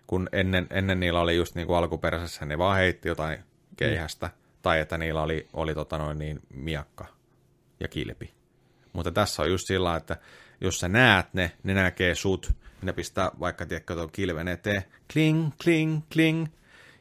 [0.07, 3.39] kun ennen, ennen niillä oli just niin kuin alkuperäisessä, ne vaan heitti jotain
[3.77, 4.29] keihästä,
[4.61, 7.05] tai että niillä oli, oli tota noin niin miakka
[7.79, 8.33] ja kilpi.
[8.93, 10.17] Mutta tässä on just sillä että
[10.61, 14.83] jos sä näet ne, ne näkee sut, niin ne pistää vaikka tiedätkö tuon kilven eteen,
[15.13, 16.47] kling, kling, kling,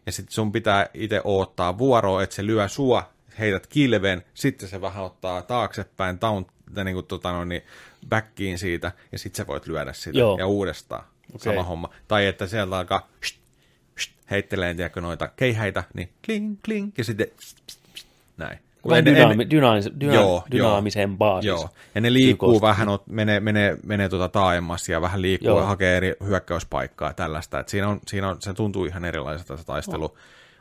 [0.07, 4.81] ja sitten sun pitää itse odottaa vuoroa, että se lyö sua, heität kilven, sitten se
[4.81, 7.63] vähän ottaa taaksepäin, taunt, tai niin kuin, tota noin, niin
[8.09, 10.39] backiin siitä, ja sitten sä voit lyödä sitä, Joo.
[10.39, 11.05] ja uudestaan.
[11.35, 11.55] Okei.
[11.55, 11.91] Sama homma.
[12.09, 13.39] Tai että sieltä alkaa sht,
[13.99, 17.27] sht, heittelee, tiedätkö, noita keihäitä, niin kling, kling, ja sitten
[18.37, 18.59] näin.
[18.83, 22.67] Kun ennen- dynaami, dynaamis, dyna, Joo, dynaamisempaa Joo, ja ne liikkuu Tykosti.
[22.67, 25.61] vähän, ot- menee, menee, menee tuota taaemmas ja vähän liikkuu Joo.
[25.61, 27.61] ja hakee eri hyökkäyspaikkaa ja tällaista.
[27.61, 30.17] Et siinä on, siinä on, se tuntuu ihan erilaiselta se taistelu,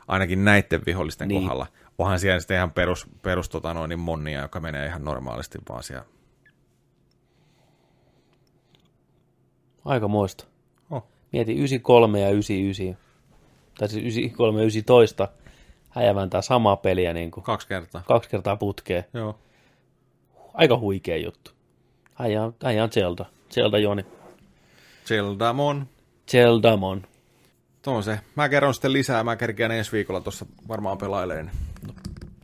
[0.08, 1.42] ainakin näiden vihollisten Niin.
[1.42, 1.66] kohdalla.
[1.98, 5.82] Onhan siellä sitten ihan perus, perus tota noin, niin monnia, joka menee ihan normaalisti vaan
[5.82, 6.04] siellä.
[9.84, 10.44] Aika moista.
[10.90, 11.04] Oh.
[11.32, 13.04] Mieti 93 ja 99.
[13.78, 15.28] Tai siis 93 ja 19.
[15.90, 18.02] Häjävän tää samaa peliä niin kuin Kaksi kertaa.
[18.06, 19.04] kaksi kertaa putkeen.
[19.14, 19.38] Joo.
[20.54, 21.50] Aika huikea juttu.
[22.18, 23.24] Äijä on, äijä on Zelda.
[23.50, 24.06] Zelda Joni.
[25.06, 25.86] Zeldamon.
[26.30, 27.02] Zeldamon.
[27.82, 28.20] Tuo on se.
[28.36, 29.24] Mä kerron sitten lisää.
[29.24, 31.50] Mä kerkeän ensi viikolla tuossa varmaan pelaileen.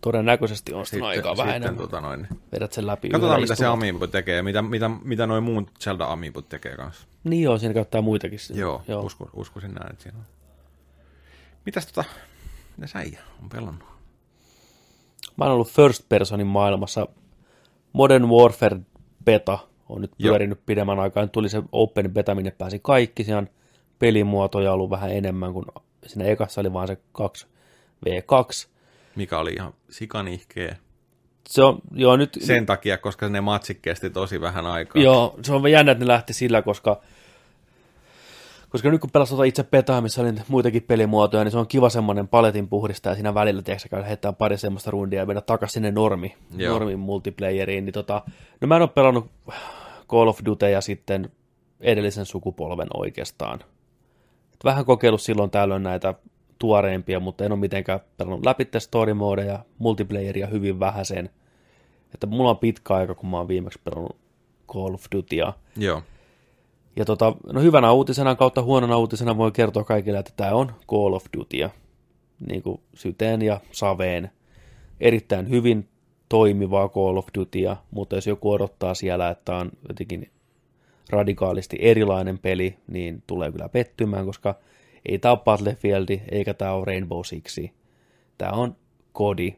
[0.01, 1.83] Todennäköisesti on sitten aikaa vähän sitten enemmän.
[1.89, 2.29] tota noin.
[2.53, 3.09] Vedät sen läpi.
[3.09, 3.67] Katsotaan, mitä se.
[3.67, 7.07] Amiibo tekee mitä, mitä, mitä noin muun Zelda Amiibot tekee kanssa.
[7.31, 8.39] Niin joo, siinä käyttää muitakin.
[8.51, 8.83] Joo, joo.
[8.89, 9.03] joo.
[9.03, 10.25] Usko, uskoisin näin, että siinä on.
[11.65, 12.05] Mitäs tota,
[12.77, 13.89] mitä säijä on pelannut?
[15.37, 17.09] Mä oon ollut first personin maailmassa.
[17.93, 18.81] Modern Warfare
[19.25, 20.33] beta on nyt Joo.
[20.33, 21.23] pyörinyt pidemmän aikaa.
[21.23, 23.25] Nyt tuli se open beta, minne pääsi kaikki.
[23.25, 23.49] Siinä on
[23.99, 25.65] pelimuotoja ollut vähän enemmän kuin
[26.07, 28.69] siinä ekassa oli vaan se 2v2.
[29.17, 30.77] Mikä oli ihan sikanihkeä.
[31.47, 35.03] Se on, joo, nyt, Sen takia, koska ne matsit kesti tosi vähän aikaa.
[35.03, 37.01] Joo, se on jännä, että ne lähti sillä, koska,
[38.69, 41.89] koska nyt kun pelasit tuota itse petaa, missä oli muitakin pelimuotoja, niin se on kiva
[41.91, 45.73] semmoinen paletin puhdistaa ja siinä välillä, tiedätkö, käydä heittää pari semmoista rundia ja mennä takaisin
[45.75, 46.73] sinne normi, Joo.
[46.73, 47.85] normin multiplayeriin.
[47.85, 48.23] Niin tota,
[48.61, 49.31] no mä en ole pelannut
[50.09, 51.31] Call of Dutyä sitten
[51.81, 53.61] edellisen sukupolven oikeastaan.
[54.55, 56.15] Et vähän kokeillut silloin tällöin näitä
[56.59, 61.31] tuoreimpia, mutta en ole mitenkään pelannut läpi story mode ja multiplayeria hyvin vähäsen.
[62.15, 64.17] Että mulla on pitkä aika, kun mä oon viimeksi pelannut
[64.69, 65.53] Call of Dutya.
[65.77, 66.03] Joo.
[66.97, 71.13] Ja tota, no hyvänä uutisena kautta huonona uutisena voi kertoa kaikille, että tämä on Call
[71.13, 71.71] of Dutya.
[72.47, 74.31] Niin kuin syteen ja saveen.
[75.01, 75.89] Erittäin hyvin
[76.29, 80.31] toimivaa Call of Dutya, mutta jos joku odottaa siellä, että on jotenkin
[81.11, 84.55] radikaalisti erilainen peli, niin tulee kyllä pettymään, koska
[85.09, 87.59] ei tämä ole Battlefield, eikä tämä ole Rainbow Six.
[88.39, 88.77] Tämä on
[89.13, 89.57] kodi.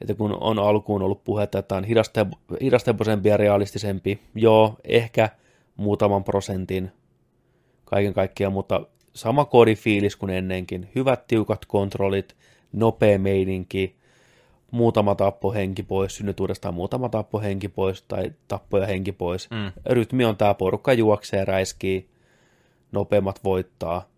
[0.00, 5.28] Että kun on alkuun ollut puhetta, että tämä on hidaste- hidastepoisempi ja realistisempi, joo, ehkä
[5.76, 6.92] muutaman prosentin
[7.84, 10.88] kaiken kaikkiaan, mutta sama kodifiilis kuin ennenkin.
[10.94, 12.36] Hyvät tiukat kontrollit,
[12.72, 13.96] nopea meininki,
[14.70, 19.50] muutama tappo henki pois, synnyt uudestaan muutama tappo henki pois tai tappoja henki pois.
[19.50, 19.72] Mm.
[19.86, 22.08] Rytmi on tämä porukka juoksee, räiskii,
[22.92, 24.08] nopeammat voittaa.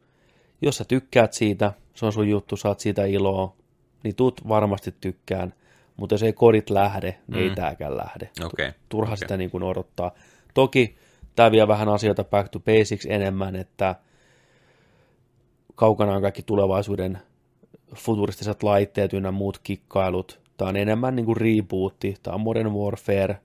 [0.62, 3.56] Jos sä tykkäät siitä, se on sun juttu, saat siitä iloa,
[4.02, 5.54] niin tuut varmasti tykkään.
[5.96, 7.48] Mutta jos ei kodit lähde, niin mm.
[7.48, 8.30] ei tääkään lähde.
[8.44, 8.72] Okay.
[8.88, 9.18] Turha Okei.
[9.18, 10.12] sitä niin kuin odottaa.
[10.54, 10.96] Toki
[11.36, 13.94] tämä vie vähän asioita back to basics enemmän, että
[15.74, 17.18] kaukana on kaikki tulevaisuuden
[17.94, 20.40] futuristiset laitteet ynnä muut kikkailut.
[20.56, 23.38] Tämä on enemmän niin kuin rebootti, tämä on Modern Warfare,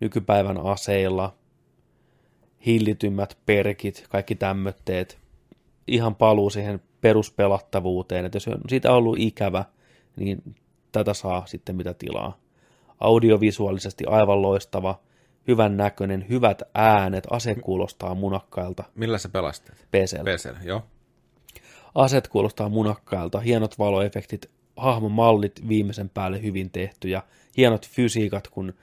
[0.00, 1.34] nykypäivän aseilla,
[2.66, 5.18] hillitymmät perkit, kaikki tämmötteet,
[5.88, 9.64] ihan paluu siihen peruspelattavuuteen, että jos on siitä ollut ikävä,
[10.16, 10.42] niin
[10.92, 12.38] tätä saa sitten mitä tilaa.
[13.00, 15.00] Audiovisuaalisesti aivan loistava,
[15.48, 19.28] hyvän näköinen, hyvät äänet, ase kuulostaa munakkailta Millä sä?
[19.28, 20.24] PCllä.
[20.24, 20.82] PCllä, joo.
[21.94, 27.22] Aset kuulostaa munakkailta, hienot valoefektit, hahmomallit viimeisen päälle hyvin tehty ja
[27.56, 28.74] hienot fysiikat, kun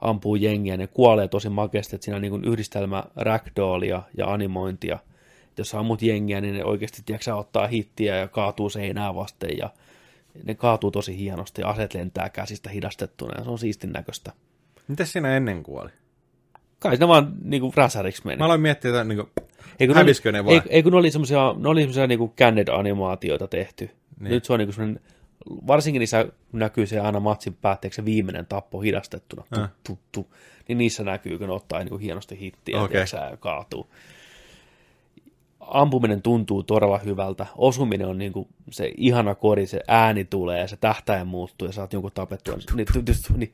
[0.00, 4.98] ampuu jengiä, ne kuolee tosi makeasti, että siinä on niin yhdistelmä ragdollia ja animointia.
[5.58, 9.70] Jos ammut jengiä, niin ne oikeasti tiedätkö, ottaa hittiä ja kaatuu seinää vasten ja
[10.44, 14.32] ne kaatuu tosi hienosti ja aset lentää käsistä hidastettuna ja se on siistin näköistä.
[14.88, 15.90] Mitäs siinä ennen kuoli?
[16.78, 18.38] Kai ne vaan niin kuin räsäriksi meni.
[18.38, 19.30] Mä aloin miettiä, että niin kuin,
[19.80, 20.54] Ei kun Hävisikö ne, ne oli, vai?
[20.54, 23.90] ei, ei kun ne oli semmoisia, ne oli semmoisia niinku candid animaatioita tehty.
[24.20, 24.30] Niin.
[24.30, 25.02] Nyt se on niinku semmoinen,
[25.66, 29.70] varsinkin niissä näkyy se aina matsin päätteeksi se viimeinen tappo hidastettuna, tu, Äh.
[29.86, 30.34] tu, tu,
[30.68, 33.00] niin niissä näkyy, kun ne ottaa niinku hienosti hittiä okay.
[33.00, 33.86] ja kaatuu.
[35.68, 37.46] Ampuminen tuntuu todella hyvältä.
[37.56, 41.92] Osuminen on niinku se ihana kori, se ääni tulee ja se tähtäin muuttuu ja saat
[41.92, 42.56] jonkun tapettua.
[42.74, 42.86] Niin,
[43.36, 43.52] niin,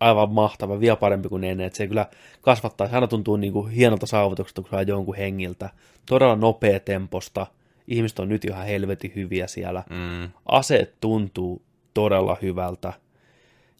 [0.00, 2.06] aivan mahtava, vielä parempi kuin ennen, että se kyllä
[2.40, 5.70] kasvattaa, se aina tuntuu niin kuin hienolta saavutukselta, kun saa jonkun hengiltä,
[6.06, 7.46] todella nopea temposta,
[7.88, 11.62] ihmiset on nyt ihan helvetin hyviä siellä, mm, aseet tuntuu
[11.94, 12.92] todella hyvältä,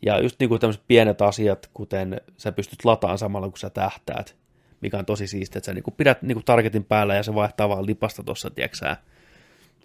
[0.02, 4.36] ja just niin kuin tämmöiset pienet asiat, kuten sä pystyt lataamaan samalla, kun sä tähtäät,
[4.85, 7.35] mikä on tosi siistiä, että sä niin kuin pidät niin kuin targetin päällä ja se
[7.35, 8.97] vaihtaa vaan lipasta tuossa, tiedätkö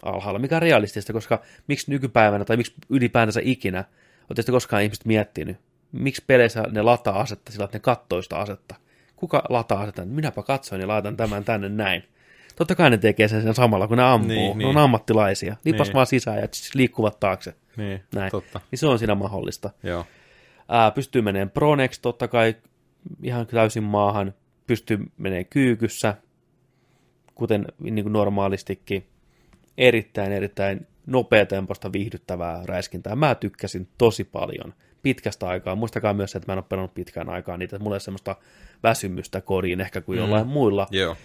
[0.04, 3.84] alhaalla, mikä on realistista, koska miksi nykypäivänä tai miksi ylipäätänsä ikinä,
[4.30, 5.58] Oletteko koskaan ihmiset miettinyt,
[5.92, 8.76] miksi peleissä ne lataa asetta sillä, että ne katsoo sitä asetta?
[9.16, 10.06] Kuka lataa asetta?
[10.06, 12.04] Minäpä katsoin ja laitan tämän tänne näin.
[12.56, 14.28] Totta kai ne tekee sen, sen samalla, kun ne ampuu.
[14.28, 14.68] Niin, ne niin.
[14.68, 15.56] on ammattilaisia.
[15.66, 15.94] Lipas Niin.
[15.96, 17.54] vaan sisään ja tss, liikkuvat taakse.
[17.78, 18.32] niin, Näin.
[18.32, 18.62] totta.
[18.72, 19.70] Niin se on siinä mahdollista.
[19.84, 20.06] Joo.
[20.70, 22.56] Ää, pystyy menemään pronex totta kai
[23.24, 24.34] ihan täysin maahan.
[24.70, 26.16] Pystyy menemään kyykyssä,
[27.36, 29.08] kuten niin kuin normaalistikin.
[29.78, 33.16] Erittäin, erittäin nopeatempoista viihdyttävää räiskintää.
[33.16, 35.76] Mä tykkäsin tosi paljon pitkästä aikaa.
[35.76, 37.80] Muistakaa myös, että mä en ole pelannut pitkään aikaa niitä.
[37.80, 38.36] Mulla ei semmoista
[38.84, 40.88] väsymystä koriin ehkä kuin jollain muilla.
[40.92, 41.16] Joo.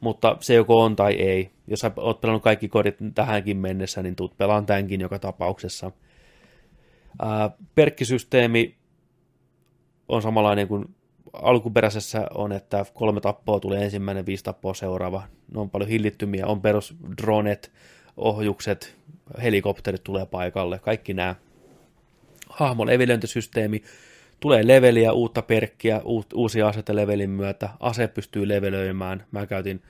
[0.00, 1.50] Mutta se joko on tai ei.
[1.66, 5.92] Jos sä oot pelannut kaikki kodit tähänkin mennessä, niin tuut pelaan tämänkin joka tapauksessa.
[7.22, 8.76] Ää, perkkisysteemi
[10.08, 10.94] on samanlainen kuin
[11.32, 15.22] alkuperäisessä on, että kolme tappoa tulee ensimmäinen, viisi tappoa seuraava.
[15.54, 17.72] Ne on paljon hillittymiä, on perus dronet,
[18.16, 18.96] ohjukset,
[19.42, 21.34] helikopterit tulee paikalle, kaikki nämä.
[22.48, 23.82] Hahmon levelöintisysteemi,
[24.40, 26.00] tulee leveliä, uutta perkkiä,
[26.34, 29.24] uusia aseita levelin myötä, ase pystyy levelöimään.
[29.30, 29.82] Mä käytin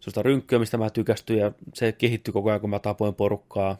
[0.00, 3.78] sellaista rynkkyä, mistä mä tykästyin, ja se kehittyi koko ajan, kun mä tapoin porukkaa.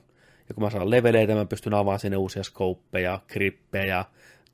[0.49, 4.05] Ja kun mä saan leveleitä, mä pystyn avaamaan sinne uusia skouppeja, krippejä,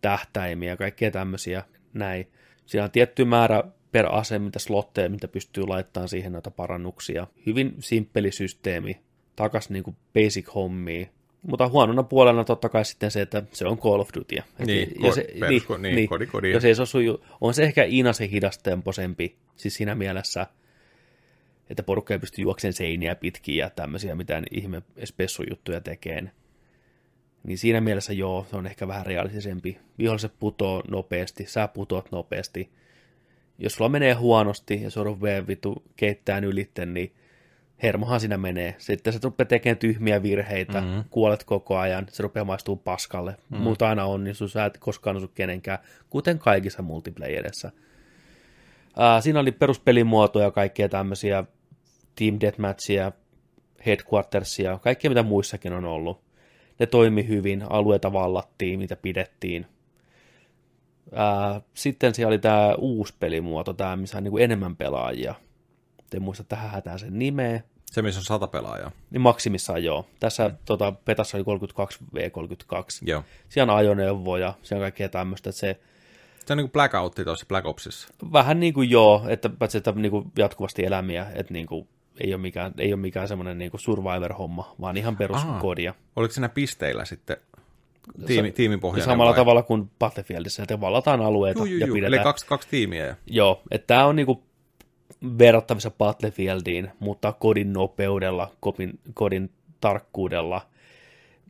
[0.01, 1.63] tähtäimiä, kaikkea tämmöisiä,
[1.95, 2.29] näin.
[2.69, 7.27] Siinä on tietty määrä per ase, mitä slotteja, mitä pystyy laittamaan siihen noita parannuksia.
[7.47, 9.01] Hyvin simppeli systeemi,
[9.37, 11.07] takas niin kuin basic hommia.
[11.43, 14.37] Mutta huonona puolena totta kai sitten se, että se on Call of Duty.
[14.67, 16.51] Niin, ja se, persko- niin, niin, kodi- kodi.
[16.51, 16.83] Jos ei se
[17.41, 20.47] on se ehkä Iinasen hidastemposempi, siis siinä mielessä,
[21.71, 26.33] että porukka ei pysty juoksemaan seiniä pitkin ja tämmöisiä mitään ihme spessujuttuja tekeen.
[27.45, 29.79] Niin siinä mielessä joo, se on ehkä vähän realistisempi.
[29.99, 32.71] Viholliset putoo nopeasti, sä putoat nopeasti.
[33.59, 37.13] Jos sulla menee huonosti ja se rupeaa vitu keittään ylitte, niin
[37.83, 38.75] hermohan siinä menee.
[38.79, 41.05] Sitten sä rupeaa tekemään tyhmiä virheitä, mm-hmm.
[41.11, 43.31] kuolet koko ajan, se rupeaa maistuu paskalle.
[43.31, 43.65] Mm-hmm.
[43.65, 45.79] Muuta aina onnistu, sä et koskaan osu kenenkään,
[46.11, 47.71] kuten kaikissa multiplayerissa.
[48.97, 51.45] Ää, siinä oli peruspelimuotoja ja kaikkea tämmöisiä
[52.15, 53.13] Team Deathmatchia,
[53.87, 56.28] Headquartersia, kaikkea mitä muissakin on ollut.
[56.79, 59.67] Ne toimi hyvin, alueita vallattiin, mitä pidettiin.
[61.13, 65.35] Ää, sitten siellä oli tämä uusi pelimuoto, tämä, missä on niin kuin enemmän pelaajia.
[66.15, 67.61] En muista tähän hätään sen nimeä.
[67.87, 68.91] Se, missä on sata pelaajaa.
[69.11, 70.07] Niin maksimissaan joo.
[70.21, 70.57] Tässä mm.
[70.65, 72.81] tota, Petassa oli 32 V32.
[73.03, 73.25] Joo.
[73.49, 75.51] Siellä on ajoneuvoja, siellä on kaikkea tämmöistä.
[75.51, 75.81] Että se
[76.47, 78.09] Se on niin kuin Blackoutti tuossa Black Opsissa.
[78.33, 81.89] vähän niin kuin joo, että paitsi että niin kuin jatkuvasti elämiä, että niin kuin
[82.21, 85.95] ei ole mikään, ei ole mikään semmoinen niin survivor-homma, vaan ihan peruskodia.
[86.17, 87.37] Oliko siinä pisteillä sitten
[88.27, 89.37] tiimi, Ja tiimipohjainen samalla vai?
[89.37, 91.95] tavalla kuin Battlefieldissä, että vallataan alueita Juu, juu, ja juu.
[91.95, 92.15] pidetään.
[92.15, 93.07] Eli kaksi, kaksi tiimiä.
[93.07, 94.43] ja- Joo, että tämä on niinku
[95.39, 100.67] verrattavissa Battlefieldiin, mutta kodin nopeudella, kodin, kodin tarkkuudella,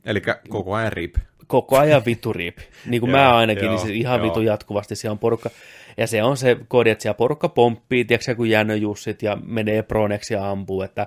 [0.04, 1.16] Eli koko ajan rip.
[1.48, 2.58] Koko ajan vitu rip.
[2.86, 4.26] Niin kuin mä ainakin, joo, niin se ihan joo.
[4.26, 4.96] vitu jatkuvasti.
[4.96, 5.50] Siellä on porukka,
[5.96, 10.34] ja se on se kodi, että siellä porukka pomppii, tiedätkö kuin jännöjussit ja menee proneksi
[10.34, 11.06] ja ampuu, että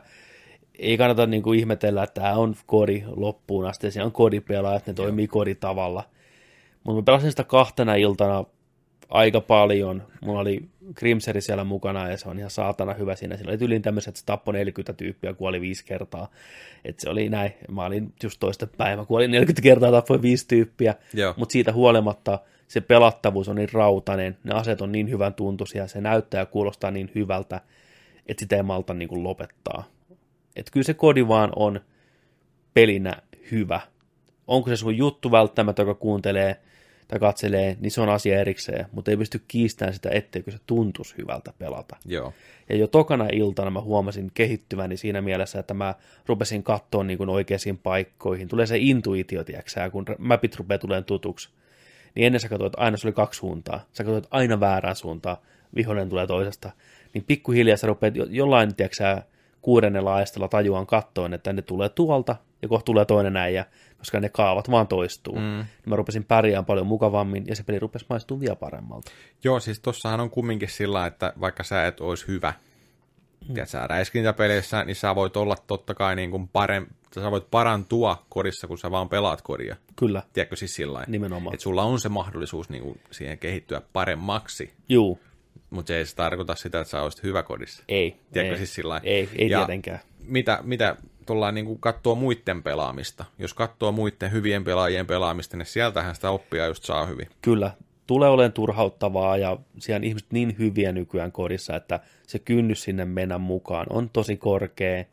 [0.80, 4.94] ei kannata niin kuin ihmetellä, että tämä on kodi loppuun asti, siellä on kodipelaajat, ne
[4.94, 6.04] toimii koditavalla.
[6.84, 8.44] Mutta mä pelasin sitä kahtena iltana
[9.12, 10.04] aika paljon.
[10.22, 13.38] Mulla oli Grimseri siellä mukana ja se on ihan saatana hyvä siinä.
[13.38, 16.32] Siinä oli tyyliin tämmöiset, että se tappoi 40 tyyppiä kuoli viisi kertaa.
[16.86, 17.54] Et se oli näin.
[17.72, 20.96] Mä olin just toista päivä, kuolin 40 kertaa, tappoi viisi tyyppiä.
[21.36, 26.02] Mutta siitä huolimatta se pelattavuus on niin rautainen, ne aseet on niin hyvän tuntuisia, se
[26.02, 27.62] näyttää ja kuulostaa niin hyvältä,
[28.26, 29.84] että sitä ei malta niin kuin lopettaa.
[30.56, 31.80] Et kyllä se kodi vaan on
[32.74, 33.14] pelinä
[33.52, 33.80] hyvä.
[34.48, 36.62] Onko se sun juttu välttämättä, joka kuuntelee
[37.12, 41.16] tai katselee, niin se on asia erikseen, mutta ei pysty kiistämään sitä, etteikö se tuntuisi
[41.18, 41.96] hyvältä pelata.
[42.06, 42.34] Joo.
[42.70, 47.30] Ja jo tokana iltana mä huomasin kehittyväni siinä mielessä, että mä rupesin katsoa niin kuin
[47.30, 48.48] oikeisiin paikkoihin.
[48.48, 51.50] Tulee se intuitio, tiiäksä, kun mapit rupeaa tulemaan tutuksi.
[52.16, 53.86] Niin ennen sä katsoit, että aina se oli kaksi suuntaa.
[53.94, 55.38] Sä katsoit aina väärään suuntaan,
[55.76, 56.72] vihollinen tulee toisesta.
[57.14, 59.24] Niin pikkuhiljaa sä rupeat jo, jollain, tiiäksä,
[59.62, 63.66] kuudennella aistella tajuaan kattoon, että ne tulee tuolta ja kohta tulee toinen äijä,
[64.02, 65.36] koska ne kaavat vaan toistuu.
[65.36, 65.42] Mm.
[65.42, 69.12] Niin mä rupesin pärjään paljon mukavammin ja se peli rupesi maistumaan vielä paremmalta.
[69.44, 72.54] Joo, siis tossahan on kumminkin sillä, että vaikka sä et olisi hyvä,
[73.48, 73.54] mm.
[73.54, 78.26] tiedät, sä räiskintäpeleissä, niin sä voit olla totta kai niin kuin parem, sä voit parantua
[78.30, 79.76] kodissa, kun sä vaan pelaat kodia.
[79.96, 81.04] Kyllä, Tiedätkö siis sillä?
[81.08, 81.54] Nimenomaan.
[81.54, 85.20] Että sulla on se mahdollisuus niin kuin siihen kehittyä paremmaksi, juu,
[85.70, 87.84] mutta se ei se tarkoita sitä, että sä olisit hyvä kodissa.
[87.88, 88.20] ei.
[88.34, 89.02] Tiedätkö ei, siis sillä?
[89.04, 90.00] Ei, ei Ja tietenkään.
[90.28, 90.96] Mitä, mitä
[91.32, 96.68] tuolla niin katsoo muiden pelaamista, jos katsoo muiden hyvien pelaajien pelaamista, niin sieltähän sitä oppia
[96.68, 97.28] just saa hyvin.
[97.42, 97.72] Kyllä,
[98.08, 103.06] tulee olemaan turhauttavaa ja siellä on ihmiset niin hyviä nykyään kodissa, että se kynnys sinne
[103.06, 105.06] mennä mukaan on tosi korkea,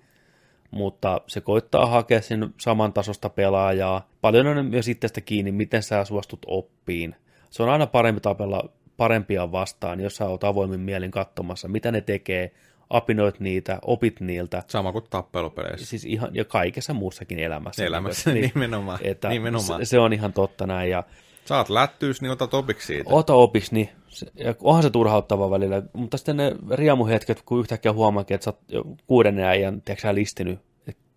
[0.71, 4.09] mutta se koittaa hakea sen samantasosta pelaajaa.
[4.21, 7.15] Paljon on myös itsestä kiinni, miten sä suostut oppiin.
[7.51, 8.65] Se on aina parempi tapella
[8.97, 12.53] parempia vastaan, jos sä oot avoimin mielin katsomassa, mitä ne tekee,
[12.91, 14.63] apinoit niitä, opit niiltä.
[14.67, 15.87] Sama kuin tappelupeleissä.
[15.87, 17.85] Siis ihan, ja kaikessa muussakin elämässä.
[17.85, 18.99] Elämässä, Niin, nimenomaan.
[19.03, 19.81] että nimenomaan.
[19.87, 20.91] Se, se on ihan totta näin.
[20.91, 21.05] Ja
[21.45, 23.11] Saat lättyys, niin otat opiksi siitä.
[23.13, 27.93] ota opiksi, niin se, ja onhan se turhauttava välillä, mutta sitten ne riemuhetket, kun yhtäkkiä
[27.93, 30.59] huomaakin, että sä oot jo kuudennen äijän, tiedätkö listinyt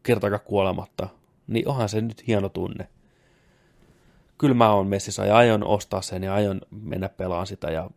[0.04, 1.08] kertaakaan kuolematta,
[1.48, 2.88] niin onhan se nyt hieno tunne.
[4.38, 7.90] Kyllä mä oon messissä ja aion ostaa sen ja aion mennä pelaan sitä ja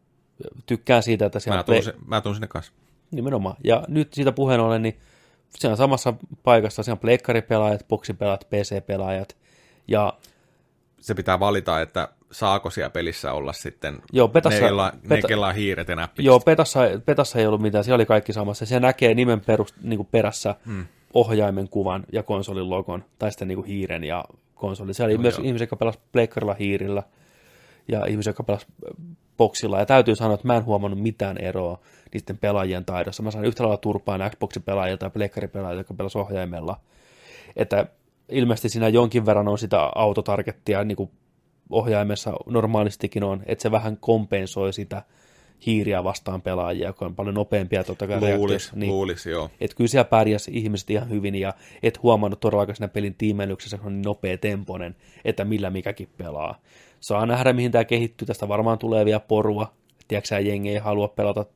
[0.66, 2.72] tykkään siitä, että siellä Mä tuun, play- se, mä tuun sinne kanssa.
[3.14, 3.56] Nimenomaan.
[3.64, 4.98] Ja nyt siitä puheen ollen, niin
[5.64, 9.36] on samassa paikassa, siellä on pleikkaripelaajat, boksipelaajat, PC-pelaajat,
[9.88, 10.12] ja
[11.00, 15.52] Se pitää valita, että saako siellä pelissä olla sitten Joo, Petassa- ne, ne, Peta- kella
[15.52, 16.26] hiiret ja näppikset.
[16.26, 18.66] Joo, Petassa, Petassa ei ollut mitään, siellä oli kaikki samassa.
[18.66, 20.86] Se näkee nimen perus, niin kuin perässä hmm.
[21.14, 24.94] ohjaimen kuvan ja konsolin logon, tai sitten niin kuin hiiren ja konsoli.
[24.94, 25.46] Siellä oli Joo, myös joo.
[25.46, 27.02] ihmisiä, jotka pelasivat pleikkarilla hiirillä
[27.88, 28.74] ja ihmisiä, jotka pelasivat
[29.36, 29.78] boksilla.
[29.78, 31.78] Ja täytyy sanoa, että mä en huomannut mitään eroa
[32.14, 33.22] niiden pelaajien taidossa.
[33.22, 36.80] Mä sain yhtä lailla turpaan Xboxin pelaajilta ja pleikkaripelaajilta, jotka pelasivat ohjaimella.
[37.56, 37.86] Että
[38.28, 41.10] ilmeisesti siinä jonkin verran on sitä autotargettia, niin kuin
[41.70, 45.02] ohjaimessa normaalistikin on, että se vähän kompensoi sitä
[45.66, 48.76] hiiriä vastaan pelaajia, joka on paljon nopeampia totta kai Luulis, reaktiossa.
[48.76, 48.92] niin.
[48.92, 49.50] luulis, joo.
[49.60, 51.52] Että kyllä siellä pärjäsi ihmiset ihan hyvin ja
[51.82, 56.60] et huomannut todellakaan siinä pelin tiimeilyksessä, on niin nopea temponen, että millä mikäkin pelaa.
[57.00, 58.26] Saa nähdä, mihin tämä kehittyy.
[58.26, 59.72] Tästä varmaan tulee vielä porua.
[60.08, 61.46] Tiedätkö jengi ei halua pelata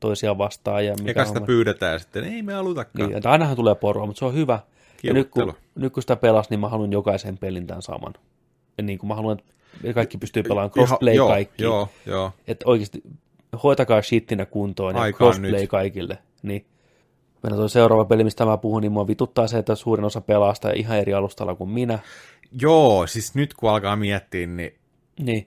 [0.00, 0.86] toisiaan vastaan.
[0.86, 3.06] Ja mikä Eka sitä on- pyydetään sitten, ei me halutakaan.
[3.08, 4.58] niin, että ainahan tulee porua, mutta se on hyvä.
[5.02, 8.14] Ja nyt kun, nyt kun sitä pelas, niin mä haluan jokaisen pelin tämän saman.
[8.78, 11.62] Ja niin kuin mä haluan, että kaikki pystyy pelaamaan crossplay joo, kaikki.
[11.62, 12.32] Joo, joo.
[12.46, 13.02] Että oikeasti
[13.62, 15.70] hoitakaa shittinä kuntoon ja Aikaan crossplay nyt.
[15.70, 16.18] kaikille.
[16.42, 16.66] Niin.
[17.42, 20.54] Mennään tuo seuraava peli, mistä mä puhun, niin mua vituttaa se, että suurin osa pelaa
[20.54, 21.98] sitä ihan eri alustalla kuin minä.
[22.60, 24.74] Joo, siis nyt kun alkaa miettiä, niin
[25.20, 25.46] Niin,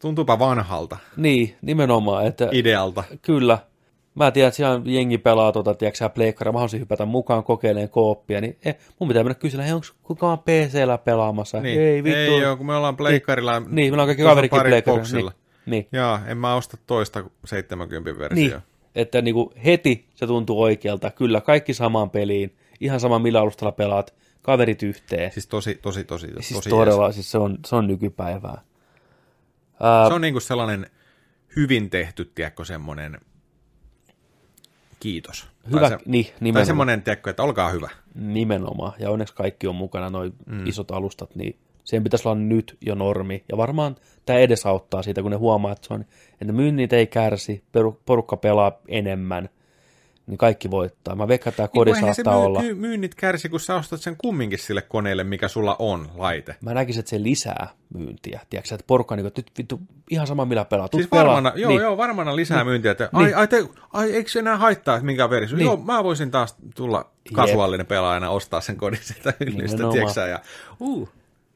[0.00, 3.04] tuntuupa vanhalta niin nimenomaan, että idealta.
[3.22, 3.58] kyllä.
[4.14, 7.88] Mä tiedän, että siellä jengi pelaa tuota, tiedätkö sä, pleikkaria, mä haluaisin hypätä mukaan kokeilemaan
[7.88, 11.60] kooppia, niin eh, mun pitää mennä kysyä, hei, onko kukaan PCllä pelaamassa?
[11.60, 11.80] Niin.
[11.80, 12.18] Ei vittu.
[12.18, 13.60] ei joo, kun me ollaan pleikkarilla.
[13.60, 15.32] Niin, meillä on kaikki tuossa kaverikin pleikkarilla.
[15.66, 15.88] Niin, niin.
[15.92, 18.34] Joo, en mä osta toista 70 versiota.
[18.34, 18.62] Niin,
[18.94, 21.10] että niinku heti se tuntuu oikealta.
[21.10, 22.56] Kyllä, kaikki samaan peliin.
[22.80, 24.14] Ihan sama millä alustalla pelaat.
[24.42, 25.32] Kaverit yhteen.
[25.32, 28.62] Siis tosi, tosi, tosi, Siis tosi todella, siis se on, se on nykypäivää.
[29.80, 30.86] Ää, Se on niinku sellainen
[31.56, 33.18] hyvin tehty, tiedätkö, semmoinen
[35.00, 35.48] kiitos.
[35.70, 37.90] hyvä, Tai, se, niin, tai nimenomaan, semmoinen, tiedätkö, että olkaa hyvä.
[38.14, 38.92] nimenomaan.
[38.98, 40.66] Ja onneksi kaikki on mukana, noin mm.
[40.66, 43.44] isot alustat, niin sen pitäisi olla nyt jo normi.
[43.48, 43.96] Ja varmaan
[44.26, 46.04] tämä edesauttaa siitä, kun ne huomaa, että, se on,
[46.40, 47.64] että myynnit ei kärsi,
[48.06, 49.48] porukka pelaa enemmän,
[50.26, 51.14] niin kaikki voittaa.
[51.16, 52.60] Mä veikkaan, että tämä kodi Niin, kun eihän saattaa se olla.
[52.62, 56.56] myy- myynnit kärsi, kun sä ostat sen kumminkin sille koneelle, mikä sulla on, laite.
[56.60, 58.40] Mä näkisin, että se lisää myyntiä.
[58.50, 59.80] Tiedätkö, että porukka, niin kuin, nyt vittu,
[60.10, 60.88] ihan sama millä pelaa.
[60.94, 61.26] Siis pelaa.
[61.26, 61.80] varmana, joo, niin.
[61.82, 63.36] joo, varmana lisää myyntiä, että ai, Niin.
[63.36, 65.56] ai, te, ai, eikö se enää haittaa, että minkä versio?
[65.56, 65.64] Niin.
[65.66, 69.92] Joo, mä voisin taas tulla kasuaalinen pelaajana ostaa sen kodin sieltä Nimenomaan.
[69.92, 70.40] tiedätkö ja
[70.80, 71.08] uh,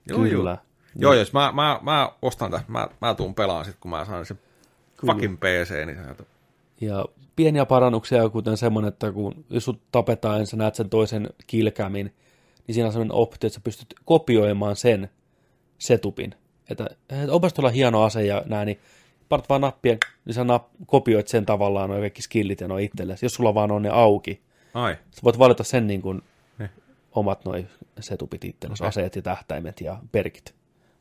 [0.09, 0.51] joo, Kyllä.
[0.51, 4.05] Joo, joo jos mä, mä, mä ostan tämän, mä, mä tuun pelaan sitten, kun mä
[4.05, 4.39] saan sen
[4.97, 5.13] Kyllä.
[5.13, 6.25] fucking PC, niin se
[6.81, 7.05] Ja
[7.39, 12.15] pieniä parannuksia, kuten semmoinen, että kun jos sut tapetaan ja sä näet sen toisen kilkämin,
[12.67, 15.09] niin siinä on semmoinen optio, että sä pystyt kopioimaan sen
[15.79, 16.35] setupin.
[16.71, 18.79] Että, että onpas tuolla hieno ase ja näin, niin
[19.29, 23.25] parat vaan nappien, niin sä nap, kopioit sen tavallaan noin kaikki skillit ja noin itsellesi,
[23.27, 24.41] jos sulla vaan on ne auki.
[24.75, 26.23] ai, Sä voit valita sen niin kuin
[27.13, 27.69] omat noin
[28.01, 28.89] setupit itsellesi, Okei.
[28.89, 30.55] aseet ja tähtäimet ja perkit.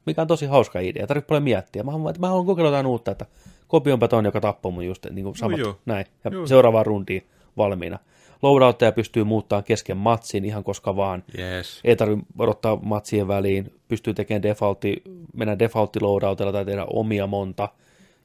[0.06, 1.84] Mikä on tosi hauska idea, tarvitse paljon miettiä.
[1.84, 3.26] Mä, haluan- mä haluan kokeilla jotain uutta, että
[3.68, 5.78] kopioinpa ton, joka tappoi mun just niin kuin samat, joo.
[5.86, 6.48] näin, ja Joo.
[6.48, 8.00] seuraavaan rundiin valmiina.
[8.42, 11.24] Loadoutteja pystyy muuttamaan kesken matsin ihan koska vaan.
[11.40, 11.82] yes.
[11.84, 15.02] Ei tarvitse odottaa matsien väliin, pystyy tekemään defaultti,
[15.34, 17.70] mennä defaultti loadoutilla tai tehdä omia monta.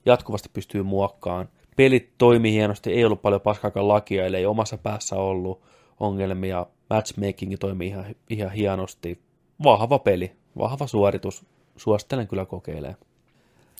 [0.06, 1.48] Jatkuvasti pystyy muokkaan.
[1.76, 5.62] Pelit toimii hienosti, ei ollut paljon paskaakaan lakia, eli ei omassa päässä ollut
[6.00, 6.66] ongelmia.
[6.90, 9.18] Matchmaking toimii ihan, ihan hienosti.
[9.64, 11.44] Vahva peli, vahva suoritus.
[11.76, 12.96] Suosittelen kyllä kokeilemaan.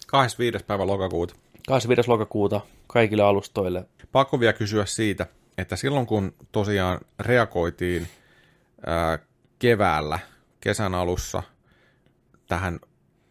[0.07, 0.65] 25.
[0.65, 1.35] päivä lokakuuta.
[1.69, 2.09] 25.
[2.11, 3.85] lokakuuta kaikille alustoille.
[4.13, 5.27] Pakko vielä kysyä siitä,
[5.59, 8.09] että silloin kun tosiaan reagoitiin
[8.87, 9.19] ää,
[9.59, 10.19] keväällä,
[10.61, 11.43] kesän alussa
[12.49, 12.81] tähän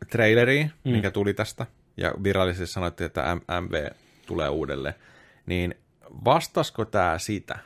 [0.10, 0.92] traileriin, mm.
[0.92, 1.66] mikä tuli tästä,
[1.98, 3.88] ja virallisesti sanottiin, että MV
[4.26, 4.96] tulee uudelleen,
[5.46, 5.76] niin
[6.26, 7.60] vastasko tämä sitä,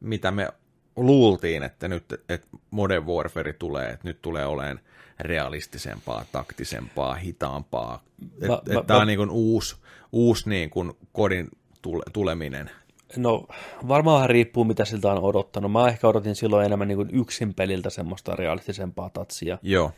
[0.00, 0.48] mitä me
[0.96, 4.80] luultiin, että nyt että Modern Warfare tulee, että nyt tulee olemaan
[5.20, 8.02] realistisempaa, taktisempaa, hitaampaa.
[8.34, 9.76] Että mä- et tämä mä- on niin kuin uusi,
[10.12, 11.48] uusi niin kuin kodin
[11.82, 12.70] tule, tuleminen.
[13.16, 13.46] No
[13.88, 15.72] varmaan riippuu, mitä siltä on odottanut.
[15.72, 19.58] Mä ehkä odotin silloin enemmän niin kuin yksin peliltä semmoista realistisempaa tatsia.
[19.62, 19.92] Joo,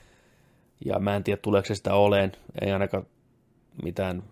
[0.85, 2.33] Ja mä en tiedä, tuleeko se sitä oleen.
[2.61, 3.07] Ei ainakaan
[3.83, 4.23] mitään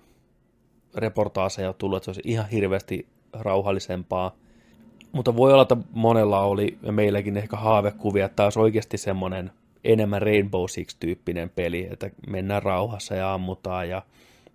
[0.95, 4.37] reportaaseja tullut, että se olisi ihan hirveästi rauhallisempaa.
[5.13, 9.51] Mutta voi olla, että monella oli, ja meilläkin ehkä haavekuvia, että olisi oikeasti semmoinen
[9.85, 14.03] enemmän Rainbow Six-tyyppinen peli, että mennään rauhassa ja ammutaan ja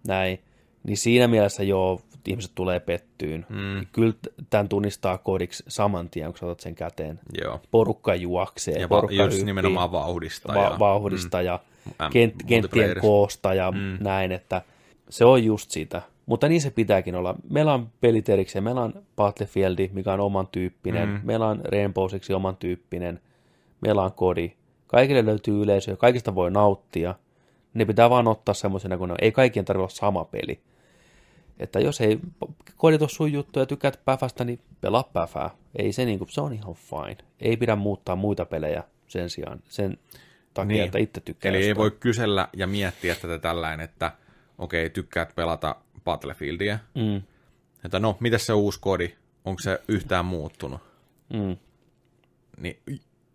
[0.07, 0.39] näin.
[0.83, 3.45] Niin siinä mielessä joo, ihmiset tulee pettyyn.
[3.49, 3.85] Mm.
[3.91, 4.13] Kyllä
[4.49, 7.19] tämän tunnistaa kodiksi saman tien, kun sä otat sen käteen.
[7.43, 7.61] joo.
[7.71, 10.53] Porukka juoksee, Ja porukka just hyppii nimenomaan vauhdista.
[10.53, 13.97] va- ja, vauhdista ja Mm, kent- kenttien koosta ja mm.
[13.99, 14.61] näin, että
[15.09, 16.01] se on just sitä.
[16.27, 17.35] Mutta niin se pitääkin olla.
[17.49, 18.63] Meillä on pelit erikseen.
[18.63, 21.09] Meillä on Battlefield, mikä on oman tyyppinen.
[21.09, 21.19] Mm.
[21.23, 23.19] Meillä on Rainbow Six oman tyyppinen.
[23.81, 24.51] Meillä on kodi.
[24.87, 27.15] Kaikille löytyy yleisö ja kaikista voi nauttia.
[27.73, 29.17] Ne pitää vaan ottaa semmoisena, kun ne on.
[29.21, 30.59] ei kaikkien tarvitse olla sama peli.
[31.59, 32.19] Että jos ei
[32.77, 35.49] kodit ole sun juttu ja tykkäät päfästä, niin pelaa päfää.
[35.75, 37.17] Ei se, niinku, se on ihan fine.
[37.39, 39.59] Ei pidä muuttaa muita pelejä sen sijaan.
[39.69, 39.97] Sen
[40.53, 40.85] takia, Niin.
[40.85, 41.49] että itse tykkää.
[41.49, 41.77] Eli ei jostain.
[41.77, 44.11] voi kysellä ja miettiä tätä tällainen, että
[44.57, 45.75] okei, tykkäät pelata
[46.07, 46.79] Battlefieldia.
[46.95, 47.21] Mm,
[47.85, 49.13] Että no, miten se uusi kodi?
[49.45, 50.81] Onko se yhtään muuttunut?
[51.33, 51.57] mm.
[52.61, 52.79] Niin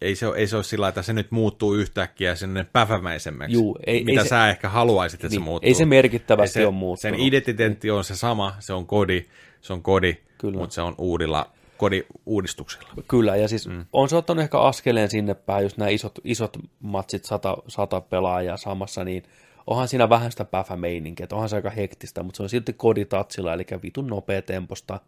[0.01, 3.78] ei se, ole, ei se ole sillä että se nyt muuttuu yhtäkkiä sinne pävämäisemmäksi, Juu,
[3.86, 5.68] ei- mitä ei se- sä ehkä haluaisit, että se Niin, muuttuu.
[5.68, 7.17] ei se merkittävästi se, ole muuttunut.
[7.17, 9.25] Sen identiteetti on se sama, se on kodi,
[9.60, 10.59] se on kodi, Kyllä.
[10.59, 12.89] mutta se on uudilla kodi-uudistuksilla.
[13.09, 13.84] Kyllä, ja siis mm.
[13.92, 18.57] on se ottanut ehkä askeleen sinne päin, just nämä isot, isot matsit, sata, sata pelaajaa
[18.57, 19.23] samassa, niin
[19.66, 23.52] onhan siinä vähän sitä päfämeininkiä, että onhan se aika hektistä, mutta se on silti koditatsilla,
[23.52, 25.00] eli vitun nopea temposta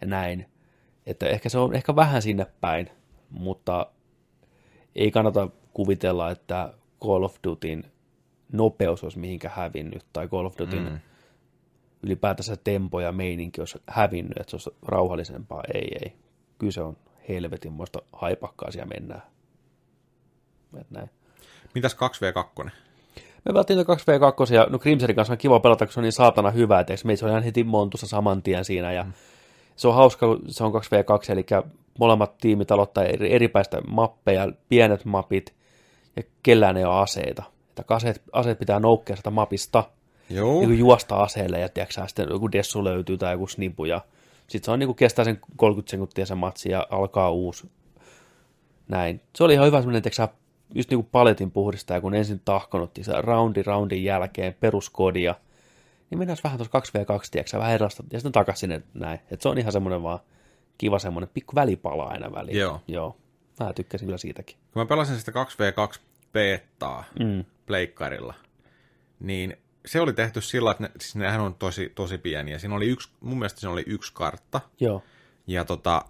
[0.00, 0.46] ja näin.
[1.06, 2.90] Että ehkä se on ehkä vähän sinne päin,
[3.30, 3.86] mutta
[4.94, 7.84] ei kannata kuvitella, että Call of Dutyn
[8.52, 10.98] nopeus olisi mihinkä hävinnyt, tai Call of Dutyn mm.
[12.02, 15.62] ylipäätänsä tempo ja meininki olisi hävinnyt, että se olisi rauhallisempaa.
[15.74, 16.16] Ei, ei.
[16.58, 16.96] Kyllä se on
[17.28, 19.22] helvetin muista haipakkaa siellä mennään.
[20.80, 21.10] Et näin.
[21.74, 22.70] Mitäs 2v2?
[23.48, 26.50] Me pelattiin 2v2 ja no Crimsonin kanssa on kiva pelata, kun se on niin saatana
[26.50, 29.06] hyvä, että meitä on ihan heti montussa saman tien siinä ja
[29.76, 31.46] se on hauska, kun se on 2v2, eli
[31.98, 35.54] molemmat tiimit aloittaa eri, eripäistä mappeja, pienet mapit
[36.16, 37.42] ja kellään ei ole aseita.
[37.68, 39.84] Että aseet, aseet pitää noukkea sitä mapista,
[40.30, 40.60] Joo.
[40.60, 44.00] niin juosta aseelle ja tiedätkö, sitten joku dessu löytyy tai joku snipu ja
[44.46, 47.70] sitten se on niin kuin kestää sen 30 sekuntia se matsi ja alkaa uusi.
[48.88, 49.20] Näin.
[49.36, 49.98] Se oli ihan hyvä semmoinen,
[50.74, 55.34] just niin kuin paletin puhdistaja, kun ensin tahkonuttiin se roundi roundin jälkeen peruskodia,
[56.10, 59.18] niin mennään vähän tuossa 2v2, tiedätkö, vähän erilaista, ja sitten takaisin sinne näin.
[59.30, 60.18] Et se on ihan semmoinen vaan
[60.78, 62.58] kiva semmoinen pikku välipala aina väliin.
[62.58, 62.80] Joo.
[62.88, 63.16] Joo.
[63.60, 64.56] Mä tykkäsin kyllä siitäkin.
[64.72, 65.98] Kun mä pelasin sitä 2v2
[66.32, 67.44] beettaa Mm.
[67.66, 68.34] pleikkarilla,
[69.20, 69.56] niin
[69.86, 72.58] se oli tehty sillä, että ne, siis nehän on tosi, tosi pieniä.
[72.58, 75.02] Siinä oli yksi, mun mielestä siinä oli yksi kartta, Joo.
[75.46, 76.02] ja tota,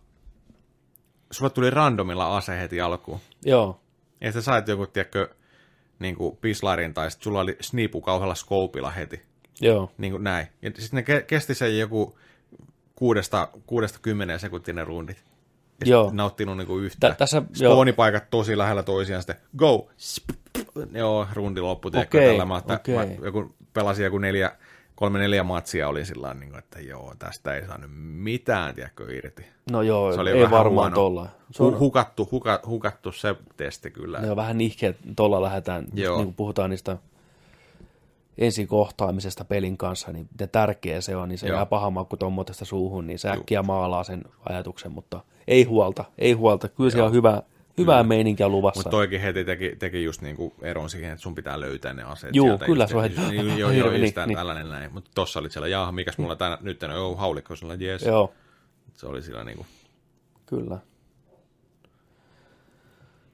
[1.30, 3.20] sulle tuli randomilla ase heti alkuun.
[3.44, 3.80] Joo.
[4.20, 5.28] Ja sä sait joku, tiedätkö,
[5.98, 9.22] niin kuin pislarin, tai sitten sulla oli snipu kauhealla skoopilla heti.
[9.60, 9.90] Joo.
[9.98, 10.46] Niin kuin näin.
[10.62, 12.18] Ja sitten ne ke- kesti sen joku
[12.94, 15.24] kuudesta, kuudesta kymmeneen sekuntia ne rundit.
[15.84, 16.10] Ja Joo.
[16.12, 17.08] nauttinut niinku yhtä.
[17.08, 17.72] Tä- tässä- joo.
[17.72, 19.88] Spawnipaikat tosi lähellä toisiaan, sitten go!
[20.92, 22.94] Joo, rundi loppu, tiedätkö, Okei, tällä mä, okei.
[22.94, 24.52] mä joku, pelasin joku neljä,
[24.98, 29.44] kolme neljä matsia, oli sillä niin että joo, tästä ei saanut mitään, tiedätkö, irti.
[29.70, 30.94] No joo, Se oli ei varmaan huono.
[30.94, 31.28] tolla.
[31.50, 34.20] Se on, Hu- hukattu, huka, hukattu se testi kyllä.
[34.30, 36.16] On vähän nihkeet, tuolla lähdetään, Joo.
[36.16, 36.96] niin kuin puhutaan niistä
[38.38, 41.56] ensin kohtaamisesta pelin kanssa, niin miten tärkeä se on, niin se Joo.
[41.56, 46.32] jää paha maku tuommoisesta suuhun, niin se äkkiä maalaa sen ajatuksen, mutta ei huolta, ei
[46.32, 46.68] huolta.
[46.68, 47.42] Kyllä siellä on hyvä,
[47.78, 48.78] hyvää meininkiä luvassa.
[48.78, 52.36] Mutta toikin heti teki, teki just niinku eron siihen, että sun pitää löytää ne aseet.
[52.36, 54.36] Juu, sieltä kyllä, se on heti- niin, Joo, Hirveä, joo, niin, niin.
[54.36, 54.92] tällainen näin.
[54.92, 58.02] Mutta tossa oli siellä, jaha, mikäs mulla tänä, nyt on, joo, haulikko, sulla jees.
[58.02, 58.32] Joo,
[58.94, 59.66] Se oli sillä niinku,
[60.46, 60.78] kyllä.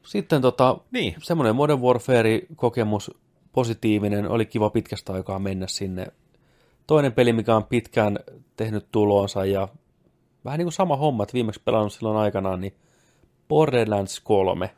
[0.02, 3.10] Sitten tota, niin, semmoinen Modern Warfare-kokemus
[3.52, 6.06] positiivinen, oli kiva pitkästä aikaa mennä sinne.
[6.86, 8.18] Toinen peli, mikä on pitkään
[8.56, 9.68] tehnyt tulonsa ja
[10.44, 12.74] vähän niin kuin sama homma, että viimeksi pelannut silloin aikanaan, niin
[13.48, 14.70] Borderlands 3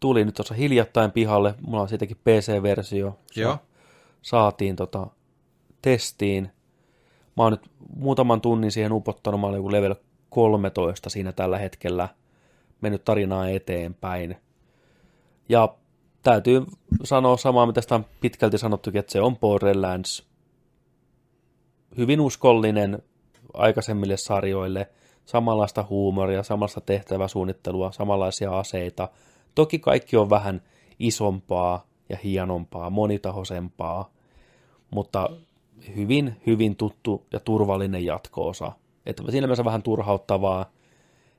[0.00, 1.54] tuli nyt tuossa hiljattain pihalle.
[1.60, 3.18] Mulla on siitäkin PC-versio.
[3.36, 3.58] Joo,
[4.22, 5.06] Saatiin tota
[5.82, 6.50] testiin.
[7.36, 9.40] Mä oon nyt muutaman tunnin siihen upottanut.
[9.40, 9.94] Mä olen joku level
[10.30, 12.08] 13 siinä tällä hetkellä.
[12.80, 14.36] Mennyt tarinaa eteenpäin.
[15.48, 15.74] Ja
[16.22, 16.62] täytyy
[17.04, 20.26] sanoa samaa, mitä sitä on pitkälti sanottukin, että se on Borderlands.
[21.96, 23.02] Hyvin uskollinen
[23.54, 24.88] aikaisemmille sarjoille.
[25.24, 29.08] Samanlaista huumoria, samanlaista tehtäväsuunnittelua, samanlaisia aseita.
[29.54, 30.62] Toki kaikki on vähän
[30.98, 34.10] isompaa ja hienompaa, monitahoisempaa,
[34.90, 35.30] mutta
[35.96, 38.72] hyvin, hyvin tuttu ja turvallinen jatko-osa.
[39.06, 40.70] Että siinä mielessä vähän turhauttavaa,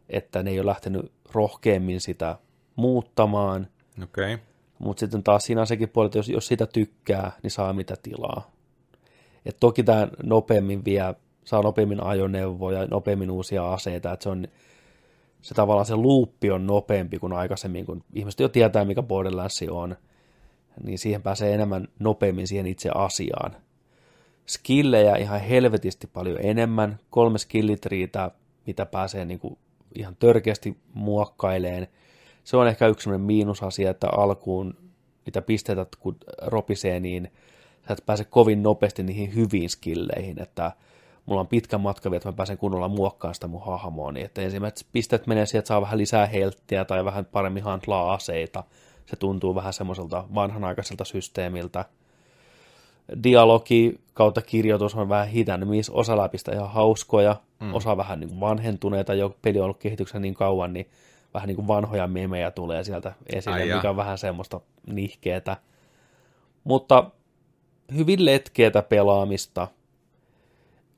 [0.09, 2.37] että ne ei ole lähtenyt rohkeammin sitä
[2.75, 3.67] muuttamaan,
[4.03, 4.33] okei.
[4.33, 4.45] Okay.
[4.79, 7.95] mutta sitten taas siinä on sekin puoli, että jos, jos sitä tykkää, niin saa mitä
[8.03, 8.51] tilaa.
[9.45, 11.01] Et toki tämä nopeammin vie,
[11.45, 14.47] saa nopeammin ajoneuvoja, nopeammin uusia aseita, että se on
[15.43, 19.95] se tavallaan se luuppi on nopeampi kuin aikaisemmin, kun ihmiset jo tietää, mikä Borderlands on,
[20.83, 23.55] niin siihen pääsee enemmän nopeammin siihen itse asiaan.
[24.47, 28.31] Skillejä ihan helvetisti paljon enemmän, kolme skillit riitä,
[28.67, 29.57] mitä pääsee niin kuin
[29.95, 31.87] ihan törkeästi muokkaileen.
[32.43, 34.77] Se on ehkä yksi sellainen miinusasia, että alkuun
[35.25, 37.31] niitä pisteitä kun ropisee, niin
[37.87, 40.71] sä et pääse kovin nopeasti niihin hyviin skilleihin, että
[41.25, 44.41] mulla on pitkä matka vielä, että mä pääsen kunnolla muokkaamaan sitä mun hahmoa, niin että
[44.41, 48.63] ensimmäiset pisteet menee siihen, että saa vähän lisää helttiä tai vähän paremmin handlaa aseita.
[49.05, 51.85] Se tuntuu vähän semmoiselta vanhanaikaiselta systeemiltä.
[53.23, 57.73] Dialogi kautta kirjoitus on vähän hitännyt, missä osa läpistä ihan hauskoja, mm.
[57.73, 60.89] osa vähän niin kuin vanhentuneita, jo peli on ollut kehityksessä niin kauan, niin
[61.33, 65.57] vähän niin kuin vanhoja memejä tulee sieltä esille, Ai mikä on vähän semmoista nihkeetä.
[66.63, 67.11] Mutta
[67.95, 69.67] hyvin letkeätä pelaamista.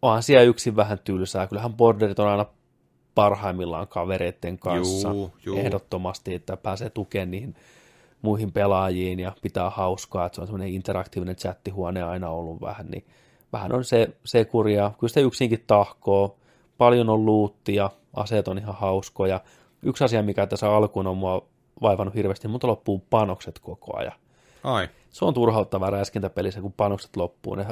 [0.05, 1.47] Onhan siellä yksin vähän tylsää.
[1.47, 2.45] Kyllähän borderit on aina
[3.15, 5.09] parhaimmillaan kavereiden kanssa.
[5.09, 5.57] Juu, juu.
[5.57, 7.55] Ehdottomasti, että pääsee tukemaan niihin
[8.21, 13.05] muihin pelaajiin ja pitää hauskaa, että se on semmoinen interaktiivinen chattihuone aina ollut vähän, niin
[13.53, 14.91] vähän on se, se kurja.
[14.99, 16.37] Kyllä sitä yksinkin tahkoo,
[16.77, 19.41] paljon on luuttia, aseet on ihan hauskoja.
[19.83, 21.47] Yksi asia, mikä tässä alkuun on mua
[21.81, 24.13] vaivannut hirveästi, mutta loppuu panokset koko ajan.
[24.63, 27.55] Ai, Se on turhauttavaa räiskintäpelissä, kun panokset loppuu.
[27.55, 27.65] Ne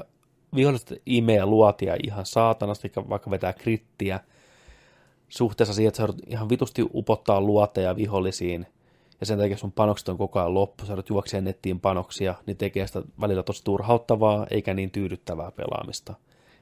[0.56, 4.20] viholliset imee luotia ihan saatanasti, vaikka vetää krittiä.
[5.30, 8.68] Suhteessa siihen, että sä ihan vitusti upottaa luoteja vihollisiin,
[9.20, 12.58] ja sen takia sun panokset on koko ajan loppu, sä joudut juokseen nettiin panoksia, niin
[12.58, 16.14] tekee sitä välillä tosi turhauttavaa, eikä niin tyydyttävää pelaamista.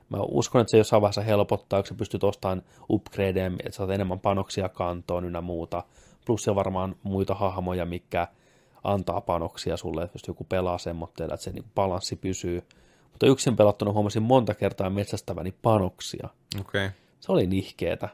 [0.09, 4.19] Mä uskon, että se jossain vaiheessa helpottaa, kun sä pystyt ostamaan upgradeja, että saat enemmän
[4.19, 5.83] panoksia kantoon ynnä muuta.
[6.25, 8.27] Plus se varmaan muita hahmoja, mikä
[8.83, 12.63] antaa panoksia sulle, jos joku pelaa semmoitteella, että se niin balanssi pysyy.
[13.11, 16.29] Mutta yksin pelattuna huomasin monta kertaa metsästäväni panoksia.
[16.59, 16.85] okei.
[16.85, 16.97] Okay.
[17.19, 18.09] Se oli nihkeetä.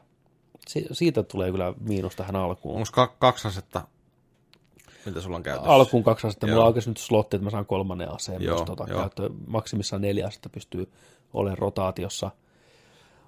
[0.67, 2.75] Si- siitä tulee kyllä miinus tähän alkuun.
[2.75, 3.87] Onko ka- kaksi asetta,
[5.05, 5.71] mitä sulla on käytössä?
[5.71, 6.47] Alkuun kaksi asetta.
[6.47, 6.63] Mulla Joo.
[6.63, 9.31] on oikeasti nyt slotti, että mä saan kolmannen aseen Joo, myös tota käyttöön.
[9.47, 10.91] Maksimissaan neljä asetta pystyy
[11.33, 12.31] olemaan rotaatiossa.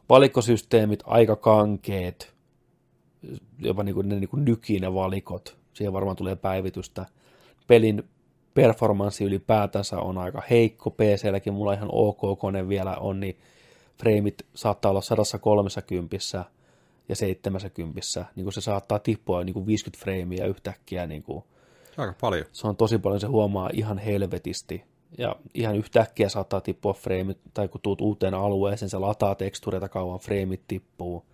[0.10, 2.34] Valikkosysteemit aika kankeet.
[3.60, 5.58] Jopa niin kuin, ne niin kuin nykii ne valikot.
[5.74, 7.06] Siihen varmaan tulee päivitystä.
[7.68, 8.10] Pelin
[8.62, 10.90] performanssi ylipäätänsä on aika heikko.
[10.90, 13.38] PClläkin mulla ihan ok kone vielä on, niin
[13.98, 16.46] freimit saattaa olla 130
[17.10, 21.44] ja 70, niin kuin se saattaa tippua niin kuin 50 freimiä yhtäkkiä niin kuin
[21.98, 22.46] Aika paljon.
[22.52, 24.84] se on tosi paljon, se huomaa ihan helvetisti.
[25.18, 30.20] Ja ihan yhtäkkiä saattaa tippua freimit, tai kun tuut uuteen alueeseen, se lataa tekstureita kauan,
[30.20, 31.26] freimit tippuu.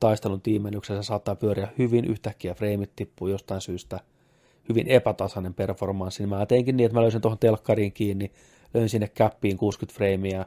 [0.00, 4.00] Taistelun tiimennyksessä saattaa pyöriä hyvin, yhtäkkiä freimit tippuu jostain syystä.
[4.72, 6.26] Hyvin epätasainen performanssi.
[6.26, 8.32] Mä teinkin niin, että mä löysin tuohon telkkariin kiinni,
[8.74, 10.46] löin sinne käppiin 60 freimiä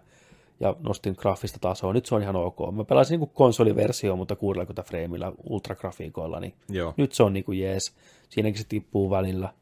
[0.60, 1.94] ja nostin graafista tasoa.
[1.94, 2.58] Nyt se on ihan ok.
[2.76, 6.94] Mä pelasin niin konsoliversio, mutta 60 freimillä ultragrafiikoilla, niin Joo.
[6.98, 7.94] nyt se on niinku jees.
[8.30, 9.54] Siinäkin se tippuu välillä.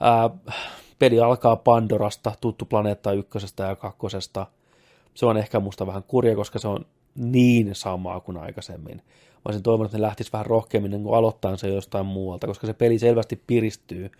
[0.00, 0.30] Ää,
[0.98, 4.46] peli alkaa Pandorasta, tuttu planeetta ykkösestä ja kakkosesta.
[5.14, 9.02] Se on ehkä musta vähän kurja, koska se on niin samaa kuin aikaisemmin.
[9.44, 12.66] Mä olisin toivonut, että ne lähtis vähän rohkeammin niin kuin aloittaa se jostain muualta, koska
[12.66, 14.10] se peli selvästi piristyy,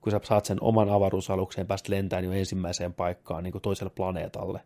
[0.00, 4.60] kun sä saat sen oman avaruusalukseen päästä lentämään jo ensimmäiseen paikkaan niin kuin toiselle planeetalle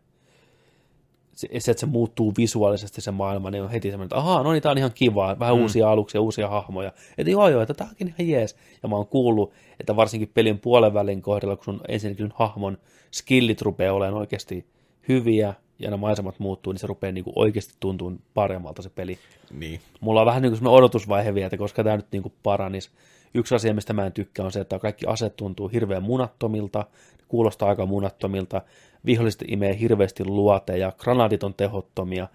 [1.35, 4.51] se, se, että se muuttuu visuaalisesti se maailma, niin on heti semmoinen, että ahaa, no
[4.51, 5.61] niin, tää on ihan kivaa, vähän mm.
[5.61, 6.91] uusia aluksia, uusia hahmoja.
[7.17, 8.55] Että joo joo, että tää onkin ihan jees.
[8.83, 12.77] Ja mä oon kuullut, että varsinkin pelin puolen välin kohdalla, kun sun ensinnäkin sun hahmon
[13.11, 14.65] skillit rupeaa olemaan oikeasti
[15.07, 19.19] hyviä, ja ne maisemat muuttuu, niin se rupeaa niinku oikeasti tuntuun paremmalta se peli.
[19.51, 19.79] Niin.
[19.99, 22.91] Mulla on vähän niin kuin odotusvaihe vielä, että koska tämä nyt niin kuin paranis.
[23.33, 26.85] Yksi asia, mistä mä en tykkää, on se, että kaikki aset tuntuu hirveän munattomilta,
[27.27, 28.61] kuulostaa aika munattomilta,
[29.05, 32.27] viholliset imee hirveästi luoteja, granaatit on tehottomia,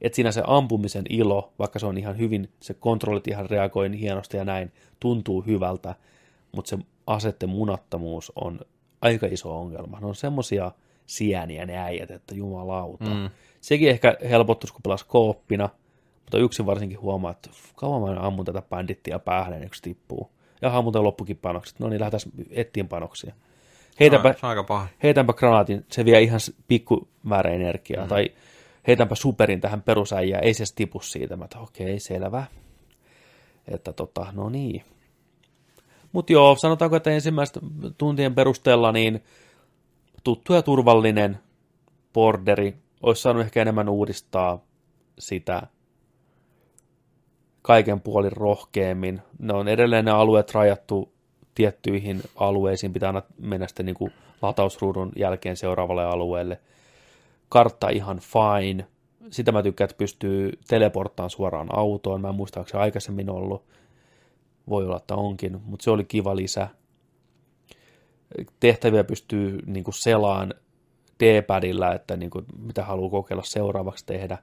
[0.00, 4.36] että siinä se ampumisen ilo, vaikka se on ihan hyvin, se kontrollit ihan reagoi hienosti
[4.36, 5.94] ja näin, tuntuu hyvältä,
[6.52, 8.60] mutta se asetten munattomuus on
[9.02, 10.00] aika iso ongelma.
[10.00, 10.72] Ne on semmosia
[11.08, 13.04] sieniä ne äijät, että jumalauta.
[13.04, 13.30] Mm.
[13.60, 15.68] Sekin ehkä helpottuisi, kun pelas kooppina,
[16.20, 20.30] mutta yksin varsinkin huomaa, että kauan mä ammun tätä bandittia päähän, kuin se tippuu.
[20.62, 21.80] Ja muuten loppukin panokset.
[21.80, 23.34] No niin, lähdetään ettiin panoksia.
[24.00, 24.88] Heitänpä, Se on aika paha.
[25.02, 28.02] heitänpä granaatin, se vie ihan pikku määrä energiaa.
[28.04, 28.08] Mm.
[28.08, 28.30] Tai
[28.86, 31.36] heitänpä superin tähän perusäijään, ei se tipu siitä.
[31.36, 32.44] Mä että okei, selvä.
[33.68, 34.84] Että tota, no niin.
[36.12, 37.62] Mutta joo, sanotaanko, että ensimmäisten
[37.98, 39.22] tuntien perusteella niin
[40.24, 41.38] tuttu ja turvallinen
[42.12, 44.64] borderi olisi saanut ehkä enemmän uudistaa
[45.18, 45.62] sitä
[47.62, 49.22] kaiken puolin rohkeammin.
[49.38, 51.12] Ne on edelleen ne alueet rajattu
[51.54, 56.60] tiettyihin alueisiin, pitää aina mennä sitten niin kuin latausruudun jälkeen seuraavalle alueelle.
[57.48, 58.86] Kartta ihan fine.
[59.30, 62.20] Sitä mä tykkään, että pystyy teleporttaan suoraan autoon.
[62.20, 63.62] Mä en muista, se aikaisemmin ollut.
[64.68, 66.68] Voi olla, että onkin, mutta se oli kiva lisä.
[68.60, 70.54] Tehtäviä pystyy niin kuin selaan
[71.20, 74.38] D-padilla, että niin kuin, mitä haluaa kokeilla seuraavaksi tehdä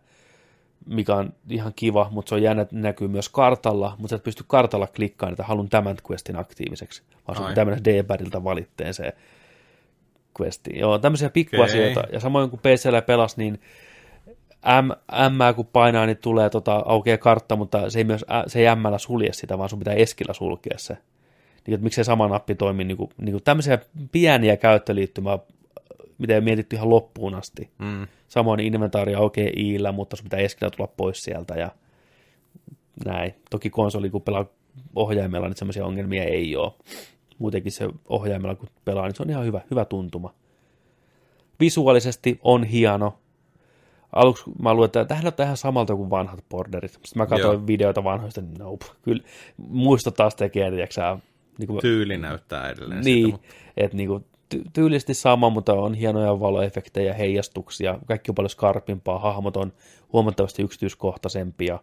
[0.86, 4.24] mikä on ihan kiva, mutta se on jännä, että näkyy myös kartalla, mutta sä et
[4.24, 9.14] pysty kartalla klikkaamaan, että haluan tämän questin aktiiviseksi, vaan sun pitää mennä D-padilta valitteen se
[10.42, 10.80] questi.
[10.80, 13.62] Joo, tämmöisiä pikkuasioita, ja samoin kuin PCllä pelas, niin
[14.82, 14.92] M,
[15.30, 18.84] M kun painaa, niin tulee tota, aukeaa kartta, mutta se ei myös se ei M
[18.98, 20.98] sulje sitä, vaan sun pitää eskillä sulkea se.
[21.68, 23.80] Niin, että miksei sama nappi toimi, niin kuin, niin kuin tämmöisiä
[24.12, 25.40] pieniä käyttöliittymää,
[26.18, 27.70] mitä ei mietitty ihan loppuun asti.
[27.78, 28.08] Mm.
[28.28, 31.72] Samoin inventaari aukeaa iillä, mutta sun pitää eskillä tulla pois sieltä ja
[33.06, 33.36] näin.
[33.50, 34.46] Toki konsoli, kun pelaa
[34.96, 36.72] ohjaimella, niin semmoisia ongelmia ei ole.
[37.38, 40.34] Muutenkin se ohjaimella, kun pelaa, niin se on ihan hyvä, hyvä tuntuma.
[41.60, 43.20] Visuaalisesti on hieno.
[44.12, 46.92] aluksi mä luulen, että tähän näyttää ihan samalta kuin vanhat borderit.
[46.92, 47.68] Sitten mä katsoin Joo.
[47.68, 48.86] videoita vanhoista, niin nope.
[49.02, 49.24] Kyllä
[49.58, 51.18] muistot taas tekee, tiiäksä,
[51.58, 54.26] niin kuin, Tyyli näyttää edelleen niin, mutta että niin kuin,
[54.56, 59.74] ty- tyylisesti sama, mutta on hienoja valoefektejä, heijastuksia, kaikki on paljon skarpimpaa, hahmot on
[60.14, 61.80] huomattavasti yksityiskohtaisempia,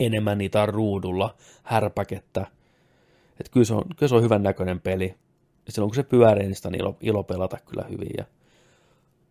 [0.00, 2.46] enemmän niitä on ruudulla, härpäkettä.
[3.40, 5.14] Että kyllä se on, kyllä se on hyvän näköinen peli.
[5.66, 8.10] Ja silloin kun se pyörii, niin sitä on ilo, ilo pelata kyllä hyvin.
[8.18, 8.24] Ja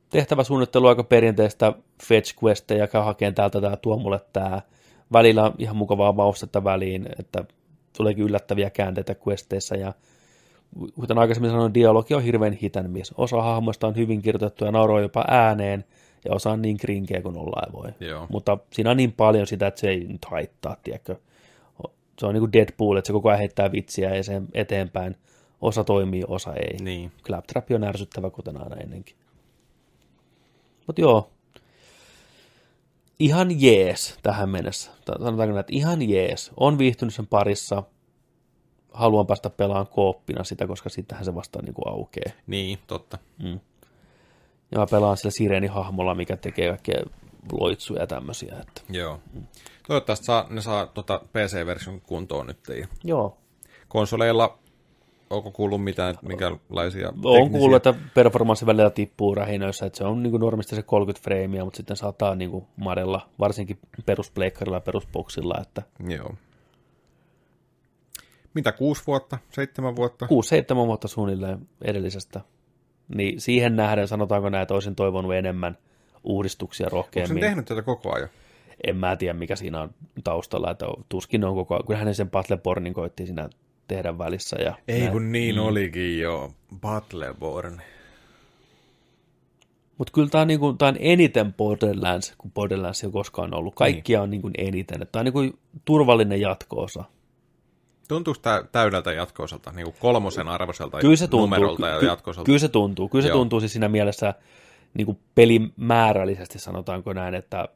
[0.10, 1.74] tehtäväsuunnittelu aika perinteistä
[2.04, 4.62] fetch questeja, käy hakemaan täältä tää, tuo mulle tää.
[5.14, 7.44] Välillä ihan mukavaa maustetta väliin, että
[8.00, 9.94] tuleekin yllättäviä käänteitä questeissa ja
[10.96, 13.14] kuten aikaisemmin sanoin, dialogi on hirveän hitän mies.
[13.18, 15.86] Osa hahmoista on hyvin kirjoitettu ja nauroi jopa ääneen,
[16.26, 17.90] ja osa on niin krinkeä kuin ollaan voi.
[18.00, 18.28] Joo.
[18.30, 21.16] Mutta siinä on niin paljon sitä, että se ei nyt haittaa, tiedätkö.
[22.20, 25.16] Se on niin kuin Deadpool, että se koko ajan heittää vitsiä ja sen eteenpäin.
[25.62, 26.78] Osa toimii, osa ei.
[26.82, 27.12] niin.
[27.24, 29.16] Claptrap on ärsyttävä, kuten aina ennenkin.
[30.88, 31.30] Mutta joo,
[33.20, 34.92] ihan jees tähän mennessä.
[35.08, 36.52] Sanotaanko näin, että ihan jees.
[36.58, 37.84] On viihtynyt sen parissa.
[38.94, 42.32] Haluan päästä pelaamaan kooppina sitä, koska sittenhän se vasta niin kuin aukeaa.
[42.48, 43.18] Niin, totta.
[44.72, 47.04] Ja mä pelaan sillä sireenihahmolla, mikä tekee kaikkea
[47.52, 48.56] loitsuja ja tämmöisiä.
[48.60, 48.82] Että.
[48.90, 49.20] Joo.
[49.88, 52.60] Toivottavasti saa, ne saa tota PC-version kuntoon nyt.
[52.80, 53.38] Ja Joo,
[53.88, 54.60] konsoleilla,
[55.30, 60.04] onko kuullut mitään, että minkälaisia on teknisiä- kuullut, että performanssi välillä tippuu rähinöissä, että se
[60.04, 64.78] on niin kuin normisti se 30 freimiä, mutta sitten saattaa niin kuin madella, varsinkin peruspleikkarilla
[64.78, 66.34] ja perusboksilla, että Joo.
[68.54, 70.26] Mitä, kuusi vuotta, seitsemän vuotta?
[70.26, 70.30] 6-7
[70.76, 72.42] vuotta suunnilleen edellisestä.
[73.16, 75.78] Niin siihen nähden sanotaanko näin, että olisin toivonut enemmän
[76.24, 77.42] uudistuksia Onko rohkeammin.
[77.42, 78.30] tehnyt tätä koko ajan?
[78.88, 79.90] En mä tiedä, mikä siinä on
[80.24, 81.86] taustalla, että tuskin on koko ajan.
[81.86, 83.50] Kyllähän ne sen Battlebornin koitti siinä
[83.90, 84.58] tehdä välissä.
[84.62, 85.12] Ja Ei näin.
[85.12, 85.62] kun niin mm.
[85.62, 86.52] olikin jo.
[86.82, 87.82] Battleborn.
[89.98, 93.76] Mutta kyllä tämä on, niinku, tää on eniten Borderlands, kuin Borderlands on koskaan ollut.
[93.76, 95.08] Kaikkia on niinku eniten.
[95.12, 97.04] Tämä on niinku turvallinen jatko-osa.
[98.08, 101.40] Tuntuuko tämä täydeltä jatko-osalta, niin kuin kolmosen arvoiselta Kyllä se tuntuu.
[101.40, 102.46] numerolta ja ky- jatko-osalta?
[102.46, 103.10] Kyllä se tuntuu.
[103.10, 103.38] Kyllä se Joo.
[103.38, 104.34] tuntuu siis siinä mielessä
[104.94, 107.68] niin kuin pelimäärällisesti sanotaanko näin, että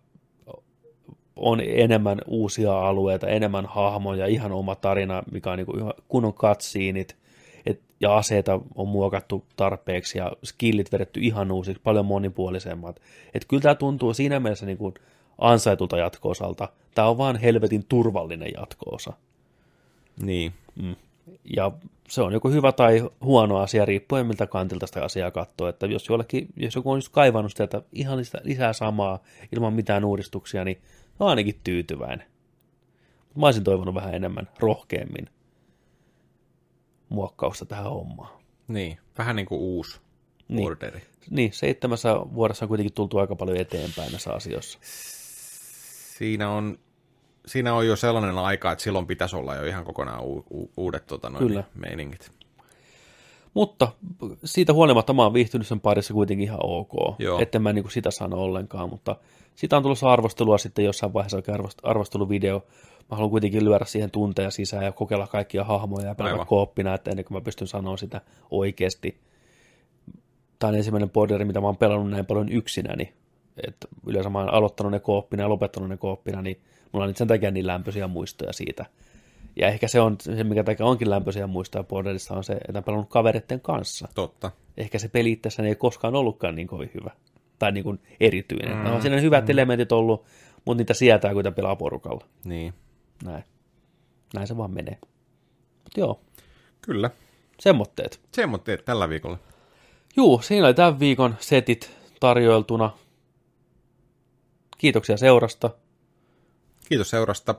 [1.36, 6.34] on enemmän uusia alueita, enemmän hahmoja, ihan oma tarina, mikä on niin kuin kunnon
[7.66, 13.02] et, ja aseita on muokattu tarpeeksi ja skillit vedetty ihan uusiksi, paljon monipuolisemmat.
[13.34, 14.94] Et kyllä tämä tuntuu siinä mielessä niin kuin
[15.38, 16.70] ansaitulta jatko-osalta.
[16.96, 19.14] Tämä on vaan helvetin turvallinen jatko-osa.
[20.22, 20.54] Niin.
[21.56, 21.72] Ja
[22.10, 25.68] se on joko hyvä tai huono asia, riippuen miltä kantilta sitä asiaa katsoo.
[25.68, 29.20] Että jos, jollekin, jos joku on just kaivannut sitä, että ihan lisää, lisää samaa
[29.52, 30.82] ilman mitään uudistuksia, niin
[31.20, 32.28] on ainakin tyytyväinen.
[33.36, 35.30] Mä olisin toivonut vähän enemmän, rohkeammin
[37.10, 38.40] muokkausta tähän hommaan.
[38.68, 40.00] Niin, vähän niin kuin uusi
[40.48, 40.68] Niin.
[40.68, 41.02] orderi.
[41.30, 44.80] Niin, seitsemässä vuodessa on kuitenkin tultu aika paljon eteenpäin näissä asioissa.
[46.18, 46.80] Siinä on,
[47.46, 51.08] siinä on jo sellainen aika, että silloin pitäisi olla jo ihan kokonaan u- u- uudet
[51.08, 51.64] tota, noin, Kyllä.
[51.76, 52.32] meiningit.
[53.54, 53.92] Mutta
[54.46, 57.16] siitä huolimatta mä oon viihtynyt sen parissa kuitenkin ihan ok.
[57.20, 57.40] Joo.
[57.40, 59.16] Etten mä niin sitä sano ollenkaan, mutta
[59.56, 62.66] sitä on tulossa arvostelua sitten jossain vaiheessa oikein arvost- arvosteluvideo.
[63.12, 67.12] Mä haluan kuitenkin lyödä siihen tunteja sisään ja kokeilla kaikkia hahmoja ja pelata kooppina, että
[67.12, 69.20] ennen kuin mä pystyn sanoa sitä oikeasti.
[70.60, 73.14] Tämä on ensimmäinen borderi, mitä mä oon pelannut näin paljon yksinäni.
[73.68, 73.76] Et
[74.08, 77.28] yleensä mä oon aloittanut ne kooppina ja lopettanut ne kooppina, niin mulla on nyt sen
[77.28, 78.86] takia niin lämpöisiä muistoja siitä.
[79.56, 82.84] Ja ehkä se on se, mikä takia onkin lämpöisiä muistoja borderissa, on se, että on
[82.84, 84.08] pelannut kavereiden kanssa.
[84.16, 84.52] Totta.
[84.78, 87.12] Ehkä se peli itsessään ei koskaan ollutkaan niin kovin hyvä.
[87.60, 88.78] Tai niin kuin erityinen.
[88.78, 88.84] Mm.
[88.84, 90.26] No, on siinä hyvät elementit ollut,
[90.66, 92.26] mutta niitä sietää, kun niitä pelaa porukalla.
[92.44, 92.74] Niin.
[93.26, 93.44] Näin.
[94.34, 94.98] Näin se vaan menee.
[95.84, 96.22] Mutta joo,
[96.82, 97.10] Kyllä.
[97.60, 98.20] semmoitteet.
[98.32, 99.38] Semmoitteet tällä viikolla.
[100.16, 102.92] Juu, siinä oli tämän viikon setit tarjoiltuna.
[104.78, 105.70] Kiitoksia seurasta.
[106.90, 107.56] Kiitos seurasta.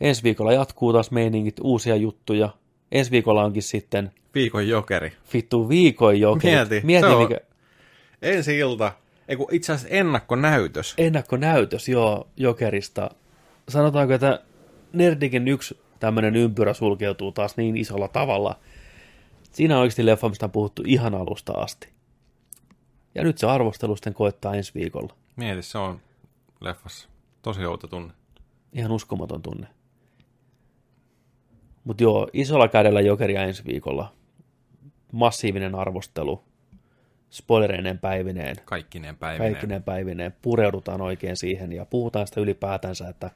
[0.00, 2.48] Ensi viikolla jatkuu taas meiningit, uusia juttuja.
[2.92, 5.12] Ensi viikolla onkin sitten Viikon jokeri.
[5.32, 6.54] vittu viikon jokeri.
[6.54, 7.40] Mieti, Mieti se on- mikä
[8.22, 8.92] Ensi ilta.
[9.28, 10.94] Ei kun itse asiassa ennakkonäytös.
[10.98, 13.10] ennakkonäytös joo jokerista.
[13.68, 14.42] Sanotaanko, että
[14.92, 18.58] Nerdikin yksi tämmöinen ympyrä sulkeutuu taas niin isolla tavalla.
[19.52, 21.88] Siinä on oikeasti leffa, mistä on puhuttu ihan alusta asti.
[23.14, 25.14] Ja nyt se arvostelu sitten koittaa ensi viikolla.
[25.36, 26.00] Mieti, se on
[26.60, 27.08] leffassa.
[27.42, 28.12] Tosi outo tunne.
[28.72, 29.66] Ihan uskomaton tunne.
[31.84, 34.12] Mutta joo, isolla kädellä jokeria ensi viikolla.
[35.12, 36.44] Massiivinen arvostelu.
[37.30, 38.56] Spoilereineen päivineen.
[38.64, 39.52] Kaikkineen päivineen.
[39.52, 40.34] Kaikkineen päivineen.
[40.42, 43.30] Pureudutaan oikein siihen ja puhutaan sitä ylipäätänsä, että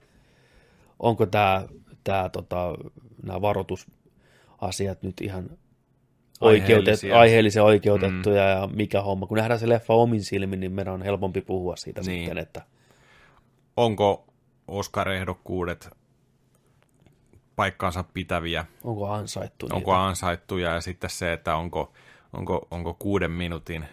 [0.99, 1.65] onko tämä,
[2.05, 2.75] tää, tota,
[3.23, 5.51] nämä varoitusasiat nyt ihan
[6.41, 7.19] oikeutet, Aiheellisia.
[7.19, 8.51] aiheellisia oikeutettuja mm.
[8.61, 9.27] ja mikä homma.
[9.27, 12.19] Kun nähdään se leffa omin silmin, niin meidän on helpompi puhua siitä Niin.
[12.21, 12.63] sitten, että
[13.77, 14.27] Onko
[14.69, 15.91] Oscar-ehdokkuudet
[17.57, 19.77] paikkaansa pitäviä, onko ansaittu niitä.
[19.77, 21.93] onko ansaittuja ja sitten se, että onko,
[22.33, 23.85] onko, onko kuuden minuutin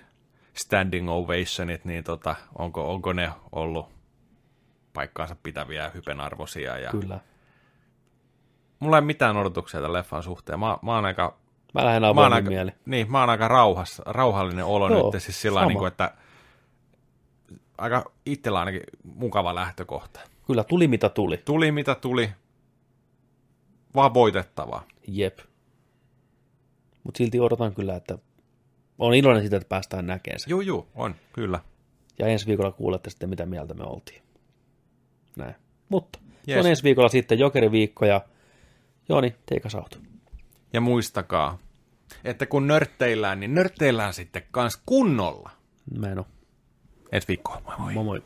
[0.54, 3.86] standing ovationit, niin tota, onko, onko ne ollut
[4.94, 6.78] paikkaansa pitäviä ja hypenarvoisia.
[6.78, 7.20] Ja Kyllä.
[8.80, 10.60] mulla ei mitään odotuksia tämän leffan suhteen.
[10.60, 11.38] Mä, mä oon aika
[11.74, 12.72] Mä lähden mä oon aika, mieli.
[12.86, 16.14] niin, mä oon aika rauhas, rauhallinen olo Joo, nyt, siis sillä niin kuin, että
[17.78, 20.20] aika itsellä ainakin mukava lähtökohta.
[20.48, 21.38] Kyllä, tuli mitä tuli.
[21.38, 22.30] Tuli mitä tuli,
[23.96, 24.84] vaan voitettavaa.
[25.08, 25.40] Jep.
[27.04, 28.18] Mutta silti odotan kyllä, että
[29.00, 30.50] on iloinen siitä, että päästään näkemään se.
[30.50, 31.60] Juu, juu, on, kyllä.
[32.20, 34.22] Ja ensi viikolla kuulette sitten, mitä mieltä me oltiin.
[35.36, 35.56] Näin.
[35.90, 36.66] Mutta se Yes.
[36.66, 38.22] on ensi viikolla sitten jokeriviikko ja
[39.10, 40.00] Jooni, take us out.
[40.74, 41.58] Ja muistakaa,
[42.24, 45.50] että kun nörtteillään, niin nörtteillään sitten kans kunnolla.
[45.98, 46.26] Mä en oo.
[47.12, 47.94] Ensi viikkoa, moi moi.
[47.94, 48.24] Moi moi.